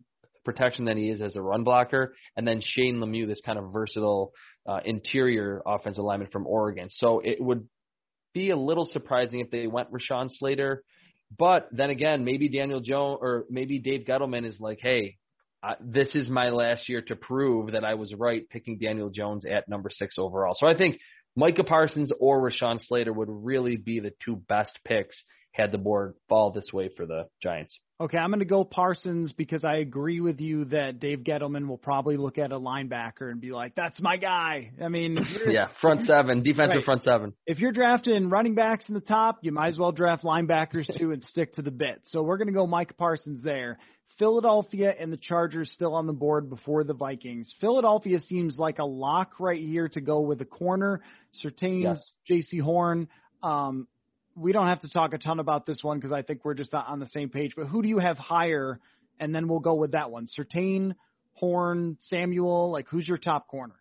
protection 0.44 0.84
than 0.84 0.96
he 0.96 1.10
is 1.10 1.20
as 1.20 1.36
a 1.36 1.42
run 1.42 1.64
blocker. 1.64 2.14
And 2.36 2.46
then 2.46 2.60
Shane 2.62 2.96
Lemieux, 2.96 3.26
this 3.26 3.40
kind 3.44 3.58
of 3.58 3.72
versatile 3.72 4.32
uh, 4.66 4.80
interior 4.84 5.62
offensive 5.66 6.04
lineman 6.04 6.28
from 6.30 6.46
Oregon. 6.46 6.88
So 6.90 7.20
it 7.20 7.40
would 7.40 7.66
be 8.32 8.50
a 8.50 8.56
little 8.56 8.86
surprising 8.86 9.40
if 9.40 9.50
they 9.50 9.66
went 9.66 9.88
Rashawn 9.90 10.30
Slater. 10.30 10.82
But 11.36 11.68
then 11.72 11.90
again, 11.90 12.24
maybe 12.24 12.48
Daniel 12.48 12.80
Jones 12.80 13.18
or 13.20 13.44
maybe 13.50 13.78
Dave 13.78 14.06
Gettleman 14.06 14.46
is 14.46 14.58
like, 14.60 14.78
hey, 14.80 15.16
this 15.80 16.14
is 16.14 16.28
my 16.28 16.50
last 16.50 16.88
year 16.88 17.02
to 17.02 17.16
prove 17.16 17.72
that 17.72 17.84
I 17.84 17.94
was 17.94 18.14
right 18.14 18.48
picking 18.50 18.78
Daniel 18.78 19.10
Jones 19.10 19.44
at 19.44 19.68
number 19.68 19.90
six 19.90 20.16
overall. 20.18 20.54
So 20.58 20.66
I 20.66 20.76
think 20.76 20.98
Micah 21.36 21.64
Parsons 21.64 22.12
or 22.20 22.40
Rashawn 22.40 22.78
Slater 22.80 23.12
would 23.12 23.28
really 23.30 23.76
be 23.76 24.00
the 24.00 24.12
two 24.24 24.36
best 24.36 24.78
picks 24.84 25.24
had 25.52 25.72
the 25.72 25.78
board 25.78 26.14
fall 26.28 26.50
this 26.50 26.72
way 26.72 26.90
for 26.94 27.06
the 27.06 27.26
Giants. 27.42 27.78
Okay, 28.00 28.18
I'm 28.18 28.30
going 28.30 28.40
to 28.40 28.44
go 28.44 28.64
Parsons 28.64 29.32
because 29.32 29.64
I 29.64 29.76
agree 29.76 30.20
with 30.20 30.40
you 30.40 30.64
that 30.66 30.98
Dave 30.98 31.20
Gettleman 31.20 31.68
will 31.68 31.78
probably 31.78 32.16
look 32.16 32.38
at 32.38 32.50
a 32.50 32.58
linebacker 32.58 33.30
and 33.30 33.40
be 33.40 33.52
like, 33.52 33.76
"That's 33.76 34.00
my 34.00 34.16
guy." 34.16 34.72
I 34.82 34.88
mean, 34.88 35.16
yeah, 35.46 35.68
front 35.80 36.02
seven, 36.04 36.42
defensive 36.42 36.78
Right. 36.78 36.84
front 36.84 37.02
seven. 37.02 37.34
if 37.46 37.60
you're 37.60 37.70
drafting 37.70 38.30
running 38.30 38.56
backs 38.56 38.88
in 38.88 38.94
the 38.94 39.00
top, 39.00 39.38
you 39.42 39.52
might 39.52 39.68
as 39.68 39.78
well 39.78 39.92
draft 39.92 40.24
linebackers 40.24 40.92
too 40.98 41.12
and 41.12 41.22
stick 41.22 41.54
to 41.54 41.62
the 41.62 41.70
bit. 41.70 42.00
So 42.06 42.22
we're 42.24 42.36
going 42.36 42.48
to 42.48 42.52
go 42.52 42.66
Mike 42.66 42.96
Parsons 42.96 43.42
there. 43.44 43.78
Philadelphia 44.18 44.92
and 44.98 45.12
the 45.12 45.16
Chargers 45.16 45.70
still 45.72 45.94
on 45.94 46.06
the 46.06 46.12
board 46.12 46.48
before 46.50 46.82
the 46.84 46.94
Vikings. 46.94 47.54
Philadelphia 47.60 48.18
seems 48.20 48.56
like 48.58 48.78
a 48.80 48.84
lock 48.84 49.38
right 49.40 49.60
here 49.60 49.88
to 49.88 50.00
go 50.00 50.20
with 50.20 50.40
a 50.40 50.44
corner. 50.44 51.00
Surtain, 51.44 51.82
Yes. 51.82 52.10
Jaycee 52.28 52.60
Horn. 52.60 53.08
Um, 53.42 53.86
we 54.36 54.52
don't 54.52 54.66
have 54.66 54.80
to 54.80 54.88
talk 54.88 55.12
a 55.12 55.18
ton 55.18 55.40
about 55.40 55.66
this 55.66 55.82
one 55.82 55.98
because 55.98 56.12
I 56.12 56.22
think 56.22 56.44
we're 56.44 56.54
just 56.54 56.72
not 56.72 56.88
on 56.88 57.00
the 57.00 57.06
same 57.06 57.28
page. 57.28 57.52
But 57.56 57.66
who 57.66 57.82
do 57.82 57.88
you 57.88 57.98
have 57.98 58.18
higher? 58.18 58.80
And 59.20 59.34
then 59.34 59.48
we'll 59.48 59.60
go 59.60 59.74
with 59.74 59.92
that 59.92 60.10
one. 60.10 60.26
Surtain, 60.26 60.94
Horn, 61.34 61.96
Samuel. 62.00 62.70
Like 62.70 62.88
who's 62.88 63.06
your 63.06 63.18
top 63.18 63.48
corner? 63.48 63.74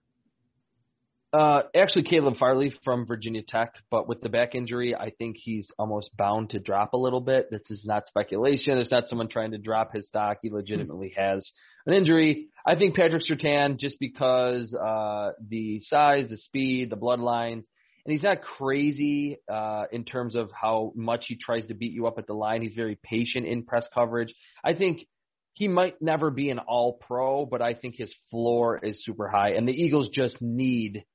Uh, 1.34 1.64
actually, 1.76 2.04
Caleb 2.04 2.38
Farley 2.38 2.72
from 2.84 3.08
Virginia 3.08 3.42
Tech, 3.42 3.74
but 3.90 4.08
with 4.08 4.22
the 4.22 4.30
back 4.30 4.54
injury, 4.54 4.96
I 4.96 5.10
think 5.10 5.36
he's 5.40 5.72
almost 5.80 6.16
bound 6.16 6.52
to 6.52 6.60
drop 6.60 6.94
a 6.94 6.98
little 6.98 7.22
bit. 7.22 7.50
This 7.50 7.64
is 7.72 7.84
not 7.88 8.06
speculation. 8.06 8.78
It's 8.78 8.92
not 8.92 9.08
someone 9.08 9.30
trying 9.30 9.50
to 9.52 9.58
drop 9.58 9.94
his 9.94 10.08
stock. 10.08 10.38
He 10.44 10.52
legitimately 10.52 11.12
has 11.18 11.52
an 11.88 11.96
injury. 11.96 12.50
I 12.68 12.76
think 12.76 12.96
Patrick 12.96 13.24
Surtain, 13.24 13.80
just 13.80 14.00
because 14.00 14.76
uh, 14.76 15.32
the 15.50 15.80
size, 15.80 16.28
the 16.30 16.38
speed, 16.38 16.92
the 16.92 16.98
bloodlines, 16.98 17.64
and 18.06 18.12
he's 18.12 18.24
not 18.24 18.42
crazy 18.42 19.38
uh, 19.52 19.86
in 19.92 20.04
terms 20.04 20.36
of 20.36 20.50
how 20.52 20.92
much 20.96 21.26
he 21.28 21.38
tries 21.38 21.66
to 21.68 21.74
beat 21.74 21.94
you 21.94 22.08
up 22.08 22.18
at 22.18 22.28
the 22.28 22.34
line. 22.34 22.62
He's 22.62 22.74
very 22.74 22.98
patient 23.02 23.46
in 23.46 23.64
press 23.64 23.88
coverage. 23.94 24.34
I 24.64 24.74
think 24.74 25.08
he 25.54 25.68
might 25.68 26.02
never 26.02 26.32
be 26.32 26.50
an 26.50 26.60
all 26.60 26.94
pro, 26.94 27.46
but 27.46 27.62
I 27.62 27.74
think 27.76 27.96
his 27.96 28.14
floor 28.30 28.80
is 28.84 29.04
super 29.06 29.28
high, 29.28 29.52
and 29.52 29.68
the 29.68 29.74
Eagles 29.74 30.10
just 30.10 30.42
need 30.42 31.06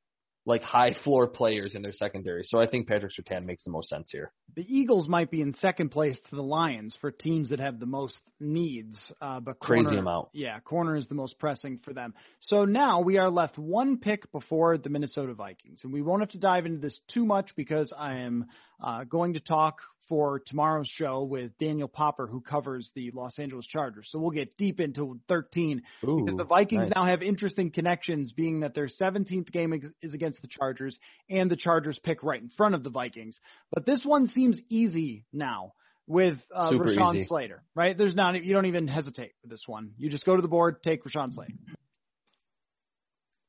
like 0.49 0.63
high 0.63 0.95
floor 1.05 1.27
players 1.27 1.75
in 1.75 1.83
their 1.83 1.93
secondary. 1.93 2.43
So 2.43 2.59
I 2.59 2.67
think 2.67 2.89
Patrick 2.89 3.13
Surtain 3.13 3.45
makes 3.45 3.63
the 3.65 3.71
most 3.71 3.91
sense 3.91 4.09
here. 4.11 4.33
The 4.57 4.65
Eagles 4.67 5.07
might 5.07 5.31
be 5.31 5.43
in 5.43 5.53
second 5.55 5.91
place 5.91 6.19
to 6.31 6.37
the 6.37 6.43
Lions 6.43 6.97
for 7.03 7.11
teams 7.11 7.51
that 7.51 7.61
have 7.61 7.79
the 7.79 7.87
most 7.87 8.23
needs, 8.41 8.97
uh, 9.21 9.41
but 9.41 9.61
corner, 9.61 9.85
crazy 9.85 9.99
amount. 9.99 10.29
Yeah, 10.33 10.59
corner 10.61 10.97
is 10.97 11.07
the 11.07 11.15
most 11.15 11.39
pressing 11.39 11.81
for 11.85 11.93
them. 11.93 12.15
So 12.41 12.65
now 12.65 13.03
we 13.03 13.19
are 13.19 13.31
left 13.31 13.59
one 13.59 13.99
pick 13.99 14.33
before 14.33 14.79
the 14.79 14.89
Minnesota 14.89 15.35
Vikings, 15.35 15.81
and 15.85 15.93
we 15.93 16.01
won't 16.01 16.23
have 16.23 16.31
to 16.31 16.39
dive 16.39 16.65
into 16.65 16.81
this 16.81 16.99
too 17.13 17.27
much 17.27 17.51
because 17.55 17.93
I 17.97 18.15
am 18.21 18.47
uh, 18.83 19.05
going 19.05 19.35
to 19.35 19.41
talk 19.41 19.83
for 20.09 20.41
tomorrow's 20.47 20.89
show 20.89 21.23
with 21.23 21.57
Daniel 21.59 21.89
Popper, 21.89 22.27
who 22.27 22.41
covers 22.41 22.91
the 22.95 23.11
Los 23.13 23.39
Angeles 23.39 23.67
Chargers. 23.67 24.09
So 24.11 24.19
we'll 24.19 24.31
get 24.31 24.57
deep 24.57 24.81
into 24.81 25.21
13 25.29 25.83
Ooh, 26.05 26.23
because 26.25 26.37
the 26.37 26.45
Vikings 26.45 26.87
nice. 26.87 26.93
now 26.95 27.07
have 27.07 27.23
interesting 27.23 27.71
connections, 27.71 28.33
being 28.33 28.61
that 28.61 28.75
their 28.75 28.89
17th 28.89 29.51
game 29.53 29.73
is 30.03 30.15
against 30.15 30.41
the 30.43 30.49
Chargers, 30.49 30.99
and 31.29 31.51
the 31.51 31.57
Chargers 31.57 31.99
pick 32.03 32.23
right 32.23 32.41
in 32.41 32.49
front 32.51 32.75
of 32.75 32.83
the 32.83 32.91
Vikings. 32.91 33.39
But 33.73 33.87
this 33.87 34.05
one 34.05 34.29
seems 34.29 34.59
easy 34.69 35.25
now 35.33 35.75
with 36.07 36.39
uh, 36.55 36.71
Super 36.71 36.87
Rashawn 36.87 37.17
easy. 37.17 37.27
Slater, 37.27 37.63
right? 37.75 37.97
There's 37.97 38.15
not 38.15 38.43
you 38.43 38.55
don't 38.55 38.67
even 38.67 38.89
hesitate 38.89 39.33
with 39.43 39.51
this 39.51 39.65
one. 39.67 39.93
You 39.99 40.09
just 40.09 40.25
go 40.25 40.35
to 40.35 40.43
the 40.43 40.49
board, 40.49 40.83
take 40.83 41.05
Rashawn 41.05 41.33
Slater. 41.33 41.53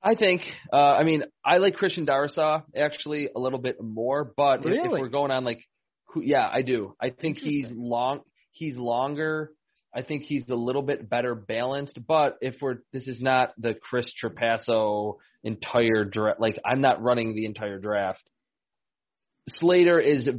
I 0.02 0.16
think. 0.16 0.42
Uh, 0.72 0.78
I 0.78 1.04
mean, 1.04 1.24
I 1.44 1.58
like 1.58 1.76
Christian 1.76 2.06
Darrisaw 2.06 2.64
actually 2.76 3.30
a 3.36 3.40
little 3.40 3.60
bit 3.60 3.82
more, 3.82 4.24
but 4.24 4.66
if, 4.66 4.86
if 4.86 4.92
we're 4.92 5.10
going 5.10 5.32
on 5.32 5.44
like, 5.44 5.60
who, 6.14 6.22
yeah, 6.22 6.48
I 6.52 6.62
do. 6.62 6.96
I 7.02 7.10
think 7.10 7.38
he's 7.38 7.72
long. 7.72 8.22
He's 8.52 8.78
longer. 8.78 9.52
I 9.94 10.04
think 10.04 10.24
he's 10.24 10.48
a 10.50 10.56
little 10.56 10.82
bit 10.82 11.10
better 11.10 11.34
balanced. 11.34 12.00
But 12.08 12.38
if 12.42 12.56
we're, 12.62 12.78
this 12.94 13.08
is 13.08 13.22
not 13.22 13.54
the 13.58 13.74
Chris 13.74 14.12
Trapasso 14.22 15.16
entire 15.44 16.06
draft. 16.06 16.40
Like, 16.40 16.60
I'm 16.66 16.82
not 16.82 17.02
running 17.02 17.36
the 17.36 17.46
entire 17.46 17.80
draft. 17.80 18.24
Slater 19.48 20.00
is 20.00 20.30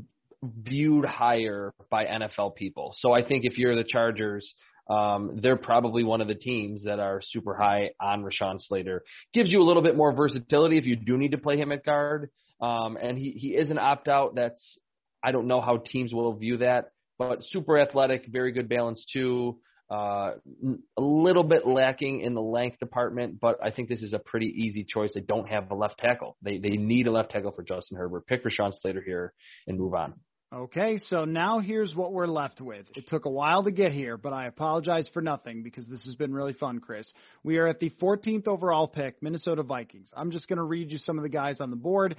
viewed 0.43 1.05
higher 1.05 1.75
by 1.91 2.05
NFL 2.05 2.55
people. 2.55 2.93
So 2.97 3.13
I 3.13 3.27
think 3.27 3.45
if 3.45 3.59
you're 3.59 3.77
the 3.77 3.85
Chargers, 3.85 4.55
um, 4.89 5.39
they're 5.43 5.57
probably 5.57 6.05
one 6.05 6.21
of 6.21 6.29
the 6.29 6.35
teams 6.35 6.85
that 6.85 6.99
are 6.99 7.21
super 7.23 7.55
high 7.55 7.91
on 8.01 8.23
Rashawn 8.25 8.61
Slater. 8.61 9.03
Gives 9.33 9.51
you 9.51 9.61
a 9.61 9.65
little 9.65 9.83
bit 9.83 9.97
more 9.97 10.13
versatility 10.13 10.79
if 10.79 10.87
you 10.87 10.97
do 10.97 11.17
need 11.17 11.33
to 11.33 11.39
play 11.39 11.57
him 11.57 11.73
at 11.73 11.85
guard. 11.85 12.31
Um, 12.61 12.97
and 13.01 13.17
he, 13.17 13.31
he 13.31 13.49
is 13.49 13.71
an 13.71 13.79
opt 13.79 14.09
out. 14.09 14.35
That's, 14.35 14.79
I 15.23 15.33
don't 15.33 15.47
know 15.47 15.61
how 15.61 15.79
teams 15.79 16.13
will 16.13 16.33
view 16.35 16.59
that, 16.59 16.93
but 17.19 17.45
super 17.45 17.79
athletic, 17.79 18.27
very 18.27 18.53
good 18.53 18.69
balance 18.69 19.05
too. 19.13 19.59
Uh, 19.91 20.35
a 20.97 21.03
little 21.03 21.43
bit 21.43 21.67
lacking 21.67 22.21
in 22.21 22.33
the 22.35 22.41
length 22.41 22.79
department, 22.79 23.41
but 23.41 23.59
I 23.63 23.73
think 23.73 23.89
this 23.89 24.03
is 24.03 24.13
a 24.13 24.21
pretty 24.21 24.47
easy 24.47 24.85
choice. 24.85 25.13
They 25.15 25.21
don't 25.21 25.49
have 25.49 25.69
a 25.73 25.75
left 25.75 25.99
tackle. 25.99 26.37
They 26.43 26.59
they 26.59 26.77
need 26.77 27.09
a 27.09 27.11
left 27.11 27.33
tackle 27.33 27.51
for 27.51 27.65
Justin 27.65 27.99
Herbert. 27.99 28.27
Pick 28.29 28.45
Rashawn 28.45 28.73
Slater 28.81 29.03
here 29.03 29.33
and 29.67 29.77
move 29.77 29.95
on. 29.95 30.15
Okay, 30.53 30.99
so 30.99 31.25
now 31.25 31.61
here's 31.61 31.95
what 31.95 32.13
we're 32.13 32.27
left 32.27 32.61
with. 32.61 32.85
It 32.97 33.07
took 33.07 33.25
a 33.25 33.31
while 33.31 33.63
to 33.63 33.71
get 33.71 33.93
here, 33.93 34.17
but 34.17 34.33
I 34.33 34.47
apologize 34.47 35.09
for 35.15 35.23
nothing 35.23 35.63
because 35.63 35.87
this 35.87 36.05
has 36.07 36.17
been 36.17 36.33
really 36.33 36.55
fun, 36.55 36.81
Chris. 36.81 37.13
We 37.45 37.59
are 37.59 37.69
at 37.69 37.79
the 37.79 37.91
14th 38.03 38.49
overall 38.49 38.89
pick, 38.89 39.23
Minnesota 39.23 39.63
Vikings. 39.63 40.11
I'm 40.13 40.33
just 40.33 40.49
going 40.49 40.57
to 40.57 40.65
read 40.65 40.91
you 40.91 40.99
some 40.99 41.19
of 41.19 41.23
the 41.23 41.29
guys 41.29 41.61
on 41.61 41.71
the 41.71 41.77
board. 41.77 42.17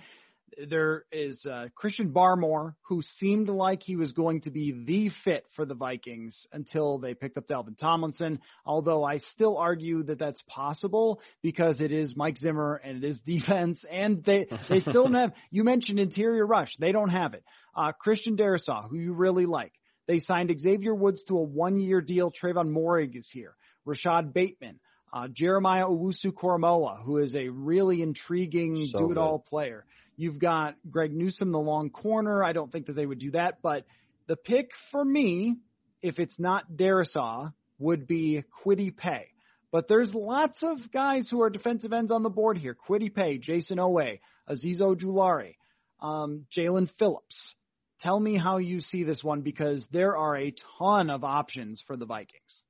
There 0.69 1.05
is 1.11 1.45
uh, 1.45 1.67
Christian 1.75 2.11
Barmore, 2.11 2.75
who 2.83 3.01
seemed 3.19 3.49
like 3.49 3.81
he 3.83 3.95
was 3.95 4.11
going 4.11 4.41
to 4.41 4.51
be 4.51 4.83
the 4.85 5.11
fit 5.23 5.45
for 5.55 5.65
the 5.65 5.73
Vikings 5.73 6.47
until 6.51 6.97
they 6.97 7.13
picked 7.13 7.37
up 7.37 7.47
Dalvin 7.47 7.77
Tomlinson. 7.77 8.39
Although 8.65 9.03
I 9.03 9.17
still 9.17 9.57
argue 9.57 10.03
that 10.03 10.19
that's 10.19 10.43
possible 10.47 11.21
because 11.41 11.81
it 11.81 11.91
is 11.91 12.15
Mike 12.15 12.37
Zimmer 12.37 12.75
and 12.83 13.03
it 13.03 13.07
is 13.07 13.21
defense, 13.25 13.83
and 13.89 14.23
they 14.23 14.47
they 14.69 14.81
still 14.81 15.05
don't 15.05 15.13
have. 15.15 15.33
You 15.49 15.63
mentioned 15.63 15.99
interior 15.99 16.45
rush; 16.45 16.75
they 16.79 16.91
don't 16.91 17.09
have 17.09 17.33
it. 17.33 17.43
Uh, 17.75 17.91
Christian 17.93 18.35
Darrisaw, 18.35 18.89
who 18.89 18.97
you 18.97 19.13
really 19.13 19.45
like. 19.45 19.73
They 20.07 20.19
signed 20.19 20.51
Xavier 20.59 20.93
Woods 20.93 21.23
to 21.29 21.37
a 21.37 21.43
one-year 21.43 22.01
deal. 22.01 22.31
Trevon 22.31 22.69
Moehrig 22.71 23.15
is 23.15 23.29
here. 23.31 23.55
Rashod 23.85 24.33
Bateman. 24.33 24.79
Uh, 25.13 25.27
Jeremiah 25.29 25.85
Owusu-Koramoah, 25.87 27.03
who 27.03 27.17
is 27.17 27.35
a 27.35 27.49
really 27.49 28.01
intriguing 28.01 28.87
So 28.93 28.99
do-it-all 28.99 29.39
player. 29.39 29.85
You've 30.17 30.39
got 30.39 30.75
Greg 30.89 31.13
Newsome, 31.13 31.51
the 31.51 31.59
long 31.59 31.89
corner. 31.89 32.43
I 32.43 32.53
don't 32.53 32.71
think 32.71 32.87
that 32.87 32.93
they 32.93 33.05
would 33.05 33.19
do 33.19 33.31
that, 33.31 33.61
but 33.61 33.85
the 34.27 34.35
pick 34.35 34.69
for 34.91 35.03
me, 35.03 35.57
if 36.01 36.19
it's 36.19 36.39
not 36.39 36.71
Darrisaw, 36.73 37.53
would 37.79 38.07
be 38.07 38.43
Kwity 38.63 38.95
Paye. 38.95 39.27
But 39.71 39.87
there's 39.87 40.13
lots 40.13 40.61
of 40.61 40.77
guys 40.91 41.27
who 41.31 41.41
are 41.41 41.49
defensive 41.49 41.93
ends 41.93 42.11
on 42.11 42.23
the 42.23 42.29
board 42.29 42.57
here. 42.57 42.75
Kwity 42.87 43.13
Paye, 43.13 43.39
Jayson 43.39 43.77
Oweh, 43.77 44.19
Azeez 44.49 44.81
Ojulari, 44.81 45.55
um, 46.01 46.45
Jaelan 46.55 46.89
Phillips. 46.99 47.55
Tell 48.01 48.19
me 48.19 48.37
how 48.37 48.57
you 48.57 48.81
see 48.81 49.03
this 49.03 49.23
one 49.23 49.41
because 49.41 49.85
there 49.91 50.17
are 50.17 50.35
a 50.35 50.53
ton 50.79 51.09
of 51.09 51.23
options 51.23 51.81
for 51.87 51.95
the 51.95 52.05
Vikings. 52.05 52.61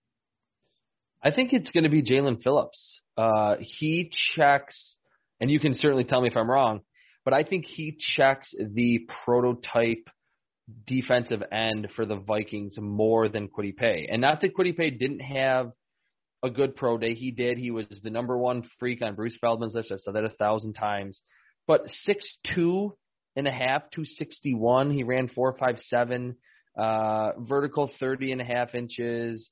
I 1.24 1.32
think 1.32 1.54
it's 1.54 1.70
going 1.72 1.84
to 1.86 1.90
be 1.90 2.04
Jaelan 2.04 2.44
Phillips. 2.44 3.02
Uh, 3.18 3.56
he 3.60 4.12
checks, 4.36 4.98
and 5.40 5.50
you 5.50 5.60
can 5.60 5.74
certainly 5.74 6.04
tell 6.04 6.22
me 6.22 6.28
if 6.28 6.38
I'm 6.38 6.50
wrong, 6.50 6.82
but 7.26 7.34
I 7.34 7.44
think 7.44 7.66
he 7.66 7.98
checks 8.00 8.54
the 8.58 9.08
prototype 9.26 10.10
defensive 10.86 11.44
end 11.52 11.90
for 11.96 12.06
the 12.06 12.16
Vikings 12.16 12.76
more 12.80 13.28
than 13.28 13.50
Kwity 13.50 13.76
Paye. 13.76 14.08
And 14.10 14.22
not 14.22 14.42
that 14.42 14.56
Kwity 14.56 14.76
Paye 14.76 14.92
didn't 14.92 15.20
have 15.20 15.72
a 16.44 16.50
good 16.50 16.76
pro 16.76 16.98
day. 16.98 17.14
He 17.14 17.32
did. 17.32 17.58
He 17.58 17.72
was 17.72 17.86
the 18.04 18.10
number 18.10 18.38
one 18.38 18.64
freak 18.80 19.02
on 19.02 19.16
Bruce 19.16 19.38
Feldman's 19.40 19.76
list. 19.76 19.92
I've 19.92 20.00
said 20.00 20.16
that 20.16 20.24
a 20.24 20.30
thousand 20.30 20.74
times. 20.74 21.22
But 21.68 21.82
six 22.04 22.38
two 22.56 22.96
and 23.36 23.48
a 23.48 23.52
half, 23.52 23.84
two 23.92 24.06
sixty 24.06 24.56
one. 24.56 24.92
He 24.92 25.04
ran 25.04 25.28
four 25.28 25.56
five 25.58 25.80
seven. 25.80 26.38
Uh, 26.78 27.32
vertical 27.38 27.92
thirty 28.00 28.32
and 28.32 28.40
a 28.40 28.46
half 28.46 28.74
inches 28.74 29.52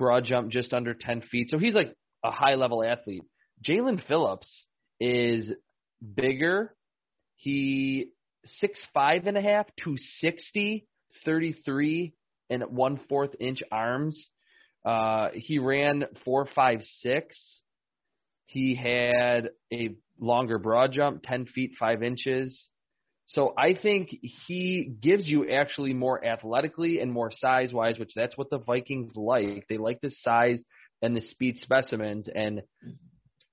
broad 0.00 0.24
jump 0.24 0.50
just 0.50 0.72
under 0.72 0.94
10 0.94 1.20
feet. 1.20 1.50
So 1.50 1.58
he's 1.58 1.74
like 1.74 1.94
a 2.24 2.30
high 2.32 2.54
level 2.54 2.82
athlete. 2.82 3.22
Jaelan 3.62 4.02
Phillips 4.08 4.66
is 4.98 5.52
bigger. 6.16 6.74
He 7.40 8.10
six 8.44 8.78
five 8.92 9.26
and 9.26 9.36
a 9.36 9.40
half, 9.40 9.64
two 9.82 9.96
sixty, 9.96 10.86
thirty 11.24 11.52
three 11.52 12.12
and 12.50 12.62
one 12.64 13.00
fourth 13.08 13.34
inch 13.40 13.62
arms. 13.72 14.28
Uh, 14.84 15.30
he 15.32 15.58
ran 15.58 16.04
four 16.22 16.46
five 16.54 16.82
six. 16.98 17.62
He 18.44 18.74
had 18.74 19.50
a 19.72 19.94
longer 20.18 20.58
broad 20.58 20.92
jump, 20.92 21.22
ten 21.22 21.46
feet 21.46 21.72
five 21.80 22.02
inches. 22.02 22.68
So 23.24 23.54
I 23.56 23.74
think 23.74 24.10
he 24.10 24.92
gives 25.00 25.26
you 25.26 25.48
actually 25.50 25.94
more 25.94 26.22
athletically 26.22 27.00
and 27.00 27.10
more 27.10 27.30
size 27.32 27.72
wise, 27.72 27.98
which 27.98 28.12
that's 28.14 28.36
what 28.36 28.50
the 28.50 28.58
Vikings 28.58 29.12
like. 29.14 29.64
They 29.66 29.78
like 29.78 30.02
the 30.02 30.10
size 30.10 30.62
and 31.00 31.16
the 31.16 31.22
speed 31.22 31.56
specimens. 31.56 32.28
And 32.28 32.62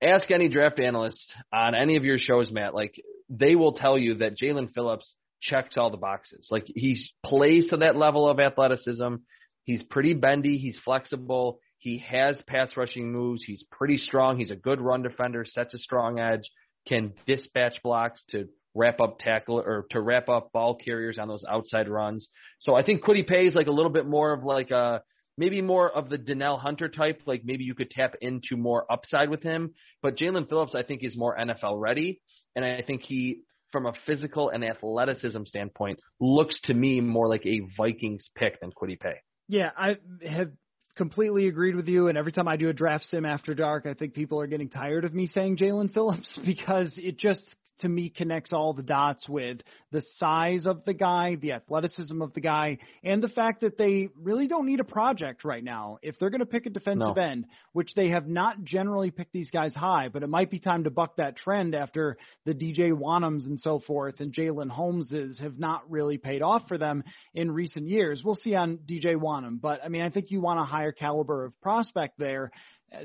ask 0.02 0.30
any 0.30 0.50
draft 0.50 0.78
analyst 0.78 1.32
on 1.54 1.74
any 1.74 1.96
of 1.96 2.04
your 2.04 2.18
shows, 2.18 2.50
Matt, 2.50 2.74
like 2.74 3.00
they 3.28 3.54
will 3.54 3.72
tell 3.72 3.98
you 3.98 4.16
that 4.16 4.38
Jaelan 4.38 4.72
Phillips 4.72 5.14
checks 5.40 5.76
all 5.76 5.90
the 5.90 5.96
boxes. 5.96 6.48
Like 6.50 6.64
he 6.66 6.98
plays 7.24 7.68
to 7.70 7.78
that 7.78 7.96
level 7.96 8.28
of 8.28 8.40
athleticism. 8.40 9.16
He's 9.64 9.82
pretty 9.82 10.14
bendy. 10.14 10.56
He's 10.56 10.78
flexible. 10.84 11.60
He 11.78 11.98
has 11.98 12.42
pass 12.46 12.76
rushing 12.76 13.12
moves. 13.12 13.44
He's 13.44 13.64
pretty 13.70 13.98
strong. 13.98 14.38
He's 14.38 14.50
a 14.50 14.56
good 14.56 14.80
run 14.80 15.02
defender, 15.02 15.44
sets 15.44 15.74
a 15.74 15.78
strong 15.78 16.18
edge, 16.18 16.50
can 16.88 17.12
dispatch 17.26 17.82
blocks 17.82 18.24
to 18.30 18.48
wrap 18.74 19.00
up 19.00 19.18
tackle 19.18 19.58
or 19.58 19.86
to 19.90 20.00
wrap 20.00 20.28
up 20.28 20.52
ball 20.52 20.74
carriers 20.74 21.18
on 21.18 21.28
those 21.28 21.44
outside 21.48 21.88
runs. 21.88 22.28
So 22.60 22.74
I 22.74 22.84
think 22.84 23.02
Kwity 23.02 23.26
Paye 23.26 23.46
is 23.46 23.54
like 23.54 23.66
a 23.66 23.72
little 23.72 23.92
bit 23.92 24.06
more 24.06 24.32
of 24.32 24.42
like 24.42 24.70
a 24.70 25.02
maybe 25.36 25.62
more 25.62 25.88
of 25.88 26.08
the 26.10 26.18
Danielle 26.18 26.58
Hunter 26.58 26.88
type. 26.88 27.22
Like 27.26 27.42
maybe 27.44 27.64
you 27.64 27.74
could 27.74 27.90
tap 27.90 28.14
into 28.20 28.56
more 28.56 28.90
upside 28.90 29.30
with 29.30 29.42
him. 29.42 29.74
But 30.02 30.16
Jaelan 30.16 30.48
Phillips, 30.48 30.74
I 30.74 30.82
think, 30.82 31.04
is 31.04 31.16
more 31.16 31.36
NFL 31.36 31.80
ready, 31.80 32.20
and 32.58 32.64
I 32.64 32.82
think 32.82 33.02
he, 33.02 33.42
from 33.70 33.86
a 33.86 33.92
physical 34.04 34.48
and 34.48 34.64
athleticism 34.64 35.44
standpoint, 35.44 36.00
looks 36.18 36.60
to 36.62 36.74
me 36.74 37.00
more 37.00 37.28
like 37.28 37.46
a 37.46 37.60
Vikings 37.76 38.28
pick 38.34 38.60
than 38.60 38.72
Kwity 38.72 38.98
Paye. 38.98 39.20
Yeah, 39.48 39.70
I 39.76 39.98
have 40.28 40.50
completely 40.96 41.46
agreed 41.46 41.76
with 41.76 41.88
you. 41.88 42.08
And 42.08 42.18
every 42.18 42.32
time 42.32 42.48
I 42.48 42.56
do 42.56 42.68
a 42.68 42.72
draft 42.72 43.04
sim 43.04 43.24
after 43.24 43.54
dark, 43.54 43.86
I 43.86 43.94
think 43.94 44.12
people 44.12 44.40
are 44.40 44.46
getting 44.46 44.68
tired 44.68 45.04
of 45.04 45.14
me 45.14 45.26
saying 45.26 45.56
Jaelan 45.56 45.94
Phillips 45.94 46.38
because 46.44 46.92
it 46.98 47.16
just 47.16 47.44
to 47.80 47.88
me 47.88 48.10
connects 48.10 48.52
all 48.52 48.72
the 48.72 48.82
dots 48.82 49.28
with 49.28 49.58
the 49.90 50.02
size 50.16 50.66
of 50.66 50.84
the 50.84 50.94
guy, 50.94 51.36
the 51.36 51.52
athleticism 51.52 52.20
of 52.20 52.34
the 52.34 52.40
guy, 52.40 52.78
and 53.02 53.22
the 53.22 53.28
fact 53.28 53.60
that 53.62 53.78
they 53.78 54.08
really 54.20 54.46
don't 54.46 54.66
need 54.66 54.80
a 54.80 54.84
project 54.84 55.44
right 55.44 55.64
now. 55.64 55.98
If 56.02 56.18
they're 56.18 56.30
going 56.30 56.40
to 56.40 56.46
pick 56.46 56.66
a 56.66 56.70
defensive 56.70 57.16
No. 57.16 57.22
end, 57.22 57.46
which 57.72 57.94
they 57.94 58.08
have 58.08 58.26
not 58.28 58.64
generally 58.64 59.10
picked 59.10 59.32
these 59.32 59.50
guys 59.50 59.74
high, 59.74 60.08
but 60.08 60.22
it 60.22 60.28
might 60.28 60.50
be 60.50 60.58
time 60.58 60.84
to 60.84 60.90
buck 60.90 61.16
that 61.16 61.36
trend 61.36 61.74
after 61.74 62.16
the 62.44 62.54
DJ 62.54 62.92
Wonnums 62.92 63.46
and 63.46 63.60
so 63.60 63.78
forth 63.78 64.20
and 64.20 64.32
Jalyn 64.32 64.70
Holmeses 64.70 65.40
have 65.40 65.58
not 65.58 65.90
really 65.90 66.18
paid 66.18 66.42
off 66.42 66.68
for 66.68 66.78
them 66.78 67.04
in 67.34 67.50
recent 67.50 67.88
years. 67.88 68.22
We'll 68.24 68.34
see 68.34 68.54
on 68.54 68.78
DJ 68.78 69.14
Wonnum, 69.16 69.60
but 69.60 69.84
I 69.84 69.88
mean, 69.88 70.02
I 70.02 70.10
think 70.10 70.30
you 70.30 70.40
want 70.40 70.60
a 70.60 70.64
higher 70.64 70.92
caliber 70.92 71.44
of 71.44 71.60
prospect 71.60 72.18
there 72.18 72.50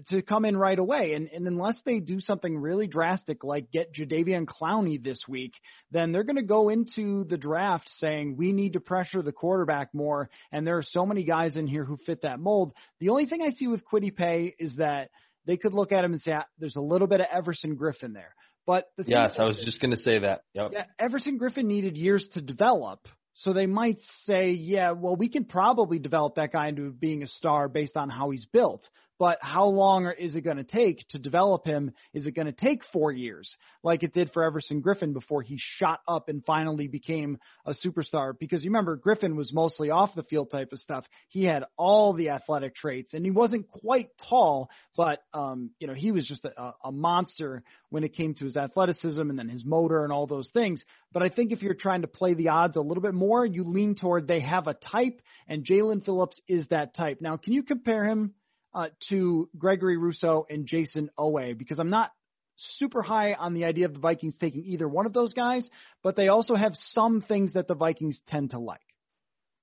to 0.09 0.21
come 0.21 0.45
in 0.45 0.55
right 0.55 0.79
away. 0.79 1.13
And, 1.13 1.29
and 1.29 1.47
unless 1.47 1.75
they 1.85 1.99
do 1.99 2.19
something 2.19 2.57
really 2.57 2.87
drastic, 2.87 3.43
like 3.43 3.71
get 3.71 3.93
Jadeveon 3.93 4.45
Clowney 4.45 5.01
this 5.03 5.23
week, 5.27 5.53
then 5.91 6.11
they're 6.11 6.23
going 6.23 6.37
to 6.37 6.43
go 6.43 6.69
into 6.69 7.25
the 7.25 7.37
draft 7.37 7.89
saying 7.99 8.35
we 8.37 8.53
need 8.53 8.73
to 8.73 8.79
pressure 8.79 9.21
the 9.21 9.31
quarterback 9.31 9.93
more. 9.93 10.29
And 10.51 10.65
there 10.65 10.77
are 10.77 10.83
so 10.83 11.05
many 11.05 11.23
guys 11.23 11.55
in 11.57 11.67
here 11.67 11.83
who 11.83 11.97
fit 11.97 12.21
that 12.21 12.39
mold. 12.39 12.73
The 12.99 13.09
only 13.09 13.25
thing 13.25 13.41
I 13.41 13.51
see 13.51 13.67
with 13.67 13.83
Kwity 13.85 14.15
Paye 14.15 14.55
is 14.57 14.75
that 14.77 15.09
they 15.45 15.57
could 15.57 15.73
look 15.73 15.91
at 15.91 16.05
him 16.05 16.13
and 16.13 16.21
say 16.21 16.33
ah, 16.33 16.45
there's 16.57 16.77
a 16.77 16.81
little 16.81 17.07
bit 17.07 17.19
of 17.19 17.27
Everson 17.31 17.77
Griffen 17.77 18.13
there. 18.13 18.35
But 18.65 18.85
the 18.97 19.03
yes, 19.05 19.35
I 19.37 19.43
was 19.43 19.61
just 19.65 19.81
going 19.81 19.91
to 19.91 20.01
say 20.01 20.19
that. 20.19 20.43
Yep. 20.53 20.71
Yeah, 20.71 20.85
Everson 20.97 21.37
Griffen 21.37 21.65
needed 21.65 21.97
years 21.97 22.27
to 22.33 22.41
develop. 22.41 23.07
So 23.35 23.51
they 23.51 23.65
might 23.65 23.97
say, 24.25 24.51
yeah, 24.51 24.91
well, 24.91 25.15
we 25.15 25.27
can 25.27 25.43
probably 25.43 25.97
develop 25.99 26.35
that 26.35 26.53
guy 26.53 26.67
into 26.67 26.91
being 26.91 27.23
a 27.23 27.27
star 27.27 27.67
based 27.67 27.97
on 27.97 28.09
how 28.09 28.29
he's 28.29 28.45
built 28.45 28.87
but 29.23 29.37
how 29.39 29.67
long 29.67 30.11
is 30.19 30.35
it 30.35 30.41
going 30.41 30.57
to 30.57 30.65
take 30.65 31.07
to 31.07 31.17
develop 31.17 31.65
him? 31.65 31.93
Is 32.13 32.25
it 32.25 32.35
going 32.35 32.47
to 32.47 32.51
take 32.51 32.81
four 32.91 33.09
years 33.09 33.55
like 33.81 34.03
it 34.03 34.11
did 34.11 34.29
for 34.33 34.43
Everson 34.43 34.83
Griffen 34.83 35.13
before 35.13 35.41
he 35.41 35.55
shot 35.57 36.01
up 36.09 36.27
and 36.27 36.43
finally 36.43 36.89
became 36.89 37.37
a 37.65 37.71
superstar? 37.71 38.37
Because 38.37 38.65
you 38.65 38.69
remember, 38.69 38.97
Griffen 38.97 39.37
was 39.37 39.53
mostly 39.53 39.91
off 39.91 40.13
the 40.13 40.23
field 40.23 40.51
type 40.51 40.73
of 40.73 40.79
stuff. 40.79 41.05
He 41.29 41.45
had 41.45 41.63
all 41.77 42.11
the 42.11 42.31
athletic 42.31 42.75
traits 42.75 43.13
and 43.13 43.23
he 43.23 43.31
wasn't 43.31 43.69
quite 43.69 44.09
tall, 44.29 44.69
but, 44.97 45.19
um, 45.33 45.69
you 45.79 45.87
know, 45.87 45.93
he 45.93 46.11
was 46.11 46.27
just 46.27 46.43
a, 46.43 46.73
a 46.83 46.91
monster 46.91 47.63
when 47.91 48.03
it 48.03 48.13
came 48.17 48.33
to 48.33 48.43
his 48.43 48.57
athleticism 48.57 49.21
and 49.21 49.39
then 49.39 49.47
his 49.47 49.63
motor 49.63 50.03
and 50.03 50.11
all 50.11 50.27
those 50.27 50.49
things. 50.53 50.83
But 51.13 51.23
I 51.23 51.29
think 51.29 51.53
if 51.53 51.61
you're 51.61 51.75
trying 51.75 52.01
to 52.01 52.09
play 52.09 52.33
the 52.33 52.49
odds 52.49 52.75
a 52.75 52.81
little 52.81 53.01
bit 53.01 53.13
more, 53.13 53.45
you 53.45 53.63
lean 53.63 53.95
toward 53.95 54.27
they 54.27 54.41
have 54.41 54.67
a 54.67 54.73
type 54.73 55.21
and 55.47 55.65
Jalen 55.65 56.03
Phillips 56.03 56.41
is 56.49 56.67
that 56.71 56.93
type. 56.93 57.21
Now, 57.21 57.37
can 57.37 57.53
you 57.53 57.63
compare 57.63 58.03
him 58.03 58.33
uh, 58.73 58.87
to 59.09 59.49
Gregory 59.57 59.97
Rousseau 59.97 60.45
and 60.49 60.67
Jayson 60.67 61.09
Oweh 61.17 61.57
because 61.57 61.79
I'm 61.79 61.89
not 61.89 62.11
super 62.57 63.01
high 63.01 63.33
on 63.33 63.53
the 63.53 63.65
idea 63.65 63.85
of 63.85 63.93
the 63.93 63.99
Vikings 63.99 64.37
taking 64.39 64.63
either 64.65 64.87
one 64.87 65.05
of 65.05 65.13
those 65.13 65.33
guys, 65.33 65.67
but 66.03 66.15
they 66.15 66.27
also 66.27 66.55
have 66.55 66.73
some 66.75 67.21
things 67.21 67.53
that 67.53 67.67
the 67.67 67.75
Vikings 67.75 68.19
tend 68.27 68.51
to 68.51 68.59
like. 68.59 68.79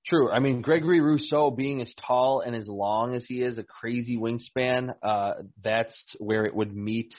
True. 0.07 0.31
I 0.31 0.39
mean, 0.39 0.63
Gregory 0.63 1.01
Rousseau 1.01 1.51
being 1.51 1.81
as 1.83 1.95
tall 2.07 2.41
and 2.41 2.57
as 2.57 2.67
long 2.67 3.15
as 3.15 3.25
he 3.27 3.43
is, 3.43 3.59
a 3.59 3.65
crazy 3.65 4.17
wingspan, 4.17 4.95
uh, 5.03 5.35
that's 5.63 6.03
where 6.19 6.47
it 6.47 6.55
would 6.55 6.75
meet 6.75 7.15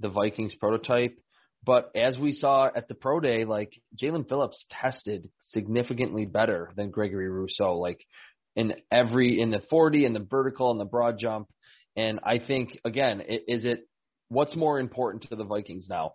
the 0.00 0.08
Vikings 0.08 0.54
prototype. 0.56 1.16
But 1.64 1.90
as 1.96 2.18
we 2.18 2.32
saw 2.32 2.68
at 2.74 2.88
the 2.88 2.94
pro 2.94 3.20
day, 3.20 3.44
like 3.44 3.72
Jaelan 4.00 4.28
Phillips 4.28 4.64
tested 4.70 5.30
significantly 5.48 6.24
better 6.24 6.72
than 6.76 6.90
Gregory 6.90 7.28
Rousseau. 7.28 7.78
Like 7.78 8.04
in 8.56 8.74
every 8.90 9.40
in 9.40 9.50
the 9.50 9.62
40 9.70 10.06
and 10.06 10.16
the 10.16 10.26
vertical 10.28 10.70
and 10.70 10.80
the 10.80 10.84
broad 10.84 11.18
jump. 11.18 11.48
And 11.94 12.20
I 12.24 12.38
think 12.38 12.78
again, 12.84 13.20
is 13.20 13.64
it 13.64 13.86
what's 14.28 14.56
more 14.56 14.80
important 14.80 15.28
to 15.28 15.36
the 15.36 15.44
Vikings 15.44 15.86
now? 15.88 16.12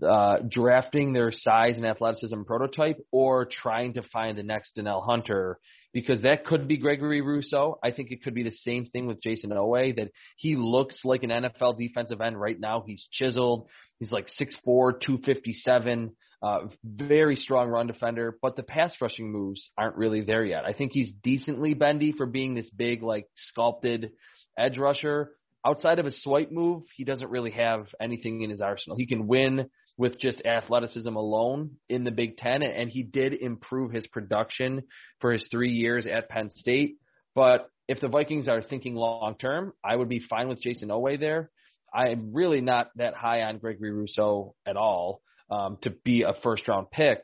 Uh, 0.00 0.38
drafting 0.48 1.12
their 1.12 1.32
size 1.32 1.76
and 1.76 1.84
athleticism 1.84 2.42
prototype 2.42 2.98
or 3.10 3.44
trying 3.44 3.94
to 3.94 4.02
find 4.12 4.38
the 4.38 4.42
next 4.44 4.76
Danielle 4.76 5.00
Hunter 5.00 5.58
because 5.92 6.22
that 6.22 6.46
could 6.46 6.68
be 6.68 6.76
Gregory 6.76 7.20
Rousseau. 7.20 7.80
I 7.82 7.90
think 7.90 8.12
it 8.12 8.22
could 8.22 8.34
be 8.34 8.44
the 8.44 8.52
same 8.52 8.86
thing 8.86 9.06
with 9.06 9.20
Jayson 9.20 9.50
Oweh 9.50 9.96
that 9.96 10.12
he 10.36 10.54
looks 10.54 11.04
like 11.04 11.24
an 11.24 11.30
NFL 11.30 11.78
defensive 11.78 12.20
end 12.20 12.40
right 12.40 12.58
now. 12.58 12.84
He's 12.86 13.08
chiseled. 13.10 13.68
He's 13.98 14.12
like 14.12 14.28
6'4", 14.40 15.00
257. 15.00 16.12
Uh, 16.42 16.66
very 16.84 17.36
strong 17.36 17.68
run 17.68 17.86
defender, 17.86 18.36
but 18.42 18.56
the 18.56 18.64
pass 18.64 18.92
rushing 19.00 19.30
moves 19.30 19.70
aren't 19.78 19.96
really 19.96 20.22
there 20.22 20.44
yet. 20.44 20.64
I 20.64 20.72
think 20.72 20.90
he's 20.92 21.12
decently 21.22 21.74
bendy 21.74 22.10
for 22.10 22.26
being 22.26 22.54
this 22.54 22.68
big, 22.70 23.02
like 23.02 23.28
sculpted 23.36 24.10
edge 24.58 24.76
rusher. 24.76 25.30
Outside 25.64 26.00
of 26.00 26.06
a 26.06 26.10
swipe 26.10 26.50
move, 26.50 26.82
he 26.96 27.04
doesn't 27.04 27.30
really 27.30 27.52
have 27.52 27.86
anything 28.00 28.42
in 28.42 28.50
his 28.50 28.60
arsenal. 28.60 28.96
He 28.96 29.06
can 29.06 29.28
win 29.28 29.70
with 29.96 30.18
just 30.18 30.44
athleticism 30.44 31.14
alone 31.14 31.76
in 31.88 32.02
the 32.02 32.10
Big 32.10 32.36
Ten, 32.36 32.64
and 32.64 32.90
he 32.90 33.04
did 33.04 33.34
improve 33.34 33.92
his 33.92 34.08
production 34.08 34.82
for 35.20 35.32
his 35.32 35.44
three 35.48 35.70
years 35.70 36.06
at 36.06 36.28
Penn 36.28 36.50
State. 36.50 36.96
But 37.36 37.70
if 37.86 38.00
the 38.00 38.08
Vikings 38.08 38.48
are 38.48 38.62
thinking 38.62 38.96
long 38.96 39.36
term, 39.38 39.74
I 39.84 39.94
would 39.94 40.08
be 40.08 40.18
fine 40.18 40.48
with 40.48 40.60
Jayson 40.60 40.88
Oweh 40.88 41.20
there. 41.20 41.50
I'm 41.94 42.32
really 42.32 42.62
not 42.62 42.90
that 42.96 43.14
high 43.14 43.42
on 43.42 43.58
Gregory 43.58 43.92
Rousseau 43.92 44.56
at 44.66 44.76
all 44.76 45.20
um, 45.52 45.78
to 45.82 45.90
be 45.90 46.22
a 46.22 46.32
first 46.42 46.66
round 46.66 46.90
pick. 46.90 47.18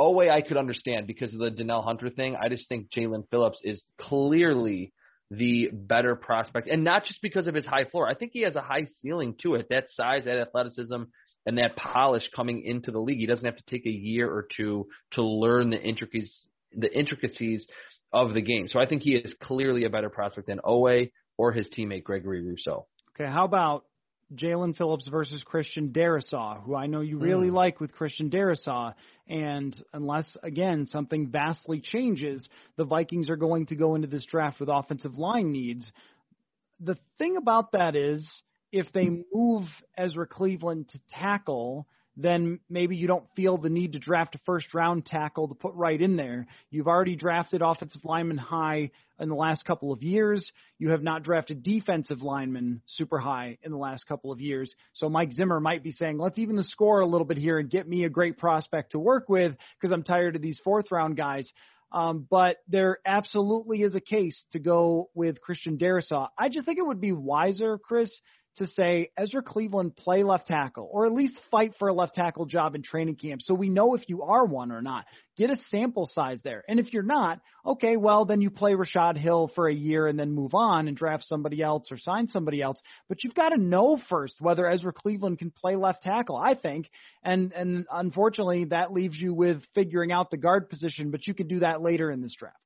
Oweh, 0.00 0.30
I 0.30 0.40
could 0.40 0.56
understand 0.56 1.06
because 1.06 1.32
of 1.32 1.40
the 1.40 1.50
Danielle 1.50 1.82
Hunter 1.82 2.10
thing. 2.10 2.36
I 2.36 2.48
just 2.48 2.68
think 2.68 2.88
Jaelan 2.90 3.28
Phillips 3.30 3.60
is 3.62 3.82
clearly 4.00 4.92
the 5.30 5.70
better 5.72 6.14
prospect, 6.14 6.68
and 6.68 6.84
not 6.84 7.04
just 7.04 7.20
because 7.20 7.46
of 7.46 7.54
his 7.54 7.66
high 7.66 7.84
floor. 7.84 8.08
I 8.08 8.14
think 8.14 8.32
he 8.32 8.42
has 8.42 8.54
a 8.54 8.62
high 8.62 8.86
ceiling 9.00 9.34
to 9.42 9.54
it. 9.54 9.66
That 9.70 9.90
size, 9.90 10.22
that 10.24 10.38
athleticism, 10.38 11.02
and 11.46 11.58
that 11.58 11.76
polish 11.76 12.28
coming 12.34 12.62
into 12.62 12.90
the 12.90 13.00
league. 13.00 13.18
He 13.18 13.26
doesn't 13.26 13.44
have 13.44 13.56
to 13.56 13.64
take 13.66 13.86
a 13.86 13.90
year 13.90 14.30
or 14.30 14.46
two 14.56 14.86
to 15.12 15.22
learn 15.22 15.70
the 15.70 15.80
intricacies, 15.80 16.46
the 16.72 16.92
intricacies 16.96 17.66
of 18.12 18.34
the 18.34 18.42
game. 18.42 18.68
So 18.68 18.78
I 18.78 18.86
think 18.86 19.02
he 19.02 19.14
is 19.14 19.32
clearly 19.42 19.84
a 19.84 19.90
better 19.90 20.10
prospect 20.10 20.46
than 20.46 20.60
Oweh 20.64 21.10
or 21.36 21.52
his 21.52 21.68
teammate 21.68 22.04
Gregory 22.04 22.42
Rousseau. 22.42 22.86
Okay, 23.14 23.30
how 23.30 23.44
about 23.44 23.84
Jaelan 24.34 24.76
Phillips 24.76 25.06
versus 25.08 25.42
Christian 25.44 25.90
Darrisaw, 25.90 26.62
who 26.62 26.74
I 26.74 26.86
know 26.86 27.00
you 27.00 27.18
really 27.18 27.48
mm. 27.48 27.52
like 27.54 27.80
with 27.80 27.92
Christian 27.92 28.28
Darrisaw. 28.28 28.94
And 29.28 29.74
unless, 29.92 30.36
again, 30.42 30.86
something 30.86 31.28
vastly 31.28 31.80
changes, 31.80 32.48
the 32.76 32.84
Vikings 32.84 33.30
are 33.30 33.36
going 33.36 33.66
to 33.66 33.76
go 33.76 33.94
into 33.94 34.08
this 34.08 34.26
draft 34.26 34.58
with 34.58 34.68
offensive 34.68 35.16
line 35.16 35.52
needs. 35.52 35.90
The 36.80 36.98
thing 37.18 37.36
about 37.36 37.72
that 37.72 37.94
is, 37.94 38.28
if 38.72 38.92
they 38.92 39.08
move 39.32 39.64
Ezra 39.96 40.26
Cleveland 40.26 40.88
to 40.88 41.00
tackle, 41.10 41.86
then 42.16 42.60
maybe 42.70 42.96
you 42.96 43.06
don't 43.06 43.26
feel 43.36 43.58
the 43.58 43.68
need 43.68 43.92
to 43.92 43.98
draft 43.98 44.34
a 44.34 44.40
first 44.46 44.72
round 44.72 45.04
tackle 45.04 45.48
to 45.48 45.54
put 45.54 45.74
right 45.74 46.00
in 46.00 46.16
there. 46.16 46.46
You've 46.70 46.88
already 46.88 47.14
drafted 47.14 47.62
offensive 47.62 48.04
linemen 48.04 48.38
high 48.38 48.90
in 49.20 49.28
the 49.28 49.34
last 49.34 49.64
couple 49.64 49.92
of 49.92 50.02
years. 50.02 50.50
You 50.78 50.90
have 50.90 51.02
not 51.02 51.22
drafted 51.22 51.62
defensive 51.62 52.22
linemen 52.22 52.80
super 52.86 53.18
high 53.18 53.58
in 53.62 53.70
the 53.70 53.78
last 53.78 54.06
couple 54.06 54.32
of 54.32 54.40
years. 54.40 54.74
So 54.94 55.08
Mike 55.08 55.32
Zimmer 55.32 55.60
might 55.60 55.82
be 55.82 55.90
saying, 55.90 56.18
let's 56.18 56.38
even 56.38 56.56
the 56.56 56.64
score 56.64 57.00
a 57.00 57.06
little 57.06 57.26
bit 57.26 57.38
here 57.38 57.58
and 57.58 57.70
get 57.70 57.88
me 57.88 58.04
a 58.04 58.10
great 58.10 58.38
prospect 58.38 58.92
to 58.92 58.98
work 58.98 59.28
with 59.28 59.54
because 59.78 59.92
I'm 59.92 60.02
tired 60.02 60.36
of 60.36 60.42
these 60.42 60.60
fourth 60.64 60.90
round 60.90 61.16
guys. 61.16 61.50
Um, 61.92 62.26
but 62.28 62.56
there 62.66 62.98
absolutely 63.06 63.82
is 63.82 63.94
a 63.94 64.00
case 64.00 64.44
to 64.52 64.58
go 64.58 65.08
with 65.14 65.40
Christian 65.40 65.78
Darrisaw. 65.78 66.28
I 66.36 66.48
just 66.48 66.66
think 66.66 66.78
it 66.78 66.86
would 66.86 67.00
be 67.00 67.12
wiser, 67.12 67.78
Chris, 67.78 68.10
to 68.56 68.66
say 68.66 69.10
Ezra 69.16 69.42
Cleveland 69.42 69.96
play 69.96 70.22
left 70.22 70.46
tackle 70.46 70.88
or 70.90 71.06
at 71.06 71.12
least 71.12 71.38
fight 71.50 71.74
for 71.78 71.88
a 71.88 71.94
left 71.94 72.14
tackle 72.14 72.46
job 72.46 72.74
in 72.74 72.82
training 72.82 73.16
camp 73.16 73.42
so 73.42 73.54
we 73.54 73.68
know 73.68 73.94
if 73.94 74.08
you 74.08 74.22
are 74.22 74.44
one 74.44 74.72
or 74.72 74.82
not. 74.82 75.04
Get 75.36 75.50
a 75.50 75.56
sample 75.68 76.08
size 76.10 76.38
there. 76.42 76.64
And 76.66 76.80
if 76.80 76.92
you're 76.92 77.02
not, 77.02 77.40
okay, 77.64 77.96
well, 77.96 78.24
then 78.24 78.40
you 78.40 78.50
play 78.50 78.74
Rashod 78.74 79.18
Hill 79.18 79.50
for 79.54 79.68
a 79.68 79.74
year 79.74 80.06
and 80.06 80.18
then 80.18 80.32
move 80.32 80.54
on 80.54 80.88
and 80.88 80.96
draft 80.96 81.24
somebody 81.24 81.62
else 81.62 81.88
or 81.90 81.98
sign 81.98 82.28
somebody 82.28 82.62
else. 82.62 82.80
But 83.08 83.22
you've 83.22 83.34
got 83.34 83.50
to 83.50 83.58
know 83.58 84.00
first 84.08 84.40
whether 84.40 84.66
Ezra 84.66 84.92
Cleveland 84.92 85.38
can 85.38 85.50
play 85.50 85.76
left 85.76 86.02
tackle, 86.02 86.36
I 86.36 86.54
think. 86.54 86.88
And, 87.22 87.52
and 87.52 87.86
unfortunately, 87.92 88.64
that 88.66 88.92
leaves 88.92 89.16
you 89.16 89.34
with 89.34 89.62
figuring 89.74 90.10
out 90.10 90.30
the 90.30 90.38
guard 90.38 90.70
position, 90.70 91.10
but 91.10 91.26
you 91.26 91.34
could 91.34 91.48
do 91.48 91.60
that 91.60 91.82
later 91.82 92.10
in 92.10 92.22
this 92.22 92.34
draft. 92.34 92.56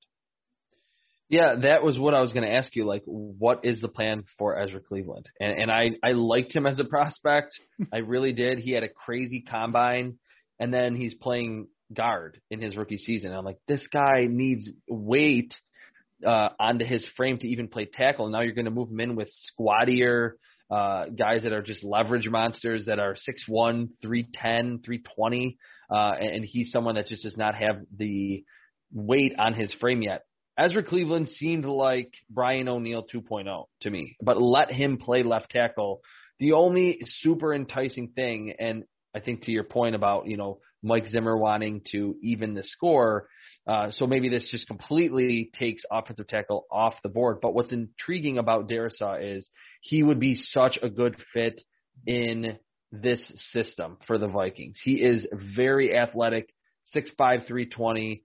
Yeah, 1.30 1.54
that 1.62 1.84
was 1.84 1.96
what 1.96 2.12
I 2.12 2.20
was 2.20 2.32
going 2.32 2.44
to 2.44 2.52
ask 2.52 2.74
you. 2.74 2.84
Like, 2.84 3.02
what 3.06 3.64
is 3.64 3.80
the 3.80 3.88
plan 3.88 4.24
for 4.36 4.58
Ezra 4.60 4.80
Cleveland? 4.80 5.28
And, 5.38 5.62
and 5.62 5.70
I, 5.70 5.90
I 6.02 6.10
liked 6.12 6.52
him 6.52 6.66
as 6.66 6.80
a 6.80 6.84
prospect. 6.84 7.56
I 7.92 7.98
really 7.98 8.32
did. 8.32 8.58
He 8.58 8.72
had 8.72 8.82
a 8.82 8.88
crazy 8.88 9.44
combine, 9.48 10.18
and 10.58 10.74
then 10.74 10.96
he's 10.96 11.14
playing 11.14 11.68
guard 11.94 12.40
in 12.50 12.60
his 12.60 12.76
rookie 12.76 12.98
season. 12.98 13.30
And 13.30 13.38
I'm 13.38 13.44
like, 13.44 13.58
this 13.68 13.86
guy 13.92 14.26
needs 14.28 14.68
weight 14.88 15.54
uh, 16.26 16.48
onto 16.58 16.84
his 16.84 17.08
frame 17.16 17.38
to 17.38 17.46
even 17.46 17.68
play 17.68 17.84
tackle. 17.84 18.26
And 18.26 18.32
now 18.32 18.40
you're 18.40 18.52
going 18.52 18.64
to 18.64 18.72
move 18.72 18.90
him 18.90 18.98
in 18.98 19.14
with 19.14 19.30
squattier 19.30 20.32
uh, 20.68 21.06
guys 21.16 21.44
that 21.44 21.52
are 21.52 21.62
just 21.62 21.84
leverage 21.84 22.28
monsters 22.28 22.86
that 22.86 22.98
are 22.98 23.14
6'1", 23.14 23.88
310, 24.02 24.80
320. 24.84 25.58
Uh, 25.88 26.12
and, 26.18 26.28
and 26.28 26.44
he's 26.44 26.72
someone 26.72 26.96
that 26.96 27.06
just 27.06 27.22
does 27.22 27.36
not 27.36 27.54
have 27.54 27.76
the 27.96 28.44
weight 28.92 29.34
on 29.38 29.54
his 29.54 29.72
frame 29.74 30.02
yet. 30.02 30.22
Ezra 30.58 30.82
Cleveland 30.82 31.28
seemed 31.28 31.64
like 31.64 32.12
Brian 32.28 32.68
O'Neill 32.68 33.06
2.0 33.12 33.64
to 33.82 33.90
me, 33.90 34.16
but 34.22 34.40
let 34.40 34.70
him 34.70 34.98
play 34.98 35.22
left 35.22 35.50
tackle. 35.50 36.02
The 36.38 36.52
only 36.52 37.00
super 37.04 37.54
enticing 37.54 38.08
thing, 38.08 38.54
and 38.58 38.84
I 39.14 39.20
think 39.20 39.42
to 39.42 39.52
your 39.52 39.64
point 39.64 39.94
about 39.94 40.26
you 40.26 40.36
know 40.36 40.60
Mike 40.82 41.06
Zimmer 41.08 41.36
wanting 41.36 41.82
to 41.92 42.16
even 42.22 42.54
the 42.54 42.62
score, 42.62 43.28
uh, 43.66 43.90
so 43.90 44.06
maybe 44.06 44.28
this 44.28 44.48
just 44.50 44.66
completely 44.66 45.50
takes 45.58 45.82
offensive 45.90 46.26
tackle 46.26 46.66
off 46.70 46.94
the 47.02 47.08
board. 47.08 47.38
But 47.40 47.54
what's 47.54 47.72
intriguing 47.72 48.38
about 48.38 48.68
Darrisaw 48.68 49.36
is 49.36 49.48
he 49.82 50.02
would 50.02 50.20
be 50.20 50.34
such 50.34 50.78
a 50.82 50.88
good 50.88 51.16
fit 51.32 51.62
in 52.06 52.58
this 52.92 53.20
system 53.52 53.98
for 54.06 54.18
the 54.18 54.28
Vikings. 54.28 54.78
He 54.82 55.02
is 55.02 55.26
very 55.32 55.96
athletic, 55.96 56.48
six 56.84 57.10
five, 57.16 57.46
three 57.46 57.66
twenty 57.66 58.24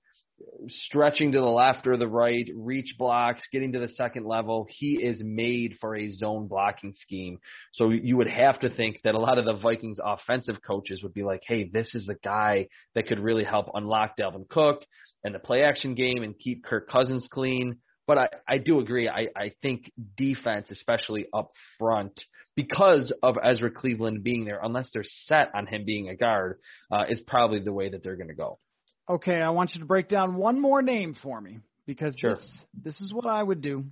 stretching 0.68 1.32
to 1.32 1.40
the 1.40 1.46
left 1.46 1.88
or 1.88 1.98
the 1.98 2.08
right, 2.08 2.48
reach 2.56 2.96
blocks, 2.98 3.48
getting 3.52 3.72
to 3.74 3.80
the 3.80 3.90
second 3.90 4.26
level. 4.26 4.68
He 4.70 5.02
is 5.02 5.22
made 5.24 5.78
for 5.80 5.96
a 5.96 6.10
zone 6.10 6.48
blocking 6.48 6.94
scheme. 6.94 7.40
So 7.74 7.90
you 7.90 8.18
would 8.18 8.30
have 8.30 8.60
to 8.60 8.70
think 8.70 9.00
that 9.04 9.16
a 9.16 9.20
lot 9.20 9.38
of 9.38 9.46
the 9.46 9.54
Vikings 9.54 10.00
offensive 10.04 10.58
coaches 10.66 11.04
would 11.04 11.14
be 11.14 11.24
like, 11.24 11.42
hey, 11.48 11.70
this 11.72 11.96
is 11.96 12.06
the 12.06 12.18
guy 12.24 12.68
that 12.96 13.08
could 13.08 13.20
really 13.20 13.44
help 13.44 13.68
unlock 13.74 14.18
Dalvin 14.18 14.48
Cook 14.50 14.84
and 15.24 15.34
the 15.34 15.40
play 15.40 15.64
action 15.64 15.96
game 15.96 16.24
and 16.24 16.38
keep 16.38 16.64
Kirk 16.64 16.90
Cousins 16.90 17.28
clean. 17.32 17.78
But 18.08 18.18
I, 18.18 18.30
I 18.48 18.58
do 18.60 18.80
agree. 18.80 19.10
I, 19.10 19.28
I 19.36 19.54
think 19.62 19.92
defense, 20.16 20.70
especially 20.70 21.26
up 21.34 21.52
front, 21.80 22.24
because 22.56 23.12
of 23.24 23.38
Ezra 23.44 23.72
Cleveland 23.72 24.24
being 24.24 24.46
there, 24.46 24.60
unless 24.62 24.90
they're 24.94 25.04
set 25.04 25.50
on 25.56 25.66
him 25.66 25.86
being 25.86 26.10
a 26.10 26.16
guard, 26.16 26.60
uh, 26.92 27.06
is 27.10 27.20
probably 27.22 27.60
the 27.60 27.74
way 27.74 27.90
that 27.90 28.04
they're 28.04 28.16
going 28.16 28.30
to 28.30 28.36
go. 28.36 28.60
Okay, 29.08 29.36
I 29.36 29.50
want 29.50 29.76
you 29.76 29.82
to 29.82 29.86
break 29.86 30.10
down 30.10 30.36
one 30.36 30.60
more 30.60 30.82
name 30.82 31.16
for 31.22 31.40
me 31.40 31.60
because 31.86 32.16
sure. 32.18 32.32
this 32.32 32.58
this 32.84 33.02
is 33.02 33.14
what 33.14 33.28
I 33.28 33.42
would 33.42 33.62
do 33.62 33.86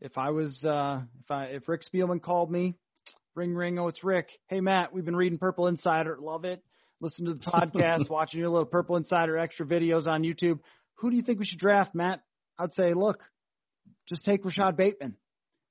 if 0.00 0.16
I 0.16 0.30
was 0.30 0.64
uh 0.64 1.00
if 1.20 1.30
I 1.30 1.44
if 1.46 1.68
Rick 1.68 1.82
Spielman 1.92 2.22
called 2.22 2.48
me, 2.48 2.76
ring 3.34 3.56
ring, 3.56 3.80
oh 3.80 3.88
it's 3.88 4.04
Rick. 4.04 4.28
Hey 4.46 4.60
Matt, 4.60 4.92
we've 4.92 5.04
been 5.04 5.16
reading 5.16 5.38
Purple 5.38 5.66
Insider, 5.66 6.16
love 6.20 6.44
it. 6.44 6.62
Listen 7.00 7.24
to 7.24 7.34
the 7.34 7.40
podcast, 7.40 8.08
watching 8.08 8.38
your 8.38 8.50
little 8.50 8.66
Purple 8.66 8.96
Insider 8.96 9.36
extra 9.36 9.66
videos 9.66 10.06
on 10.06 10.22
YouTube. 10.22 10.60
Who 10.96 11.10
do 11.10 11.16
you 11.16 11.22
think 11.22 11.40
we 11.40 11.44
should 11.44 11.58
draft, 11.58 11.92
Matt? 11.92 12.20
I'd 12.56 12.72
say, 12.74 12.94
look, 12.94 13.18
just 14.08 14.24
take 14.24 14.44
Rashod 14.44 14.76
Bateman. 14.76 15.16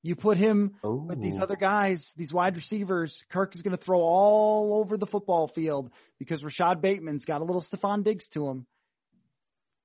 You 0.03 0.18
put 0.18 0.38
him 0.38 0.76
Ooh. 0.85 1.05
with 1.07 1.22
these 1.22 1.39
other 1.39 1.55
guys, 1.55 2.05
these 2.18 2.34
wide 2.34 2.57
receivers. 2.57 3.18
Kirk 3.31 3.55
is 3.55 3.61
going 3.61 3.77
to 3.77 3.81
throw 3.81 4.01
all 4.01 4.81
over 4.81 4.97
the 4.97 5.05
football 5.05 5.47
field 5.47 5.91
because 6.19 6.43
Rashod 6.43 6.81
Bateman's 6.81 7.23
got 7.23 7.39
a 7.39 7.45
little 7.45 7.63
Stefon 7.72 8.03
Diggs 8.03 8.27
to 8.34 8.49
him 8.49 8.65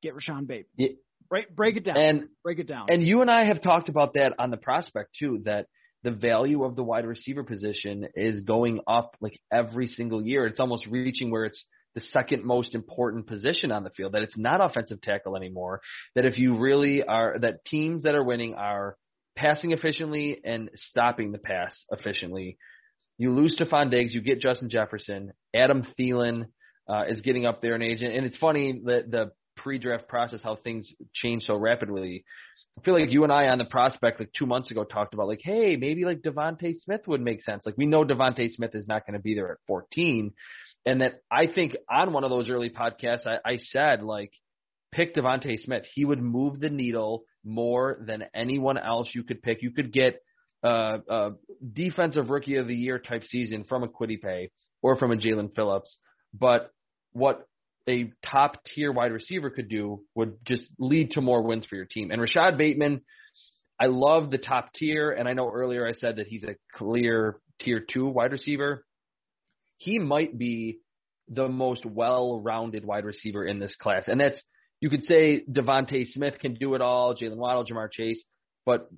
get 0.06 0.14
Rashawn 0.14 0.46
Bateman. 0.46 0.66
Yeah. 0.76 0.88
Break 1.28 1.54
break 1.54 1.76
it 1.76 1.84
down. 1.84 1.96
And 1.96 2.28
break 2.44 2.58
it 2.58 2.68
down. 2.68 2.86
And 2.88 3.02
you 3.02 3.20
and 3.20 3.30
I 3.30 3.44
have 3.46 3.60
talked 3.60 3.88
about 3.88 4.14
that 4.14 4.34
on 4.38 4.50
the 4.50 4.56
prospect 4.56 5.16
too. 5.18 5.42
That 5.44 5.66
the 6.04 6.12
value 6.12 6.62
of 6.62 6.76
the 6.76 6.84
wide 6.84 7.04
receiver 7.04 7.42
position 7.42 8.06
is 8.14 8.40
going 8.40 8.80
up 8.86 9.16
like 9.20 9.40
every 9.52 9.88
single 9.88 10.22
year. 10.22 10.46
It's 10.46 10.60
almost 10.60 10.86
reaching 10.86 11.30
where 11.30 11.44
it's 11.44 11.64
the 11.96 12.00
second 12.00 12.44
most 12.44 12.74
important 12.74 13.26
position 13.26 13.72
on 13.72 13.82
the 13.82 13.90
field. 13.90 14.12
That 14.12 14.22
it's 14.22 14.38
not 14.38 14.64
offensive 14.64 15.00
tackle 15.00 15.36
anymore. 15.36 15.80
That 16.14 16.26
if 16.26 16.38
you 16.38 16.58
really 16.58 17.02
are 17.02 17.38
that 17.40 17.64
teams 17.64 18.04
that 18.04 18.14
are 18.14 18.24
winning 18.24 18.54
are 18.54 18.96
passing 19.36 19.72
efficiently 19.72 20.40
and 20.44 20.70
stopping 20.74 21.30
the 21.30 21.38
pass 21.38 21.84
efficiently. 21.90 22.56
You 23.18 23.32
lose 23.32 23.56
Stefon 23.58 23.90
Diggs, 23.90 24.14
you 24.14 24.20
get 24.20 24.40
Justin 24.40 24.68
Jefferson, 24.68 25.32
Adam 25.54 25.86
Thielen 25.98 26.46
uh, 26.88 27.04
is 27.08 27.20
getting 27.22 27.46
up 27.46 27.62
there 27.62 27.74
in 27.74 27.82
age, 27.82 28.02
and 28.02 28.26
it's 28.26 28.36
funny 28.36 28.80
that 28.84 29.10
the 29.10 29.32
pre-draft 29.56 30.08
process 30.08 30.42
how 30.42 30.56
things 30.56 30.92
change 31.14 31.44
so 31.44 31.56
rapidly. 31.56 32.24
I 32.78 32.82
feel 32.82 32.94
like 32.94 33.10
you 33.10 33.24
and 33.24 33.32
I 33.32 33.48
on 33.48 33.58
the 33.58 33.64
prospect 33.64 34.20
like 34.20 34.32
two 34.32 34.46
months 34.46 34.70
ago 34.70 34.84
talked 34.84 35.14
about 35.14 35.28
like, 35.28 35.40
hey, 35.42 35.76
maybe 35.76 36.04
like 36.04 36.20
DeVonta 36.20 36.74
Smith 36.76 37.02
would 37.06 37.20
make 37.20 37.42
sense. 37.42 37.64
Like 37.64 37.76
we 37.76 37.86
know 37.86 38.04
DeVonta 38.04 38.50
Smith 38.52 38.74
is 38.74 38.86
not 38.86 39.06
going 39.06 39.14
to 39.14 39.22
be 39.22 39.34
there 39.34 39.52
at 39.52 39.58
14, 39.66 40.32
and 40.84 41.00
that 41.00 41.20
I 41.30 41.46
think 41.46 41.76
on 41.90 42.12
one 42.12 42.24
of 42.24 42.30
those 42.30 42.48
early 42.48 42.70
podcasts 42.70 43.26
I, 43.26 43.38
I 43.44 43.56
said 43.56 44.02
like, 44.02 44.32
pick 44.92 45.14
DeVonta 45.14 45.58
Smith. 45.58 45.84
He 45.94 46.04
would 46.04 46.22
move 46.22 46.60
the 46.60 46.70
needle 46.70 47.24
more 47.44 47.98
than 48.00 48.24
anyone 48.34 48.78
else 48.78 49.10
you 49.14 49.22
could 49.22 49.42
pick. 49.42 49.62
You 49.62 49.70
could 49.70 49.92
get 49.92 50.22
uh, 50.64 50.98
a 51.08 51.30
defensive 51.72 52.30
rookie 52.30 52.56
of 52.56 52.66
the 52.66 52.74
year 52.74 52.98
type 52.98 53.24
season 53.24 53.64
from 53.64 53.82
a 53.82 53.88
Paye 53.88 54.50
or 54.82 54.96
from 54.96 55.12
a 55.12 55.16
Jaelan 55.16 55.54
Phillips. 55.54 55.96
But 56.34 56.70
what 57.12 57.46
a 57.88 58.12
top 58.24 58.64
tier 58.64 58.92
wide 58.92 59.12
receiver 59.12 59.50
could 59.50 59.68
do 59.68 60.02
would 60.14 60.36
just 60.44 60.66
lead 60.78 61.12
to 61.12 61.20
more 61.20 61.42
wins 61.42 61.66
for 61.66 61.76
your 61.76 61.84
team. 61.84 62.10
And 62.10 62.20
Rashod 62.20 62.58
Bateman, 62.58 63.02
I 63.80 63.86
love 63.86 64.30
the 64.30 64.38
top 64.38 64.72
tier, 64.74 65.10
and 65.12 65.28
I 65.28 65.34
know 65.34 65.50
earlier 65.50 65.86
I 65.86 65.92
said 65.92 66.16
that 66.16 66.26
he's 66.26 66.44
a 66.44 66.56
clear 66.74 67.38
tier 67.60 67.80
two 67.80 68.08
wide 68.08 68.32
receiver. 68.32 68.84
He 69.78 69.98
might 69.98 70.36
be 70.36 70.78
the 71.28 71.48
most 71.48 71.84
well 71.84 72.40
rounded 72.40 72.84
wide 72.84 73.04
receiver 73.04 73.44
in 73.44 73.58
this 73.58 73.76
class. 73.76 74.04
And 74.06 74.20
that's 74.20 74.40
you 74.80 74.90
could 74.90 75.02
say 75.02 75.42
DeVonta 75.50 76.06
Smith 76.06 76.38
can 76.38 76.54
do 76.54 76.74
it 76.74 76.80
all, 76.80 77.14
Jaylen 77.14 77.36
Waddle, 77.36 77.64
Ja'Marr 77.64 77.90
Chase, 77.90 78.22
but 78.64 78.90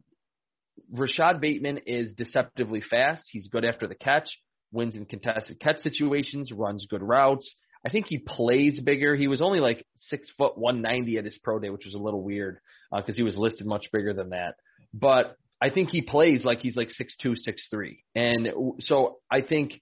Rashod 0.92 1.40
Bateman 1.40 1.78
is 1.86 2.12
deceptively 2.12 2.80
fast. 2.80 3.24
He's 3.30 3.48
good 3.48 3.64
after 3.64 3.86
the 3.86 3.94
catch, 3.94 4.28
wins 4.72 4.94
in 4.94 5.06
contested 5.06 5.60
catch 5.60 5.78
situations, 5.78 6.52
runs 6.52 6.86
good 6.88 7.02
routes. 7.02 7.54
I 7.86 7.90
think 7.90 8.06
he 8.08 8.18
plays 8.18 8.80
bigger. 8.80 9.14
He 9.16 9.28
was 9.28 9.40
only 9.40 9.60
like 9.60 9.84
six 9.94 10.30
foot 10.36 10.58
one 10.58 10.82
ninety 10.82 11.18
at 11.18 11.24
his 11.24 11.38
pro 11.42 11.58
day, 11.58 11.70
which 11.70 11.84
was 11.84 11.94
a 11.94 11.98
little 11.98 12.22
weird 12.22 12.58
because 12.94 13.14
uh, 13.14 13.16
he 13.16 13.22
was 13.22 13.36
listed 13.36 13.66
much 13.66 13.86
bigger 13.92 14.12
than 14.12 14.30
that. 14.30 14.54
But 14.92 15.36
I 15.60 15.70
think 15.70 15.90
he 15.90 16.02
plays 16.02 16.44
like 16.44 16.60
he's 16.60 16.76
like 16.76 16.90
six 16.90 17.16
two, 17.20 17.36
six 17.36 17.66
three, 17.70 18.04
and 18.14 18.48
so 18.80 19.18
I 19.30 19.42
think 19.42 19.80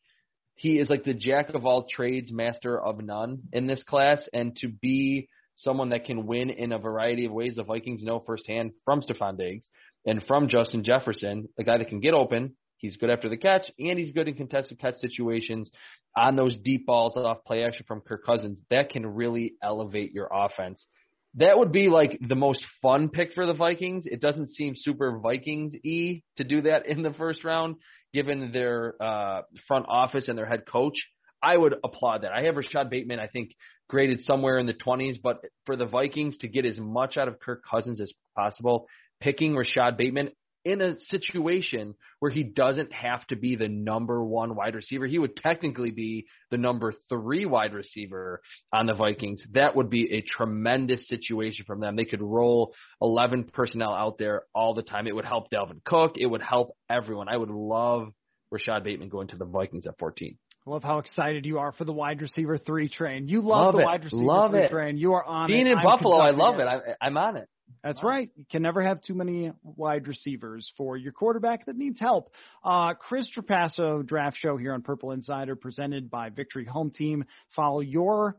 he 0.54 0.78
is 0.78 0.88
like 0.88 1.04
the 1.04 1.14
jack 1.14 1.50
of 1.50 1.66
all 1.66 1.86
trades, 1.90 2.32
master 2.32 2.80
of 2.80 3.02
none 3.02 3.42
in 3.52 3.66
this 3.66 3.82
class. 3.82 4.26
And 4.32 4.56
to 4.56 4.68
be 4.68 5.28
someone 5.56 5.90
that 5.90 6.04
can 6.04 6.26
win 6.26 6.50
in 6.50 6.72
a 6.72 6.78
variety 6.78 7.26
of 7.26 7.32
ways, 7.32 7.56
the 7.56 7.64
Vikings 7.64 8.02
know 8.02 8.22
firsthand 8.26 8.72
from 8.84 9.02
Stefon 9.02 9.36
Diggs 9.36 9.68
and 10.06 10.22
from 10.24 10.48
Justin 10.48 10.84
Jefferson, 10.84 11.48
a 11.58 11.64
guy 11.64 11.78
that 11.78 11.88
can 11.88 12.00
get 12.00 12.14
open, 12.14 12.54
He's 12.78 12.96
good 12.96 13.10
after 13.10 13.28
the 13.28 13.36
catch, 13.36 13.70
and 13.78 13.98
he's 13.98 14.12
good 14.12 14.28
in 14.28 14.34
contested 14.34 14.78
catch 14.78 14.96
situations 14.96 15.70
on 16.16 16.34
those 16.36 16.56
deep 16.56 16.86
balls 16.86 17.16
off 17.16 17.44
play 17.44 17.64
action 17.64 17.84
from 17.86 18.00
Kirk 18.00 18.24
Cousins. 18.24 18.60
That 18.70 18.90
can 18.90 19.06
really 19.06 19.54
elevate 19.62 20.12
your 20.12 20.28
offense. 20.32 20.86
That 21.34 21.58
would 21.58 21.70
be 21.70 21.88
like 21.88 22.18
the 22.26 22.34
most 22.34 22.64
fun 22.80 23.10
pick 23.10 23.34
for 23.34 23.46
the 23.46 23.52
Vikings. 23.52 24.06
It 24.06 24.22
doesn't 24.22 24.50
seem 24.50 24.72
super 24.74 25.18
Vikings 25.18 25.74
y 25.84 26.22
to 26.38 26.44
do 26.44 26.62
that 26.62 26.86
in 26.86 27.02
the 27.02 27.12
first 27.12 27.44
round, 27.44 27.76
given 28.14 28.52
their 28.52 28.94
uh, 29.00 29.42
front 29.68 29.84
office 29.88 30.28
and 30.28 30.38
their 30.38 30.46
head 30.46 30.62
coach. 30.66 30.96
I 31.42 31.56
would 31.56 31.74
applaud 31.84 32.22
that. 32.22 32.32
I 32.32 32.44
have 32.44 32.56
Rashod 32.56 32.88
Bateman, 32.88 33.20
I 33.20 33.26
think, 33.26 33.54
graded 33.88 34.20
somewhere 34.22 34.58
in 34.58 34.66
the 34.66 34.74
20s, 34.74 35.20
but 35.22 35.42
for 35.66 35.76
the 35.76 35.84
Vikings 35.84 36.38
to 36.38 36.48
get 36.48 36.64
as 36.64 36.78
much 36.80 37.18
out 37.18 37.28
of 37.28 37.38
Kirk 37.38 37.62
Cousins 37.70 38.00
as 38.00 38.12
possible, 38.34 38.88
picking 39.20 39.54
Rashod 39.54 39.98
Bateman, 39.98 40.30
in 40.66 40.80
a 40.80 40.98
situation 40.98 41.94
where 42.18 42.30
he 42.32 42.42
doesn't 42.42 42.92
have 42.92 43.24
to 43.28 43.36
be 43.36 43.54
the 43.54 43.68
number 43.68 44.22
one 44.24 44.56
wide 44.56 44.74
receiver. 44.74 45.06
He 45.06 45.18
would 45.20 45.36
technically 45.36 45.92
be 45.92 46.26
the 46.50 46.56
number 46.56 46.92
three 47.08 47.46
wide 47.46 47.72
receiver 47.72 48.42
on 48.72 48.86
the 48.86 48.94
Vikings. 48.94 49.40
That 49.52 49.76
would 49.76 49.88
be 49.90 50.12
a 50.14 50.22
tremendous 50.22 51.06
situation 51.06 51.64
from 51.68 51.78
them. 51.78 51.94
They 51.94 52.04
could 52.04 52.20
roll 52.20 52.74
11 53.00 53.44
personnel 53.52 53.94
out 53.94 54.18
there 54.18 54.42
all 54.56 54.74
the 54.74 54.82
time. 54.82 55.06
It 55.06 55.14
would 55.14 55.24
help 55.24 55.50
Dalvin 55.52 55.84
Cook. 55.84 56.16
It 56.18 56.26
would 56.26 56.42
help 56.42 56.76
everyone. 56.90 57.28
I 57.28 57.36
would 57.36 57.50
love 57.50 58.08
Rashod 58.50 58.82
Bateman 58.82 59.08
going 59.08 59.28
to 59.28 59.36
the 59.36 59.44
Vikings 59.44 59.86
at 59.86 59.96
14. 60.00 60.36
I 60.66 60.70
love 60.70 60.82
how 60.82 60.98
excited 60.98 61.46
you 61.46 61.60
are 61.60 61.70
for 61.70 61.84
the 61.84 61.92
wide 61.92 62.20
receiver 62.20 62.58
three 62.58 62.88
train. 62.88 63.28
You 63.28 63.40
love, 63.40 63.66
love 63.66 63.74
the 63.76 63.80
it. 63.82 63.84
wide 63.84 64.04
receiver 64.04 64.20
love 64.24 64.50
three 64.50 64.64
it. 64.64 64.70
train. 64.70 64.96
You 64.98 65.12
are 65.12 65.24
on 65.24 65.46
Being 65.46 65.68
it. 65.68 65.72
in 65.72 65.78
I'm 65.78 65.84
Buffalo, 65.84 66.16
I 66.16 66.30
love 66.32 66.58
it. 66.58 66.62
it. 66.62 66.96
I, 67.00 67.06
I'm 67.06 67.16
on 67.16 67.36
it. 67.36 67.48
That's 67.82 68.02
right. 68.02 68.30
You 68.36 68.44
can 68.50 68.62
never 68.62 68.82
have 68.82 69.00
too 69.00 69.14
many 69.14 69.52
wide 69.62 70.08
receivers 70.08 70.72
for 70.76 70.96
your 70.96 71.12
quarterback 71.12 71.66
that 71.66 71.76
needs 71.76 72.00
help. 72.00 72.30
Uh, 72.64 72.94
Chris 72.94 73.30
Trapasso 73.36 74.04
draft 74.04 74.36
show 74.38 74.56
here 74.56 74.72
on 74.74 74.82
Purple 74.82 75.12
Insider 75.12 75.54
presented 75.54 76.10
by 76.10 76.30
Victory 76.30 76.64
Home 76.64 76.90
Team. 76.90 77.24
Follow 77.54 77.80
your 77.80 78.36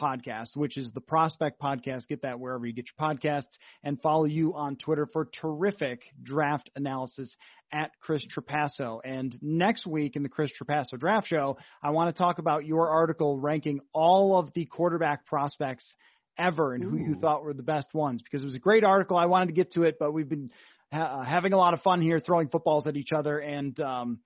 podcast, 0.00 0.56
which 0.56 0.76
is 0.76 0.90
the 0.92 1.00
Prospect 1.00 1.60
Podcast. 1.60 2.08
Get 2.08 2.22
that 2.22 2.40
wherever 2.40 2.66
you 2.66 2.72
get 2.72 2.86
your 2.86 3.08
podcasts 3.08 3.58
and 3.84 4.00
follow 4.00 4.24
you 4.24 4.54
on 4.54 4.76
Twitter 4.76 5.06
for 5.06 5.28
terrific 5.40 6.02
draft 6.22 6.70
analysis 6.74 7.36
at 7.72 7.92
Chris 8.00 8.24
Trapasso. 8.26 9.00
And 9.04 9.36
next 9.42 9.86
week 9.86 10.16
in 10.16 10.22
the 10.22 10.28
Chris 10.28 10.50
Trapasso 10.60 10.98
draft 10.98 11.28
show, 11.28 11.58
I 11.82 11.90
want 11.90 12.14
to 12.14 12.18
talk 12.18 12.38
about 12.38 12.64
your 12.64 12.88
article 12.88 13.38
ranking 13.38 13.80
all 13.92 14.38
of 14.38 14.52
the 14.54 14.64
quarterback 14.64 15.26
prospects 15.26 15.94
ever 16.38 16.74
and 16.74 16.82
who 16.82 16.96
you 16.96 17.16
thought 17.20 17.44
were 17.44 17.54
the 17.54 17.62
best 17.62 17.92
ones 17.92 18.22
because 18.22 18.42
it 18.42 18.46
was 18.46 18.54
a 18.54 18.60
great 18.60 18.84
article. 18.84 19.16
I 19.16 19.26
wanted 19.26 19.46
to 19.46 19.52
get 19.52 19.72
to 19.72 19.82
it, 19.84 19.96
but 19.98 20.12
we've 20.12 20.28
been 20.28 20.50
ha- 20.92 21.22
having 21.22 21.52
a 21.52 21.56
lot 21.56 21.74
of 21.74 21.80
fun 21.82 22.00
here 22.00 22.20
throwing 22.20 22.48
footballs 22.48 22.86
at 22.86 22.96
each 22.96 23.12
other. 23.12 23.38
And, 23.38 23.78
um, 23.80 24.20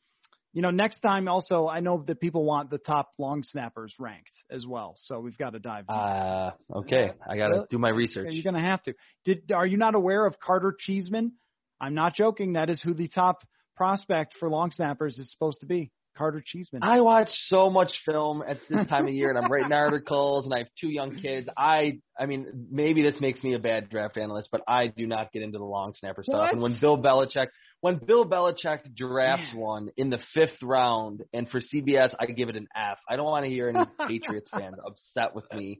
you 0.52 0.62
know, 0.62 0.70
next 0.70 1.00
time 1.00 1.26
also, 1.26 1.66
I 1.66 1.80
know 1.80 2.04
that 2.06 2.20
people 2.20 2.44
want 2.44 2.70
the 2.70 2.78
top 2.78 3.10
long 3.18 3.42
snappers 3.42 3.92
ranked 3.98 4.30
as 4.50 4.64
well. 4.64 4.94
So 4.96 5.18
we've 5.18 5.36
got 5.36 5.50
to 5.50 5.58
dive. 5.58 5.84
Uh, 5.88 6.50
okay. 6.76 7.10
I 7.28 7.36
got 7.36 7.48
to 7.48 7.66
do 7.70 7.78
my 7.78 7.90
research. 7.90 8.28
You're 8.30 8.44
going 8.44 8.62
to 8.62 8.68
have 8.68 8.82
to. 8.84 8.94
Did, 9.24 9.50
are 9.52 9.66
you 9.66 9.76
not 9.76 9.96
aware 9.96 10.24
of 10.24 10.38
Carter 10.38 10.74
Cheeseman? 10.78 11.32
I'm 11.80 11.94
not 11.94 12.14
joking. 12.14 12.52
That 12.52 12.70
is 12.70 12.80
who 12.80 12.94
the 12.94 13.08
top 13.08 13.42
prospect 13.76 14.34
for 14.38 14.48
long 14.48 14.70
snappers 14.70 15.18
is 15.18 15.30
supposed 15.32 15.60
to 15.60 15.66
be. 15.66 15.90
Carter 16.16 16.42
Cheeseman. 16.44 16.82
I 16.82 17.00
watch 17.00 17.28
so 17.46 17.70
much 17.70 17.92
film 18.04 18.42
at 18.46 18.58
this 18.68 18.86
time 18.88 19.06
of 19.06 19.14
year, 19.14 19.30
and 19.30 19.38
I'm 19.38 19.50
writing 19.50 19.72
articles, 19.72 20.44
and 20.44 20.54
I 20.54 20.58
have 20.58 20.68
two 20.80 20.88
young 20.88 21.16
kids. 21.16 21.48
I, 21.56 22.00
I 22.18 22.26
mean, 22.26 22.68
maybe 22.70 23.02
this 23.02 23.20
makes 23.20 23.42
me 23.42 23.54
a 23.54 23.58
bad 23.58 23.90
draft 23.90 24.16
analyst, 24.16 24.48
but 24.52 24.62
I 24.68 24.88
do 24.88 25.06
not 25.06 25.32
get 25.32 25.42
into 25.42 25.58
the 25.58 25.64
long 25.64 25.94
snapper 25.94 26.22
stuff. 26.22 26.40
What? 26.40 26.52
And 26.52 26.62
when 26.62 26.76
Bill 26.80 26.96
Belichick, 26.96 27.48
when 27.80 27.96
Bill 27.98 28.24
Belichick 28.24 28.94
drafts 28.96 29.52
Man. 29.52 29.60
one 29.60 29.88
in 29.96 30.10
the 30.10 30.18
fifth 30.32 30.62
round, 30.62 31.22
and 31.32 31.48
for 31.48 31.60
CBS, 31.60 32.14
I 32.18 32.26
give 32.26 32.48
it 32.48 32.56
an 32.56 32.68
F. 32.74 32.98
I 33.08 33.16
don't 33.16 33.26
want 33.26 33.44
to 33.44 33.50
hear 33.50 33.68
any 33.68 33.84
Patriots 34.08 34.48
fans 34.50 34.76
upset 34.84 35.34
with 35.34 35.44
me. 35.52 35.78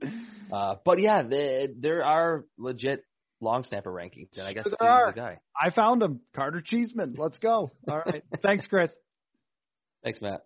Uh, 0.52 0.76
but 0.84 1.00
yeah, 1.00 1.22
there 1.22 1.68
there 1.80 2.04
are 2.04 2.44
legit 2.58 3.04
long 3.40 3.64
snapper 3.64 3.90
rankings, 3.92 4.36
and 4.36 4.46
I 4.46 4.52
guess 4.52 4.66
There 4.78 4.88
are. 4.88 5.12
the 5.12 5.20
guy. 5.20 5.38
I 5.60 5.70
found 5.70 6.02
him, 6.02 6.20
Carter 6.34 6.60
Cheeseman. 6.64 7.14
Let's 7.16 7.38
go. 7.38 7.72
All 7.88 8.02
right. 8.04 8.22
Thanks, 8.42 8.66
Chris. 8.66 8.90
Thanks, 10.04 10.20
Matt. 10.20 10.44